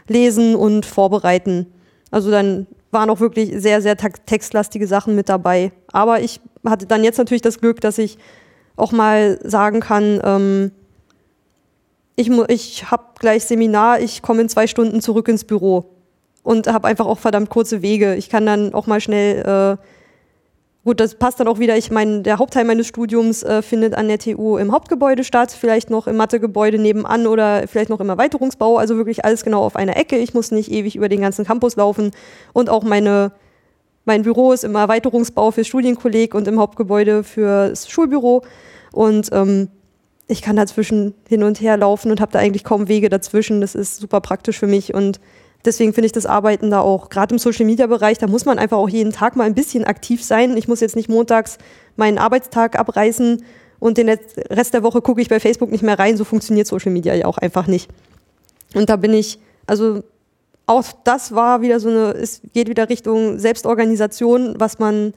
Lesen 0.08 0.56
und 0.56 0.86
Vorbereiten. 0.86 1.66
Also 2.12 2.32
dann 2.32 2.68
waren 2.92 3.10
auch 3.10 3.20
wirklich 3.20 3.52
sehr, 3.56 3.82
sehr 3.82 3.98
textlastige 3.98 4.88
Sachen 4.88 5.16
mit 5.16 5.28
dabei. 5.28 5.72
Aber 5.92 6.22
ich 6.22 6.40
hatte 6.64 6.86
dann 6.86 7.04
jetzt 7.04 7.18
natürlich 7.18 7.42
das 7.42 7.60
Glück, 7.60 7.82
dass 7.82 7.98
ich 7.98 8.18
auch 8.76 8.92
mal 8.92 9.40
sagen 9.44 9.80
kann, 9.80 10.22
ähm, 10.24 10.72
ich, 12.16 12.30
ich 12.48 12.92
habe 12.92 13.04
gleich 13.20 13.44
Seminar, 13.46 14.00
ich 14.00 14.22
komme 14.22 14.42
in 14.42 14.50
zwei 14.50 14.68
Stunden 14.68 15.02
zurück 15.02 15.28
ins 15.28 15.44
Büro 15.44 15.86
und 16.44 16.68
habe 16.68 16.88
einfach 16.88 17.08
auch 17.08 17.20
verdammt 17.20 17.50
kurze 17.50 17.82
Wege. 17.82 18.16
Ich 18.16 18.30
kann 18.30 18.46
dann 18.46 18.74
auch 18.74 18.88
mal 18.88 19.02
schnell 19.02 19.42
äh, 19.42 19.78
gut, 20.86 21.00
das 21.00 21.16
passt 21.16 21.40
dann 21.40 21.48
auch 21.48 21.60
wieder. 21.60 21.76
Ich 21.76 21.92
meine, 21.92 22.22
der 22.22 22.38
Hauptteil 22.38 22.64
meines 22.64 22.88
Studiums 22.88 23.44
äh, 23.44 23.62
findet 23.62 23.96
an 23.96 24.08
der 24.08 24.20
TU 24.20 24.58
im 24.58 24.72
Hauptgebäude 24.72 25.24
statt, 25.24 25.52
vielleicht 25.52 25.90
noch 25.90 26.08
im 26.08 26.16
Mathegebäude 26.16 26.78
nebenan 26.78 27.28
oder 27.28 27.68
vielleicht 27.68 27.90
noch 27.90 28.00
im 28.00 28.08
Erweiterungsbau. 28.08 28.78
Also 28.78 28.96
wirklich 28.96 29.26
alles 29.26 29.44
genau 29.44 29.64
auf 29.64 29.76
einer 29.76 29.98
Ecke. 29.98 30.18
Ich 30.18 30.34
muss 30.34 30.52
nicht 30.52 30.72
ewig 30.72 30.96
über 30.96 31.10
den 31.10 31.22
ganzen 31.22 31.44
Campus 31.44 31.76
laufen. 31.76 32.12
Und 32.54 32.70
auch 32.70 32.84
meine, 32.84 33.32
mein 34.06 34.22
Büro 34.22 34.54
ist 34.54 34.64
im 34.64 34.76
Erweiterungsbau 34.76 35.50
für 35.52 35.66
Studienkolleg 35.66 36.36
und 36.36 36.48
im 36.48 36.60
Hauptgebäude 36.60 37.24
fürs 37.24 37.90
Schulbüro. 37.90 38.44
Und 38.92 39.30
ähm, 39.34 39.70
ich 40.28 40.44
kann 40.44 40.56
dazwischen 40.56 41.16
hin 41.28 41.42
und 41.44 41.62
her 41.62 41.78
laufen 41.78 42.12
und 42.12 42.22
habe 42.22 42.32
da 42.32 42.40
eigentlich 42.40 42.64
kaum 42.64 42.88
Wege 42.88 43.10
dazwischen. 43.10 43.60
Das 43.60 43.74
ist 43.74 43.98
super 43.98 44.22
praktisch 44.22 44.60
für 44.60 44.68
mich 44.68 44.94
und 44.94 45.20
Deswegen 45.66 45.93
finde 45.93 46.05
ich 46.05 46.11
das 46.11 46.26
Arbeiten 46.26 46.70
da 46.70 46.82
auch, 46.82 47.09
gerade 47.09 47.34
im 47.34 47.39
Social-Media-Bereich, 47.39 48.18
da 48.20 48.28
muss 48.28 48.45
man 48.45 48.59
einfach 48.59 48.78
auch 48.78 48.89
jeden 48.89 49.11
Tag 49.11 49.36
mal 49.36 49.45
ein 49.45 49.55
bisschen 49.55 49.84
aktiv 49.84 50.24
sein. 50.24 50.55
Ich 50.57 50.68
muss 50.68 50.80
jetzt 50.80 50.95
nicht 50.95 51.09
montags 51.09 51.57
meinen 51.95 52.18
Arbeitstag 52.18 52.78
abreißen 52.78 53.43
und 53.80 53.97
den 53.97 54.09
Rest 54.09 54.74
der 54.74 54.84
Woche 54.84 55.01
gucke 55.01 55.22
ich 55.22 55.30
bei 55.30 55.39
Facebook 55.39 55.72
nicht 55.72 55.84
mehr 55.84 55.97
rein. 55.97 56.18
So 56.18 56.24
funktioniert 56.24 56.68
Social 56.68 56.91
Media 56.91 57.13
ja 57.13 57.26
auch 57.26 57.38
einfach 57.38 57.68
nicht. 57.68 57.89
Und 58.74 58.89
da 58.89 58.95
bin 58.95 59.13
ich, 59.13 59.39
also 59.66 60.03
auch 60.68 60.84
das 61.03 61.34
war 61.34 61.61
wieder 61.61 61.80
so 61.80 61.89
eine, 61.89 62.11
es 62.13 62.41
geht 62.53 62.70
wieder 62.70 62.89
Richtung 62.89 63.39
Selbstorganisation, 63.39 64.55
was 64.57 64.80
man 64.80 65.13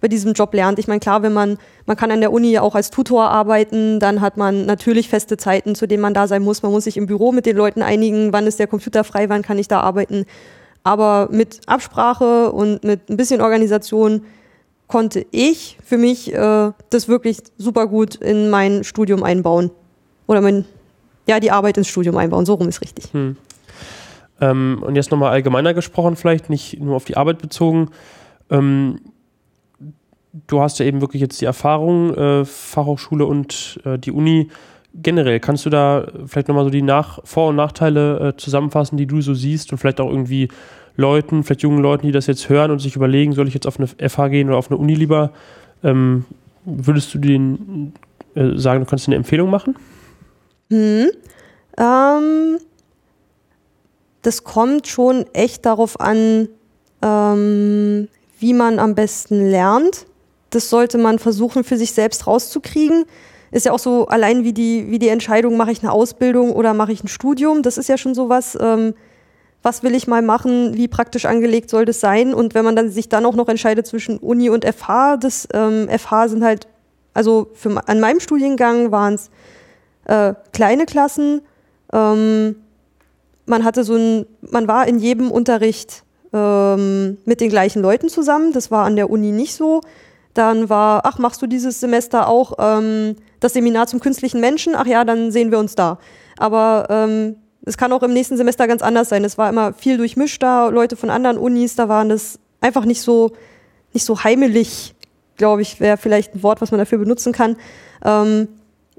bei 0.00 0.08
diesem 0.08 0.32
Job 0.32 0.54
lernt. 0.54 0.78
Ich 0.78 0.88
meine, 0.88 1.00
klar, 1.00 1.22
wenn 1.22 1.32
man, 1.32 1.58
man 1.86 1.96
kann 1.96 2.10
an 2.10 2.20
der 2.20 2.32
Uni 2.32 2.50
ja 2.50 2.62
auch 2.62 2.74
als 2.74 2.90
Tutor 2.90 3.30
arbeiten, 3.30 4.00
dann 4.00 4.20
hat 4.20 4.36
man 4.36 4.66
natürlich 4.66 5.08
feste 5.08 5.36
Zeiten, 5.36 5.74
zu 5.74 5.86
denen 5.86 6.02
man 6.02 6.14
da 6.14 6.26
sein 6.26 6.42
muss. 6.42 6.62
Man 6.62 6.72
muss 6.72 6.84
sich 6.84 6.96
im 6.96 7.06
Büro 7.06 7.32
mit 7.32 7.46
den 7.46 7.56
Leuten 7.56 7.82
einigen, 7.82 8.32
wann 8.32 8.46
ist 8.46 8.58
der 8.58 8.66
Computer 8.66 9.04
frei, 9.04 9.28
wann 9.28 9.42
kann 9.42 9.58
ich 9.58 9.68
da 9.68 9.80
arbeiten. 9.80 10.24
Aber 10.82 11.28
mit 11.30 11.60
Absprache 11.66 12.52
und 12.52 12.84
mit 12.84 13.10
ein 13.10 13.16
bisschen 13.16 13.40
Organisation 13.40 14.22
konnte 14.86 15.24
ich 15.30 15.78
für 15.84 15.98
mich 15.98 16.34
äh, 16.34 16.72
das 16.90 17.08
wirklich 17.08 17.38
super 17.58 17.86
gut 17.86 18.16
in 18.16 18.50
mein 18.50 18.82
Studium 18.82 19.22
einbauen. 19.22 19.70
Oder 20.26 20.40
mein, 20.40 20.64
ja, 21.28 21.38
die 21.38 21.50
Arbeit 21.50 21.76
ins 21.76 21.88
Studium 21.88 22.16
einbauen, 22.16 22.46
so 22.46 22.54
rum 22.54 22.68
ist 22.68 22.80
richtig. 22.80 23.12
Hm. 23.12 23.36
Ähm, 24.40 24.82
und 24.84 24.96
jetzt 24.96 25.10
nochmal 25.10 25.32
allgemeiner 25.32 25.74
gesprochen, 25.74 26.16
vielleicht 26.16 26.50
nicht 26.50 26.80
nur 26.80 26.96
auf 26.96 27.04
die 27.04 27.16
Arbeit 27.16 27.38
bezogen. 27.38 27.90
Ähm, 28.50 29.00
du 30.32 30.60
hast 30.60 30.78
ja 30.78 30.86
eben 30.86 31.00
wirklich 31.00 31.22
jetzt 31.22 31.40
die 31.40 31.44
Erfahrung, 31.44 32.14
äh, 32.14 32.44
Fachhochschule 32.44 33.24
und 33.26 33.80
äh, 33.84 33.98
die 33.98 34.12
Uni 34.12 34.48
generell. 34.94 35.40
Kannst 35.40 35.66
du 35.66 35.70
da 35.70 36.06
vielleicht 36.26 36.48
nochmal 36.48 36.64
so 36.64 36.70
die 36.70 36.82
Nach 36.82 37.20
Vor- 37.24 37.48
und 37.48 37.56
Nachteile 37.56 38.28
äh, 38.28 38.36
zusammenfassen, 38.36 38.96
die 38.96 39.06
du 39.06 39.20
so 39.20 39.34
siehst 39.34 39.72
und 39.72 39.78
vielleicht 39.78 40.00
auch 40.00 40.10
irgendwie 40.10 40.48
Leuten, 40.96 41.44
vielleicht 41.44 41.62
jungen 41.62 41.80
Leuten, 41.80 42.06
die 42.06 42.12
das 42.12 42.26
jetzt 42.26 42.48
hören 42.48 42.70
und 42.70 42.80
sich 42.80 42.96
überlegen, 42.96 43.32
soll 43.32 43.48
ich 43.48 43.54
jetzt 43.54 43.66
auf 43.66 43.78
eine 43.78 43.88
FH 44.08 44.28
gehen 44.28 44.48
oder 44.48 44.58
auf 44.58 44.70
eine 44.70 44.78
Uni 44.78 44.94
lieber? 44.94 45.30
Ähm, 45.82 46.24
würdest 46.64 47.14
du 47.14 47.18
denen 47.18 47.94
äh, 48.34 48.56
sagen, 48.56 48.80
du 48.80 48.86
kannst 48.86 49.06
eine 49.08 49.16
Empfehlung 49.16 49.50
machen? 49.50 49.76
Hm. 50.70 51.10
Ähm, 51.78 52.58
das 54.22 54.44
kommt 54.44 54.86
schon 54.86 55.24
echt 55.32 55.64
darauf 55.64 55.98
an, 56.00 56.48
ähm, 57.02 58.08
wie 58.38 58.52
man 58.52 58.78
am 58.78 58.94
besten 58.94 59.50
lernt. 59.50 60.06
Das 60.50 60.68
sollte 60.68 60.98
man 60.98 61.18
versuchen, 61.18 61.64
für 61.64 61.76
sich 61.76 61.92
selbst 61.92 62.26
rauszukriegen. 62.26 63.04
Ist 63.52 63.66
ja 63.66 63.72
auch 63.72 63.78
so 63.78 64.06
allein 64.06 64.44
wie 64.44 64.52
die, 64.52 64.90
wie 64.90 64.98
die 64.98 65.08
Entscheidung, 65.08 65.56
mache 65.56 65.72
ich 65.72 65.82
eine 65.82 65.92
Ausbildung 65.92 66.52
oder 66.52 66.74
mache 66.74 66.92
ich 66.92 67.02
ein 67.02 67.08
Studium. 67.08 67.62
Das 67.62 67.78
ist 67.78 67.88
ja 67.88 67.96
schon 67.96 68.14
sowas, 68.14 68.56
ähm, 68.60 68.94
was 69.62 69.82
will 69.82 69.94
ich 69.94 70.06
mal 70.06 70.22
machen, 70.22 70.74
wie 70.74 70.88
praktisch 70.88 71.26
angelegt 71.26 71.68
soll 71.68 71.84
das 71.84 72.00
sein. 72.00 72.32
Und 72.32 72.54
wenn 72.54 72.64
man 72.64 72.76
dann 72.76 72.90
sich 72.90 73.08
dann 73.08 73.26
auch 73.26 73.34
noch 73.34 73.48
entscheidet 73.48 73.86
zwischen 73.86 74.18
Uni 74.18 74.50
und 74.50 74.64
FH, 74.64 75.16
das 75.16 75.48
ähm, 75.52 75.88
FH 75.88 76.28
sind 76.28 76.44
halt, 76.44 76.68
also 77.12 77.50
für, 77.54 77.86
an 77.88 78.00
meinem 78.00 78.20
Studiengang 78.20 78.92
waren 78.92 79.14
es 79.14 79.30
äh, 80.04 80.34
kleine 80.52 80.86
Klassen. 80.86 81.42
Ähm, 81.92 82.56
man 83.46 83.64
hatte 83.64 83.84
so 83.84 83.96
ein, 83.96 84.26
man 84.40 84.68
war 84.68 84.86
in 84.86 84.98
jedem 84.98 85.30
Unterricht 85.30 86.04
ähm, 86.32 87.18
mit 87.24 87.40
den 87.40 87.50
gleichen 87.50 87.82
Leuten 87.82 88.08
zusammen. 88.08 88.52
Das 88.52 88.70
war 88.70 88.84
an 88.84 88.96
der 88.96 89.10
Uni 89.10 89.32
nicht 89.32 89.54
so. 89.54 89.80
Dann 90.34 90.68
war, 90.68 91.02
ach, 91.04 91.18
machst 91.18 91.42
du 91.42 91.46
dieses 91.46 91.80
Semester 91.80 92.28
auch 92.28 92.52
ähm, 92.58 93.16
das 93.40 93.52
Seminar 93.52 93.86
zum 93.86 94.00
künstlichen 94.00 94.40
Menschen? 94.40 94.74
Ach 94.76 94.86
ja, 94.86 95.04
dann 95.04 95.32
sehen 95.32 95.50
wir 95.50 95.58
uns 95.58 95.74
da. 95.74 95.98
Aber 96.38 96.86
ähm, 96.88 97.36
es 97.64 97.76
kann 97.76 97.92
auch 97.92 98.02
im 98.02 98.12
nächsten 98.12 98.36
Semester 98.36 98.66
ganz 98.66 98.82
anders 98.82 99.08
sein. 99.08 99.24
Es 99.24 99.38
war 99.38 99.48
immer 99.48 99.72
viel 99.72 99.96
durchmischt 99.96 100.42
da, 100.42 100.68
Leute 100.68 100.96
von 100.96 101.10
anderen 101.10 101.38
Unis, 101.38 101.76
da 101.76 101.88
waren 101.88 102.08
das 102.08 102.38
einfach 102.60 102.84
nicht 102.84 103.02
so, 103.02 103.32
nicht 103.92 104.04
so 104.04 104.22
heimelig, 104.24 104.94
glaube 105.36 105.62
ich, 105.62 105.80
wäre 105.80 105.96
vielleicht 105.96 106.34
ein 106.34 106.42
Wort, 106.42 106.60
was 106.60 106.70
man 106.70 106.78
dafür 106.78 106.98
benutzen 106.98 107.32
kann. 107.32 107.56
Ähm, 108.04 108.48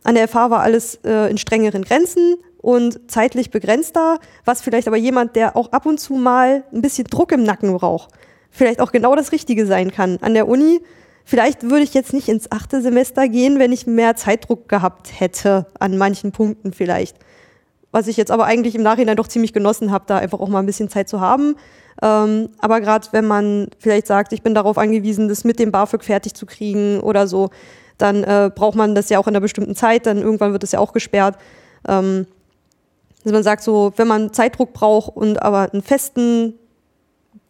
an 0.04 0.16
der 0.16 0.28
FH 0.28 0.50
war 0.50 0.62
alles 0.62 0.96
äh, 1.04 1.30
in 1.30 1.38
strengeren 1.38 1.84
Grenzen 1.84 2.36
und 2.58 3.00
zeitlich 3.10 3.52
begrenzter, 3.52 4.20
was 4.46 4.62
vielleicht 4.62 4.88
aber 4.88 4.98
jemand, 4.98 5.36
der 5.36 5.56
auch 5.56 5.72
ab 5.72 5.86
und 5.86 6.00
zu 6.00 6.14
mal 6.14 6.64
ein 6.72 6.82
bisschen 6.82 7.08
Druck 7.08 7.32
im 7.32 7.44
Nacken 7.44 7.74
braucht, 7.74 8.10
vielleicht 8.50 8.80
auch 8.80 8.92
genau 8.92 9.16
das 9.16 9.32
Richtige 9.32 9.66
sein 9.66 9.92
kann. 9.92 10.18
An 10.22 10.34
der 10.34 10.48
Uni 10.48 10.82
Vielleicht 11.24 11.64
würde 11.64 11.84
ich 11.84 11.94
jetzt 11.94 12.14
nicht 12.14 12.28
ins 12.28 12.52
achte 12.52 12.82
Semester 12.82 13.28
gehen, 13.28 13.60
wenn 13.60 13.72
ich 13.72 13.88
mehr 13.88 14.16
Zeitdruck 14.16 14.68
gehabt 14.68 15.20
hätte, 15.20 15.68
an 15.80 15.98
manchen 15.98 16.32
Punkten 16.32 16.74
vielleicht. 16.74 17.18
Was 17.92 18.08
ich 18.08 18.18
jetzt 18.18 18.32
aber 18.32 18.46
eigentlich 18.46 18.76
im 18.76 18.84
Nachhinein 18.84 19.18
doch 19.18 19.28
ziemlich 19.28 19.54
genossen 19.54 19.92
habe, 19.92 20.06
da 20.08 20.18
einfach 20.18 20.40
auch 20.40 20.48
mal 20.48 20.60
ein 20.60 20.66
bisschen 20.66 20.90
Zeit 20.90 21.10
zu 21.10 21.20
haben. 21.20 21.56
Ähm, 22.02 22.50
aber 22.60 22.82
gerade 22.82 23.08
wenn 23.12 23.28
man 23.28 23.68
vielleicht 23.80 24.08
sagt, 24.08 24.34
ich 24.34 24.42
bin 24.42 24.56
darauf 24.56 24.78
angewiesen, 24.78 25.28
das 25.28 25.44
mit 25.44 25.60
dem 25.60 25.72
BAföG 25.72 26.04
fertig 26.04 26.34
zu 26.34 26.46
kriegen 26.46 27.00
oder 27.02 27.28
so, 27.28 27.50
dann 27.98 28.24
äh, 28.24 28.50
braucht 28.54 28.76
man 28.76 28.96
das 28.96 29.10
ja 29.10 29.20
auch 29.20 29.28
in 29.28 29.36
einer 29.36 29.42
bestimmten 29.42 29.76
Zeit, 29.76 30.06
dann 30.06 30.18
irgendwann 30.18 30.54
wird 30.54 30.64
das 30.64 30.72
ja 30.72 30.80
auch 30.80 30.94
gesperrt. 30.94 31.38
Ähm, 31.88 32.26
dass 33.24 33.34
man 33.34 33.44
sagt, 33.44 33.62
so, 33.62 33.94
wenn 33.98 34.08
man 34.08 34.34
Zeitdruck 34.34 34.74
braucht 34.74 35.16
und 35.16 35.42
aber 35.42 35.72
einen 35.72 35.84
festen 35.84 36.56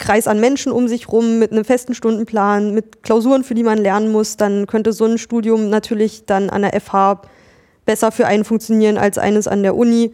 Kreis 0.01 0.27
an 0.27 0.39
Menschen 0.39 0.71
um 0.71 0.87
sich 0.87 1.09
rum 1.09 1.39
mit 1.39 1.51
einem 1.51 1.63
festen 1.63 1.93
Stundenplan, 1.93 2.73
mit 2.73 3.03
Klausuren, 3.03 3.45
für 3.45 3.53
die 3.53 3.63
man 3.63 3.77
lernen 3.77 4.11
muss, 4.11 4.35
dann 4.35 4.67
könnte 4.67 4.91
so 4.91 5.05
ein 5.05 5.17
Studium 5.17 5.69
natürlich 5.69 6.25
dann 6.25 6.49
an 6.49 6.63
der 6.63 6.79
FH 6.81 7.21
besser 7.85 8.11
für 8.11 8.27
einen 8.27 8.43
funktionieren 8.43 8.97
als 8.97 9.17
eines 9.17 9.47
an 9.47 9.63
der 9.63 9.75
Uni. 9.75 10.13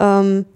Ähm, 0.00 0.46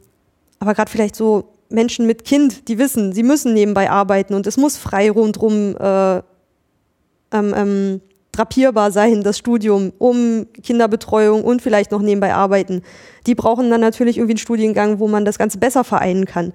aber 0.61 0.75
gerade 0.75 0.91
vielleicht 0.91 1.17
so 1.17 1.53
Menschen 1.69 2.07
mit 2.07 2.25
Kind, 2.25 2.69
die 2.69 2.79
wissen, 2.79 3.13
sie 3.13 3.23
müssen 3.23 3.55
nebenbei 3.55 3.91
arbeiten 3.91 4.35
und 4.35 4.47
es 4.47 4.57
muss 4.57 4.77
frei 4.77 5.11
rundrum 5.11 5.77
äh, 5.77 6.19
ähm, 6.19 6.23
ähm, 7.33 8.01
drapierbar 8.33 8.93
sein, 8.93 9.23
das 9.23 9.39
Studium, 9.39 9.93
um 9.99 10.47
Kinderbetreuung 10.63 11.43
und 11.43 11.61
vielleicht 11.61 11.91
noch 11.91 12.03
nebenbei 12.03 12.35
arbeiten. 12.35 12.83
Die 13.27 13.35
brauchen 13.35 13.71
dann 13.71 13.81
natürlich 13.81 14.19
irgendwie 14.19 14.35
einen 14.35 14.39
Studiengang, 14.39 15.01
wo 15.01 15.09
man 15.09 15.25
das 15.25 15.39
Ganze 15.39 15.59
besser 15.59 15.85
vereinen 15.85 16.25
kann. 16.25 16.53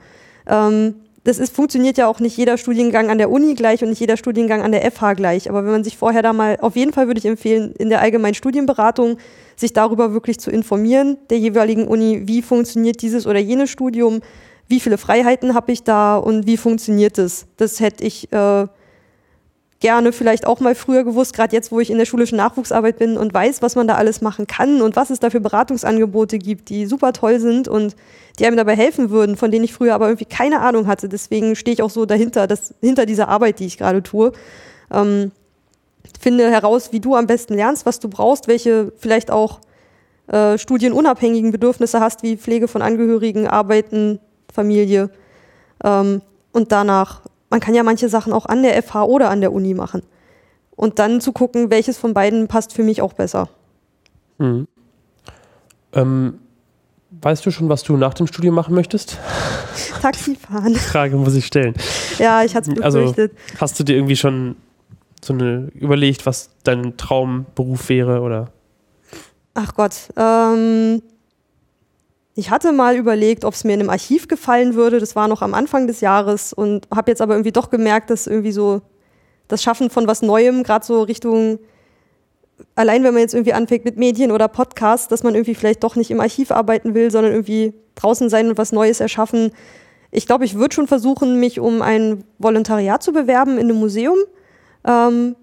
Ähm, 0.48 0.96
das 1.26 1.40
ist, 1.40 1.56
funktioniert 1.56 1.98
ja 1.98 2.08
auch 2.08 2.20
nicht 2.20 2.38
jeder 2.38 2.56
Studiengang 2.56 3.10
an 3.10 3.18
der 3.18 3.32
Uni 3.32 3.56
gleich 3.56 3.82
und 3.82 3.90
nicht 3.90 4.00
jeder 4.00 4.16
Studiengang 4.16 4.62
an 4.62 4.72
der 4.72 4.90
FH 4.92 5.14
gleich. 5.16 5.50
Aber 5.50 5.66
wenn 5.66 5.72
man 5.72 5.84
sich 5.84 5.98
vorher 5.98 6.22
da 6.22 6.34
mal, 6.34 6.58
auf 6.62 6.76
jeden 6.76 6.94
Fall 6.94 7.08
würde 7.08 7.18
ich 7.18 7.26
empfehlen, 7.26 7.74
in 7.80 7.90
der 7.90 8.00
allgemeinen 8.00 8.36
Studienberatung 8.36 9.18
sich 9.56 9.74
darüber 9.74 10.14
wirklich 10.14 10.40
zu 10.40 10.52
informieren, 10.52 11.18
der 11.32 11.40
jeweiligen 11.40 11.88
Uni, 11.88 12.22
wie 12.26 12.44
funktioniert 12.44 13.02
dieses 13.02 13.26
oder 13.26 13.40
jenes 13.40 13.72
Studium, 13.72 14.22
wie 14.68 14.80
viele 14.80 15.00
Freiheiten 15.00 15.56
habe 15.56 15.72
ich 15.72 15.84
da 15.84 16.16
und 16.16 16.46
wie 16.46 16.58
funktioniert 16.58 17.18
es. 17.18 17.48
Das 17.58 17.80
hätte 17.80 18.04
ich 18.04 18.32
äh, 18.32 18.68
gerne 19.86 20.14
vielleicht 20.14 20.48
auch 20.48 20.62
mal 20.62 20.74
früher 20.74 21.04
gewusst, 21.04 21.36
gerade 21.36 21.56
jetzt, 21.56 21.72
wo 21.72 21.80
ich 21.80 21.92
in 21.92 22.00
der 22.00 22.06
schulischen 22.06 22.40
Nachwuchsarbeit 22.40 22.98
bin 22.98 23.18
und 23.18 23.36
weiß, 23.36 23.62
was 23.62 23.76
man 23.76 23.88
da 23.88 23.94
alles 23.94 24.20
machen 24.20 24.48
kann 24.48 24.82
und 24.82 24.96
was 24.96 25.12
es 25.12 25.20
da 25.20 25.30
für 25.30 25.40
Beratungsangebote 25.40 26.40
gibt, 26.40 26.70
die 26.70 26.88
super 26.88 27.14
toll 27.14 27.40
sind 27.40 27.68
und 27.68 27.96
die 28.40 28.48
einem 28.48 28.58
dabei 28.58 28.76
helfen 28.76 29.12
würden, 29.12 29.38
von 29.38 29.52
denen 29.52 29.64
ich 29.64 29.74
früher 29.74 29.94
aber 29.94 30.08
irgendwie 30.08 30.26
keine 30.26 30.62
Ahnung 30.62 30.88
hatte. 30.88 31.08
Deswegen 31.08 31.56
stehe 31.56 31.76
ich 31.76 31.84
auch 31.84 31.92
so 31.92 32.08
dahinter, 32.08 32.48
das, 32.48 32.74
hinter 32.82 33.06
dieser 33.06 33.28
Arbeit, 33.28 33.60
die 33.60 33.68
ich 33.68 33.78
gerade 33.78 34.02
tue. 34.02 34.32
Ähm, 34.92 35.32
finde 36.20 36.50
heraus, 36.50 36.92
wie 36.92 37.00
du 37.00 37.14
am 37.14 37.28
besten 37.28 37.54
lernst, 37.54 37.86
was 37.86 38.00
du 38.00 38.10
brauchst, 38.10 38.48
welche 38.48 38.92
vielleicht 38.98 39.30
auch 39.30 39.60
äh, 40.30 40.58
studienunabhängigen 40.58 41.52
Bedürfnisse 41.52 42.00
hast, 42.00 42.24
wie 42.24 42.38
Pflege 42.38 42.68
von 42.68 42.82
Angehörigen, 42.82 43.48
Arbeiten, 43.48 44.18
Familie. 44.52 45.12
Ähm, 45.84 46.24
und 46.54 46.72
danach 46.72 47.22
man 47.50 47.60
kann 47.60 47.74
ja 47.74 47.84
manche 47.84 48.10
Sachen 48.10 48.34
auch 48.34 48.46
an 48.46 48.64
der 48.64 48.82
FH 48.82 49.04
oder 49.04 49.30
an 49.30 49.42
der 49.42 49.54
Uni 49.54 49.74
machen. 49.74 50.02
Und 50.76 51.00
dann 51.00 51.22
zu 51.22 51.32
gucken, 51.32 51.70
welches 51.70 51.98
von 51.98 52.14
beiden 52.14 52.48
passt 52.48 52.74
für 52.74 52.84
mich 52.84 53.02
auch 53.02 53.14
besser. 53.14 53.50
Mhm. 54.38 54.68
Ähm, 55.94 56.40
weißt 57.22 57.46
du 57.46 57.52
schon, 57.52 57.70
was 57.70 57.84
du 57.84 57.96
nach 57.96 58.14
dem 58.14 58.28
Studium 58.28 58.56
machen 58.56 58.76
möchtest? 58.76 59.18
Taxifahren. 60.02 60.74
Die 60.74 60.80
Frage 60.80 61.16
muss 61.16 61.36
ich 61.36 61.46
stellen. 61.46 61.74
Ja, 62.20 62.44
ich 62.44 62.56
hatte 62.56 62.74
es 62.74 62.82
also, 62.82 63.00
befürchtet. 63.00 63.32
Also, 63.52 63.62
hast 63.62 63.80
du 63.80 63.84
dir 63.84 63.96
irgendwie 63.96 64.16
schon 64.18 64.58
so 65.24 65.34
eine 65.34 65.70
überlegt, 65.74 66.26
was 66.26 66.50
dein 66.64 66.98
Traumberuf 66.98 67.90
wäre 67.90 68.22
oder? 68.22 68.52
Ach 69.54 69.74
Gott, 69.74 69.96
ähm, 70.18 71.02
ich 72.38 72.50
hatte 72.50 72.74
mal 72.74 72.98
überlegt, 72.98 73.46
ob 73.46 73.54
es 73.54 73.64
mir 73.64 73.74
in 73.74 73.80
einem 73.80 73.90
Archiv 73.90 74.28
gefallen 74.28 74.76
würde. 74.76 75.00
Das 75.00 75.16
war 75.16 75.30
noch 75.30 75.42
am 75.42 75.54
Anfang 75.54 75.88
des 75.88 76.02
Jahres 76.02 76.52
und 76.52 76.88
habe 76.94 77.10
jetzt 77.10 77.22
aber 77.22 77.34
irgendwie 77.34 77.54
doch 77.54 77.70
gemerkt, 77.70 78.10
dass 78.10 78.28
irgendwie 78.28 78.52
so 78.52 78.82
das 79.48 79.64
Schaffen 79.64 79.90
von 79.90 80.06
was 80.06 80.22
Neuem, 80.22 80.64
gerade 80.64 80.86
so 80.86 81.04
Richtung, 81.04 81.60
allein 82.76 83.04
wenn 83.04 83.14
man 83.14 83.22
jetzt 83.22 83.34
irgendwie 83.34 83.54
anfängt 83.54 83.86
mit 83.86 83.96
Medien 83.96 84.34
oder 84.34 84.50
Podcasts, 84.50 85.08
dass 85.08 85.24
man 85.24 85.34
irgendwie 85.34 85.56
vielleicht 85.56 85.84
doch 85.84 85.96
nicht 85.96 86.12
im 86.12 86.20
Archiv 86.20 86.52
arbeiten 86.52 86.94
will, 86.94 87.10
sondern 87.10 87.32
irgendwie 87.32 87.74
draußen 87.96 88.30
sein 88.30 88.50
und 88.50 88.58
was 88.58 88.74
Neues 88.74 89.00
erschaffen. 89.00 89.52
Ich 90.12 90.26
glaube, 90.26 90.44
ich 90.44 90.56
würde 90.56 90.76
schon 90.76 90.88
versuchen, 90.88 91.40
mich 91.40 91.62
um 91.62 91.82
ein 91.82 92.26
Volontariat 92.38 93.02
zu 93.02 93.14
bewerben 93.14 93.54
in 93.54 93.70
einem 93.70 93.80
Museum, 93.80 94.18
ähm, 94.86 95.38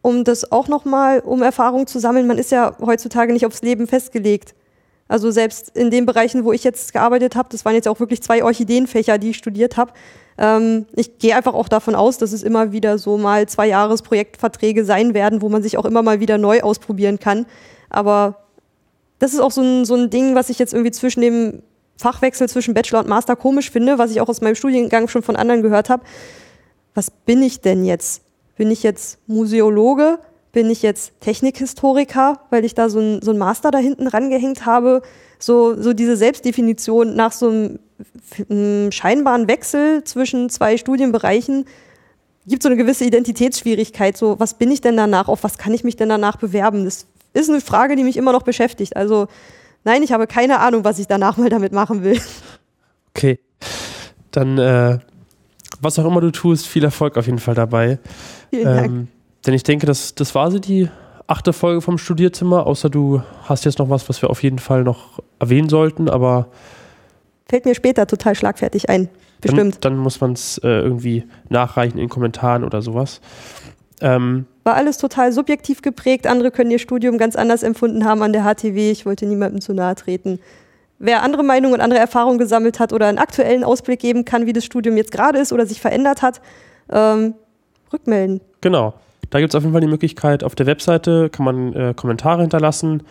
um 0.00 0.24
das 0.24 0.50
auch 0.50 0.66
nochmal, 0.66 1.20
um 1.20 1.42
Erfahrung 1.42 1.86
zu 1.86 2.00
sammeln. 2.00 2.26
Man 2.26 2.38
ist 2.38 2.50
ja 2.50 2.76
heutzutage 2.80 3.32
nicht 3.32 3.46
aufs 3.46 3.62
Leben 3.62 3.86
festgelegt. 3.86 4.56
Also 5.12 5.30
selbst 5.30 5.76
in 5.76 5.90
den 5.90 6.06
Bereichen, 6.06 6.46
wo 6.46 6.54
ich 6.54 6.64
jetzt 6.64 6.94
gearbeitet 6.94 7.36
habe, 7.36 7.50
das 7.52 7.66
waren 7.66 7.74
jetzt 7.74 7.86
auch 7.86 8.00
wirklich 8.00 8.22
zwei 8.22 8.42
Orchideenfächer, 8.42 9.18
die 9.18 9.28
ich 9.30 9.36
studiert 9.36 9.76
habe. 9.76 9.92
Ähm, 10.38 10.86
ich 10.96 11.18
gehe 11.18 11.36
einfach 11.36 11.52
auch 11.52 11.68
davon 11.68 11.94
aus, 11.94 12.16
dass 12.16 12.32
es 12.32 12.42
immer 12.42 12.72
wieder 12.72 12.96
so 12.96 13.18
mal 13.18 13.46
zwei 13.46 13.68
Jahresprojektverträge 13.68 14.86
sein 14.86 15.12
werden, 15.12 15.42
wo 15.42 15.50
man 15.50 15.62
sich 15.62 15.76
auch 15.76 15.84
immer 15.84 16.00
mal 16.00 16.20
wieder 16.20 16.38
neu 16.38 16.62
ausprobieren 16.62 17.18
kann. 17.18 17.44
Aber 17.90 18.38
das 19.18 19.34
ist 19.34 19.40
auch 19.40 19.50
so 19.50 19.60
ein, 19.60 19.84
so 19.84 19.96
ein 19.96 20.08
Ding, 20.08 20.34
was 20.34 20.48
ich 20.48 20.58
jetzt 20.58 20.72
irgendwie 20.72 20.92
zwischen 20.92 21.20
dem 21.20 21.62
Fachwechsel 21.98 22.48
zwischen 22.48 22.72
Bachelor 22.72 23.00
und 23.00 23.08
Master 23.08 23.36
komisch 23.36 23.70
finde, 23.70 23.98
was 23.98 24.12
ich 24.12 24.22
auch 24.22 24.30
aus 24.30 24.40
meinem 24.40 24.54
Studiengang 24.54 25.08
schon 25.08 25.22
von 25.22 25.36
anderen 25.36 25.60
gehört 25.60 25.90
habe. 25.90 26.04
Was 26.94 27.10
bin 27.10 27.42
ich 27.42 27.60
denn 27.60 27.84
jetzt? 27.84 28.22
Bin 28.56 28.70
ich 28.70 28.82
jetzt 28.82 29.18
Museologe? 29.26 30.20
Bin 30.52 30.70
ich 30.70 30.82
jetzt 30.82 31.20
Technikhistoriker, 31.20 32.40
weil 32.50 32.64
ich 32.64 32.74
da 32.74 32.88
so 32.88 33.00
ein, 33.00 33.22
so 33.22 33.30
ein 33.30 33.38
Master 33.38 33.70
da 33.70 33.78
hinten 33.78 34.06
rangehängt 34.06 34.66
habe. 34.66 35.02
So, 35.38 35.80
so 35.80 35.92
diese 35.92 36.16
Selbstdefinition 36.16 37.16
nach 37.16 37.32
so 37.32 37.48
einem, 37.48 37.78
einem 38.48 38.92
scheinbaren 38.92 39.48
Wechsel 39.48 40.04
zwischen 40.04 40.50
zwei 40.50 40.76
Studienbereichen 40.76 41.64
gibt 42.46 42.62
so 42.62 42.68
eine 42.68 42.76
gewisse 42.76 43.04
Identitätsschwierigkeit. 43.04 44.16
So, 44.16 44.38
was 44.38 44.54
bin 44.54 44.70
ich 44.70 44.80
denn 44.80 44.96
danach? 44.96 45.28
Auf 45.28 45.44
was 45.44 45.58
kann 45.58 45.72
ich 45.74 45.84
mich 45.84 45.96
denn 45.96 46.08
danach 46.08 46.36
bewerben? 46.36 46.84
Das 46.84 47.06
ist 47.32 47.48
eine 47.48 47.60
Frage, 47.60 47.96
die 47.96 48.04
mich 48.04 48.16
immer 48.16 48.32
noch 48.32 48.42
beschäftigt. 48.42 48.96
Also, 48.96 49.28
nein, 49.84 50.02
ich 50.02 50.12
habe 50.12 50.26
keine 50.26 50.58
Ahnung, 50.60 50.84
was 50.84 50.98
ich 50.98 51.06
danach 51.06 51.36
mal 51.36 51.48
damit 51.48 51.72
machen 51.72 52.02
will. 52.02 52.20
Okay. 53.14 53.38
Dann, 54.30 54.56
äh, 54.58 54.98
was 55.80 55.98
auch 55.98 56.06
immer 56.06 56.22
du 56.22 56.30
tust, 56.30 56.66
viel 56.66 56.82
Erfolg 56.82 57.18
auf 57.18 57.26
jeden 57.26 57.38
Fall 57.38 57.54
dabei. 57.54 57.98
Vielen 58.50 58.64
Dank. 58.64 59.08
Denn 59.46 59.54
ich 59.54 59.62
denke, 59.62 59.86
das, 59.86 60.14
das 60.14 60.34
war 60.34 60.50
sie, 60.50 60.60
die 60.60 60.88
achte 61.26 61.52
Folge 61.52 61.80
vom 61.80 61.98
Studierzimmer, 61.98 62.66
außer 62.66 62.90
du 62.90 63.22
hast 63.44 63.64
jetzt 63.64 63.78
noch 63.78 63.90
was, 63.90 64.08
was 64.08 64.22
wir 64.22 64.30
auf 64.30 64.42
jeden 64.42 64.58
Fall 64.58 64.84
noch 64.84 65.20
erwähnen 65.38 65.68
sollten, 65.68 66.08
aber. 66.08 66.48
Fällt 67.48 67.64
mir 67.64 67.74
später 67.74 68.06
total 68.06 68.34
schlagfertig 68.34 68.88
ein. 68.88 69.08
Bestimmt. 69.40 69.84
Dann, 69.84 69.94
dann 69.94 69.96
muss 70.02 70.20
man 70.20 70.32
es 70.32 70.58
äh, 70.58 70.68
irgendwie 70.68 71.24
nachreichen 71.48 71.98
in 71.98 72.08
Kommentaren 72.08 72.64
oder 72.64 72.80
sowas. 72.80 73.20
Ähm, 74.00 74.46
war 74.64 74.74
alles 74.74 74.98
total 74.98 75.32
subjektiv 75.32 75.82
geprägt. 75.82 76.26
Andere 76.26 76.50
können 76.50 76.70
ihr 76.70 76.78
Studium 76.78 77.18
ganz 77.18 77.34
anders 77.34 77.62
empfunden 77.62 78.04
haben 78.04 78.22
an 78.22 78.32
der 78.32 78.44
HTW. 78.44 78.90
Ich 78.90 79.04
wollte 79.04 79.26
niemandem 79.26 79.60
zu 79.60 79.74
nahe 79.74 79.94
treten. 79.96 80.38
Wer 80.98 81.22
andere 81.22 81.42
Meinungen 81.42 81.74
und 81.74 81.80
andere 81.80 81.98
Erfahrungen 81.98 82.38
gesammelt 82.38 82.78
hat 82.78 82.92
oder 82.92 83.06
einen 83.06 83.18
aktuellen 83.18 83.64
Ausblick 83.64 83.98
geben 83.98 84.24
kann, 84.24 84.46
wie 84.46 84.52
das 84.52 84.64
Studium 84.64 84.96
jetzt 84.96 85.10
gerade 85.10 85.38
ist 85.38 85.52
oder 85.52 85.66
sich 85.66 85.80
verändert 85.80 86.22
hat, 86.22 86.40
ähm, 86.90 87.34
rückmelden. 87.92 88.40
Genau. 88.60 88.94
Da 89.32 89.40
gibt 89.40 89.52
es 89.52 89.56
auf 89.56 89.62
jeden 89.62 89.72
Fall 89.72 89.80
die 89.80 89.86
Möglichkeit, 89.86 90.44
auf 90.44 90.54
der 90.54 90.66
Webseite 90.66 91.30
kann 91.30 91.46
man 91.46 91.72
äh, 91.72 91.94
Kommentare 91.96 92.42
hinterlassen. 92.42 93.02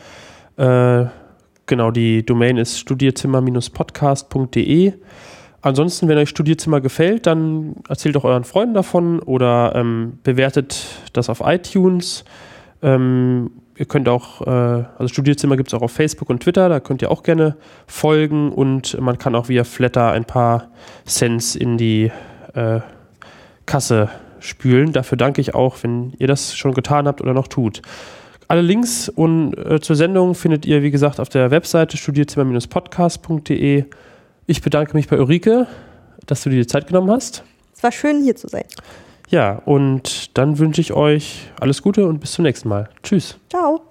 Äh, 0.56 1.06
genau, 1.66 1.90
die 1.90 2.24
Domain 2.24 2.58
ist 2.58 2.78
studierzimmer-podcast.de. 2.78 4.94
Ansonsten, 5.64 6.08
wenn 6.08 6.20
euch 6.20 6.30
Studierzimmer 6.30 6.80
gefällt, 6.80 7.26
dann 7.26 7.74
erzählt 7.90 8.16
doch 8.16 8.24
euren 8.24 8.44
Freunden 8.44 8.76
davon 8.76 9.20
oder 9.20 9.74
ähm, 9.74 10.20
bewertet 10.22 10.86
das 11.14 11.28
auf 11.28 11.42
iTunes. 11.44 12.24
Ähm, 12.84 13.50
ihr 13.76 13.88
könnt 13.88 14.08
auch, 14.08 14.46
äh, 14.46 14.84
also 15.00 15.08
Studierzimmer 15.08 15.58
gibt 15.58 15.70
es 15.70 15.74
auch 15.74 15.82
auf 15.82 15.92
Facebook 15.92 16.30
und 16.30 16.44
Twitter, 16.44 16.70
da 16.70 16.80
könnt 16.80 17.02
ihr 17.02 17.10
auch 17.10 17.24
gerne 17.24 17.56
folgen 17.88 18.52
und 18.52 19.02
man 19.02 19.18
kann 19.18 19.34
auch 19.34 19.50
via 19.50 19.64
Flatter 19.64 20.12
ein 20.12 20.26
paar 20.26 20.68
Cents 21.08 21.56
in 21.56 21.80
die 21.80 22.12
äh, 22.54 22.82
Kasse 23.66 24.12
spülen. 24.42 24.92
Dafür 24.92 25.18
danke 25.18 25.42
ich 25.42 25.56
auch, 25.56 25.78
wenn 25.82 26.14
ihr 26.18 26.28
das 26.28 26.56
schon 26.56 26.74
getan 26.74 27.08
habt 27.08 27.22
oder 27.22 27.34
noch 27.34 27.48
tut. 27.48 27.82
Alle 28.48 28.62
Links 28.62 29.08
und, 29.08 29.54
äh, 29.54 29.80
zur 29.80 29.96
Sendung 29.96 30.36
findet 30.36 30.66
ihr, 30.66 30.84
wie 30.84 30.92
gesagt, 30.92 31.20
auf 31.20 31.30
der 31.30 31.52
Webseite 31.52 31.96
studierzimmer-podcast.de. 31.96 33.86
Ich 34.46 34.62
bedanke 34.62 34.98
mich 34.98 35.08
bei 35.08 35.18
Ulrike, 35.18 35.68
dass 36.26 36.44
du 36.44 36.50
dir 36.50 36.58
die 36.58 36.68
Zeit 36.68 36.88
genommen 36.88 37.10
hast. 37.10 37.44
Es 37.74 37.82
war 37.82 37.92
schön, 37.92 38.22
hier 38.22 38.36
zu 38.36 38.48
sein. 38.50 38.66
Ja, 39.30 39.62
und 39.66 40.38
dann 40.38 40.60
wünsche 40.60 40.82
ich 40.82 40.92
euch 40.92 41.50
alles 41.60 41.82
Gute 41.82 42.06
und 42.06 42.20
bis 42.20 42.34
zum 42.34 42.44
nächsten 42.44 42.68
Mal. 42.68 42.90
Tschüss. 43.02 43.38
Ciao. 43.50 43.91